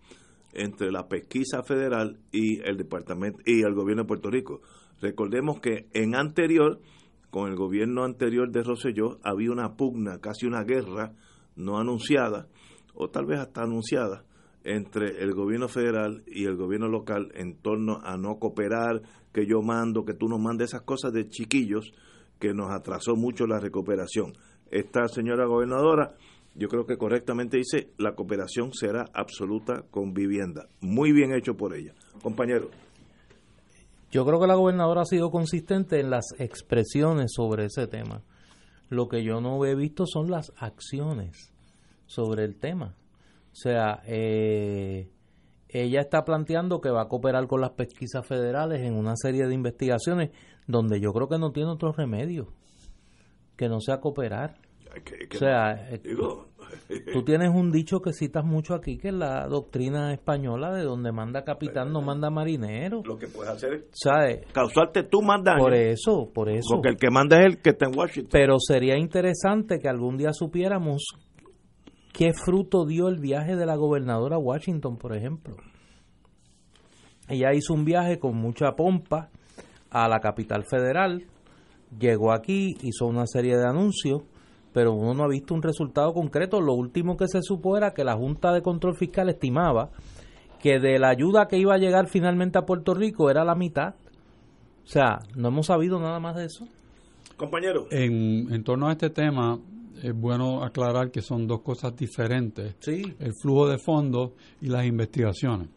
entre 0.53 0.91
la 0.91 1.09
pesquisa 1.09 1.63
federal 1.63 2.19
y 2.33 2.61
el 2.69 2.77
departamento 2.77 3.41
y 3.45 3.63
el 3.63 3.75
gobierno 3.75 4.03
de 4.03 4.09
Puerto 4.09 4.31
Rico. 4.31 4.61
Recordemos 5.01 5.61
que 5.61 5.89
en 5.93 6.15
anterior, 6.15 6.81
con 7.31 7.49
el 7.51 7.57
gobierno 7.57 8.05
anterior 8.05 8.51
de 8.51 8.63
Rosselló, 8.63 9.19
había 9.23 9.53
una 9.53 9.77
pugna, 9.77 10.19
casi 10.19 10.47
una 10.47 10.65
guerra 10.65 11.15
no 11.57 11.79
anunciada, 11.79 12.49
o 12.95 13.09
tal 13.09 13.27
vez 13.27 13.41
hasta 13.41 13.63
anunciada 13.63 14.25
entre 14.63 15.23
el 15.23 15.33
gobierno 15.33 15.69
federal 15.69 16.23
y 16.27 16.45
el 16.45 16.57
gobierno 16.57 16.89
local 16.89 17.31
en 17.35 17.57
torno 17.57 18.01
a 18.03 18.17
no 18.17 18.39
cooperar, 18.39 19.03
que 19.33 19.47
yo 19.47 19.63
mando, 19.63 20.05
que 20.05 20.15
tú 20.15 20.29
nos 20.29 20.41
mandes 20.41 20.71
esas 20.71 20.83
cosas 20.83 21.13
de 21.13 21.29
chiquillos 21.29 21.93
que 22.39 22.53
nos 22.53 22.71
atrasó 22.71 23.17
mucho 23.17 23.47
la 23.47 23.61
recuperación. 23.61 24.33
Esta 24.71 25.09
señora 25.09 25.47
gobernadora, 25.47 26.15
yo 26.55 26.69
creo 26.69 26.85
que 26.85 26.97
correctamente 26.97 27.57
dice, 27.57 27.91
la 27.99 28.15
cooperación 28.15 28.73
será 28.73 29.07
absoluta 29.15 29.85
con 29.91 30.13
vivienda. 30.13 30.69
Muy 30.81 31.13
bien 31.13 31.33
hecho 31.33 31.57
por 31.57 31.75
ella. 31.75 31.95
Compañero. 32.23 32.71
Yo 34.11 34.25
creo 34.27 34.41
que 34.41 34.47
la 34.47 34.57
gobernadora 34.57 35.03
ha 35.03 35.07
sido 35.07 35.31
consistente 35.31 36.01
en 36.01 36.11
las 36.11 36.35
expresiones 36.39 37.33
sobre 37.35 37.67
ese 37.67 37.87
tema. 37.87 38.23
Lo 38.89 39.09
que 39.09 39.23
yo 39.23 39.41
no 39.41 39.65
he 39.65 39.77
visto 39.77 40.05
son 40.07 40.31
las 40.31 40.53
acciones 40.57 41.53
sobre 42.07 42.45
el 42.45 42.57
tema. 42.59 42.97
O 43.53 43.55
sea, 43.55 44.03
eh, 44.05 45.09
ella 45.69 46.01
está 46.01 46.25
planteando 46.25 46.81
que 46.81 46.91
va 46.91 47.03
a 47.03 47.09
cooperar 47.09 47.47
con 47.47 47.61
las 47.61 47.71
pesquisas 47.71 48.27
federales 48.27 48.81
en 48.81 48.97
una 48.97 49.15
serie 49.15 49.47
de 49.47 49.55
investigaciones 49.55 50.31
donde 50.67 51.01
yo 51.01 51.13
creo 51.13 51.29
que 51.29 51.39
no 51.39 51.53
tiene 51.53 51.71
otro 51.71 51.93
remedio 51.93 52.53
que 53.57 53.69
no 53.69 53.81
sea 53.81 54.01
cooperar. 54.01 54.57
O 55.35 55.39
sea, 55.39 55.91
eh, 55.91 56.01
tú 57.13 57.23
tienes 57.25 57.51
un 57.51 57.71
dicho 57.71 58.01
que 58.01 58.13
citas 58.13 58.45
mucho 58.45 58.75
aquí, 58.75 58.99
que 58.99 59.09
es 59.09 59.15
la 59.15 59.47
doctrina 59.47 60.13
española 60.13 60.73
de 60.75 60.83
donde 60.83 61.13
manda 61.13 61.45
capitán 61.45 61.93
no 61.93 62.01
manda 62.01 62.31
marinero. 62.31 63.03
Lo 63.05 63.19
que 63.19 63.29
puedes 63.29 63.53
hacer 63.53 63.75
es 63.75 63.85
¿sabes? 63.93 64.47
causarte 64.53 65.05
tú 65.05 65.23
más 65.23 65.43
daño. 65.43 65.59
Por 65.59 65.75
eso, 65.75 66.31
por 66.33 66.49
eso. 66.49 66.75
Porque 66.75 66.89
el 66.89 66.97
que 66.97 67.11
manda 67.11 67.39
es 67.41 67.47
el 67.47 67.59
que 67.63 67.71
está 67.71 67.87
en 67.87 67.97
Washington. 67.97 68.31
Pero 68.33 68.57
sería 68.59 68.97
interesante 68.97 69.79
que 69.79 69.89
algún 69.89 70.17
día 70.17 70.33
supiéramos 70.33 71.03
qué 72.13 72.33
fruto 72.33 72.85
dio 72.85 73.09
el 73.09 73.19
viaje 73.19 73.57
de 73.57 73.67
la 73.67 73.77
gobernadora 73.77 74.37
a 74.37 74.41
Washington, 74.41 74.97
por 74.97 75.17
ejemplo. 75.17 75.57
Ella 77.29 77.55
hizo 77.55 77.75
un 77.75 77.85
viaje 77.85 78.19
con 78.19 78.37
mucha 78.37 78.73
pompa 78.73 79.31
a 79.91 80.09
la 80.09 80.21
capital 80.21 80.65
federal, 80.69 81.25
llegó 81.99 82.33
aquí, 82.33 82.75
hizo 82.83 83.07
una 83.07 83.27
serie 83.27 83.57
de 83.57 83.67
anuncios, 83.67 84.23
pero 84.73 84.93
uno 84.93 85.15
no 85.15 85.25
ha 85.25 85.29
visto 85.29 85.55
un 85.55 85.63
resultado 85.63 86.13
concreto. 86.13 86.61
Lo 86.61 86.75
último 86.75 87.17
que 87.17 87.27
se 87.29 87.43
supo 87.43 87.77
era 87.77 87.93
que 87.93 88.05
la 88.05 88.17
Junta 88.17 88.53
de 88.53 88.63
Control 88.63 88.97
Fiscal 88.97 89.29
estimaba 89.29 89.91
que 90.61 90.79
de 90.79 90.99
la 90.99 91.09
ayuda 91.09 91.49
que 91.49 91.59
iba 91.59 91.75
a 91.75 91.79
llegar 91.79 92.07
finalmente 92.07 92.59
a 92.59 92.63
Puerto 92.63 92.95
Rico 92.95 93.31
era 93.31 93.45
la 93.45 93.55
mitad. 93.55 93.95
O 94.85 94.87
sea, 94.87 95.21
no 95.37 95.49
hemos 95.49 95.67
sabido 95.67 95.99
nada 95.99 96.21
más 96.21 96.37
de 96.37 96.47
eso. 96.47 96.67
Compañero. 97.37 97.87
En, 97.91 98.53
en 98.53 98.63
torno 98.63 98.89
a 98.89 98.93
este 98.93 99.11
tema, 99.11 99.59
es 100.03 100.15
bueno 100.15 100.63
aclarar 100.63 101.11
que 101.11 101.23
son 101.23 101.47
dos 101.47 101.63
cosas 101.63 101.97
diferentes. 101.97 102.77
Sí. 102.81 103.03
El 103.19 103.33
flujo 103.35 103.69
de 103.69 103.79
fondos 103.79 104.33
y 104.61 104.67
las 104.67 104.85
investigaciones. 104.85 105.69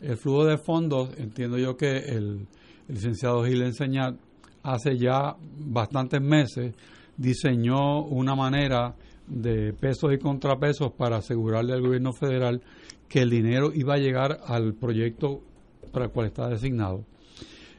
El 0.00 0.16
flujo 0.16 0.44
de 0.44 0.58
fondos, 0.58 1.10
entiendo 1.18 1.58
yo 1.58 1.76
que 1.76 1.96
el, 1.96 2.46
licenciado 2.88 3.44
Gil 3.44 3.62
Enseñar 3.62 4.16
hace 4.62 4.96
ya 4.96 5.36
bastantes 5.58 6.20
meses 6.20 6.74
diseñó 7.16 8.02
una 8.04 8.34
manera 8.34 8.94
de 9.26 9.72
pesos 9.72 10.12
y 10.12 10.18
contrapesos 10.18 10.92
para 10.92 11.16
asegurarle 11.16 11.72
al 11.72 11.80
gobierno 11.80 12.12
federal 12.12 12.60
que 13.08 13.20
el 13.22 13.30
dinero 13.30 13.70
iba 13.74 13.94
a 13.94 13.98
llegar 13.98 14.40
al 14.46 14.74
proyecto 14.74 15.40
para 15.92 16.06
el 16.06 16.10
cual 16.10 16.26
está 16.26 16.48
designado. 16.48 17.04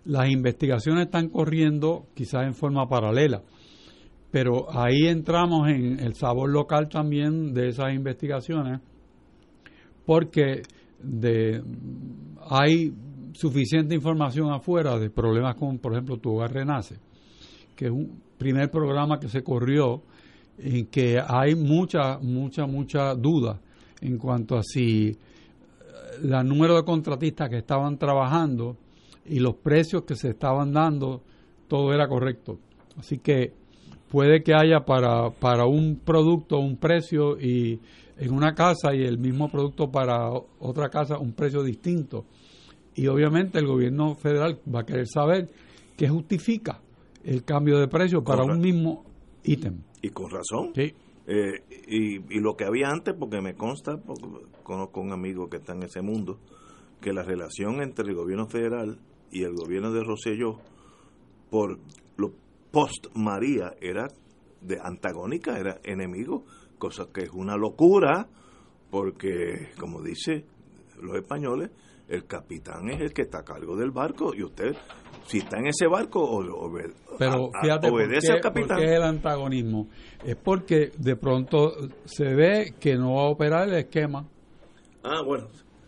Las 0.05 0.29
investigaciones 0.29 1.05
están 1.05 1.29
corriendo 1.29 2.05
quizás 2.13 2.45
en 2.45 2.53
forma 2.53 2.87
paralela, 2.87 3.41
pero 4.31 4.67
ahí 4.71 5.07
entramos 5.07 5.67
en 5.69 5.99
el 5.99 6.13
sabor 6.15 6.49
local 6.49 6.89
también 6.89 7.53
de 7.53 7.69
esas 7.69 7.93
investigaciones, 7.93 8.81
porque 10.05 10.61
hay 12.49 12.93
suficiente 13.33 13.95
información 13.95 14.51
afuera 14.51 14.97
de 14.97 15.09
problemas 15.09 15.55
como, 15.55 15.77
por 15.79 15.93
ejemplo, 15.93 16.17
Tu 16.17 16.31
Hogar 16.31 16.53
Renace, 16.53 16.97
que 17.75 17.85
es 17.85 17.91
un 17.91 18.21
primer 18.37 18.69
programa 18.69 19.19
que 19.19 19.29
se 19.29 19.43
corrió 19.43 20.03
en 20.57 20.87
que 20.87 21.19
hay 21.25 21.55
mucha, 21.55 22.17
mucha, 22.19 22.65
mucha 22.65 23.13
duda 23.15 23.59
en 24.01 24.17
cuanto 24.17 24.57
a 24.57 24.63
si 24.63 25.17
el 26.21 26.47
número 26.47 26.75
de 26.75 26.83
contratistas 26.83 27.49
que 27.49 27.57
estaban 27.57 27.97
trabajando 27.97 28.77
y 29.25 29.39
los 29.39 29.55
precios 29.55 30.03
que 30.03 30.15
se 30.15 30.29
estaban 30.29 30.71
dando, 30.71 31.21
todo 31.67 31.93
era 31.93 32.07
correcto. 32.07 32.59
Así 32.97 33.17
que 33.17 33.53
puede 34.09 34.43
que 34.43 34.53
haya 34.53 34.81
para, 34.85 35.31
para 35.31 35.65
un 35.65 35.99
producto 36.03 36.59
un 36.59 36.77
precio 36.77 37.39
y 37.39 37.79
en 38.17 38.33
una 38.33 38.53
casa 38.53 38.93
y 38.95 39.03
el 39.03 39.17
mismo 39.17 39.49
producto 39.49 39.91
para 39.91 40.29
otra 40.59 40.89
casa 40.89 41.17
un 41.17 41.33
precio 41.33 41.63
distinto. 41.63 42.25
Y 42.93 43.07
obviamente 43.07 43.59
el 43.59 43.67
gobierno 43.67 44.15
federal 44.15 44.59
va 44.73 44.81
a 44.81 44.85
querer 44.85 45.07
saber 45.07 45.49
qué 45.97 46.07
justifica 46.07 46.79
el 47.25 47.43
cambio 47.43 47.79
de 47.79 47.87
precio 47.87 48.23
para 48.23 48.43
un 48.43 48.59
mismo 48.59 49.03
ítem. 49.43 49.81
Y 50.01 50.09
con 50.09 50.29
razón. 50.29 50.71
Sí. 50.75 50.93
Eh, 51.27 51.63
y, 51.87 52.35
y, 52.35 52.39
lo 52.39 52.55
que 52.55 52.65
había 52.65 52.89
antes, 52.89 53.15
porque 53.17 53.41
me 53.41 53.55
consta, 53.55 53.97
porque 53.97 54.23
conozco 54.61 55.01
un 55.01 55.11
amigo 55.11 55.49
que 55.49 55.57
está 55.57 55.73
en 55.73 55.83
ese 55.83 56.01
mundo, 56.01 56.39
que 57.01 57.13
la 57.13 57.23
relación 57.23 57.81
entre 57.81 58.07
el 58.09 58.15
gobierno 58.15 58.45
federal 58.47 58.99
y 59.31 59.43
el 59.43 59.55
gobierno 59.55 59.91
de 59.91 60.03
Rosselló 60.03 60.59
por 61.49 61.79
lo 62.17 62.33
post 62.71 63.07
María 63.15 63.73
era 63.81 64.07
de 64.61 64.77
antagónica, 64.79 65.57
era 65.57 65.79
enemigo, 65.83 66.45
cosa 66.77 67.07
que 67.11 67.21
es 67.23 67.31
una 67.31 67.57
locura, 67.57 68.27
porque 68.91 69.69
como 69.79 70.01
dice 70.01 70.45
los 71.01 71.15
españoles, 71.15 71.71
el 72.07 72.25
capitán 72.25 72.89
es 72.89 73.01
el 73.01 73.13
que 73.13 73.23
está 73.23 73.39
a 73.39 73.43
cargo 73.43 73.75
del 73.75 73.91
barco 73.91 74.33
y 74.35 74.43
usted, 74.43 74.75
si 75.25 75.39
está 75.39 75.57
en 75.57 75.67
ese 75.67 75.87
barco, 75.87 76.21
obede 76.21 76.93
Pero 77.17 77.49
fíjate, 77.61 77.89
obedece 77.89 78.31
al 78.31 78.41
capitán. 78.41 78.77
¿por 78.77 78.77
qué 78.77 78.85
es 78.85 78.91
el 78.91 79.03
antagonismo? 79.03 79.87
Es 80.23 80.35
porque 80.35 80.91
de 80.97 81.15
pronto 81.15 81.73
se 82.05 82.33
ve 82.33 82.73
que 82.79 82.95
no 82.95 83.15
va 83.15 83.23
a 83.23 83.29
operar 83.29 83.67
el 83.67 83.75
esquema. 83.75 84.27
Ah, 85.03 85.21
bueno, 85.25 85.47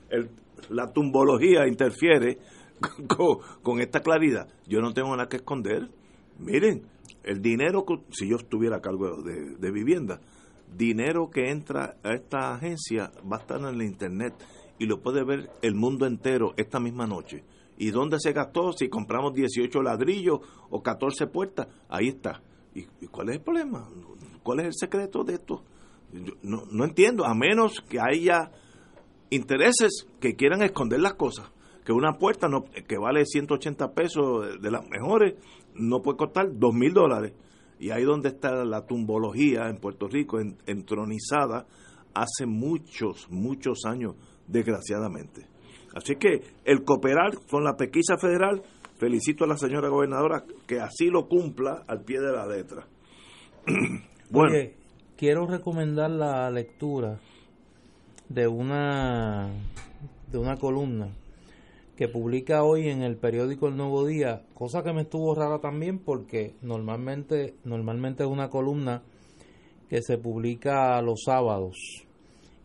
el, 0.09 0.29
la 0.69 0.91
tumbología 0.91 1.67
interfiere 1.67 2.37
con, 3.07 3.37
con, 3.61 3.79
esta 3.79 4.01
claridad. 4.01 4.47
Yo 4.67 4.81
no 4.81 4.93
tengo 4.93 5.15
nada 5.15 5.29
que 5.29 5.37
esconder. 5.37 5.87
Miren, 6.39 6.83
el 7.23 7.41
dinero, 7.41 7.85
si 8.11 8.29
yo 8.29 8.37
estuviera 8.37 8.77
a 8.77 8.81
cargo 8.81 9.21
de, 9.21 9.55
de 9.55 9.71
vivienda, 9.71 10.19
dinero 10.75 11.29
que 11.29 11.49
entra 11.49 11.95
a 12.03 12.13
esta 12.13 12.53
agencia 12.55 13.11
va 13.31 13.37
a 13.37 13.39
estar 13.39 13.59
en 13.59 13.77
la 13.77 13.83
internet 13.83 14.33
y 14.79 14.85
lo 14.85 15.01
puede 15.01 15.23
ver 15.23 15.49
el 15.61 15.75
mundo 15.75 16.05
entero 16.05 16.53
esta 16.57 16.79
misma 16.79 17.07
noche. 17.07 17.43
¿Y 17.77 17.91
dónde 17.91 18.17
se 18.19 18.33
gastó? 18.33 18.73
Si 18.73 18.89
compramos 18.89 19.33
18 19.33 19.81
ladrillos 19.81 20.39
o 20.69 20.81
14 20.81 21.27
puertas, 21.27 21.67
ahí 21.89 22.07
está. 22.07 22.41
¿Y, 22.73 22.83
cuál 23.07 23.29
es 23.29 23.35
el 23.35 23.41
problema? 23.41 23.87
¿Cuál 24.43 24.61
es 24.61 24.65
el 24.67 24.73
secreto 24.73 25.23
de 25.23 25.35
esto? 25.35 25.63
no, 26.41 26.63
no 26.71 26.85
entiendo, 26.85 27.25
a 27.25 27.35
menos 27.35 27.81
que 27.81 27.99
haya 27.99 28.49
intereses 29.29 30.07
que 30.19 30.35
quieran 30.35 30.61
esconder 30.61 30.99
las 30.99 31.15
cosas. 31.15 31.51
Que 31.85 31.93
una 31.93 32.13
puerta 32.13 32.47
que 32.87 32.97
vale 32.97 33.25
180 33.25 33.93
pesos 33.93 34.61
de 34.61 34.71
las 34.71 34.87
mejores 34.89 35.35
no 35.73 36.01
puede 36.01 36.17
costar 36.17 36.47
2 36.51 36.73
mil 36.73 36.93
dólares. 36.93 37.33
Y 37.79 37.91
ahí 37.91 38.03
donde 38.03 38.29
está 38.29 38.65
la 38.65 38.85
tumbología 38.85 39.69
en 39.69 39.77
Puerto 39.77 40.07
Rico, 40.07 40.39
entronizada 40.65 41.65
hace 42.13 42.45
muchos, 42.45 43.29
muchos 43.29 43.85
años 43.85 44.15
desgraciadamente. 44.47 45.45
Así 45.93 46.15
que 46.15 46.41
el 46.63 46.83
cooperar 46.83 47.39
con 47.49 47.63
la 47.63 47.75
pesquisa 47.75 48.17
federal, 48.17 48.61
felicito 48.97 49.43
a 49.43 49.47
la 49.47 49.57
señora 49.57 49.89
gobernadora 49.89 50.43
que 50.67 50.79
así 50.79 51.07
lo 51.07 51.27
cumpla 51.27 51.83
al 51.87 52.03
pie 52.03 52.19
de 52.19 52.31
la 52.31 52.45
letra. 52.45 52.87
bueno, 54.29 54.53
quiero 55.15 55.47
recomendar 55.47 56.11
la 56.11 56.49
lectura 56.51 57.19
de 58.29 58.47
una 58.47 59.49
de 60.31 60.37
una 60.37 60.57
columna 60.57 61.09
que 61.95 62.07
publica 62.07 62.63
hoy 62.63 62.89
en 62.89 63.01
el 63.01 63.17
periódico 63.17 63.67
El 63.67 63.77
Nuevo 63.77 64.05
Día, 64.05 64.43
cosa 64.53 64.83
que 64.83 64.93
me 64.93 65.01
estuvo 65.01 65.33
rara 65.33 65.59
también 65.59 65.99
porque 65.99 66.55
normalmente 66.61 67.55
normalmente 67.63 68.23
es 68.23 68.29
una 68.29 68.49
columna 68.49 69.03
que 69.89 70.01
se 70.01 70.17
publica 70.17 71.01
los 71.01 71.23
sábados 71.25 72.06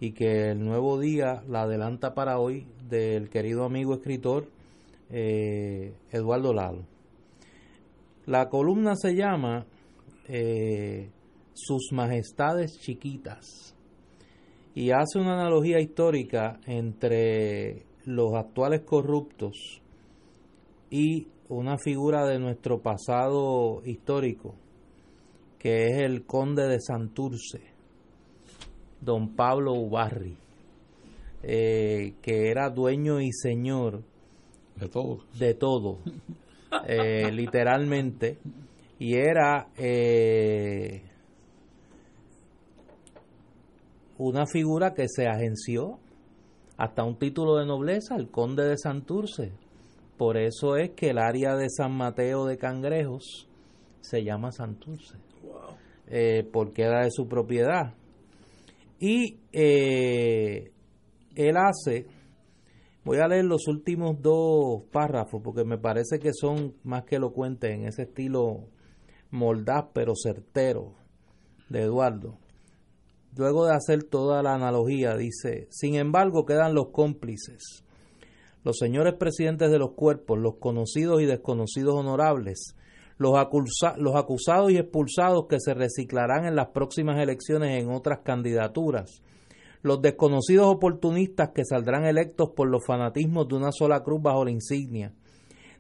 y 0.03 0.15
que 0.15 0.51
el 0.51 0.59
nuevo 0.59 0.99
día 0.99 1.45
la 1.47 1.62
adelanta 1.62 2.12
para 2.12 2.41
hoy 2.41 2.66
del 2.89 3.31
querido 3.31 3.65
amigo 3.65 3.95
escritor 3.95 4.49
eh, 5.11 5.95
Eduardo 6.11 6.53
Lalo. 6.53 6.85
La 8.27 8.49
columna 8.49 8.97
se 8.97 9.15
llama 9.15 9.65
eh, 10.27 11.09
Sus 11.53 11.93
Majestades 11.93 12.81
Chiquitas 12.81 13.77
y 14.74 14.91
hace 14.91 15.20
una 15.20 15.35
analogía 15.35 15.79
histórica 15.79 16.59
entre 16.66 17.87
los 18.05 18.35
actuales 18.35 18.81
corruptos 18.81 19.81
y 20.91 21.29
una 21.49 21.79
figura 21.79 22.27
de 22.27 22.41
nuestro 22.41 22.83
pasado 22.83 23.83
histórico, 23.85 24.57
que 25.61 25.85
es 25.85 26.03
el 26.03 26.27
conde 26.27 26.66
de 26.66 26.81
Santurce 26.81 27.72
don 29.03 29.35
Pablo 29.35 29.74
Ubarri, 29.74 30.37
eh, 31.43 32.15
que 32.23 32.51
era 32.51 32.70
dueño 32.70 33.20
y 33.20 33.33
señor 33.33 34.03
de 34.77 34.89
todo. 34.89 35.24
De 35.39 35.55
todo, 35.55 35.99
eh, 36.87 37.31
literalmente, 37.33 38.39
y 38.99 39.15
era 39.15 39.69
eh, 39.77 41.03
una 44.19 44.47
figura 44.47 44.95
que 44.95 45.07
se 45.09 45.27
agenció 45.27 45.99
hasta 46.77 47.05
un 47.05 47.19
título 47.19 47.57
de 47.57 47.66
nobleza, 47.66 48.16
el 48.16 48.31
conde 48.31 48.65
de 48.65 48.79
Santurce. 48.79 49.53
Por 50.16 50.37
eso 50.37 50.77
es 50.77 50.91
que 50.91 51.11
el 51.11 51.19
área 51.19 51.57
de 51.57 51.69
San 51.69 51.97
Mateo 51.97 52.47
de 52.47 52.57
Cangrejos 52.57 53.49
se 54.01 54.23
llama 54.23 54.53
Santurce, 54.53 55.16
eh, 56.07 56.49
porque 56.53 56.83
era 56.83 57.05
de 57.05 57.11
su 57.11 57.27
propiedad. 57.27 57.95
Y 59.05 59.41
eh, 59.53 60.70
él 61.35 61.57
hace, 61.57 62.07
voy 63.05 63.19
a 63.19 63.27
leer 63.27 63.47
los 63.47 63.66
últimos 63.66 64.23
dos 64.23 64.85
párrafos, 64.93 65.43
porque 65.43 65.65
me 65.65 65.77
parece 65.77 66.20
que 66.20 66.31
son 66.33 66.77
más 66.85 67.03
que 67.03 67.16
elocuentes 67.16 67.73
en 67.73 67.89
ese 67.89 68.03
estilo 68.03 68.69
moldaz 69.33 69.87
pero 69.93 70.12
certero 70.15 70.95
de 71.69 71.83
Eduardo. 71.83 72.39
Luego 73.37 73.66
de 73.66 73.74
hacer 73.74 74.05
toda 74.05 74.41
la 74.41 74.55
analogía, 74.55 75.16
dice, 75.16 75.66
sin 75.70 75.97
embargo 75.97 76.47
quedan 76.47 76.73
los 76.73 76.91
cómplices, 76.93 77.83
los 78.62 78.79
señores 78.79 79.15
presidentes 79.15 79.73
de 79.73 79.81
los 79.81 79.95
cuerpos, 79.95 80.39
los 80.39 80.59
conocidos 80.61 81.20
y 81.23 81.27
desconocidos 81.27 81.97
honorables, 81.97 82.77
los, 83.23 84.15
acusados 84.16 84.70
y 84.70 84.77
expulsados 84.77 85.47
que 85.49 85.61
se 85.61 85.74
reciclarán 85.74 86.44
en 86.44 86.57
las 86.57 86.69
próximas 86.69 87.19
elecciones 87.20 87.82
en 87.82 87.90
otras 87.90 88.20
candidaturas, 88.24 89.23
los 89.82 90.03
desconocidos 90.03 90.66
oportunistas 90.66 91.51
que 91.55 91.65
saldrán 91.65 92.05
electos 92.05 92.51
por 92.55 92.69
los 92.69 92.85
fanatismos 92.86 93.49
de 93.49 93.55
una 93.55 93.73
sola 93.73 94.03
cruz 94.03 94.20
bajo 94.20 94.44
la 94.44 94.51
insignia, 94.51 95.12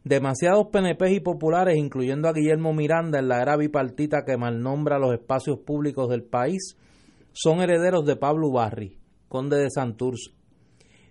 demasiados 0.04 0.68
PNP 0.72 1.12
y 1.12 1.20
populares, 1.20 1.76
incluyendo 1.76 2.28
a 2.28 2.32
Guillermo 2.32 2.72
Miranda 2.72 3.18
en 3.18 3.28
la 3.28 3.42
era 3.42 3.56
bipartita 3.56 4.24
que 4.24 4.36
malnombra 4.36 4.98
los 4.98 5.12
espacios 5.12 5.58
públicos 5.58 6.08
del 6.08 6.22
país, 6.22 6.76
son 7.32 7.60
herederos 7.60 8.04
de 8.04 8.16
Pablo 8.16 8.50
Barri, 8.50 8.98
conde 9.28 9.58
de 9.58 9.70
Santurce. 9.70 10.32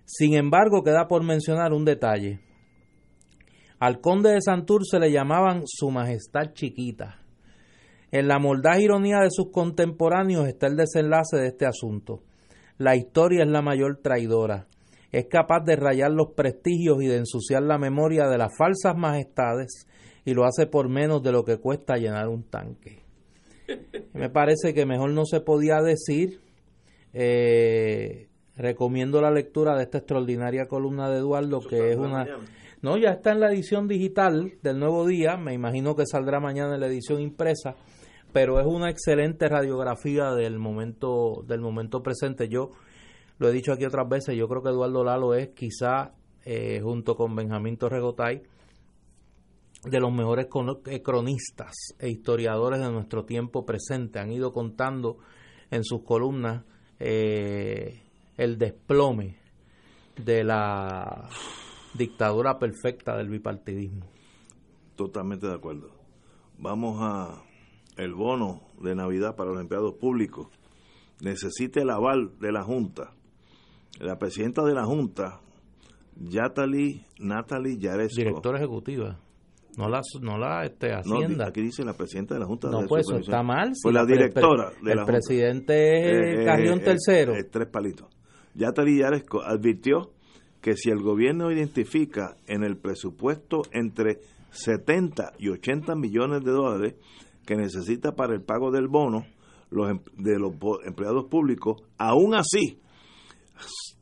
Sin 0.06 0.36
embargo, 0.36 0.84
queda 0.84 1.08
por 1.08 1.24
mencionar 1.24 1.74
un 1.74 1.86
detalle. 1.86 2.42
Al 3.82 4.00
conde 4.00 4.30
de 4.30 4.42
Santurce 4.42 5.00
le 5.00 5.12
llamaban 5.12 5.64
Su 5.66 5.90
Majestad 5.90 6.54
Chiquita. 6.54 7.20
En 8.12 8.28
la 8.28 8.38
mordaz 8.38 8.80
ironía 8.80 9.22
de 9.22 9.32
sus 9.32 9.50
contemporáneos 9.50 10.48
está 10.48 10.68
el 10.68 10.76
desenlace 10.76 11.38
de 11.38 11.48
este 11.48 11.66
asunto. 11.66 12.22
La 12.78 12.96
historia 12.96 13.44
es 13.44 13.50
la 13.50 13.64
mayor 13.64 13.98
traidora. 14.04 14.68
Es 15.12 15.26
capaz 15.26 15.62
de 15.66 15.78
rayar 15.78 16.12
los 16.12 16.34
prestigios 16.36 17.02
y 17.02 17.08
de 17.08 17.18
ensuciar 17.18 17.64
la 17.64 17.80
memoria 17.80 18.28
de 18.28 18.38
las 18.38 18.56
falsas 18.56 18.96
majestades 18.96 19.88
y 20.26 20.36
lo 20.36 20.46
hace 20.46 20.68
por 20.68 20.88
menos 20.88 21.24
de 21.24 21.32
lo 21.32 21.44
que 21.44 21.58
cuesta 21.58 21.96
llenar 21.96 22.28
un 22.28 22.44
tanque. 22.44 23.00
Me 24.14 24.30
parece 24.30 24.76
que 24.76 24.86
mejor 24.86 25.10
no 25.10 25.26
se 25.26 25.42
podía 25.42 25.82
decir. 25.82 26.40
Eh, 27.14 28.28
recomiendo 28.56 29.22
la 29.22 29.32
lectura 29.32 29.76
de 29.76 29.86
esta 29.86 29.98
extraordinaria 29.98 30.68
columna 30.68 31.10
de 31.10 31.18
Eduardo, 31.18 31.62
que 31.68 31.94
es 31.94 31.98
una... 31.98 32.28
No, 32.82 32.98
ya 32.98 33.12
está 33.12 33.32
en 33.32 33.40
la 33.42 33.52
edición 33.52 33.88
digital 33.88 34.54
del 34.64 34.80
Nuevo 34.80 35.06
Día, 35.06 35.38
me 35.38 35.54
imagino 35.54 35.96
que 35.96 36.08
saldrá 36.08 36.40
mañana 36.40 36.74
en 36.74 36.82
la 36.82 36.88
edición 36.88 37.22
impresa, 37.22 37.76
pero 38.34 38.60
es 38.60 38.66
una 38.66 38.90
excelente 38.90 39.48
radiografía 39.48 40.32
del 40.32 40.58
momento, 40.58 41.44
del 41.46 41.62
momento 41.62 42.02
presente. 42.02 42.50
Yo 42.50 42.72
lo 43.38 43.50
he 43.50 43.52
dicho 43.52 43.72
aquí 43.72 43.86
otras 43.86 44.10
veces, 44.10 44.36
yo 44.36 44.48
creo 44.48 44.64
que 44.64 44.70
Eduardo 44.70 45.04
Lalo 45.04 45.36
es 45.36 45.50
quizá, 45.50 46.14
eh, 46.44 46.80
junto 46.82 47.16
con 47.16 47.36
Benjamín 47.36 47.78
Torregotay, 47.78 48.42
de 49.84 50.00
los 50.00 50.12
mejores 50.12 50.48
eh, 50.88 51.02
cronistas 51.04 51.74
e 52.00 52.10
historiadores 52.10 52.80
de 52.80 52.92
nuestro 52.92 53.26
tiempo 53.26 53.64
presente. 53.64 54.18
Han 54.18 54.32
ido 54.32 54.54
contando 54.54 55.18
en 55.70 55.84
sus 55.84 56.04
columnas 56.04 56.64
eh, 57.00 58.02
el 58.38 58.58
desplome 58.58 59.38
de 60.24 60.44
la 60.44 61.30
dictadura 61.94 62.60
perfecta 62.60 63.16
del 63.18 63.30
bipartidismo. 63.30 64.06
Totalmente 64.96 65.48
de 65.48 65.54
acuerdo. 65.54 65.92
Vamos 66.58 66.98
a 67.02 67.44
el 67.98 68.14
bono 68.14 68.62
de 68.82 68.96
Navidad 68.96 69.36
para 69.36 69.52
los 69.52 69.62
empleados 69.62 69.96
públicos. 69.96 70.48
Necesita 71.22 71.82
el 71.82 71.90
aval 71.90 72.38
de 72.40 72.52
la 72.52 72.64
Junta. 72.64 73.14
La 74.00 74.18
presidenta 74.18 74.64
de 74.64 74.74
la 74.74 74.86
Junta, 74.86 75.42
Yatali 76.16 77.06
Natalie 77.20 77.78
Yaresco. 77.78 78.16
Directora 78.16 78.58
ejecutiva 78.58 79.20
no 79.78 79.88
la, 79.88 80.02
no 80.22 80.38
la 80.38 80.66
este, 80.66 80.94
Hacienda. 80.94 81.48
aquí 81.48 81.62
dice 81.62 81.84
la 81.84 81.94
presidenta 81.94 82.34
de 82.34 82.42
la 82.42 82.46
Junta 82.46 82.70
no, 82.70 82.86
pues 82.88 83.06
eso 83.08 83.18
está 83.18 83.42
mal. 83.44 83.72
pues 83.82 83.94
la, 83.94 84.06
directora 84.06 84.72
el, 84.82 85.00
el 85.00 85.06
presidente 85.06 86.00
es 86.12 86.48
eh, 86.48 86.74
eh, 86.74 86.80
Tercero. 86.80 87.34
Eh, 87.36 87.46
tres 87.50 87.68
palitos. 87.70 88.08
Yatali 88.54 89.00
Yaresco 89.00 89.42
advirtió 89.42 90.12
que 90.62 90.76
si 90.76 90.90
el 90.90 91.02
gobierno 91.02 91.52
identifica 91.52 92.38
en 92.48 92.64
el 92.64 92.78
presupuesto 92.78 93.64
entre 93.72 94.20
70 94.52 95.34
y 95.40 95.50
80 95.50 95.96
millones 95.96 96.44
de 96.44 96.52
dólares 96.52 96.96
que 97.46 97.56
necesita 97.56 98.14
para 98.14 98.34
el 98.34 98.44
pago 98.44 98.72
del 98.72 98.88
bono 98.88 99.26
em, 99.72 100.00
de 100.18 100.40
los 100.40 100.54
empleados 100.86 101.26
públicos, 101.26 101.82
aún 101.98 102.36
así 102.36 102.80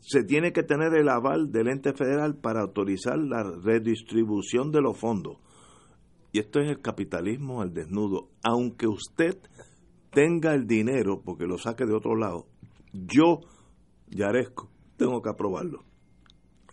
se 0.01 0.23
tiene 0.23 0.51
que 0.51 0.63
tener 0.63 0.93
el 0.95 1.09
aval 1.09 1.51
del 1.51 1.69
ente 1.69 1.93
federal 1.93 2.35
para 2.35 2.61
autorizar 2.61 3.17
la 3.17 3.43
redistribución 3.43 4.71
de 4.71 4.81
los 4.81 4.97
fondos 4.97 5.37
y 6.31 6.39
esto 6.39 6.59
es 6.59 6.69
el 6.69 6.81
capitalismo 6.81 7.61
al 7.61 7.73
desnudo, 7.73 8.29
aunque 8.43 8.87
usted 8.87 9.37
tenga 10.11 10.53
el 10.53 10.67
dinero 10.67 11.21
porque 11.23 11.45
lo 11.45 11.57
saque 11.57 11.85
de 11.85 11.95
otro 11.95 12.15
lado, 12.15 12.45
yo, 12.93 13.41
Yaresco, 14.09 14.69
tengo 14.97 15.21
que 15.21 15.29
aprobarlo. 15.29 15.83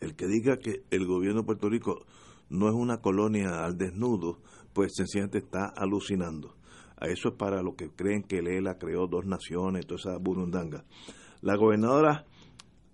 El 0.01 0.15
que 0.15 0.27
diga 0.27 0.59
que 0.59 0.83
el 0.91 1.07
gobierno 1.07 1.41
de 1.41 1.47
Puerto 1.47 1.69
Rico 1.69 2.05
no 2.49 2.69
es 2.69 2.75
una 2.75 2.99
colonia 2.99 3.65
al 3.65 3.77
desnudo, 3.77 4.39
pues 4.73 4.93
sencillamente 4.95 5.39
está 5.39 5.67
alucinando. 5.67 6.57
A 6.99 7.09
eso 7.09 7.29
es 7.29 7.35
para 7.35 7.63
lo 7.63 7.75
que 7.77 7.91
creen 7.91 8.23
que 8.23 8.43
Lela 8.43 8.79
creó 8.79 9.07
dos 9.07 9.27
naciones, 9.27 9.87
toda 9.87 10.01
esa 10.01 10.19
burundanga. 10.19 10.85
La 11.43 11.57
gobernadora, 11.57 12.25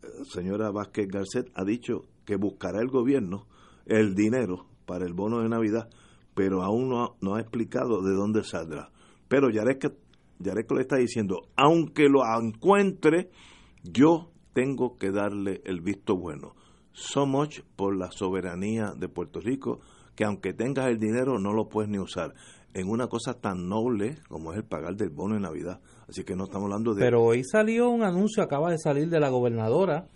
eh, 0.03 0.07
señora 0.25 0.71
Vázquez 0.71 1.09
Garcet, 1.09 1.51
ha 1.55 1.65
dicho 1.65 2.05
que 2.25 2.37
buscará 2.37 2.81
el 2.81 2.89
gobierno 2.89 3.47
el 3.87 4.15
dinero 4.15 4.67
para 4.87 5.05
el 5.07 5.13
bono 5.13 5.41
de 5.41 5.49
Navidad 5.49 5.89
pero 6.35 6.63
aún 6.63 6.89
no, 6.89 7.17
no 7.21 7.35
ha 7.35 7.41
explicado 7.41 8.03
de 8.03 8.15
dónde 8.15 8.45
saldrá. 8.45 8.91
Pero 9.29 9.51
Yaresco, 9.51 9.95
le 10.75 10.81
está 10.81 10.97
diciendo, 10.97 11.49
aunque 11.57 12.09
lo 12.09 12.23
encuentre, 12.41 13.31
yo 13.83 14.31
tengo 14.53 14.97
que 14.97 15.11
darle 15.11 15.63
el 15.65 15.81
visto 15.81 16.17
bueno. 16.17 16.55
So 16.93 17.27
much 17.27 17.61
por 17.77 17.97
la 17.97 18.11
soberanía 18.11 18.93
de 18.97 19.09
Puerto 19.09 19.41
Rico, 19.41 19.81
que 20.15 20.25
aunque 20.25 20.53
tengas 20.53 20.87
el 20.87 20.99
dinero 20.99 21.39
no 21.39 21.53
lo 21.53 21.69
puedes 21.69 21.91
ni 21.91 21.99
usar 21.99 22.35
en 22.75 22.89
una 22.89 23.07
cosa 23.09 23.35
tan 23.35 23.69
noble 23.69 24.17
como 24.29 24.53
es 24.53 24.59
el 24.59 24.65
pagar 24.65 24.97
del 24.97 25.11
bono 25.11 25.35
de 25.35 25.41
Navidad. 25.41 25.81
Así 26.09 26.25
que 26.25 26.35
no 26.35 26.45
estamos 26.45 26.65
hablando 26.67 26.95
de... 26.95 27.01
Pero 27.03 27.23
hoy 27.23 27.45
salió 27.45 27.91
un 27.91 28.03
anuncio, 28.03 28.43
acaba 28.43 28.71
de 28.71 28.79
salir 28.79 29.09
de 29.09 29.21
la 29.21 29.29
gobernadora, 29.29 30.07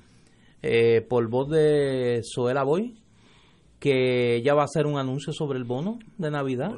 eh, 0.62 1.02
por 1.02 1.28
voz 1.28 1.48
de 1.50 2.20
Zoela 2.22 2.64
Boy, 2.64 2.98
que 3.78 4.42
ya 4.42 4.54
va 4.54 4.62
a 4.62 4.64
hacer 4.64 4.86
un 4.86 4.98
anuncio 4.98 5.32
sobre 5.32 5.58
el 5.58 5.64
bono 5.64 5.98
de 6.18 6.30
Navidad. 6.30 6.72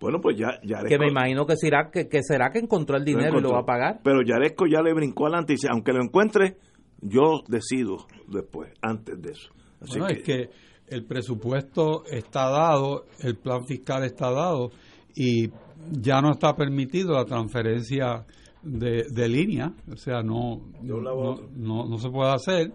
Bueno, 0.00 0.18
pues 0.20 0.36
ya, 0.38 0.58
ya 0.64 0.82
Que 0.84 0.98
me 0.98 1.08
imagino 1.08 1.44
que 1.44 1.56
será 1.56 1.90
que, 1.90 2.08
será 2.22 2.50
que 2.50 2.58
encontró 2.58 2.96
el 2.96 3.04
dinero 3.04 3.38
y 3.38 3.42
lo 3.42 3.52
va 3.52 3.60
a 3.60 3.66
pagar. 3.66 4.00
Pero 4.02 4.22
Yaresco 4.22 4.66
ya 4.66 4.80
le 4.80 4.94
brincó 4.94 5.26
adelante 5.26 5.52
y 5.52 5.56
dice, 5.56 5.68
aunque 5.70 5.92
lo 5.92 6.02
encuentre, 6.02 6.56
yo 7.00 7.42
decido 7.48 8.06
después, 8.28 8.72
antes 8.82 9.20
de 9.20 9.32
eso. 9.32 9.50
Así 9.80 9.98
bueno, 9.98 10.14
es 10.14 10.22
que 10.22 10.50
el 10.88 11.04
presupuesto 11.04 12.04
está 12.06 12.50
dado, 12.50 13.06
el 13.20 13.36
plan 13.36 13.64
fiscal 13.64 14.04
está 14.04 14.30
dado 14.30 14.70
y 15.14 15.50
ya 15.90 16.20
no 16.20 16.32
está 16.32 16.54
permitido 16.54 17.14
la 17.14 17.24
transferencia 17.24 18.26
de, 18.62 19.04
de 19.10 19.28
línea, 19.28 19.72
o 19.90 19.96
sea, 19.96 20.22
no, 20.22 20.60
no, 20.82 21.86
no 21.86 21.98
se 21.98 22.10
puede 22.10 22.32
hacer 22.32 22.72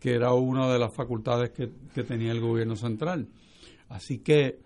que 0.00 0.14
era 0.14 0.32
una 0.32 0.72
de 0.72 0.78
las 0.78 0.94
facultades 0.94 1.50
que, 1.50 1.68
tenía 2.02 2.32
el 2.32 2.40
gobierno 2.40 2.74
central. 2.74 3.28
Así 3.90 4.18
que 4.20 4.58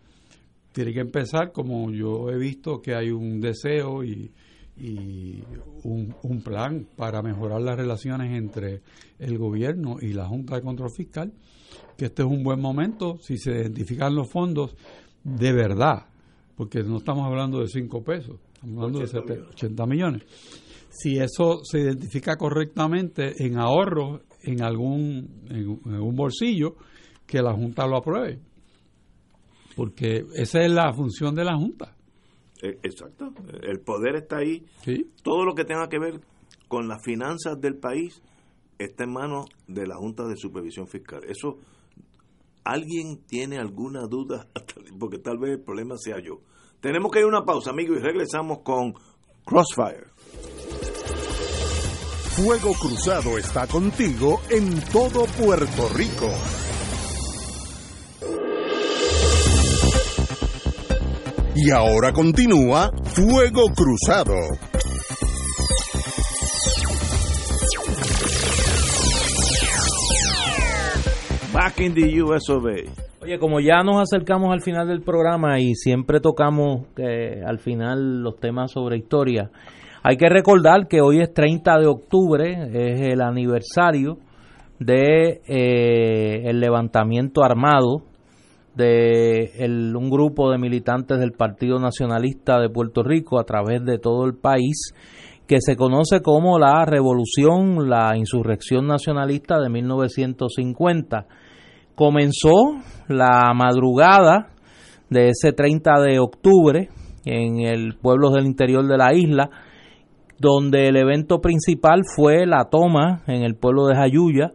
tiene 0.73 0.93
que 0.93 1.01
empezar, 1.01 1.51
como 1.51 1.91
yo 1.91 2.31
he 2.31 2.39
visto 2.39 2.81
que 2.81 2.95
hay 2.95 3.11
un 3.11 3.41
deseo 3.41 4.05
y, 4.05 4.31
un, 4.77 6.43
plan 6.45 6.87
para 6.97 7.23
mejorar 7.23 7.61
las 7.61 7.77
relaciones 7.77 8.37
entre 8.37 8.83
el 9.19 9.39
gobierno 9.39 9.97
y 10.01 10.13
la 10.13 10.27
Junta 10.27 10.57
de 10.57 10.63
Control 10.63 10.91
Fiscal, 10.91 11.33
que 11.97 12.07
este 12.07 12.23
es 12.23 12.29
un 12.29 12.43
buen 12.43 12.61
momento 12.61 13.19
si 13.21 13.39
se 13.39 13.53
identifican 13.53 14.15
los 14.15 14.31
fondos 14.31 14.77
de 15.23 15.53
verdad, 15.53 16.07
porque 16.57 16.83
no 16.83 16.99
estamos 16.99 17.27
hablando 17.27 17.61
de 17.61 17.69
cinco 17.69 18.03
pesos, 18.03 18.41
estamos 18.55 18.77
hablando 18.79 19.01
de 19.01 19.07
70, 19.07 19.51
80 19.51 19.87
millones. 19.87 20.23
Si 20.91 21.19
eso 21.19 21.61
se 21.65 21.81
identifica 21.81 22.37
correctamente 22.37 23.45
en 23.45 23.59
ahorros 23.59 24.23
en 24.43 24.63
algún 24.63 25.47
en, 25.49 25.81
en 25.87 26.01
un 26.01 26.15
bolsillo, 26.15 26.77
que 27.27 27.41
la 27.41 27.53
Junta 27.53 27.87
lo 27.87 27.97
apruebe. 27.97 28.39
Porque 29.75 30.25
esa 30.35 30.63
es 30.63 30.71
la 30.71 30.93
función 30.93 31.35
de 31.35 31.45
la 31.45 31.57
Junta. 31.57 31.97
Eh, 32.63 32.79
Exacto. 32.83 33.33
El 33.63 33.81
poder 33.81 34.17
está 34.17 34.39
ahí. 34.39 34.65
¿sí? 34.83 35.11
Todo 35.23 35.45
lo 35.45 35.55
que 35.55 35.65
tenga 35.65 35.89
que 35.89 35.99
ver 35.99 36.21
con 36.69 36.89
las 36.89 37.03
finanzas 37.03 37.61
del 37.61 37.77
país 37.77 38.23
está 38.79 39.05
en 39.05 39.13
manos 39.13 39.47
de 39.67 39.87
la 39.87 39.97
Junta 39.97 40.25
de 40.25 40.37
Supervisión 40.37 40.87
Fiscal. 40.87 41.23
Eso, 41.29 41.59
¿alguien 42.65 43.25
tiene 43.27 43.59
alguna 43.59 44.07
duda? 44.07 44.49
Porque 44.99 45.19
tal 45.19 45.39
vez 45.39 45.53
el 45.53 45.61
problema 45.61 45.97
sea 45.97 46.21
yo. 46.21 46.41
Tenemos 46.81 47.11
que 47.11 47.21
ir 47.21 47.25
a 47.25 47.29
una 47.29 47.45
pausa, 47.45 47.71
amigos, 47.71 47.99
y 47.99 48.03
regresamos 48.03 48.59
con 48.61 48.95
Crossfire. 49.45 50.09
Fuego 52.37 52.75
Cruzado 52.75 53.39
está 53.39 53.67
contigo 53.69 54.41
en 54.51 54.81
todo 54.93 55.25
Puerto 55.39 55.89
Rico. 55.95 56.29
Y 61.57 61.71
ahora 61.71 62.13
continúa 62.13 62.91
Fuego 63.05 63.67
Cruzado. 63.77 64.35
Back 71.53 71.79
in 71.79 71.95
the 71.95 72.23
US 72.25 72.51
of 72.51 72.67
A. 72.67 73.23
Oye, 73.23 73.39
como 73.39 73.61
ya 73.61 73.85
nos 73.85 74.03
acercamos 74.03 74.53
al 74.53 74.63
final 74.63 74.89
del 74.89 75.03
programa 75.03 75.61
y 75.61 75.77
siempre 75.77 76.19
tocamos 76.19 76.87
eh, 76.97 77.41
al 77.47 77.61
final 77.61 78.23
los 78.23 78.41
temas 78.41 78.73
sobre 78.73 78.97
historia, 78.97 79.51
hay 80.03 80.17
que 80.17 80.29
recordar 80.29 80.89
que 80.89 81.01
hoy 81.01 81.21
es 81.21 81.33
30 81.33 81.79
de 81.79 81.87
octubre, 81.87 82.51
es 82.73 83.01
el 83.01 83.23
aniversario 83.23 84.19
de 84.81 85.41
eh, 85.47 86.51
el 86.51 86.59
levantamiento 86.59 87.45
armado 87.45 88.03
de 88.75 89.53
un 89.97 90.11
grupo 90.11 90.51
de 90.51 90.59
militantes 90.59 91.19
del 91.19 91.33
Partido 91.33 91.79
Nacionalista 91.79 92.61
de 92.61 92.71
Puerto 92.71 93.03
Rico 93.03 93.39
a 93.39 93.45
través 93.45 93.85
de 93.85 93.99
todo 93.99 94.25
el 94.27 94.35
país 94.35 94.93
que 95.47 95.57
se 95.61 95.77
conoce 95.77 96.23
como 96.23 96.59
la 96.59 96.85
Revolución, 96.87 97.89
la 97.89 98.17
Insurrección 98.17 98.87
Nacionalista 98.87 99.61
de 99.61 99.69
1950 99.69 101.27
comenzó 101.95 102.79
la 103.09 103.53
madrugada 103.55 104.49
de 105.11 105.29
ese 105.29 105.53
30 105.53 106.01
de 106.01 106.19
octubre 106.19 106.89
en 107.25 107.61
el 107.61 107.95
pueblo 108.01 108.31
del 108.31 108.47
interior 108.47 108.87
de 108.87 108.97
la 108.97 109.15
isla, 109.15 109.51
donde 110.39 110.89
el 110.89 110.97
evento 110.97 111.41
principal 111.41 112.03
fue 112.17 112.47
la 112.47 112.65
toma 112.71 113.23
en 113.27 113.43
el 113.45 113.55
pueblo 113.55 113.87
de 113.87 113.97
Jayuya 113.97 114.53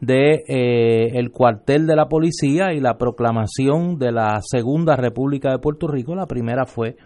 de 0.00 0.44
eh, 0.46 1.18
el 1.18 1.30
cuartel 1.30 1.86
de 1.86 1.96
la 1.96 2.08
policía 2.08 2.72
y 2.72 2.80
la 2.80 2.98
proclamación 2.98 3.98
de 3.98 4.12
la 4.12 4.40
segunda 4.42 4.96
República 4.96 5.50
de 5.50 5.58
Puerto 5.58 5.88
Rico. 5.88 6.14
La 6.14 6.26
primera 6.26 6.66
fue 6.66 6.96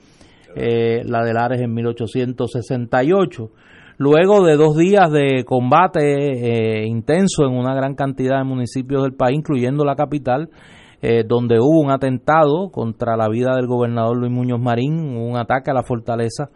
eh, 0.55 1.03
la 1.05 1.25
de 1.25 1.33
Lares 1.33 1.61
en 1.61 1.73
1868. 1.73 3.51
Luego 3.99 4.45
de 4.45 4.57
dos 4.57 4.77
días 4.77 5.11
de 5.11 5.45
combate 5.45 6.01
eh, 6.03 6.87
intenso 6.87 7.45
en 7.45 7.53
una 7.53 7.75
gran 7.75 7.95
cantidad 7.95 8.39
de 8.39 8.45
municipios 8.45 9.03
del 9.03 9.15
país, 9.15 9.39
incluyendo 9.39 9.85
la 9.85 9.95
capital, 9.95 10.51
eh, 11.01 11.25
donde 11.27 11.59
hubo 11.61 11.81
un 11.81 11.91
atentado 11.91 12.71
contra 12.71 13.17
la 13.17 13.29
vida 13.29 13.55
del 13.55 13.67
gobernador 13.67 14.17
Luis 14.17 14.33
Muñoz 14.33 14.61
Marín, 14.61 15.17
un 15.17 15.37
ataque 15.37 15.71
a 15.71 15.75
la 15.75 15.83
fortaleza, 15.83 16.51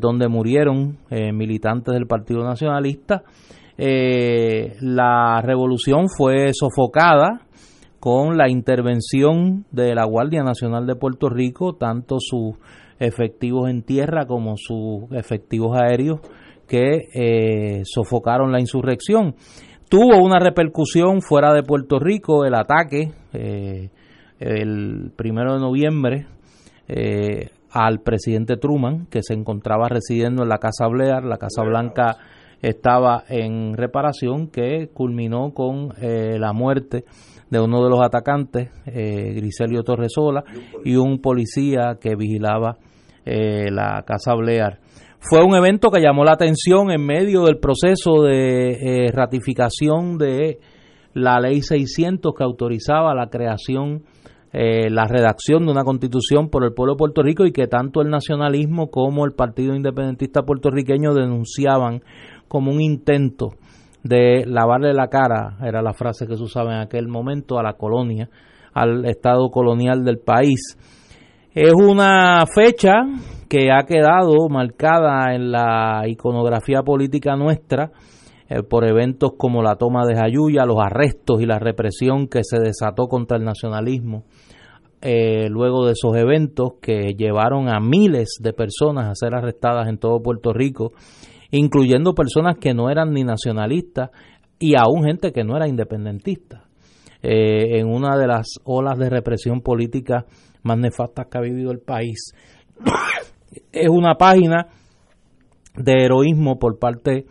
donde 0.00 0.28
murieron 0.28 0.96
militantes 1.10 1.92
del 1.92 2.06
Partido 2.06 2.42
Nacionalista. 2.44 3.24
Eh, 3.76 4.76
la 4.80 5.40
revolución 5.42 6.06
fue 6.08 6.52
sofocada 6.52 7.40
con 8.00 8.36
la 8.36 8.50
intervención 8.50 9.64
de 9.70 9.94
la 9.94 10.04
Guardia 10.04 10.42
Nacional 10.42 10.86
de 10.86 10.96
Puerto 10.96 11.28
Rico, 11.28 11.74
tanto 11.74 12.16
sus 12.20 12.56
efectivos 12.98 13.68
en 13.68 13.82
tierra 13.82 14.26
como 14.26 14.56
sus 14.56 15.10
efectivos 15.12 15.76
aéreos 15.76 16.20
que 16.68 17.08
eh, 17.14 17.82
sofocaron 17.84 18.52
la 18.52 18.60
insurrección. 18.60 19.34
Tuvo 19.88 20.22
una 20.22 20.38
repercusión 20.38 21.20
fuera 21.20 21.52
de 21.52 21.62
Puerto 21.62 21.98
Rico 21.98 22.44
el 22.44 22.54
ataque 22.54 23.12
eh, 23.32 23.90
el 24.38 25.12
primero 25.16 25.54
de 25.54 25.60
noviembre 25.60 26.26
eh, 26.88 27.50
al 27.70 28.00
presidente 28.00 28.56
Truman, 28.56 29.06
que 29.06 29.22
se 29.22 29.34
encontraba 29.34 29.88
residiendo 29.88 30.42
en 30.42 30.48
la 30.48 30.58
Casa 30.58 30.86
Blair. 30.86 31.24
La 31.24 31.38
Casa 31.38 31.62
Blanca 31.62 32.16
estaba 32.68 33.24
en 33.28 33.74
reparación, 33.76 34.48
que 34.48 34.88
culminó 34.92 35.52
con 35.52 35.92
eh, 36.00 36.38
la 36.38 36.52
muerte 36.52 37.04
de 37.50 37.60
uno 37.60 37.84
de 37.84 37.90
los 37.90 38.00
atacantes, 38.02 38.70
eh, 38.86 39.32
Griselio 39.34 39.82
Torresola, 39.82 40.44
y 40.84 40.96
un 40.96 41.20
policía 41.20 41.98
que 42.00 42.16
vigilaba 42.16 42.76
eh, 43.24 43.70
la 43.70 44.02
Casa 44.06 44.34
Blair. 44.34 44.78
Fue 45.26 45.42
un 45.42 45.54
evento 45.54 45.90
que 45.90 46.02
llamó 46.02 46.24
la 46.24 46.32
atención 46.32 46.90
en 46.90 47.04
medio 47.04 47.44
del 47.44 47.58
proceso 47.58 48.22
de 48.22 48.72
eh, 48.72 49.10
ratificación 49.10 50.18
de 50.18 50.58
la 51.14 51.40
ley 51.40 51.62
600 51.62 52.34
que 52.36 52.44
autorizaba 52.44 53.14
la 53.14 53.28
creación, 53.28 54.02
eh, 54.52 54.90
la 54.90 55.06
redacción 55.06 55.64
de 55.64 55.72
una 55.72 55.84
constitución 55.84 56.50
por 56.50 56.64
el 56.64 56.74
pueblo 56.74 56.92
de 56.92 56.98
Puerto 56.98 57.22
Rico 57.22 57.46
y 57.46 57.52
que 57.52 57.66
tanto 57.66 58.02
el 58.02 58.10
nacionalismo 58.10 58.90
como 58.90 59.24
el 59.24 59.32
Partido 59.32 59.74
Independentista 59.74 60.42
puertorriqueño 60.42 61.14
denunciaban 61.14 62.02
como 62.48 62.70
un 62.70 62.80
intento 62.80 63.50
de 64.02 64.44
lavarle 64.46 64.92
la 64.92 65.08
cara, 65.08 65.56
era 65.62 65.82
la 65.82 65.94
frase 65.94 66.26
que 66.26 66.36
se 66.36 66.42
usaba 66.42 66.74
en 66.74 66.80
aquel 66.80 67.08
momento, 67.08 67.58
a 67.58 67.62
la 67.62 67.74
colonia, 67.74 68.28
al 68.72 69.04
estado 69.06 69.50
colonial 69.50 70.04
del 70.04 70.18
país. 70.18 70.76
Es 71.54 71.72
una 71.72 72.44
fecha 72.46 72.92
que 73.48 73.70
ha 73.70 73.84
quedado 73.84 74.48
marcada 74.48 75.34
en 75.34 75.52
la 75.52 76.02
iconografía 76.06 76.82
política 76.82 77.36
nuestra 77.36 77.92
eh, 78.48 78.62
por 78.62 78.84
eventos 78.84 79.32
como 79.38 79.62
la 79.62 79.76
toma 79.76 80.04
de 80.04 80.16
Jayuya, 80.16 80.66
los 80.66 80.78
arrestos 80.80 81.40
y 81.40 81.46
la 81.46 81.58
represión 81.58 82.26
que 82.26 82.42
se 82.42 82.58
desató 82.58 83.06
contra 83.06 83.38
el 83.38 83.44
nacionalismo 83.44 84.24
eh, 85.06 85.48
luego 85.50 85.84
de 85.84 85.92
esos 85.92 86.16
eventos 86.16 86.76
que 86.80 87.14
llevaron 87.14 87.68
a 87.68 87.78
miles 87.78 88.38
de 88.40 88.54
personas 88.54 89.10
a 89.10 89.14
ser 89.14 89.34
arrestadas 89.34 89.86
en 89.86 89.98
todo 89.98 90.22
Puerto 90.22 90.54
Rico, 90.54 90.92
incluyendo 91.58 92.14
personas 92.14 92.56
que 92.58 92.74
no 92.74 92.90
eran 92.90 93.12
ni 93.12 93.22
nacionalistas 93.22 94.10
y 94.58 94.74
aún 94.76 95.04
gente 95.04 95.32
que 95.32 95.44
no 95.44 95.56
era 95.56 95.68
independentista, 95.68 96.64
eh, 97.22 97.78
en 97.78 97.86
una 97.88 98.16
de 98.16 98.26
las 98.26 98.46
olas 98.64 98.98
de 98.98 99.10
represión 99.10 99.60
política 99.60 100.26
más 100.62 100.78
nefastas 100.78 101.26
que 101.30 101.38
ha 101.38 101.42
vivido 101.42 101.70
el 101.70 101.80
país. 101.80 102.32
es 103.72 103.88
una 103.88 104.16
página 104.16 104.66
de 105.76 106.04
heroísmo 106.04 106.58
por 106.58 106.78
parte 106.78 107.26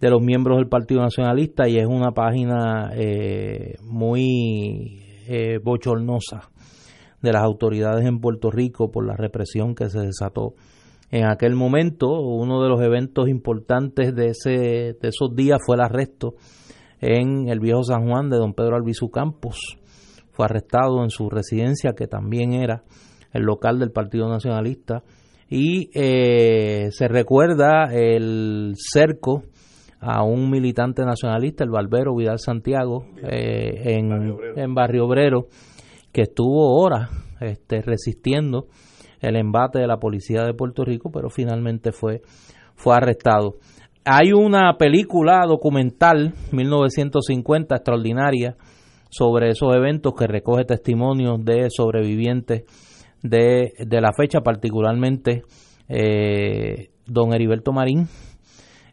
de 0.00 0.10
los 0.10 0.22
miembros 0.22 0.58
del 0.58 0.68
Partido 0.68 1.00
Nacionalista 1.00 1.68
y 1.68 1.78
es 1.78 1.86
una 1.86 2.12
página 2.12 2.92
eh, 2.94 3.74
muy 3.82 5.02
eh, 5.26 5.58
bochornosa 5.62 6.50
de 7.20 7.32
las 7.32 7.42
autoridades 7.42 8.06
en 8.06 8.20
Puerto 8.20 8.50
Rico 8.50 8.92
por 8.92 9.04
la 9.04 9.16
represión 9.16 9.74
que 9.74 9.88
se 9.88 9.98
desató 9.98 10.54
en 11.10 11.26
aquel 11.26 11.54
momento. 11.54 12.20
Uno 12.20 12.62
de 12.62 12.68
los 12.68 12.80
eventos 12.80 13.28
importantes 13.28 14.14
de, 14.14 14.28
ese, 14.28 14.96
de 15.00 15.08
esos 15.08 15.34
días 15.34 15.58
fue 15.64 15.76
el 15.76 15.82
arresto 15.82 16.34
en 17.00 17.48
el 17.48 17.60
viejo 17.60 17.84
San 17.84 18.08
Juan 18.08 18.30
de 18.30 18.36
don 18.36 18.54
Pedro 18.54 18.76
Albizu 18.76 19.10
Campos. 19.10 19.78
Fue 20.32 20.44
arrestado 20.44 21.02
en 21.02 21.10
su 21.10 21.30
residencia, 21.30 21.94
que 21.96 22.06
también 22.06 22.52
era 22.52 22.84
el 23.32 23.42
local 23.42 23.78
del 23.78 23.90
Partido 23.90 24.28
Nacionalista. 24.28 25.02
Y 25.50 25.90
eh, 25.94 26.90
se 26.90 27.08
recuerda 27.08 27.92
el 27.92 28.74
cerco 28.76 29.42
a 30.00 30.22
un 30.22 30.50
militante 30.50 31.02
nacionalista, 31.04 31.64
el 31.64 31.70
Barbero 31.70 32.14
Vidal 32.14 32.38
Santiago, 32.38 33.06
eh, 33.22 33.96
en, 33.96 34.08
Barrio 34.08 34.38
en 34.54 34.74
Barrio 34.74 35.06
Obrero, 35.06 35.46
que 36.12 36.22
estuvo 36.22 36.80
horas 36.80 37.10
este, 37.40 37.82
resistiendo 37.82 38.66
el 39.20 39.36
embate 39.36 39.78
de 39.78 39.86
la 39.86 39.98
policía 39.98 40.42
de 40.44 40.54
Puerto 40.54 40.84
Rico, 40.84 41.10
pero 41.10 41.30
finalmente 41.30 41.92
fue, 41.92 42.22
fue 42.74 42.94
arrestado. 42.96 43.56
Hay 44.04 44.32
una 44.32 44.76
película 44.78 45.44
documental, 45.46 46.34
1950, 46.52 47.76
extraordinaria, 47.76 48.56
sobre 49.10 49.50
esos 49.50 49.74
eventos 49.74 50.14
que 50.14 50.26
recoge 50.26 50.64
testimonios 50.64 51.44
de 51.44 51.68
sobrevivientes 51.70 52.64
de, 53.22 53.72
de 53.78 54.00
la 54.00 54.12
fecha, 54.12 54.40
particularmente 54.40 55.42
eh, 55.88 56.90
don 57.06 57.32
Heriberto 57.32 57.72
Marín 57.72 58.08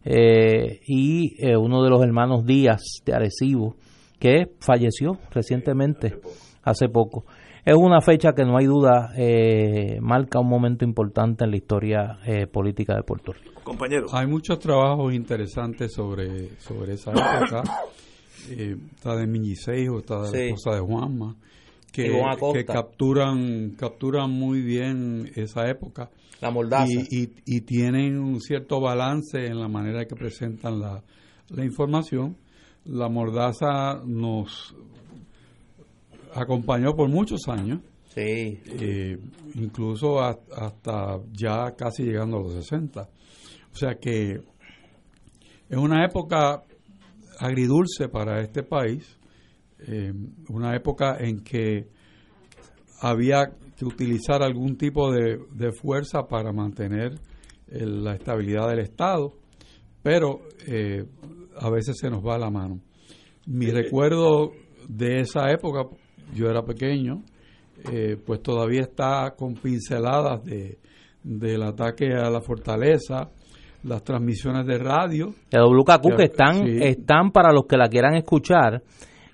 eh, 0.03 0.81
y 0.87 1.35
eh, 1.45 1.57
uno 1.57 1.83
de 1.83 1.89
los 1.89 2.01
hermanos 2.03 2.45
Díaz 2.45 2.81
de 3.05 3.13
Arecibo, 3.13 3.75
que 4.19 4.45
falleció 4.59 5.17
recientemente 5.31 6.19
hace 6.63 6.87
poco. 6.87 7.25
Es 7.65 7.75
una 7.75 7.99
fecha 7.99 8.33
que 8.33 8.43
no 8.45 8.57
hay 8.57 8.65
duda 8.65 9.11
eh, 9.17 9.97
marca 9.99 10.39
un 10.39 10.47
momento 10.47 10.85
importante 10.85 11.45
en 11.45 11.51
la 11.51 11.57
historia 11.57 12.19
eh, 12.25 12.45
política 12.45 12.95
de 12.95 13.01
Puerto 13.01 13.33
Rico. 13.33 13.61
Compañeros. 13.63 14.13
Hay 14.13 14.27
muchos 14.27 14.59
trabajos 14.59 15.13
interesantes 15.13 15.91
sobre, 15.93 16.49
sobre 16.59 16.93
esa 16.93 17.11
época. 17.11 17.63
Eh, 18.47 18.75
está 18.95 19.15
de 19.15 19.25
Miñisejo, 19.25 19.97
está 19.99 20.21
de 20.21 20.27
Sí. 20.27 20.37
la 20.37 20.43
esposa 20.45 20.75
de 20.75 20.81
Juanma, 20.81 21.35
que, 21.91 22.11
capturan, 22.67 23.71
capturan 23.71 24.29
muy 24.29 24.61
bien 24.61 25.31
esa 25.35 25.67
época. 25.67 26.11
La 26.41 26.51
mordaza. 26.51 26.85
y, 26.87 27.23
y- 27.23 27.33
y 27.43 27.61
tienen 27.61 28.19
un 28.19 28.39
cierto 28.39 28.79
balance 28.79 29.47
en 29.47 29.59
la 29.59 29.67
manera 29.67 30.05
que 30.05 30.15
presentan 30.15 30.79
la, 30.79 31.01
la 31.49 31.65
información. 31.65 32.37
La 32.83 33.09
mordaza 33.09 33.99
nos 34.05 34.75
acompañó 36.35 36.93
por 36.95 37.09
muchos 37.09 37.41
años, 37.47 37.79
Sí, 38.13 38.59
eh, 38.79 39.17
incluso 39.55 40.21
a- 40.21 40.39
hasta 40.55 41.19
ya 41.33 41.71
casi 41.75 42.03
llegando 42.03 42.37
a 42.37 42.41
los 42.43 42.53
60. 42.53 43.09
O 43.73 43.75
sea 43.75 43.95
que 43.95 44.39
es 45.69 45.77
una 45.77 46.05
época 46.05 46.63
agridulce 47.39 48.07
para 48.07 48.39
este 48.41 48.63
país, 48.63 49.17
eh, 49.79 50.13
una 50.47 50.75
época 50.75 51.17
en 51.19 51.43
que 51.43 51.87
había 53.01 53.51
que 53.77 53.83
utilizar 53.85 54.41
algún 54.41 54.77
tipo 54.77 55.11
de, 55.11 55.37
de 55.51 55.71
fuerza 55.73 56.27
para 56.27 56.53
mantener 56.53 57.15
eh, 57.67 57.85
la 57.85 58.15
estabilidad 58.15 58.69
del 58.69 58.79
Estado, 58.79 59.33
pero 60.01 60.39
eh, 60.67 61.03
a 61.59 61.69
veces 61.69 61.97
se 61.99 62.09
nos 62.09 62.25
va 62.25 62.37
la 62.37 62.49
mano. 62.49 62.79
Mi 63.47 63.69
recuerdo 63.69 64.51
de 64.87 65.19
esa 65.19 65.51
época, 65.51 65.81
yo 66.33 66.47
era 66.49 66.63
pequeño, 66.63 67.21
eh, 67.91 68.17
pues 68.25 68.41
todavía 68.41 68.81
está 68.81 69.33
con 69.37 69.53
pinceladas 69.55 70.43
de, 70.43 70.77
del 71.23 71.63
ataque 71.63 72.13
a 72.13 72.29
la 72.29 72.41
fortaleza, 72.41 73.29
las 73.83 74.03
transmisiones 74.03 74.65
de 74.65 74.77
radio, 74.79 75.33
de 75.51 75.59
WKQ 75.59 76.15
que 76.17 76.23
están, 76.23 76.65
sí. 76.65 76.77
están 76.81 77.31
para 77.31 77.51
los 77.51 77.65
que 77.67 77.77
la 77.77 77.87
quieran 77.87 78.15
escuchar, 78.15 78.81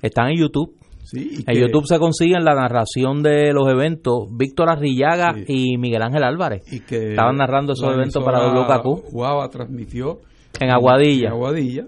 están 0.01 0.29
en 0.29 0.39
YouTube. 0.39 0.75
En 1.13 1.43
que- 1.45 1.59
YouTube 1.59 1.85
se 1.85 1.99
consiguen 1.99 2.43
la 2.45 2.55
narración 2.55 3.21
de 3.21 3.51
los 3.53 3.67
eventos. 3.69 4.27
Víctor 4.31 4.69
Arrillaga 4.69 5.33
Sí. 5.33 5.43
y 5.73 5.77
Miguel 5.77 6.01
Ángel 6.03 6.23
Álvarez. 6.23 6.61
y 6.71 6.79
que 6.81 7.09
Estaban 7.09 7.35
narrando 7.37 7.73
esos 7.73 7.93
eventos 7.93 8.23
para 8.23 8.39
WKQ. 8.53 9.11
Guava 9.11 9.49
transmitió 9.49 10.19
En 10.59 10.69
Aguadilla. 10.71 11.27
en 11.27 11.33
Aguadilla. 11.33 11.85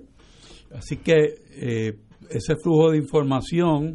Así 0.75 0.97
que 0.97 1.35
eh, 1.55 1.93
ese 2.29 2.55
flujo 2.55 2.91
de 2.91 2.97
información 2.97 3.93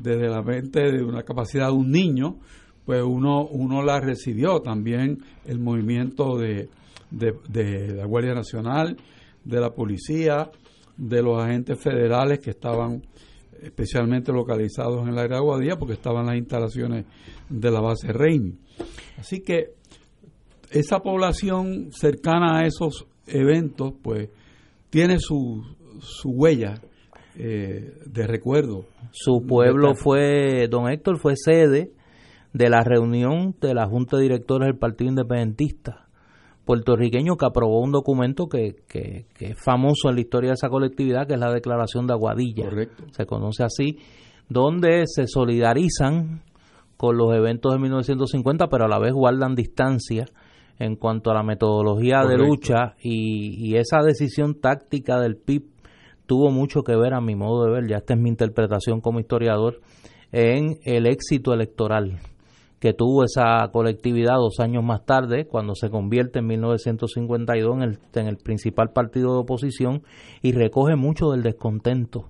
desde 0.00 0.28
la 0.28 0.42
mente 0.42 0.80
de 0.80 1.02
una 1.02 1.22
capacidad 1.22 1.66
de 1.66 1.72
un 1.72 1.90
niño, 1.90 2.38
pues 2.84 3.02
uno, 3.02 3.46
uno 3.46 3.82
la 3.82 4.00
recibió. 4.00 4.60
También 4.60 5.18
el 5.44 5.58
movimiento 5.58 6.36
de, 6.36 6.68
de, 7.10 7.94
la 7.94 8.06
Guardia 8.06 8.34
Nacional, 8.34 8.96
de 9.44 9.60
la 9.60 9.70
policía, 9.70 10.50
de 10.96 11.22
los 11.22 11.42
agentes 11.42 11.78
federales 11.80 12.38
que 12.38 12.50
estaban 12.50 13.02
especialmente 13.62 14.32
localizados 14.32 15.06
en 15.08 15.14
de 15.14 15.34
Aguadilla 15.34 15.78
porque 15.78 15.94
estaban 15.94 16.26
las 16.26 16.36
instalaciones 16.36 17.06
de 17.48 17.70
la 17.70 17.80
base 17.80 18.12
Reini. 18.12 18.54
Así 19.18 19.40
que 19.40 19.74
esa 20.70 21.00
población 21.00 21.90
cercana 21.90 22.58
a 22.58 22.66
esos 22.66 23.06
eventos, 23.26 23.94
pues, 24.02 24.28
tiene 24.90 25.18
su, 25.18 25.62
su 26.00 26.30
huella 26.30 26.80
eh, 27.38 27.98
de 28.06 28.26
recuerdo. 28.26 28.86
Su 29.12 29.44
pueblo 29.46 29.94
fue, 29.94 30.68
don 30.68 30.88
Héctor, 30.90 31.18
fue 31.18 31.34
sede 31.36 31.92
de 32.52 32.70
la 32.70 32.82
reunión 32.82 33.54
de 33.60 33.74
la 33.74 33.86
Junta 33.86 34.16
de 34.16 34.24
Directores 34.24 34.66
del 34.66 34.78
Partido 34.78 35.10
Independentista 35.10 36.06
puertorriqueño 36.66 37.36
que 37.36 37.46
aprobó 37.46 37.80
un 37.80 37.92
documento 37.92 38.48
que, 38.48 38.74
que, 38.88 39.26
que 39.38 39.50
es 39.50 39.64
famoso 39.64 40.08
en 40.08 40.16
la 40.16 40.20
historia 40.20 40.50
de 40.50 40.54
esa 40.54 40.68
colectividad, 40.68 41.26
que 41.26 41.34
es 41.34 41.40
la 41.40 41.52
Declaración 41.52 42.06
de 42.06 42.12
Aguadilla. 42.12 42.64
Correcto. 42.64 43.04
Se 43.12 43.24
conoce 43.24 43.62
así, 43.62 43.98
donde 44.48 45.04
se 45.06 45.28
solidarizan 45.28 46.42
con 46.96 47.16
los 47.16 47.34
eventos 47.34 47.72
de 47.72 47.78
1950, 47.78 48.66
pero 48.66 48.86
a 48.86 48.88
la 48.88 48.98
vez 48.98 49.12
guardan 49.12 49.54
distancia 49.54 50.26
en 50.78 50.96
cuanto 50.96 51.30
a 51.30 51.34
la 51.34 51.42
metodología 51.42 52.22
de 52.26 52.36
lucha 52.36 52.96
y, 53.00 53.70
y 53.70 53.76
esa 53.76 54.02
decisión 54.02 54.60
táctica 54.60 55.20
del 55.20 55.36
PIB 55.36 55.75
tuvo 56.26 56.50
mucho 56.50 56.82
que 56.82 56.96
ver, 56.96 57.14
a 57.14 57.20
mi 57.20 57.34
modo 57.34 57.64
de 57.64 57.72
ver, 57.72 57.88
ya 57.88 57.96
esta 57.98 58.14
es 58.14 58.20
mi 58.20 58.28
interpretación 58.28 59.00
como 59.00 59.20
historiador, 59.20 59.80
en 60.32 60.78
el 60.84 61.06
éxito 61.06 61.54
electoral 61.54 62.18
que 62.80 62.92
tuvo 62.92 63.24
esa 63.24 63.66
colectividad 63.72 64.34
dos 64.34 64.60
años 64.60 64.84
más 64.84 65.06
tarde, 65.06 65.46
cuando 65.46 65.74
se 65.74 65.88
convierte 65.88 66.40
en 66.40 66.46
1952 66.46 67.74
en 67.76 67.82
el, 67.82 67.98
en 68.14 68.26
el 68.26 68.36
principal 68.36 68.90
partido 68.92 69.32
de 69.32 69.38
oposición 69.40 70.02
y 70.42 70.52
recoge 70.52 70.94
mucho 70.94 71.30
del 71.30 71.42
descontento 71.42 72.26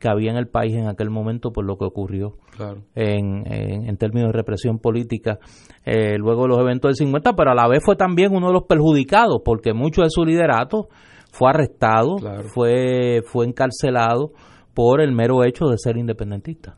que 0.00 0.08
había 0.08 0.32
en 0.32 0.36
el 0.36 0.48
país 0.48 0.74
en 0.74 0.88
aquel 0.88 1.10
momento 1.10 1.52
por 1.52 1.64
lo 1.64 1.76
que 1.78 1.84
ocurrió 1.84 2.34
Claro. 2.56 2.82
en, 2.94 3.44
en, 3.50 3.88
en 3.88 3.96
términos 3.96 4.28
de 4.30 4.36
represión 4.36 4.78
política 4.78 5.38
eh, 5.84 6.18
luego 6.18 6.42
de 6.42 6.48
los 6.48 6.58
eventos 6.58 6.88
del 6.88 6.96
50, 6.96 7.32
pero 7.34 7.52
a 7.52 7.54
la 7.54 7.68
vez 7.68 7.80
fue 7.84 7.94
también 7.96 8.34
uno 8.34 8.48
de 8.48 8.52
los 8.52 8.64
perjudicados 8.64 9.42
porque 9.44 9.72
mucho 9.72 10.02
de 10.02 10.10
su 10.10 10.24
liderato 10.24 10.88
fue 11.36 11.50
arrestado, 11.50 12.16
Claro. 12.16 12.44
fue, 12.44 13.22
fue 13.26 13.46
encarcelado 13.46 14.32
por 14.72 15.00
el 15.00 15.12
mero 15.12 15.44
hecho 15.44 15.66
de 15.66 15.76
ser 15.78 15.96
independentista. 15.96 16.76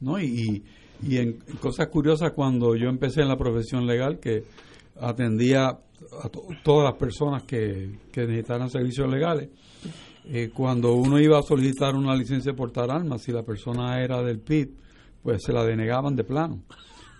¿no? 0.00 0.20
Y, 0.20 0.62
y 1.02 1.16
en 1.18 1.38
cosas 1.60 1.88
curiosas, 1.88 2.30
cuando 2.32 2.76
yo 2.76 2.88
empecé 2.88 3.22
en 3.22 3.28
la 3.28 3.36
profesión 3.36 3.86
legal, 3.86 4.18
que 4.20 4.44
atendía 5.00 5.66
a 5.68 6.28
to- 6.30 6.42
todas 6.62 6.84
las 6.90 6.98
personas 6.98 7.42
que, 7.42 7.98
que 8.12 8.20
necesitaran 8.26 8.70
servicios 8.70 9.10
legales, 9.10 9.48
eh, 10.30 10.50
cuando 10.54 10.92
uno 10.94 11.18
iba 11.20 11.38
a 11.38 11.42
solicitar 11.42 11.94
una 11.94 12.14
licencia 12.14 12.52
de 12.52 12.56
portar 12.56 12.90
armas, 12.90 13.22
si 13.22 13.32
la 13.32 13.42
persona 13.42 14.00
era 14.02 14.22
del 14.22 14.38
PIB, 14.40 14.70
pues 15.22 15.42
se 15.42 15.52
la 15.52 15.64
denegaban 15.64 16.14
de 16.14 16.24
plano. 16.24 16.60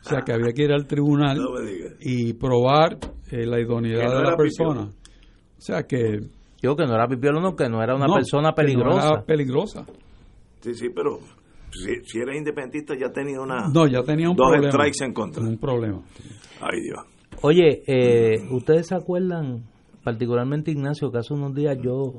O 0.05 0.09
sea 0.09 0.21
que 0.23 0.33
había 0.33 0.53
que 0.53 0.63
ir 0.65 0.73
al 0.73 0.87
tribunal 0.87 1.37
No 1.39 1.49
y 2.01 2.33
probar 2.35 2.99
eh, 3.31 3.45
la 3.47 3.61
idoneidad 3.61 4.05
no 4.13 4.19
de 4.19 4.23
la 4.25 4.37
persona. 4.37 4.83
O 4.83 5.61
sea 5.61 5.83
que... 5.83 6.21
Digo 6.61 6.75
que 6.77 6.87
no 6.87 6.95
era 6.95 7.07
pipiolo, 7.07 7.41
no, 7.41 7.55
que 7.55 7.69
no 7.69 7.83
era 7.83 7.95
una 7.95 8.07
no, 8.07 8.15
persona 8.15 8.51
que 8.53 8.63
no 8.63 8.67
peligrosa. 8.67 9.09
era 9.09 9.23
peligrosa. 9.25 9.87
Sí, 10.61 10.75
sí, 10.75 10.89
pero 10.95 11.19
si, 11.71 12.03
si 12.05 12.19
eres 12.19 12.37
independentista 12.37 12.95
ya 12.99 13.13
tenía 13.13 13.41
una... 13.41 13.69
No, 13.73 13.87
ya 13.87 14.03
tenía 14.03 14.29
un 14.29 14.37
Dos 14.37 14.49
problema. 14.49 14.73
strikes 14.73 15.05
en 15.05 15.13
contra. 15.13 15.43
Un 15.45 15.59
problema. 15.59 16.01
Ay, 16.61 16.81
Dios. 16.83 16.99
Oye, 17.43 17.83
eh, 17.87 18.43
¿ustedes 18.51 18.89
se 18.89 18.97
acuerdan, 18.97 19.63
particularmente 20.03 20.73
Ignacio, 20.73 21.13
que 21.13 21.19
hace 21.19 21.33
unos 21.35 21.55
días 21.55 21.79
yo 21.81 22.15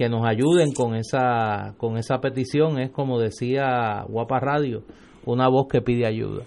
que 0.02 0.08
nos 0.08 0.26
ayuden 0.26 0.72
con 0.72 0.94
esa 0.94 1.74
con 1.78 1.96
esa 1.96 2.18
petición 2.20 2.78
es 2.80 2.90
como 2.90 3.20
decía 3.20 4.04
Guapa 4.08 4.40
Radio 4.40 4.82
una 5.24 5.48
voz 5.48 5.66
que 5.70 5.80
pide 5.80 6.06
ayuda 6.06 6.42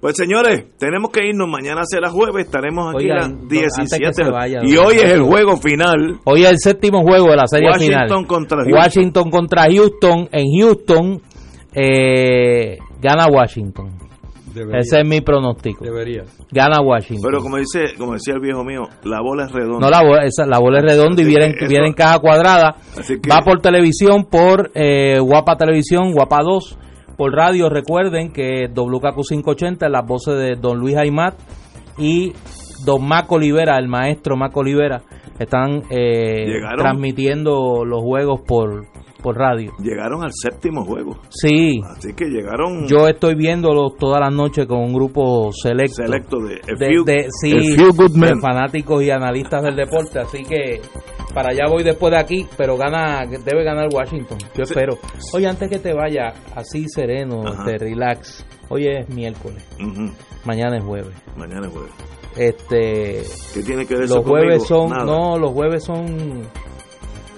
Pues 0.00 0.14
señores, 0.16 0.66
tenemos 0.78 1.10
que 1.10 1.26
irnos. 1.26 1.48
Mañana 1.48 1.80
será 1.84 2.08
jueves. 2.10 2.44
Estaremos 2.46 2.94
aquí 2.94 3.04
Oigan, 3.06 3.16
a 3.16 3.20
las 3.22 3.28
don- 3.30 3.38
antes 3.40 3.98
que 3.98 3.98
17. 4.04 4.24
se 4.24 4.30
vaya, 4.30 4.58
y 4.62 4.76
hoy 4.76 4.94
es 4.96 5.10
el 5.10 5.22
juego 5.22 5.56
final. 5.56 6.20
Hoy 6.24 6.42
es 6.44 6.50
el 6.50 6.58
séptimo 6.58 7.02
juego 7.02 7.30
de 7.30 7.36
la 7.36 7.46
serie 7.48 7.68
Washington 7.70 8.06
final. 8.06 8.26
contra 8.28 8.58
Houston. 8.58 8.74
Washington 8.78 9.30
contra 9.30 9.62
Houston. 9.64 10.28
En 10.30 10.46
Houston 10.60 11.20
eh, 11.74 12.78
gana 13.00 13.26
Washington. 13.32 13.90
Debería. 14.58 14.80
Ese 14.80 15.00
es 15.00 15.06
mi 15.06 15.20
pronóstico. 15.20 15.84
Debería. 15.84 16.24
Gana 16.50 16.80
Washington. 16.80 17.22
Pero 17.30 17.42
como 17.42 17.56
dice, 17.56 17.94
como 17.96 18.12
decía 18.14 18.34
el 18.34 18.40
viejo 18.40 18.64
mío, 18.64 18.82
la 19.04 19.20
bola 19.20 19.44
es 19.46 19.52
redonda. 19.52 19.78
no, 19.80 19.90
la 19.90 20.02
bola, 20.02 20.24
esa- 20.24 20.46
la 20.46 20.58
bola 20.58 20.78
es 20.78 20.84
redonda 20.84 21.22
y 21.22 21.24
viene, 21.24 21.46
eso- 21.46 21.66
viene 21.68 21.86
en 21.86 21.92
caja 21.94 22.18
cuadrada. 22.18 22.76
Así 22.98 23.14
que- 23.20 23.30
Va 23.30 23.40
por 23.42 23.60
televisión, 23.60 24.24
por 24.30 24.70
eh, 24.74 25.18
Guapa 25.20 25.56
Televisión, 25.56 26.12
Guapa 26.12 26.40
2. 26.42 26.78
Por 27.16 27.32
radio, 27.32 27.68
recuerden 27.68 28.32
que 28.32 28.68
WKQ 28.72 29.22
580, 29.28 29.88
las 29.88 30.06
voces 30.06 30.36
de 30.38 30.54
Don 30.54 30.78
Luis 30.78 30.96
Aymat 30.96 31.34
y 31.98 32.32
Don 32.84 33.06
Maco 33.08 33.34
Olivera, 33.34 33.76
el 33.76 33.88
maestro 33.88 34.36
Maco 34.36 34.60
Olivera, 34.60 35.02
están 35.40 35.82
eh, 35.90 36.46
transmitiendo 36.76 37.84
los 37.84 38.02
juegos 38.02 38.40
por, 38.46 38.86
por 39.22 39.36
radio. 39.36 39.72
Llegaron 39.80 40.22
al 40.22 40.30
séptimo 40.32 40.84
juego. 40.84 41.18
Sí, 41.28 41.80
Así 41.84 42.12
que 42.14 42.26
llegaron 42.26 42.86
yo 42.86 43.08
estoy 43.08 43.34
viéndolos 43.34 43.96
todas 43.98 44.20
las 44.20 44.32
noches 44.32 44.66
con 44.66 44.78
un 44.80 44.92
grupo 44.94 45.50
selecto. 45.52 46.02
selectos 46.04 46.48
de, 46.48 46.54
a 46.56 46.76
de, 46.78 46.88
few- 46.88 47.04
de- 47.04 47.26
sí, 47.40 47.76
few 47.76 47.92
de 48.08 48.34
fanáticos 48.40 49.02
y 49.02 49.10
analistas 49.10 49.62
del 49.62 49.76
deporte, 49.76 50.20
así 50.20 50.42
que 50.44 50.80
para 51.34 51.50
allá 51.50 51.64
voy 51.70 51.82
después 51.84 52.12
de 52.12 52.18
aquí, 52.18 52.46
pero 52.56 52.76
gana 52.76 53.24
debe 53.44 53.64
ganar 53.64 53.88
Washington, 53.92 54.38
yo 54.56 54.64
Sí. 54.64 54.72
espero. 54.72 54.98
Oye, 55.34 55.46
antes 55.46 55.68
que 55.68 55.78
te 55.78 55.92
vaya, 55.92 56.32
así 56.54 56.86
sereno, 56.88 57.42
Ajá. 57.46 57.64
te 57.64 57.78
relax. 57.78 58.46
Hoy 58.70 58.86
es 58.86 59.08
miércoles, 59.08 59.64
mañana 60.44 60.76
es 60.78 60.84
jueves. 60.84 61.14
Mañana 61.36 61.66
es 61.66 61.72
jueves. 61.72 61.92
Este, 62.36 63.22
¿Qué 63.54 63.62
tiene 63.64 63.84
que 63.86 63.94
ver 63.94 64.04
eso 64.04 64.16
los 64.16 64.24
jueves 64.26 64.64
conmigo? 64.64 64.88
son, 64.88 64.90
Nada. 64.90 65.04
no, 65.04 65.38
los 65.38 65.50
jueves 65.52 65.82
son, 65.84 66.42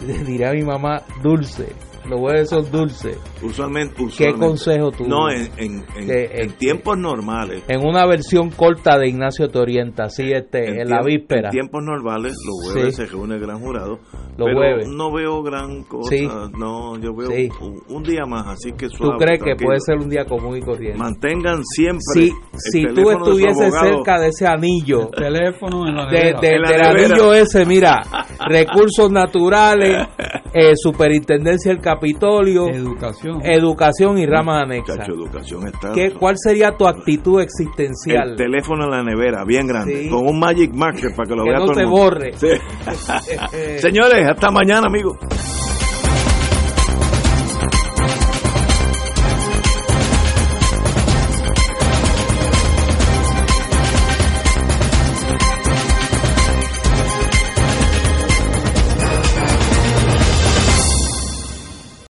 dirá 0.26 0.52
mi 0.52 0.62
mamá, 0.62 1.02
dulce. 1.22 1.89
Los 2.08 2.18
jueves 2.18 2.48
son 2.48 2.70
dulces. 2.70 3.16
Usualmente, 3.42 4.02
¿Qué 4.16 4.32
consejo 4.32 4.90
tú? 4.90 5.04
No, 5.06 5.30
en, 5.30 5.48
en, 5.58 5.84
en- 5.96 6.06
Que- 6.06 6.24
en 6.32 6.42
en- 6.44 6.52
tiempos 6.52 6.96
normales. 6.98 7.62
En 7.68 7.86
una 7.86 8.06
versión 8.06 8.50
corta 8.50 8.98
de 8.98 9.08
Ignacio 9.08 9.48
te 9.48 9.58
orienta, 9.58 10.04
así 10.04 10.30
este, 10.32 10.80
en, 10.80 10.88
la 10.88 11.02
víspera. 11.04 11.48
En 11.48 11.52
tiempos 11.52 11.82
normales, 11.84 12.34
los 12.46 12.72
jueves 12.72 12.96
Sí. 12.96 13.02
se 13.02 13.06
reúne 13.10 13.34
el 13.36 13.40
gran 13.42 13.60
jurado. 13.60 13.98
Los 14.36 14.46
pero 14.48 14.56
jueves. 14.56 14.88
no 14.88 15.12
veo 15.12 15.42
gran 15.42 15.82
cosa. 15.84 16.08
Sí. 16.10 16.26
No, 16.58 16.98
yo 16.98 17.14
veo 17.14 17.28
Sí. 17.30 17.48
un, 17.60 17.80
un 17.96 18.02
día 18.02 18.24
más, 18.26 18.46
así 18.46 18.72
que 18.72 18.88
¿Tú 18.88 18.96
suave, 18.96 19.16
crees 19.24 19.42
que 19.42 19.54
puede 19.64 19.78
ser 19.80 19.98
un 19.98 20.08
día 20.08 20.24
común 20.24 20.56
y 20.56 20.62
corriente? 20.62 20.98
Mantengan 20.98 21.62
siempre. 21.64 22.00
Si, 22.14 22.28
el 22.28 22.32
si 22.56 22.94
tú 22.94 23.10
estuvieses 23.10 23.74
cerca 23.78 24.18
de 24.18 24.28
ese 24.28 24.46
anillo, 24.46 25.08
Teléfono 25.10 25.86
en 25.86 25.94
la 25.96 26.06
de, 26.06 26.34
de- 26.40 26.54
En 26.56 26.62
la 26.62 26.70
del 26.70 26.82
anillo 27.12 27.34
ese, 27.34 27.64
mira, 27.66 28.02
recursos 28.48 29.10
naturales, 29.10 30.08
eh, 30.54 30.72
superintendencia 30.74 31.72
del 31.72 31.80
Capitolio, 31.94 32.68
Educación. 32.68 33.40
educación 33.44 34.18
y 34.18 34.26
ramas 34.26 34.62
anexas. 34.62 34.98
Chacho, 34.98 35.12
educación 35.12 35.66
está. 35.66 35.92
¿Qué, 35.92 36.12
¿Cuál 36.12 36.36
sería 36.38 36.72
tu 36.76 36.86
actitud 36.86 37.40
el 37.40 37.44
existencial? 37.46 38.36
teléfono 38.36 38.84
en 38.84 38.90
la 38.90 39.02
nevera, 39.02 39.44
bien 39.44 39.66
grande, 39.66 40.04
Sí. 40.04 40.08
con 40.08 40.26
un 40.26 40.38
Magic 40.38 40.72
Marker 40.74 41.10
para 41.16 41.28
que 41.28 41.34
lo 41.36 41.44
Que 41.44 41.50
vea 41.50 41.58
no 41.58 41.66
todo 41.66 41.80
el 41.80 41.86
mundo. 41.86 42.00
borre. 42.02 42.32
Sí. 42.34 42.48
Señores, 43.78 44.26
hasta 44.28 44.50
mañana, 44.50 44.86
amigos. 44.86 45.16